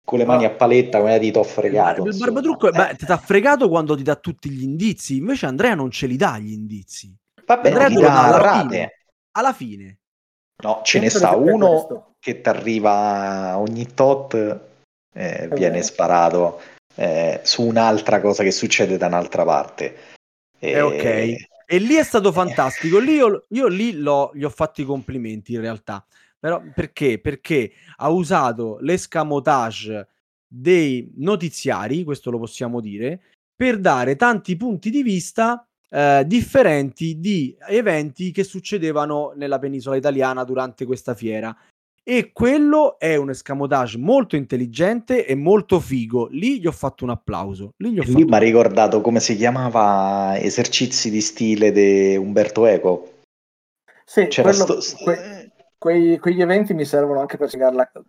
con 0.04 0.18
le 0.18 0.24
mani 0.26 0.44
a 0.44 0.50
paletta 0.50 0.98
come 1.00 1.18
ti 1.18 1.30
t'ho 1.30 1.42
fregato. 1.42 2.04
Il 2.04 2.16
barbatrucco, 2.18 2.68
Eh, 2.68 2.72
beh, 2.72 2.96
ti 2.96 3.04
ha 3.10 3.16
fregato 3.16 3.68
quando 3.68 3.96
ti 3.96 4.02
dà 4.02 4.16
tutti 4.16 4.50
gli 4.50 4.62
indizi, 4.62 5.16
invece 5.16 5.46
Andrea 5.46 5.74
non 5.74 5.90
ce 5.90 6.06
li 6.06 6.16
dà 6.16 6.38
gli 6.38 6.52
indizi. 6.52 7.14
Vabbè, 7.44 7.68
Andrea 7.68 7.88
ti 7.88 7.94
dà 7.94 8.24
alla 8.26 8.36
rate. 8.38 8.68
fine. 8.68 8.92
Alla 9.32 9.52
fine. 9.52 9.98
No, 10.62 10.80
ce 10.84 11.00
ne 11.00 11.10
Sempre 11.10 11.28
sta 11.28 11.36
uno 11.36 11.68
questo. 11.70 12.12
che 12.20 12.40
ti 12.40 12.48
arriva 12.48 13.58
ogni 13.58 13.86
tot, 13.94 14.34
eh, 14.34 15.48
viene 15.52 15.70
vero. 15.70 15.82
sparato 15.82 16.60
eh, 16.96 17.40
su 17.42 17.62
un'altra 17.62 18.20
cosa 18.20 18.42
che 18.42 18.50
succede 18.52 18.96
da 18.96 19.06
un'altra 19.06 19.44
parte. 19.44 19.96
Eh, 20.58 20.80
ok. 20.80 21.02
E 21.66 21.78
lì 21.78 21.94
è 21.94 22.04
stato 22.04 22.30
fantastico. 22.30 22.98
Lì 22.98 23.14
io, 23.14 23.46
io 23.48 23.66
lì 23.68 23.94
l'ho- 23.94 24.30
gli 24.34 24.44
ho 24.44 24.50
fatto 24.50 24.80
i 24.80 24.84
complimenti 24.84 25.54
in 25.54 25.60
realtà. 25.60 26.04
Però 26.44 26.60
perché? 26.74 27.18
Perché 27.18 27.72
ha 27.96 28.10
usato 28.10 28.76
l'escamotage 28.82 30.08
dei 30.46 31.10
notiziari, 31.16 32.04
questo 32.04 32.30
lo 32.30 32.38
possiamo 32.38 32.80
dire, 32.82 33.18
per 33.56 33.78
dare 33.78 34.14
tanti 34.16 34.54
punti 34.54 34.90
di 34.90 35.02
vista 35.02 35.66
eh, 35.88 36.22
differenti 36.26 37.18
di 37.18 37.56
eventi 37.66 38.30
che 38.30 38.44
succedevano 38.44 39.32
nella 39.36 39.58
penisola 39.58 39.96
italiana 39.96 40.44
durante 40.44 40.84
questa 40.84 41.14
fiera. 41.14 41.56
E 42.02 42.30
quello 42.34 42.98
è 42.98 43.16
un 43.16 43.30
escamotage 43.30 43.96
molto 43.96 44.36
intelligente 44.36 45.24
e 45.24 45.34
molto 45.34 45.80
figo. 45.80 46.26
Lì 46.30 46.60
gli 46.60 46.66
ho 46.66 46.72
fatto 46.72 47.04
un 47.04 47.10
applauso. 47.10 47.70
Lì 47.78 47.92
gli 47.92 47.98
ho 48.00 48.02
E 48.02 48.04
fatto 48.04 48.18
Lì 48.18 48.24
mi 48.26 48.34
ha 48.34 48.38
ricordato 48.38 49.00
come 49.00 49.20
si 49.20 49.34
chiamava 49.34 50.38
esercizi 50.38 51.08
di 51.10 51.22
stile 51.22 51.72
di 51.72 52.16
Umberto 52.16 52.66
Eco. 52.66 53.12
Sì, 54.04 54.26
C'era 54.26 54.50
quello- 54.50 54.80
sto- 54.82 55.02
que- 55.02 55.43
quei- 55.84 56.18
quegli 56.18 56.40
eventi 56.40 56.72
mi 56.72 56.86
servono 56.86 57.20
anche 57.20 57.36
per 57.36 57.50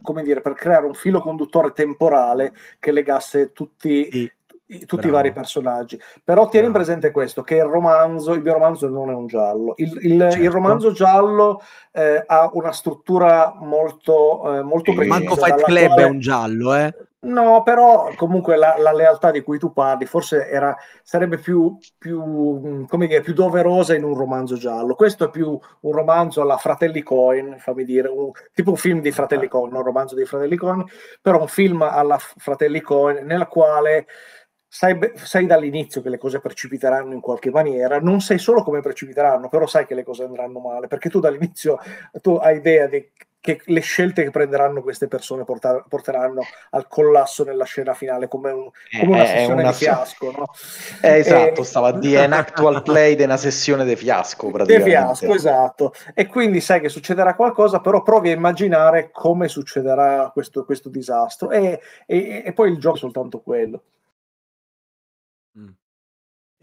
come 0.02 0.24
dire, 0.24 0.40
per 0.40 0.54
creare 0.54 0.86
un 0.86 0.94
filo 0.94 1.20
conduttore 1.20 1.74
temporale 1.74 2.54
che 2.80 2.94
legasse 2.94 3.52
tutti, 3.52 4.10
Sì. 4.10 4.32
I- 4.68 4.80
tutti 4.80 4.94
i 5.08 5.10
bravo. 5.10 5.16
vari 5.16 5.32
personaggi. 5.32 6.00
Però 6.24 6.48
tieni 6.48 6.68
Bravo. 6.70 6.84
presente 6.84 7.12
questo, 7.12 7.44
che 7.44 7.56
il 7.56 7.64
romanzo, 7.64 8.34
il 8.34 8.42
mio 8.42 8.54
romanzo 8.54 8.88
non 8.90 9.10
è 9.10 9.14
un 9.14 9.28
giallo. 9.28 9.74
Il, 9.78 9.98
il- 10.02 10.14
il 10.22 10.32
Certo. 10.32 10.52
romanzo 10.52 10.92
giallo 10.92 11.62
eh, 11.92 12.24
ha 12.26 12.50
una 12.54 12.72
struttura 12.72 13.56
molto, 13.60 14.56
eh, 14.58 14.62
molto 14.64 14.94
precisa. 14.94 15.18
Manco 15.20 15.36
Fight 15.36 15.64
Club 15.64 15.86
quale- 15.88 16.02
è 16.04 16.06
un 16.06 16.20
giallo, 16.20 16.76
eh. 16.76 16.94
No, 17.26 17.64
però 17.64 18.12
comunque 18.16 18.56
la, 18.56 18.76
la 18.78 18.92
lealtà 18.94 19.32
di 19.32 19.42
cui 19.42 19.58
tu 19.58 19.74
parli 19.74 20.06
forse 20.06 20.48
era, 20.48 20.76
sarebbe 21.02 21.40
più, 21.40 21.76
più, 21.98 22.86
come 22.88 23.08
dire, 23.08 23.22
più 23.22 23.34
doverosa 23.34 23.96
in 23.96 24.04
un 24.04 24.14
romanzo 24.16 24.58
giallo. 24.58 24.94
Questo 24.94 25.26
è 25.26 25.30
più 25.32 25.58
un 25.80 25.92
romanzo 25.92 26.42
alla 26.42 26.58
Fratelli 26.58 27.02
Coin, 27.02 27.56
fammi 27.58 27.84
dire, 27.84 28.10
un- 28.10 28.30
tipo 28.54 28.70
un 28.70 28.76
film 28.76 29.02
di 29.02 29.10
Fratelli 29.12 29.48
Coin, 29.48 29.70
non 29.72 29.80
un 29.80 29.86
romanzo 29.86 30.14
dei 30.14 30.26
Fratelli 30.26 30.56
Coin, 30.56 30.84
però 31.20 31.42
un 31.42 31.48
film 31.48 31.82
alla 31.82 32.20
Fratelli 32.20 32.82
Coin 32.82 33.26
nella 33.26 33.48
quale 33.48 34.06
sai, 34.76 34.98
sai 35.16 35.46
dall'inizio 35.46 36.02
che 36.02 36.10
le 36.10 36.18
cose 36.18 36.40
precipiteranno 36.42 37.14
in 37.14 37.22
qualche 37.22 37.50
maniera, 37.50 38.00
non 38.02 38.20
sai 38.20 38.38
solo 38.38 38.62
come 38.62 38.82
precipiteranno, 38.82 39.48
però 39.48 39.66
sai 39.68 39.86
che 39.86 39.96
le 39.96 40.04
cose 40.04 40.24
andranno 40.26 40.60
male, 40.60 40.88
perché 40.88 41.10
tu 41.10 41.22
dall'inizio 41.22 41.80
tu 42.22 42.36
hai 42.36 42.58
idea 42.58 42.86
di 42.88 43.10
che 43.40 43.62
le 43.66 43.80
scelte 43.80 44.24
che 44.24 44.32
prenderanno 44.32 44.82
queste 44.82 45.08
persone 45.08 45.44
porta- 45.44 45.86
porteranno 45.88 46.42
al 46.72 46.88
collasso 46.88 47.44
nella 47.44 47.64
scena 47.64 47.94
finale 47.94 48.28
come, 48.28 48.50
un- 48.52 48.70
come 49.00 49.12
una 49.14 49.24
Eh, 49.24 49.28
sessione 49.28 49.62
una- 49.62 49.70
di 49.70 49.76
fiasco, 49.78 50.32
no? 50.32 50.46
Eh, 51.02 51.18
esatto, 51.20 51.62
Eh, 51.62 51.64
stava 51.64 51.88
a 51.90 51.92
dire 52.00 52.24
è 52.24 52.26
un 52.26 52.34
actual 52.80 52.82
play 52.82 53.16
di 53.16 53.22
una 53.22 53.38
sessione 53.38 53.86
di 53.86 53.96
fiasco 53.96 54.50
praticamente. 54.50 54.90
fiasco, 54.90 55.34
esatto. 55.36 55.94
E 56.16 56.26
quindi 56.26 56.60
sai 56.60 56.82
che 56.82 56.90
succederà 56.90 57.36
qualcosa, 57.36 57.82
però 57.82 58.02
provi 58.02 58.32
a 58.32 58.34
immaginare 58.34 59.12
come 59.12 59.48
succederà 59.48 60.32
questo, 60.34 60.66
questo 60.66 60.90
disastro. 60.90 61.52
E, 61.52 61.80
e- 62.08 62.42
e 62.48 62.52
poi 62.52 62.72
il 62.72 62.80
gioco 62.80 62.96
è 62.96 63.00
soltanto 63.00 63.42
quello. 63.42 63.84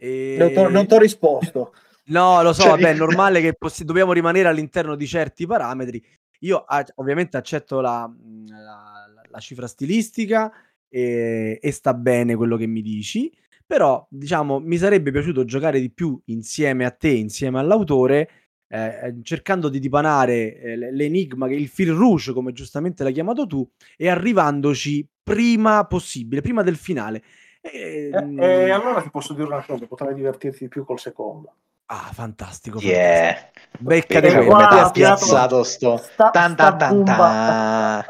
E- 0.06 0.68
Non 0.70 0.86
ti 0.86 0.94
ho 0.94 0.98
risposto. 0.98 1.72
No, 2.06 2.42
lo 2.42 2.52
so, 2.52 2.62
Cioè, 2.62 2.72
vabbè, 2.72 2.90
è 2.90 2.94
normale 2.98 3.40
che 3.40 3.54
possi- 3.54 3.84
dobbiamo 3.84 4.12
rimanere 4.12 4.48
all'interno 4.48 4.96
di 4.96 5.06
certi 5.06 5.46
parametri. 5.46 6.02
Io 6.40 6.58
a- 6.58 6.84
ovviamente 6.96 7.36
accetto 7.36 7.80
la, 7.80 8.10
la- 8.48 9.06
la- 9.14 9.22
la 9.30 9.38
cifra 9.38 9.66
stilistica 9.68 10.52
e, 10.88 11.58
e 11.62 11.70
sta 11.70 11.94
bene 11.94 12.34
quello 12.34 12.56
che 12.56 12.66
mi 12.66 12.82
dici, 12.82 13.32
però 13.64 14.04
diciamo 14.10 14.58
mi 14.58 14.76
sarebbe 14.76 15.10
piaciuto 15.12 15.44
giocare 15.44 15.80
di 15.80 15.90
più 15.90 16.20
insieme 16.26 16.84
a 16.84 16.90
te, 16.90 17.08
insieme 17.10 17.58
all'autore, 17.60 18.28
eh, 18.68 19.14
cercando 19.22 19.68
di 19.68 19.78
dipanare 19.78 20.56
eh, 20.58 20.76
l'enigma, 20.92 21.48
il 21.50 21.68
fil 21.68 21.92
rouge, 21.92 22.32
come 22.32 22.52
giustamente 22.52 23.02
l'hai 23.04 23.12
chiamato 23.12 23.46
tu, 23.46 23.68
e 23.96 24.08
arrivandoci 24.08 25.06
prima 25.22 25.84
possibile, 25.86 26.40
prima 26.40 26.62
del 26.62 26.76
finale. 26.76 27.22
E, 27.62 28.10
E, 28.12 28.20
mh, 28.20 28.42
e 28.42 28.70
allora 28.70 29.00
ti 29.00 29.10
posso 29.10 29.32
dire 29.34 29.46
una 29.46 29.64
cosa, 29.64 29.86
potrai 29.86 30.14
divertirti 30.14 30.64
di 30.64 30.68
più 30.68 30.84
col 30.84 30.98
secondo. 30.98 31.54
Ah, 31.86 32.10
fantastico. 32.12 32.78
fantastico. 32.78 32.80
Yeah. 32.80 33.50
Becca 33.78 34.20
Vedi 34.20 34.34
di 34.34 34.40
ti 34.40 34.46
qua 34.46 34.68
ha 34.80 34.86
spiazzato 34.86 35.62
sto 35.62 35.96
sta- 35.96 36.30
tan 36.30 36.56
tan 36.56 36.78
tan 36.78 37.04
tan. 37.04 38.04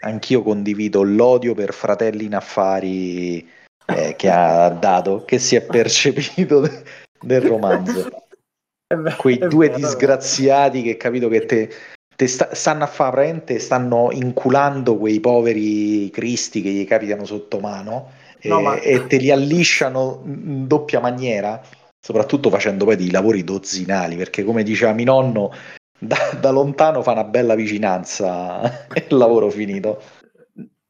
Anch'io 0.00 0.42
condivido 0.42 1.02
l'odio 1.02 1.54
per 1.54 1.72
fratelli 1.72 2.26
in 2.26 2.34
affari 2.34 3.48
eh, 3.86 4.14
che 4.16 4.30
ha 4.30 4.68
dato, 4.70 5.24
che 5.24 5.38
si 5.38 5.56
è 5.56 5.62
percepito 5.66 6.60
de- 6.60 6.84
del 7.20 7.40
romanzo. 7.42 8.08
Quei 9.16 9.38
due 9.38 9.70
disgraziati 9.70 10.82
che 10.82 10.96
capito 10.96 11.28
che 11.28 11.44
te, 11.46 11.74
te 12.14 12.26
sta- 12.28 12.54
stanno 12.54 12.84
a 12.84 12.86
fare 12.86 13.10
praticamente, 13.12 13.58
stanno 13.58 14.12
inculando 14.12 14.96
quei 14.96 15.18
poveri 15.18 16.08
cristi 16.10 16.62
che 16.62 16.70
gli 16.70 16.86
capitano 16.86 17.24
sotto 17.24 17.58
mano 17.58 18.12
e, 18.38 18.48
No, 18.48 18.60
ma- 18.60 18.80
e 18.80 19.06
te 19.06 19.16
li 19.16 19.30
allisciano 19.30 20.22
in 20.24 20.66
doppia 20.66 21.00
maniera, 21.00 21.60
soprattutto 22.00 22.50
facendo 22.50 22.84
poi 22.84 22.96
dei 22.96 23.10
lavori 23.10 23.44
dozzinali, 23.44 24.16
perché 24.16 24.44
come 24.44 24.62
diceva 24.62 24.92
mio 24.92 25.04
nonno, 25.06 25.50
da, 25.98 26.16
da 26.38 26.50
lontano 26.50 27.02
fa 27.02 27.12
una 27.12 27.24
bella 27.24 27.54
vicinanza 27.54 28.60
il 28.94 29.16
lavoro 29.16 29.50
finito. 29.50 30.00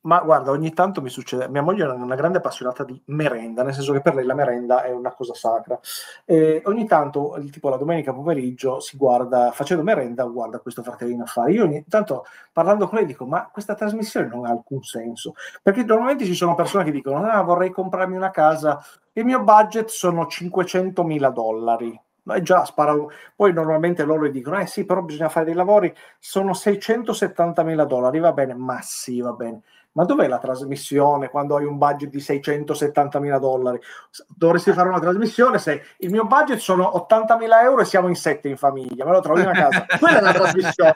Ma 0.07 0.21
guarda, 0.21 0.53
ogni 0.53 0.73
tanto 0.73 1.03
mi 1.03 1.09
succede. 1.09 1.49
Mia 1.49 1.63
moglie 1.63 1.85
è 1.85 1.89
una 1.89 2.15
grande 2.15 2.39
appassionata 2.39 2.85
di 2.85 3.01
merenda, 3.07 3.65
nel 3.65 3.75
senso 3.75 3.93
che 3.93 4.01
per 4.03 4.15
lei 4.15 4.25
la 4.25 4.35
merenda 4.35 4.83
è 4.85 4.93
una 4.93 5.13
cosa 5.13 5.35
sacra. 5.35 5.79
E 6.25 6.63
ogni 6.67 6.87
tanto, 6.87 7.37
tipo 7.51 7.69
la 7.69 7.77
domenica 7.77 8.13
pomeriggio, 8.13 8.79
si 8.79 8.97
guarda, 8.97 9.51
facendo 9.51 9.83
merenda, 9.83 10.23
guarda 10.25 10.61
questo 10.61 10.85
fratellino 10.85 11.25
affari. 11.25 11.55
Io 11.55 11.65
ogni 11.65 11.85
tanto 11.89 12.25
parlando 12.53 12.87
con 12.87 12.99
lei 12.99 13.07
dico: 13.07 13.27
Ma 13.27 13.49
questa 13.53 13.75
trasmissione 13.75 14.29
non 14.29 14.45
ha 14.47 14.51
alcun 14.51 14.81
senso. 14.83 15.35
Perché 15.61 15.83
normalmente 15.83 16.25
ci 16.25 16.35
sono 16.35 16.55
persone 16.55 16.85
che 16.85 16.93
dicono: 16.93 17.25
Ah, 17.27 17.43
vorrei 17.43 17.71
comprarmi 17.71 18.15
una 18.17 18.31
casa. 18.31 18.81
Il 19.13 19.25
mio 19.25 19.43
budget 19.43 19.89
sono 19.89 20.27
500 20.27 21.03
mila 21.03 21.31
dollari. 21.31 22.01
Ma 22.27 22.41
già 22.43 22.65
sparano. 22.65 23.09
Poi 23.35 23.53
normalmente 23.53 24.05
loro 24.05 24.29
dicono: 24.29 24.59
Eh 24.61 24.67
sì, 24.67 24.85
però 24.85 25.03
bisogna 25.03 25.29
fare 25.29 25.47
dei 25.47 25.55
lavori. 25.55 25.93
Sono 26.21 26.55
670 26.55 27.63
mila 27.65 27.85
dollari. 27.85 28.21
Va 28.21 28.33
bene, 28.33 28.55
ma 28.55 28.79
sì, 28.83 29.21
va 29.21 29.33
bene. 29.33 29.63
Ma 29.97 30.05
dov'è 30.05 30.29
la 30.29 30.39
trasmissione 30.39 31.31
quando 31.31 31.57
hai 31.57 31.65
un 31.65 31.79
budget 31.79 32.11
di 32.11 32.21
670 32.21 33.19
mila 33.19 33.39
dollari? 33.39 33.81
Dovresti 34.29 34.73
fare 34.73 34.89
una 34.89 35.01
trasmissione 35.01 35.59
se 35.59 35.83
il 35.99 36.11
mio 36.11 36.27
budget 36.27 36.59
sono 36.59 36.97
80 36.97 37.39
mila 37.39 37.63
euro 37.63 37.81
e 37.81 37.87
siamo 37.87 38.07
in 38.09 38.15
sette 38.15 38.49
in 38.49 38.59
famiglia, 38.59 39.07
me 39.07 39.13
lo 39.13 39.21
trovi 39.21 39.41
una 39.41 39.53
casa. 39.53 39.87
Quella 39.99 40.19
è 40.19 40.21
una 40.21 40.33
trasmissione. 40.35 40.95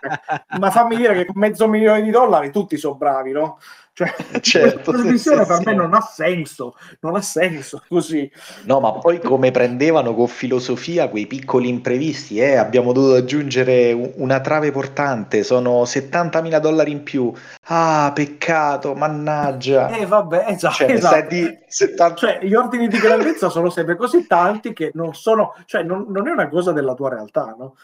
Ma 0.59 0.71
fammi 0.71 0.97
dire 0.97 1.15
che 1.15 1.25
con 1.25 1.39
mezzo 1.39 1.67
milione 1.67 2.03
di 2.03 2.11
dollari 2.11 2.51
tutti 2.51 2.77
sono 2.77 2.97
bravi, 2.97 3.33
no? 3.33 3.59
Cioè, 3.93 4.15
Certo, 4.41 4.93
questa 4.93 4.93
trasmissione 4.93 5.43
sì, 5.43 5.49
per 5.49 5.57
sì. 5.57 5.63
me 5.67 5.75
non 5.75 5.95
ha 5.95 6.01
senso, 6.01 6.77
non 7.01 7.17
ha 7.17 7.21
senso 7.21 7.83
così. 7.89 8.31
No, 8.65 8.81
ma 8.81 8.93
poi 8.93 9.21
come 9.21 9.51
prendevano 9.51 10.15
con 10.15 10.29
filosofia 10.29 11.09
quei 11.09 11.27
piccoli 11.27 11.69
imprevisti, 11.69 12.39
eh, 12.39 12.57
abbiamo 12.57 12.93
dovuto 12.93 13.15
aggiungere 13.15 13.93
una 14.17 14.41
trave 14.41 14.71
portante, 14.71 15.43
sono 15.43 15.83
70.000 15.83 16.61
dollari 16.61 16.91
in 16.91 17.03
più. 17.03 17.33
Ah, 17.67 18.11
peccato, 18.15 18.95
mannaggia. 18.95 19.89
Eh 19.89 20.07
vabbè, 20.07 20.47
esatto. 20.49 20.75
Cioè, 20.75 20.91
esatto. 20.93 21.15
sai 21.15 21.27
di 21.29 21.59
70 21.67 22.15
Cioè, 22.15 22.39
gli 22.43 22.55
ordini 22.55 22.89
di 22.89 22.99
grandezza 22.99 23.49
sono 23.49 23.71
sempre 23.71 23.97
così 23.97 24.27
tanti 24.27 24.73
che 24.73 24.91
non 24.95 25.15
sono, 25.15 25.55
cioè, 25.67 25.83
non, 25.83 26.07
non 26.09 26.29
è 26.29 26.31
una 26.31 26.49
cosa 26.49 26.73
della 26.73 26.95
tua 26.95 27.11
realtà, 27.11 27.55
no? 27.59 27.75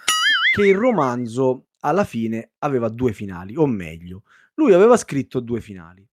che 0.56 0.66
il 0.66 0.74
romanzo 0.74 1.64
alla 1.80 2.04
fine 2.04 2.52
aveva 2.60 2.88
due 2.88 3.12
finali, 3.12 3.56
o 3.56 3.66
meglio, 3.66 4.22
lui 4.56 4.72
aveva 4.74 4.96
scritto 4.96 5.40
due 5.40 5.60
finali. 5.60 6.06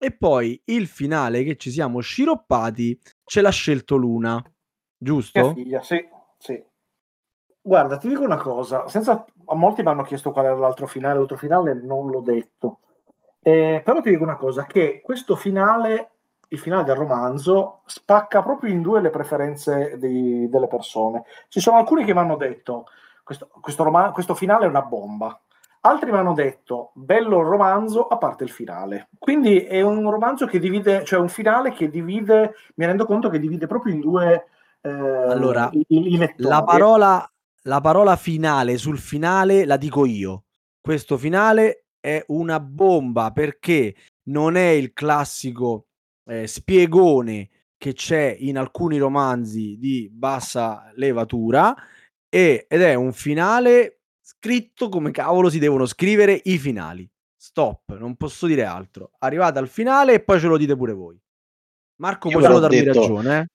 E 0.00 0.16
poi 0.16 0.60
il 0.66 0.86
finale 0.86 1.42
che 1.42 1.56
ci 1.56 1.70
siamo 1.70 2.00
sciroppati 2.00 2.98
ce 3.24 3.40
l'ha 3.40 3.50
scelto 3.50 3.96
Luna, 3.96 4.34
Mia 4.34 4.52
giusto? 4.96 5.52
figlia, 5.54 5.82
sì. 5.82 6.16
Sì. 6.38 6.64
Guarda, 7.60 7.98
ti 7.98 8.08
dico 8.08 8.22
una 8.22 8.36
cosa, 8.36 8.88
senza, 8.88 9.24
a 9.46 9.54
molti 9.54 9.82
mi 9.82 9.88
hanno 9.88 10.04
chiesto 10.04 10.30
qual 10.30 10.46
era 10.46 10.54
l'altro 10.54 10.86
finale, 10.86 11.18
l'altro 11.18 11.36
finale 11.36 11.74
non 11.74 12.08
l'ho 12.10 12.20
detto, 12.20 12.78
eh, 13.40 13.82
però 13.84 14.00
ti 14.00 14.10
dico 14.10 14.22
una 14.22 14.36
cosa, 14.36 14.64
che 14.64 15.00
questo 15.02 15.36
finale, 15.36 16.10
il 16.48 16.58
finale 16.58 16.84
del 16.84 16.94
romanzo, 16.94 17.82
spacca 17.84 18.42
proprio 18.42 18.72
in 18.72 18.80
due 18.80 19.00
le 19.00 19.10
preferenze 19.10 19.98
di, 19.98 20.48
delle 20.48 20.68
persone. 20.68 21.24
Ci 21.48 21.60
sono 21.60 21.76
alcuni 21.76 22.04
che 22.04 22.14
mi 22.14 22.20
hanno 22.20 22.36
detto, 22.36 22.86
questo, 23.22 23.50
questo, 23.60 23.82
roman- 23.82 24.12
questo 24.12 24.34
finale 24.34 24.64
è 24.64 24.68
una 24.68 24.82
bomba, 24.82 25.38
altri 25.80 26.10
mi 26.10 26.18
hanno 26.18 26.34
detto, 26.34 26.92
bello 26.94 27.40
il 27.40 27.46
romanzo, 27.46 28.06
a 28.06 28.16
parte 28.16 28.44
il 28.44 28.50
finale. 28.50 29.08
Quindi 29.18 29.60
è 29.60 29.80
un 29.80 30.10
romanzo 30.10 30.46
che 30.46 30.58
divide, 30.58 31.04
cioè 31.04 31.20
un 31.20 31.28
finale 31.28 31.72
che 31.72 31.90
divide, 31.90 32.54
mi 32.76 32.86
rendo 32.86 33.04
conto 33.04 33.28
che 33.28 33.38
divide 33.38 33.66
proprio 33.66 33.94
in 33.94 34.00
due... 34.00 34.46
Eh, 34.80 34.90
Allora, 34.90 35.68
i, 35.72 35.84
i. 35.88 36.34
La 36.36 36.62
parola, 36.62 37.30
la 37.62 37.80
parola 37.80 38.16
finale 38.16 38.76
sul 38.78 38.98
finale 38.98 39.64
la 39.64 39.76
dico 39.76 40.06
io. 40.06 40.44
Questo 40.80 41.16
finale 41.18 41.86
è 42.00 42.24
una 42.28 42.60
bomba 42.60 43.32
perché 43.32 43.94
non 44.28 44.56
è 44.56 44.68
il 44.68 44.92
classico 44.92 45.86
eh, 46.24 46.46
spiegone 46.46 47.48
che 47.76 47.92
c'è 47.92 48.34
in 48.38 48.58
alcuni 48.58 48.98
romanzi 48.98 49.76
di 49.78 50.08
bassa 50.12 50.90
levatura 50.94 51.74
e- 52.28 52.66
ed 52.68 52.82
è 52.82 52.94
un 52.94 53.12
finale 53.12 53.97
scritto 54.38 54.88
come 54.88 55.10
cavolo 55.10 55.50
si 55.50 55.58
devono 55.58 55.84
scrivere 55.86 56.40
i 56.44 56.58
finali. 56.58 57.08
Stop, 57.36 57.96
non 57.98 58.16
posso 58.16 58.46
dire 58.46 58.64
altro. 58.64 59.10
Arrivate 59.18 59.58
al 59.58 59.68
finale 59.68 60.14
e 60.14 60.20
poi 60.20 60.40
ce 60.40 60.46
lo 60.46 60.56
dite 60.56 60.76
pure 60.76 60.92
voi. 60.92 61.18
Marco, 61.96 62.28
Io 62.28 62.34
puoi 62.38 62.44
solo 62.46 62.60
darmi 62.60 62.82
detto- 62.82 63.00
ragione? 63.00 63.38
eh? 63.38 63.46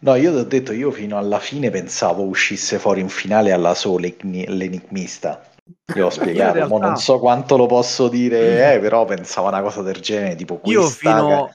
No, 0.00 0.14
io 0.14 0.32
ti 0.32 0.38
ho 0.38 0.44
detto, 0.44 0.72
io 0.72 0.90
fino 0.90 1.18
alla 1.18 1.38
fine 1.38 1.70
pensavo 1.70 2.22
uscisse 2.24 2.78
fuori 2.78 3.02
un 3.02 3.10
finale 3.10 3.52
alla 3.52 3.74
sola 3.74 4.08
l'enigmista. 4.22 5.50
Io 5.94 6.06
ho 6.06 6.10
spiegato, 6.10 6.54
realtà- 6.54 6.78
non 6.78 6.96
so 6.96 7.18
quanto 7.18 7.56
lo 7.56 7.66
posso 7.66 8.08
dire, 8.08 8.72
eh, 8.74 8.80
però 8.80 9.04
pensavo 9.04 9.48
a 9.48 9.50
una 9.50 9.62
cosa 9.62 9.82
del 9.82 10.00
genere, 10.00 10.34
tipo 10.34 10.60
Io 10.64 10.80
questa... 10.80 10.98
fino, 10.98 11.28
cioè, 11.28 11.50
Che 11.50 11.52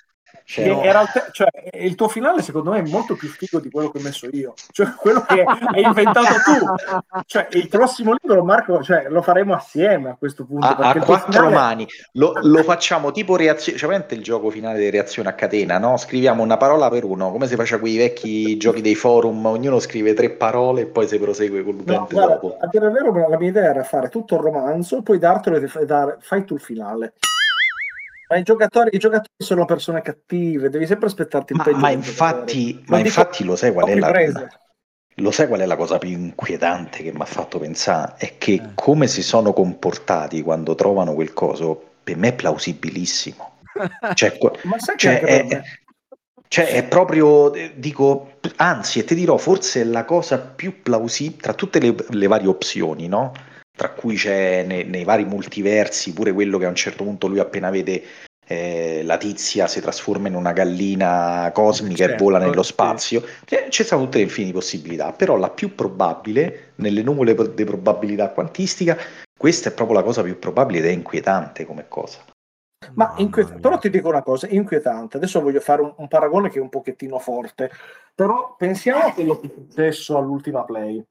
il 0.58 1.10
te- 1.14 1.30
cioè, 1.32 1.50
il 1.80 1.96
tuo 1.96 2.08
finale 2.08 2.42
secondo 2.42 2.72
me 2.72 2.80
è 2.80 2.88
molto 2.90 3.16
più 3.16 3.30
figo 3.30 3.60
di 3.60 3.70
quello 3.70 3.90
che 3.90 4.00
ho 4.00 4.02
messo 4.02 4.28
io 4.32 4.54
cioè 4.72 4.94
quello 4.96 5.22
che 5.22 5.44
hai 5.44 5.84
inventato 5.84 6.34
tu 6.44 7.22
cioè 7.26 7.48
il 7.52 7.68
prossimo 7.70 8.16
libro 8.20 8.44
Marco 8.44 8.84
cioè, 8.84 9.08
lo 9.10 9.22
faremo 9.22 9.54
assieme 9.54 10.10
a 10.10 10.16
questo 10.18 10.46
punto 10.46 10.66
a, 10.66 10.76
a 10.76 11.00
quattro 11.00 11.32
finale- 11.32 11.54
mani 11.54 11.88
lo, 12.14 12.34
lo 12.42 12.64
facciamo 12.64 13.12
tipo 13.12 13.36
reazione, 13.36 13.78
cioè 13.78 13.88
veramente 13.88 14.16
il 14.16 14.24
gioco 14.24 14.50
finale 14.50 14.80
di 14.80 14.90
reazione 14.90 15.30
a 15.30 15.34
catena, 15.34 15.78
no? 15.78 15.98
Scriviamo 15.98 16.44
una 16.44 16.58
parola 16.58 16.90
per 16.90 17.04
uno, 17.04 17.32
come 17.32 17.48
si 17.48 17.56
faceva 17.56 17.80
quei 17.80 17.98
vecchi 17.98 18.58
giochi 18.58 18.82
dei 18.82 18.96
forum, 18.96 19.46
ognuno 19.46 19.80
scrive 19.80 20.14
tre 20.14 20.32
parole 20.32 20.82
e 20.82 20.86
poi 20.88 21.08
si 21.08 21.18
prosegue 21.20 21.64
con 21.64 21.76
No, 21.76 21.80
l'utente 21.82 22.14
guarda, 22.14 22.34
dopo. 22.34 22.58
a 22.60 22.68
dire 22.68 22.86
il 22.88 22.92
vero, 22.92 23.30
la 23.30 23.38
mia 23.38 23.50
idea 23.50 23.70
era 23.70 23.84
fare 23.84 24.10
tutto 24.10 24.36
il 24.36 24.42
romanzo, 24.42 25.02
poi 25.02 25.18
dartelo 25.20 25.58
e 25.58 25.68
fai 26.20 26.44
tu 26.46 26.56
il 26.56 26.62
finale. 26.62 27.14
Ma 28.32 28.38
i 28.38 28.44
giocatori, 28.44 28.92
i 28.94 28.98
giocatori 28.98 29.28
sono 29.38 29.66
persone 29.66 30.02
cattive, 30.02 30.70
devi 30.70 30.88
sempre 30.88 31.08
aspettarti 31.08 31.52
il 31.52 31.58
Ma, 31.58 31.66
peggio. 31.66 31.78
ma 31.78 31.90
infatti, 31.90 32.82
ma 32.88 33.00
infatti 33.00 33.44
lo 33.44 33.58
sai 33.58 33.74
qual 33.74 33.90
è 33.90 33.96
la, 33.96 34.14
lo 35.16 35.32
sai 35.32 35.48
qual 35.48 35.60
è 35.60 35.66
la 35.66 35.76
cosa 35.76 35.98
più 35.98 36.12
inquietante 36.12 37.04
che 37.04 37.12
mi 37.12 37.20
ha 37.20 37.26
fatto 37.26 37.60
pensare? 37.60 38.14
È 38.16 38.38
che 38.38 38.54
Eh. 38.54 38.62
come 38.74 39.08
si 39.08 39.22
sono 39.22 39.52
comportati 39.52 40.42
quando 40.44 40.76
trovano 40.76 41.14
quel 41.14 41.34
coso, 41.34 41.90
per 42.02 42.16
me 42.16 42.30
è 42.30 42.34
plausibilissimo. 42.34 43.58
Cioè, 44.14 44.38
Ma 44.64 44.80
sai 44.80 44.96
che 44.96 45.02
cioè, 45.02 45.14
anche 45.16 45.26
è, 45.26 45.48
per 45.48 45.58
me? 45.58 45.64
cioè, 46.48 46.68
è 46.68 46.88
proprio, 46.88 47.54
eh, 47.54 47.74
dico, 47.76 48.38
anzi, 48.56 49.00
e 49.00 49.04
ti 49.04 49.14
dirò, 49.14 49.36
forse 49.36 49.82
è 49.82 49.84
la 49.84 50.06
cosa 50.06 50.40
più 50.40 50.82
plausibile 50.82 51.42
tra 51.42 51.54
tutte 51.54 51.80
le, 51.80 51.94
le 52.08 52.28
varie 52.28 52.48
opzioni, 52.48 53.10
no? 53.10 53.34
Tra 53.82 53.90
cui 53.90 54.14
c'è 54.14 54.62
nei, 54.62 54.86
nei 54.86 55.04
vari 55.04 55.26
multiversi 55.26 56.14
pure 56.14 56.34
quello 56.34 56.60
che 56.60 56.66
a 56.66 56.70
un 56.70 56.76
certo 56.76 57.04
punto 57.04 57.26
lui 57.26 57.40
appena 57.40 57.72
vede 57.72 58.04
eh, 58.46 59.02
la 59.04 59.18
tizia 59.18 59.66
si 59.66 59.82
trasforma 59.82 60.28
in 60.28 60.36
una 60.36 60.52
gallina 60.52 61.50
cosmica 61.52 62.04
e 62.04 62.10
Certo, 62.10 62.24
vola 62.24 62.38
nello 62.38 62.62
sì. 62.62 62.74
spazio. 62.74 63.24
Cioè, 63.44 63.70
Ci 63.70 63.84
sono 63.84 64.04
tutte 64.04 64.20
le 64.20 64.26
infinite 64.26 64.54
possibilità, 64.54 65.14
però 65.14 65.36
la 65.36 65.50
più 65.50 65.74
probabile, 65.74 66.74
nelle 66.76 67.02
nuvole 67.02 67.34
di 67.34 67.64
probabilità 67.64 68.30
quantistica, 68.30 68.96
questa 69.36 69.70
è 69.70 69.74
proprio 69.74 69.98
la 69.98 70.04
cosa 70.04 70.22
più 70.22 70.38
probabile 70.38 70.78
ed 70.78 70.86
è 70.86 70.90
inquietante 70.90 71.66
come 71.66 71.88
cosa. 71.88 72.24
Ma 72.94 73.16
inquiet- 73.18 73.60
però 73.60 73.80
ti 73.80 73.90
dico 73.90 74.10
una 74.10 74.22
cosa, 74.22 74.46
inquietante. 74.48 75.18
Adesso 75.18 75.42
voglio 75.42 75.60
fare 75.60 75.82
un, 75.82 75.92
un 75.98 76.08
paragone 76.08 76.52
che 76.52 76.60
è 76.60 76.62
un 76.62 76.70
pochettino 76.70 77.18
forte, 77.18 77.72
però 78.14 78.54
pensiamo 78.56 79.06
a 79.06 79.12
quello 79.12 79.40
che 79.40 79.48
è 79.48 79.52
successo 79.56 80.20
all'ultima 80.20 80.64
play, 80.66 81.04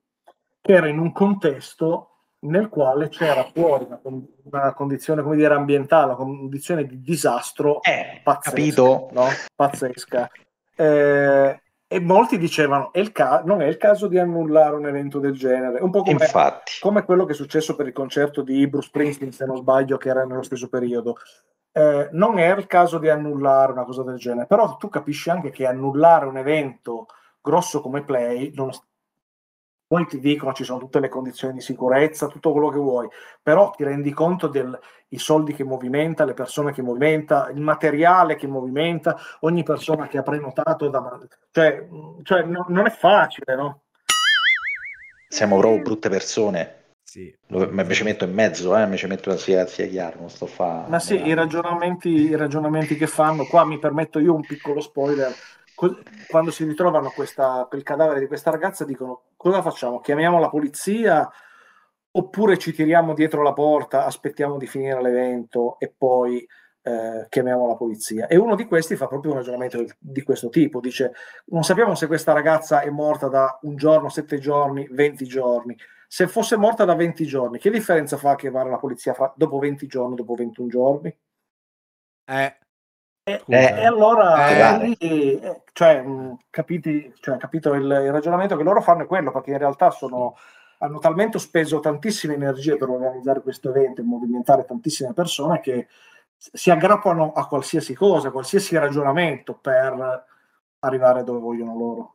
che 0.60 0.72
era 0.72 0.86
in 0.86 1.00
un 1.00 1.10
contesto 1.10 2.09
nel 2.40 2.68
quale 2.68 3.08
c'era 3.08 3.44
fuori 3.52 3.86
una, 3.86 4.00
una 4.44 4.72
condizione, 4.72 5.22
come 5.22 5.36
dire, 5.36 5.52
ambientale, 5.54 6.06
una 6.06 6.16
condizione 6.16 6.86
di 6.86 7.00
disastro 7.00 7.82
Eh, 7.82 8.20
pazzesca, 8.22 8.50
capito? 8.50 9.08
no? 9.12 9.26
Pazzesca. 9.54 10.30
Eh, 10.74 11.60
e 11.92 12.00
molti 12.00 12.38
dicevano, 12.38 12.92
"È 12.92 13.00
il 13.00 13.12
ca- 13.12 13.42
non 13.44 13.60
è 13.62 13.66
il 13.66 13.76
caso 13.76 14.06
di 14.06 14.18
annullare 14.18 14.76
un 14.76 14.86
evento 14.86 15.18
del 15.18 15.32
genere, 15.34 15.80
un 15.82 15.90
po' 15.90 16.02
come 16.02 16.18
come 16.80 17.04
quello 17.04 17.24
che 17.24 17.32
è 17.32 17.34
successo 17.34 17.74
per 17.76 17.86
il 17.88 17.92
concerto 17.92 18.42
di 18.42 18.66
Bruce 18.68 18.88
Springsteen, 18.88 19.32
se 19.32 19.44
non 19.44 19.56
sbaglio, 19.56 19.96
che 19.98 20.08
era 20.08 20.24
nello 20.24 20.42
stesso 20.42 20.68
periodo. 20.68 21.16
Eh, 21.72 22.08
non 22.12 22.38
era 22.38 22.58
il 22.58 22.66
caso 22.66 22.98
di 22.98 23.08
annullare 23.08 23.72
una 23.72 23.84
cosa 23.84 24.02
del 24.02 24.16
genere, 24.16 24.46
però 24.46 24.76
tu 24.76 24.88
capisci 24.88 25.30
anche 25.30 25.50
che 25.50 25.66
annullare 25.66 26.26
un 26.26 26.36
evento 26.36 27.06
grosso 27.40 27.80
come 27.80 28.02
Play, 28.04 28.52
non- 28.54 28.70
poi 29.90 30.06
ti 30.06 30.20
dicono 30.20 30.52
ci 30.52 30.62
sono 30.62 30.78
tutte 30.78 31.00
le 31.00 31.08
condizioni 31.08 31.54
di 31.54 31.60
sicurezza, 31.60 32.28
tutto 32.28 32.52
quello 32.52 32.68
che 32.68 32.78
vuoi, 32.78 33.08
però 33.42 33.70
ti 33.70 33.82
rendi 33.82 34.12
conto 34.12 34.46
dei 34.46 34.68
soldi 35.16 35.52
che 35.52 35.64
movimenta, 35.64 36.24
le 36.24 36.32
persone 36.32 36.72
che 36.72 36.80
movimenta, 36.80 37.50
il 37.52 37.60
materiale 37.60 38.36
che 38.36 38.46
movimenta, 38.46 39.18
ogni 39.40 39.64
persona 39.64 40.06
che 40.06 40.18
ha 40.18 40.22
prenotato, 40.22 40.88
da, 40.88 41.18
cioè, 41.50 41.88
cioè, 42.22 42.42
no- 42.44 42.66
non 42.68 42.86
è 42.86 42.90
facile, 42.90 43.56
no? 43.56 43.80
Siamo 45.26 45.58
proprio 45.58 45.82
brutte 45.82 46.08
persone. 46.08 46.92
Sì. 47.02 47.34
Lo- 47.48 47.68
me 47.72 47.92
ci 47.92 48.04
metto 48.04 48.22
in 48.22 48.32
mezzo, 48.32 48.76
eh, 48.76 48.86
me 48.86 48.96
ci 48.96 49.08
metto 49.08 49.36
sia, 49.36 49.66
sia 49.66 49.88
chiaro, 49.88 50.20
non 50.20 50.30
sto 50.30 50.46
fa. 50.46 50.84
Ma 50.86 51.00
sì, 51.00 51.20
i 51.20 51.34
ragionamenti, 51.34 52.10
i 52.10 52.36
ragionamenti 52.36 52.94
che 52.94 53.08
fanno, 53.08 53.44
qua 53.44 53.64
mi 53.64 53.80
permetto 53.80 54.20
io 54.20 54.36
un 54.36 54.42
piccolo 54.42 54.80
spoiler, 54.80 55.34
quando 56.28 56.50
si 56.50 56.64
ritrovano 56.64 57.10
questa, 57.10 57.68
il 57.72 57.82
cadavere 57.82 58.20
di 58.20 58.26
questa 58.26 58.50
ragazza 58.50 58.84
dicono 58.84 59.22
cosa 59.36 59.62
facciamo? 59.62 60.00
Chiamiamo 60.00 60.38
la 60.38 60.50
polizia 60.50 61.30
oppure 62.12 62.58
ci 62.58 62.72
tiriamo 62.72 63.14
dietro 63.14 63.42
la 63.42 63.52
porta, 63.52 64.04
aspettiamo 64.04 64.58
di 64.58 64.66
finire 64.66 65.00
l'evento 65.00 65.78
e 65.78 65.92
poi 65.96 66.46
eh, 66.82 67.26
chiamiamo 67.28 67.66
la 67.66 67.76
polizia. 67.76 68.26
E 68.26 68.36
uno 68.36 68.56
di 68.56 68.66
questi 68.66 68.96
fa 68.96 69.06
proprio 69.06 69.32
un 69.32 69.38
ragionamento 69.38 69.84
di- 69.98 70.22
questo 70.22 70.48
tipo, 70.48 70.80
dice 70.80 71.12
non 71.46 71.62
sappiamo 71.62 71.94
se 71.94 72.06
questa 72.06 72.32
ragazza 72.32 72.80
è 72.80 72.90
morta 72.90 73.28
da 73.28 73.58
un 73.62 73.76
giorno, 73.76 74.08
sette 74.08 74.38
giorni, 74.38 74.86
20 74.90 75.24
giorni. 75.24 75.76
Se 76.08 76.26
fosse 76.26 76.56
morta 76.56 76.84
da 76.84 76.94
20 76.94 77.24
giorni, 77.24 77.58
che 77.58 77.70
differenza 77.70 78.16
fa 78.16 78.34
chiamare 78.34 78.68
la 78.68 78.78
polizia 78.78 79.14
dopo 79.36 79.58
20 79.58 79.86
giorni, 79.86 80.16
dopo 80.16 80.34
21 80.34 80.68
giorni? 80.68 81.16
Eh, 82.24 82.58
E, 83.22 83.38
Scusa. 83.42 83.58
e 83.58 83.84
allora 83.84 84.48
Eh, 84.48 84.78
lì, 84.86 84.94
eh, 85.38 85.62
cioè, 85.72 86.04
capiti, 86.48 87.12
cioè, 87.20 87.36
capito 87.36 87.74
il, 87.74 87.82
il 87.84 88.10
ragionamento 88.12 88.56
che 88.56 88.62
loro 88.62 88.80
fanno 88.80 89.02
è 89.02 89.06
quello, 89.06 89.30
perché 89.30 89.50
in 89.50 89.58
realtà 89.58 89.90
sono, 89.90 90.36
hanno 90.78 90.98
talmente 90.98 91.38
speso 91.38 91.80
tantissime 91.80 92.34
energie 92.34 92.76
per 92.76 92.88
organizzare 92.88 93.42
questo 93.42 93.68
evento 93.68 94.00
e 94.00 94.04
movimentare 94.04 94.64
tantissime 94.64 95.12
persone 95.12 95.60
che 95.60 95.86
si 96.36 96.70
aggrappano 96.70 97.32
a 97.32 97.46
qualsiasi 97.46 97.94
cosa, 97.94 98.28
a 98.28 98.32
qualsiasi 98.32 98.76
ragionamento 98.78 99.54
per 99.54 100.24
arrivare 100.80 101.22
dove 101.22 101.38
vogliono 101.40 101.76
loro. 101.76 102.14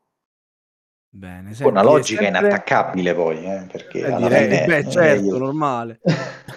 bene. 1.16 1.50
Una 1.50 1.54
senti, 1.56 1.80
è 1.80 1.84
logica 1.84 2.22
sempre- 2.24 2.28
inattaccabile 2.48 3.14
poi, 3.14 3.46
eh, 3.46 3.68
perché 3.72 4.00
Eh, 4.00 4.12
alla 4.12 4.28
direi, 4.28 4.48
fine 4.50 4.66
beh, 4.66 4.78
eh, 4.78 4.90
certo, 4.90 5.24
io- 5.26 5.38
normale. 5.38 6.00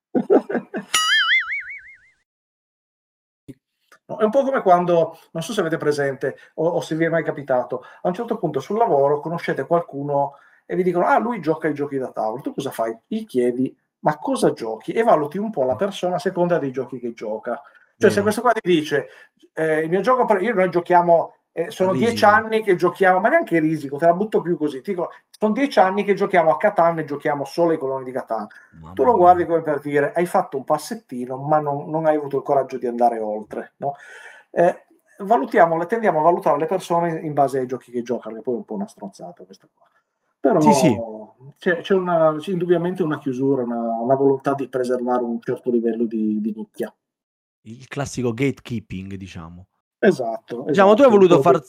È 4.16 4.24
un 4.24 4.30
po' 4.30 4.42
come 4.42 4.62
quando, 4.62 5.18
non 5.32 5.42
so 5.42 5.52
se 5.52 5.60
avete 5.60 5.76
presente 5.76 6.36
o, 6.54 6.66
o 6.66 6.80
se 6.80 6.94
vi 6.94 7.04
è 7.04 7.08
mai 7.10 7.22
capitato, 7.22 7.82
a 8.00 8.08
un 8.08 8.14
certo 8.14 8.38
punto 8.38 8.58
sul 8.58 8.78
lavoro 8.78 9.20
conoscete 9.20 9.66
qualcuno 9.66 10.36
e 10.64 10.76
vi 10.76 10.82
dicono, 10.82 11.04
ah, 11.04 11.18
lui 11.18 11.40
gioca 11.40 11.68
ai 11.68 11.74
giochi 11.74 11.98
da 11.98 12.10
tavolo. 12.10 12.40
Tu 12.40 12.54
cosa 12.54 12.70
fai? 12.70 12.96
Gli 13.06 13.26
chiedi, 13.26 13.76
ma 14.00 14.16
cosa 14.16 14.52
giochi? 14.52 14.92
E 14.92 15.02
valuti 15.02 15.36
un 15.36 15.50
po' 15.50 15.64
la 15.64 15.76
persona 15.76 16.16
a 16.16 16.18
seconda 16.18 16.58
dei 16.58 16.70
giochi 16.70 16.98
che 16.98 17.12
gioca. 17.12 17.60
Cioè, 17.98 18.08
se 18.08 18.08
Vero. 18.08 18.22
questo 18.22 18.40
qua 18.40 18.52
ti 18.52 18.60
dice, 18.62 19.08
eh, 19.52 19.80
il 19.80 19.90
mio 19.90 20.00
gioco, 20.00 20.38
io 20.38 20.54
noi 20.54 20.70
giochiamo, 20.70 21.34
eh, 21.52 21.70
sono 21.70 21.92
Risico. 21.92 22.10
dieci 22.10 22.24
anni 22.24 22.62
che 22.62 22.76
giochiamo, 22.76 23.18
ma 23.18 23.28
neanche 23.28 23.58
risico, 23.58 23.96
te 23.96 24.06
la 24.06 24.14
butto 24.14 24.40
più 24.40 24.56
così. 24.56 24.80
Ti 24.80 24.90
dico, 24.90 25.10
sono 25.28 25.52
dieci 25.52 25.78
anni 25.78 26.04
che 26.04 26.14
giochiamo 26.14 26.50
a 26.50 26.56
Catan 26.56 27.00
e 27.00 27.04
giochiamo 27.04 27.44
solo 27.44 27.72
ai 27.72 27.78
coloni 27.78 28.04
di 28.04 28.12
Catan. 28.12 28.46
Mamma 28.80 28.92
Tu 28.92 29.04
lo 29.04 29.16
guardi 29.16 29.44
come 29.44 29.62
per 29.62 29.80
dire 29.80 30.12
hai 30.12 30.26
fatto 30.26 30.56
un 30.56 30.64
passettino, 30.64 31.36
ma 31.36 31.58
non, 31.58 31.90
non 31.90 32.06
hai 32.06 32.16
avuto 32.16 32.36
il 32.36 32.42
coraggio 32.42 32.78
di 32.78 32.86
andare 32.86 33.18
oltre. 33.18 33.72
No? 33.78 33.94
Eh, 34.50 34.86
valutiamo, 35.18 35.84
tendiamo 35.86 36.20
a 36.20 36.22
valutare 36.22 36.58
le 36.58 36.66
persone 36.66 37.18
in 37.20 37.32
base 37.32 37.58
ai 37.58 37.66
giochi 37.66 37.90
che 37.90 38.02
giocano, 38.02 38.36
che 38.36 38.42
poi 38.42 38.54
è 38.54 38.58
un 38.58 38.64
po' 38.64 38.74
una 38.74 38.86
stronzata 38.86 39.44
questa 39.44 39.68
qua. 39.72 39.86
Però 40.40 40.60
Sì, 40.60 40.72
sì. 40.72 40.96
C'è, 41.58 41.80
c'è 41.80 41.94
una, 41.94 42.36
c'è 42.38 42.52
indubbiamente 42.52 43.02
una 43.02 43.18
chiusura, 43.18 43.62
una, 43.62 43.80
una 44.00 44.14
volontà 44.14 44.54
di 44.54 44.68
preservare 44.68 45.24
un 45.24 45.40
certo 45.40 45.70
livello 45.70 46.04
di, 46.04 46.40
di 46.40 46.52
nicchia. 46.54 46.94
Il 47.62 47.88
classico 47.88 48.32
gatekeeping, 48.32 49.14
diciamo. 49.14 49.66
Esatto. 49.98 50.64
Diciamo, 50.68 50.94
tu 50.94 51.02
hai 51.02 51.08
esatto. 51.08 51.10
voluto 51.10 51.42
far... 51.42 51.62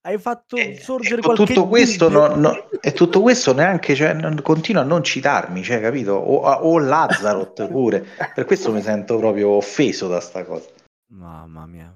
Hai 0.00 0.16
fatto 0.18 0.56
E- 0.56 0.78
sorgere 0.80 1.20
e 1.20 1.22
con 1.24 1.34
qualche 1.34 1.54
tutto 1.54 1.68
questo 1.68 2.08
no- 2.08 2.34
no- 2.34 2.70
e 2.80 2.92
tutto 2.92 3.20
questo 3.20 3.52
neanche 3.52 3.94
cioè, 3.94 4.14
non- 4.14 4.40
continua 4.42 4.80
a 4.82 4.84
non 4.84 5.02
citarmi 5.02 5.62
cioè, 5.62 5.80
capito 5.80 6.12
o, 6.12 6.36
o 6.40 6.78
Lazarot 6.78 7.66
pure 7.68 8.06
per 8.32 8.44
questo 8.46 8.72
mi 8.72 8.80
sento 8.80 9.18
proprio 9.18 9.50
offeso 9.50 10.06
da 10.08 10.20
sta 10.20 10.44
cosa 10.44 10.66
Mamma 11.10 11.66
mia. 11.66 11.92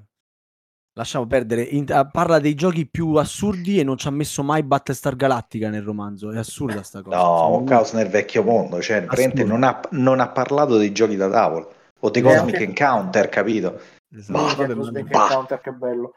Lasciamo 0.95 1.27
perdere. 1.27 1.63
In- 1.63 1.91
ah, 1.91 2.07
parla 2.07 2.39
dei 2.39 2.55
giochi 2.55 2.87
più 2.87 3.15
assurdi 3.15 3.79
e 3.79 3.85
non 3.85 3.97
ci 3.97 4.09
ha 4.09 4.11
messo 4.11 4.43
mai 4.43 4.63
Battlestar 4.63 5.17
Galactica 5.17 5.71
nel 5.71 5.83
romanzo. 5.83 6.31
È 6.33 6.37
assurda 6.39 6.83
sta 6.83 7.01
cosa. 7.03 7.17
no 7.17 7.23
Secondo 7.37 7.57
un 7.59 7.65
caos 7.65 7.93
nel 7.93 8.09
vecchio 8.09 8.43
mondo 8.43 8.83
cioè, 8.83 9.07
non 9.45 9.63
ha, 9.63 9.81
non 9.93 10.21
ha 10.21 10.29
parlato 10.29 10.77
dei 10.77 10.93
giochi 10.93 11.17
da 11.17 11.31
tavolo 11.31 11.73
o 12.01 12.11
dei 12.11 12.21
Neanche- 12.21 12.41
Cosmic 12.43 12.61
Encounter 12.61 13.29
capito 13.29 13.81
Esatto. 14.17 14.65
Bah, 14.65 14.67
Vabbè, 14.67 15.61
che 15.61 15.73
bello. 15.73 16.15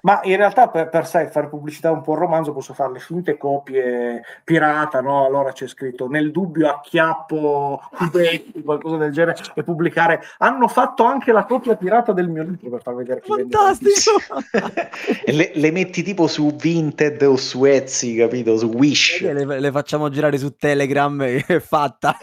Ma 0.00 0.20
in 0.22 0.36
realtà 0.36 0.68
per, 0.68 0.88
per 0.88 1.06
sé 1.06 1.28
fare 1.28 1.48
pubblicità 1.48 1.90
un 1.90 2.02
po' 2.02 2.12
al 2.12 2.18
romanzo 2.18 2.52
posso 2.52 2.74
fare 2.74 2.92
le 2.92 2.98
finte 3.00 3.36
copie 3.36 4.22
pirata, 4.44 5.00
no? 5.00 5.24
Allora 5.24 5.52
c'è 5.52 5.66
scritto 5.66 6.08
nel 6.08 6.30
dubbio 6.30 6.68
acchiappo 6.68 7.80
cubetti, 7.90 8.62
qualcosa 8.62 8.96
del 8.96 9.12
genere 9.12 9.38
e 9.54 9.62
pubblicare. 9.62 10.22
Hanno 10.38 10.68
fatto 10.68 11.04
anche 11.04 11.32
la 11.32 11.44
copia 11.44 11.76
pirata 11.76 12.12
del 12.12 12.28
mio 12.28 12.44
libro 12.44 12.70
per 12.70 12.82
far 12.82 12.94
vedere 12.94 13.22
vende 13.26 13.56
Fantastico! 13.56 14.20
e 15.24 15.32
le, 15.32 15.50
le 15.54 15.70
metti 15.72 16.02
tipo 16.02 16.26
su 16.26 16.54
Vinted 16.54 17.20
o 17.22 17.36
su 17.36 17.64
Etsy 17.64 18.16
capito 18.16 18.56
su 18.56 18.66
Wish 18.66 19.20
Le, 19.20 19.60
le 19.60 19.70
facciamo 19.72 20.08
girare 20.10 20.38
su 20.38 20.54
Telegram 20.56 21.20
e 21.22 21.42
è 21.46 21.58
fatta. 21.58 22.16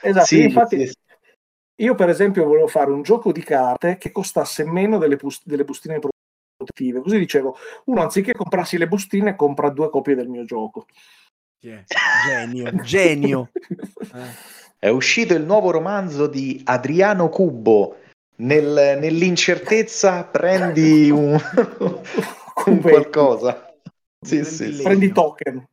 Esatto, 0.00 0.24
Sì, 0.24 0.44
infatti 0.44 0.80
sì, 0.80 0.86
sì. 0.86 1.04
Io 1.76 1.94
per 1.94 2.08
esempio 2.08 2.44
volevo 2.44 2.66
fare 2.66 2.90
un 2.90 3.02
gioco 3.02 3.32
di 3.32 3.42
carte 3.42 3.98
che 3.98 4.10
costasse 4.10 4.64
meno 4.64 4.98
delle, 4.98 5.16
bus- 5.16 5.42
delle 5.44 5.64
bustine 5.64 5.98
protettive. 5.98 7.00
Così 7.00 7.18
dicevo, 7.18 7.56
uno 7.86 8.02
anziché 8.02 8.32
comprarsi 8.32 8.78
le 8.78 8.88
bustine 8.88 9.36
compra 9.36 9.68
due 9.68 9.90
copie 9.90 10.14
del 10.14 10.28
mio 10.28 10.44
gioco. 10.44 10.86
genio, 12.26 12.72
genio. 12.82 13.50
Eh. 14.14 14.54
È 14.78 14.88
uscito 14.88 15.34
il 15.34 15.42
nuovo 15.42 15.70
romanzo 15.70 16.26
di 16.26 16.60
Adriano 16.64 17.28
Cubo. 17.28 17.96
Nel- 18.38 18.98
nell'incertezza 19.00 20.24
prendi 20.24 21.10
un, 21.10 21.36
un 22.66 22.80
qualcosa. 22.80 23.74
Sì, 24.20 24.40
Prendi 24.40 24.74
sì. 24.74 24.82
Prendi 24.82 25.12
token. 25.12 25.64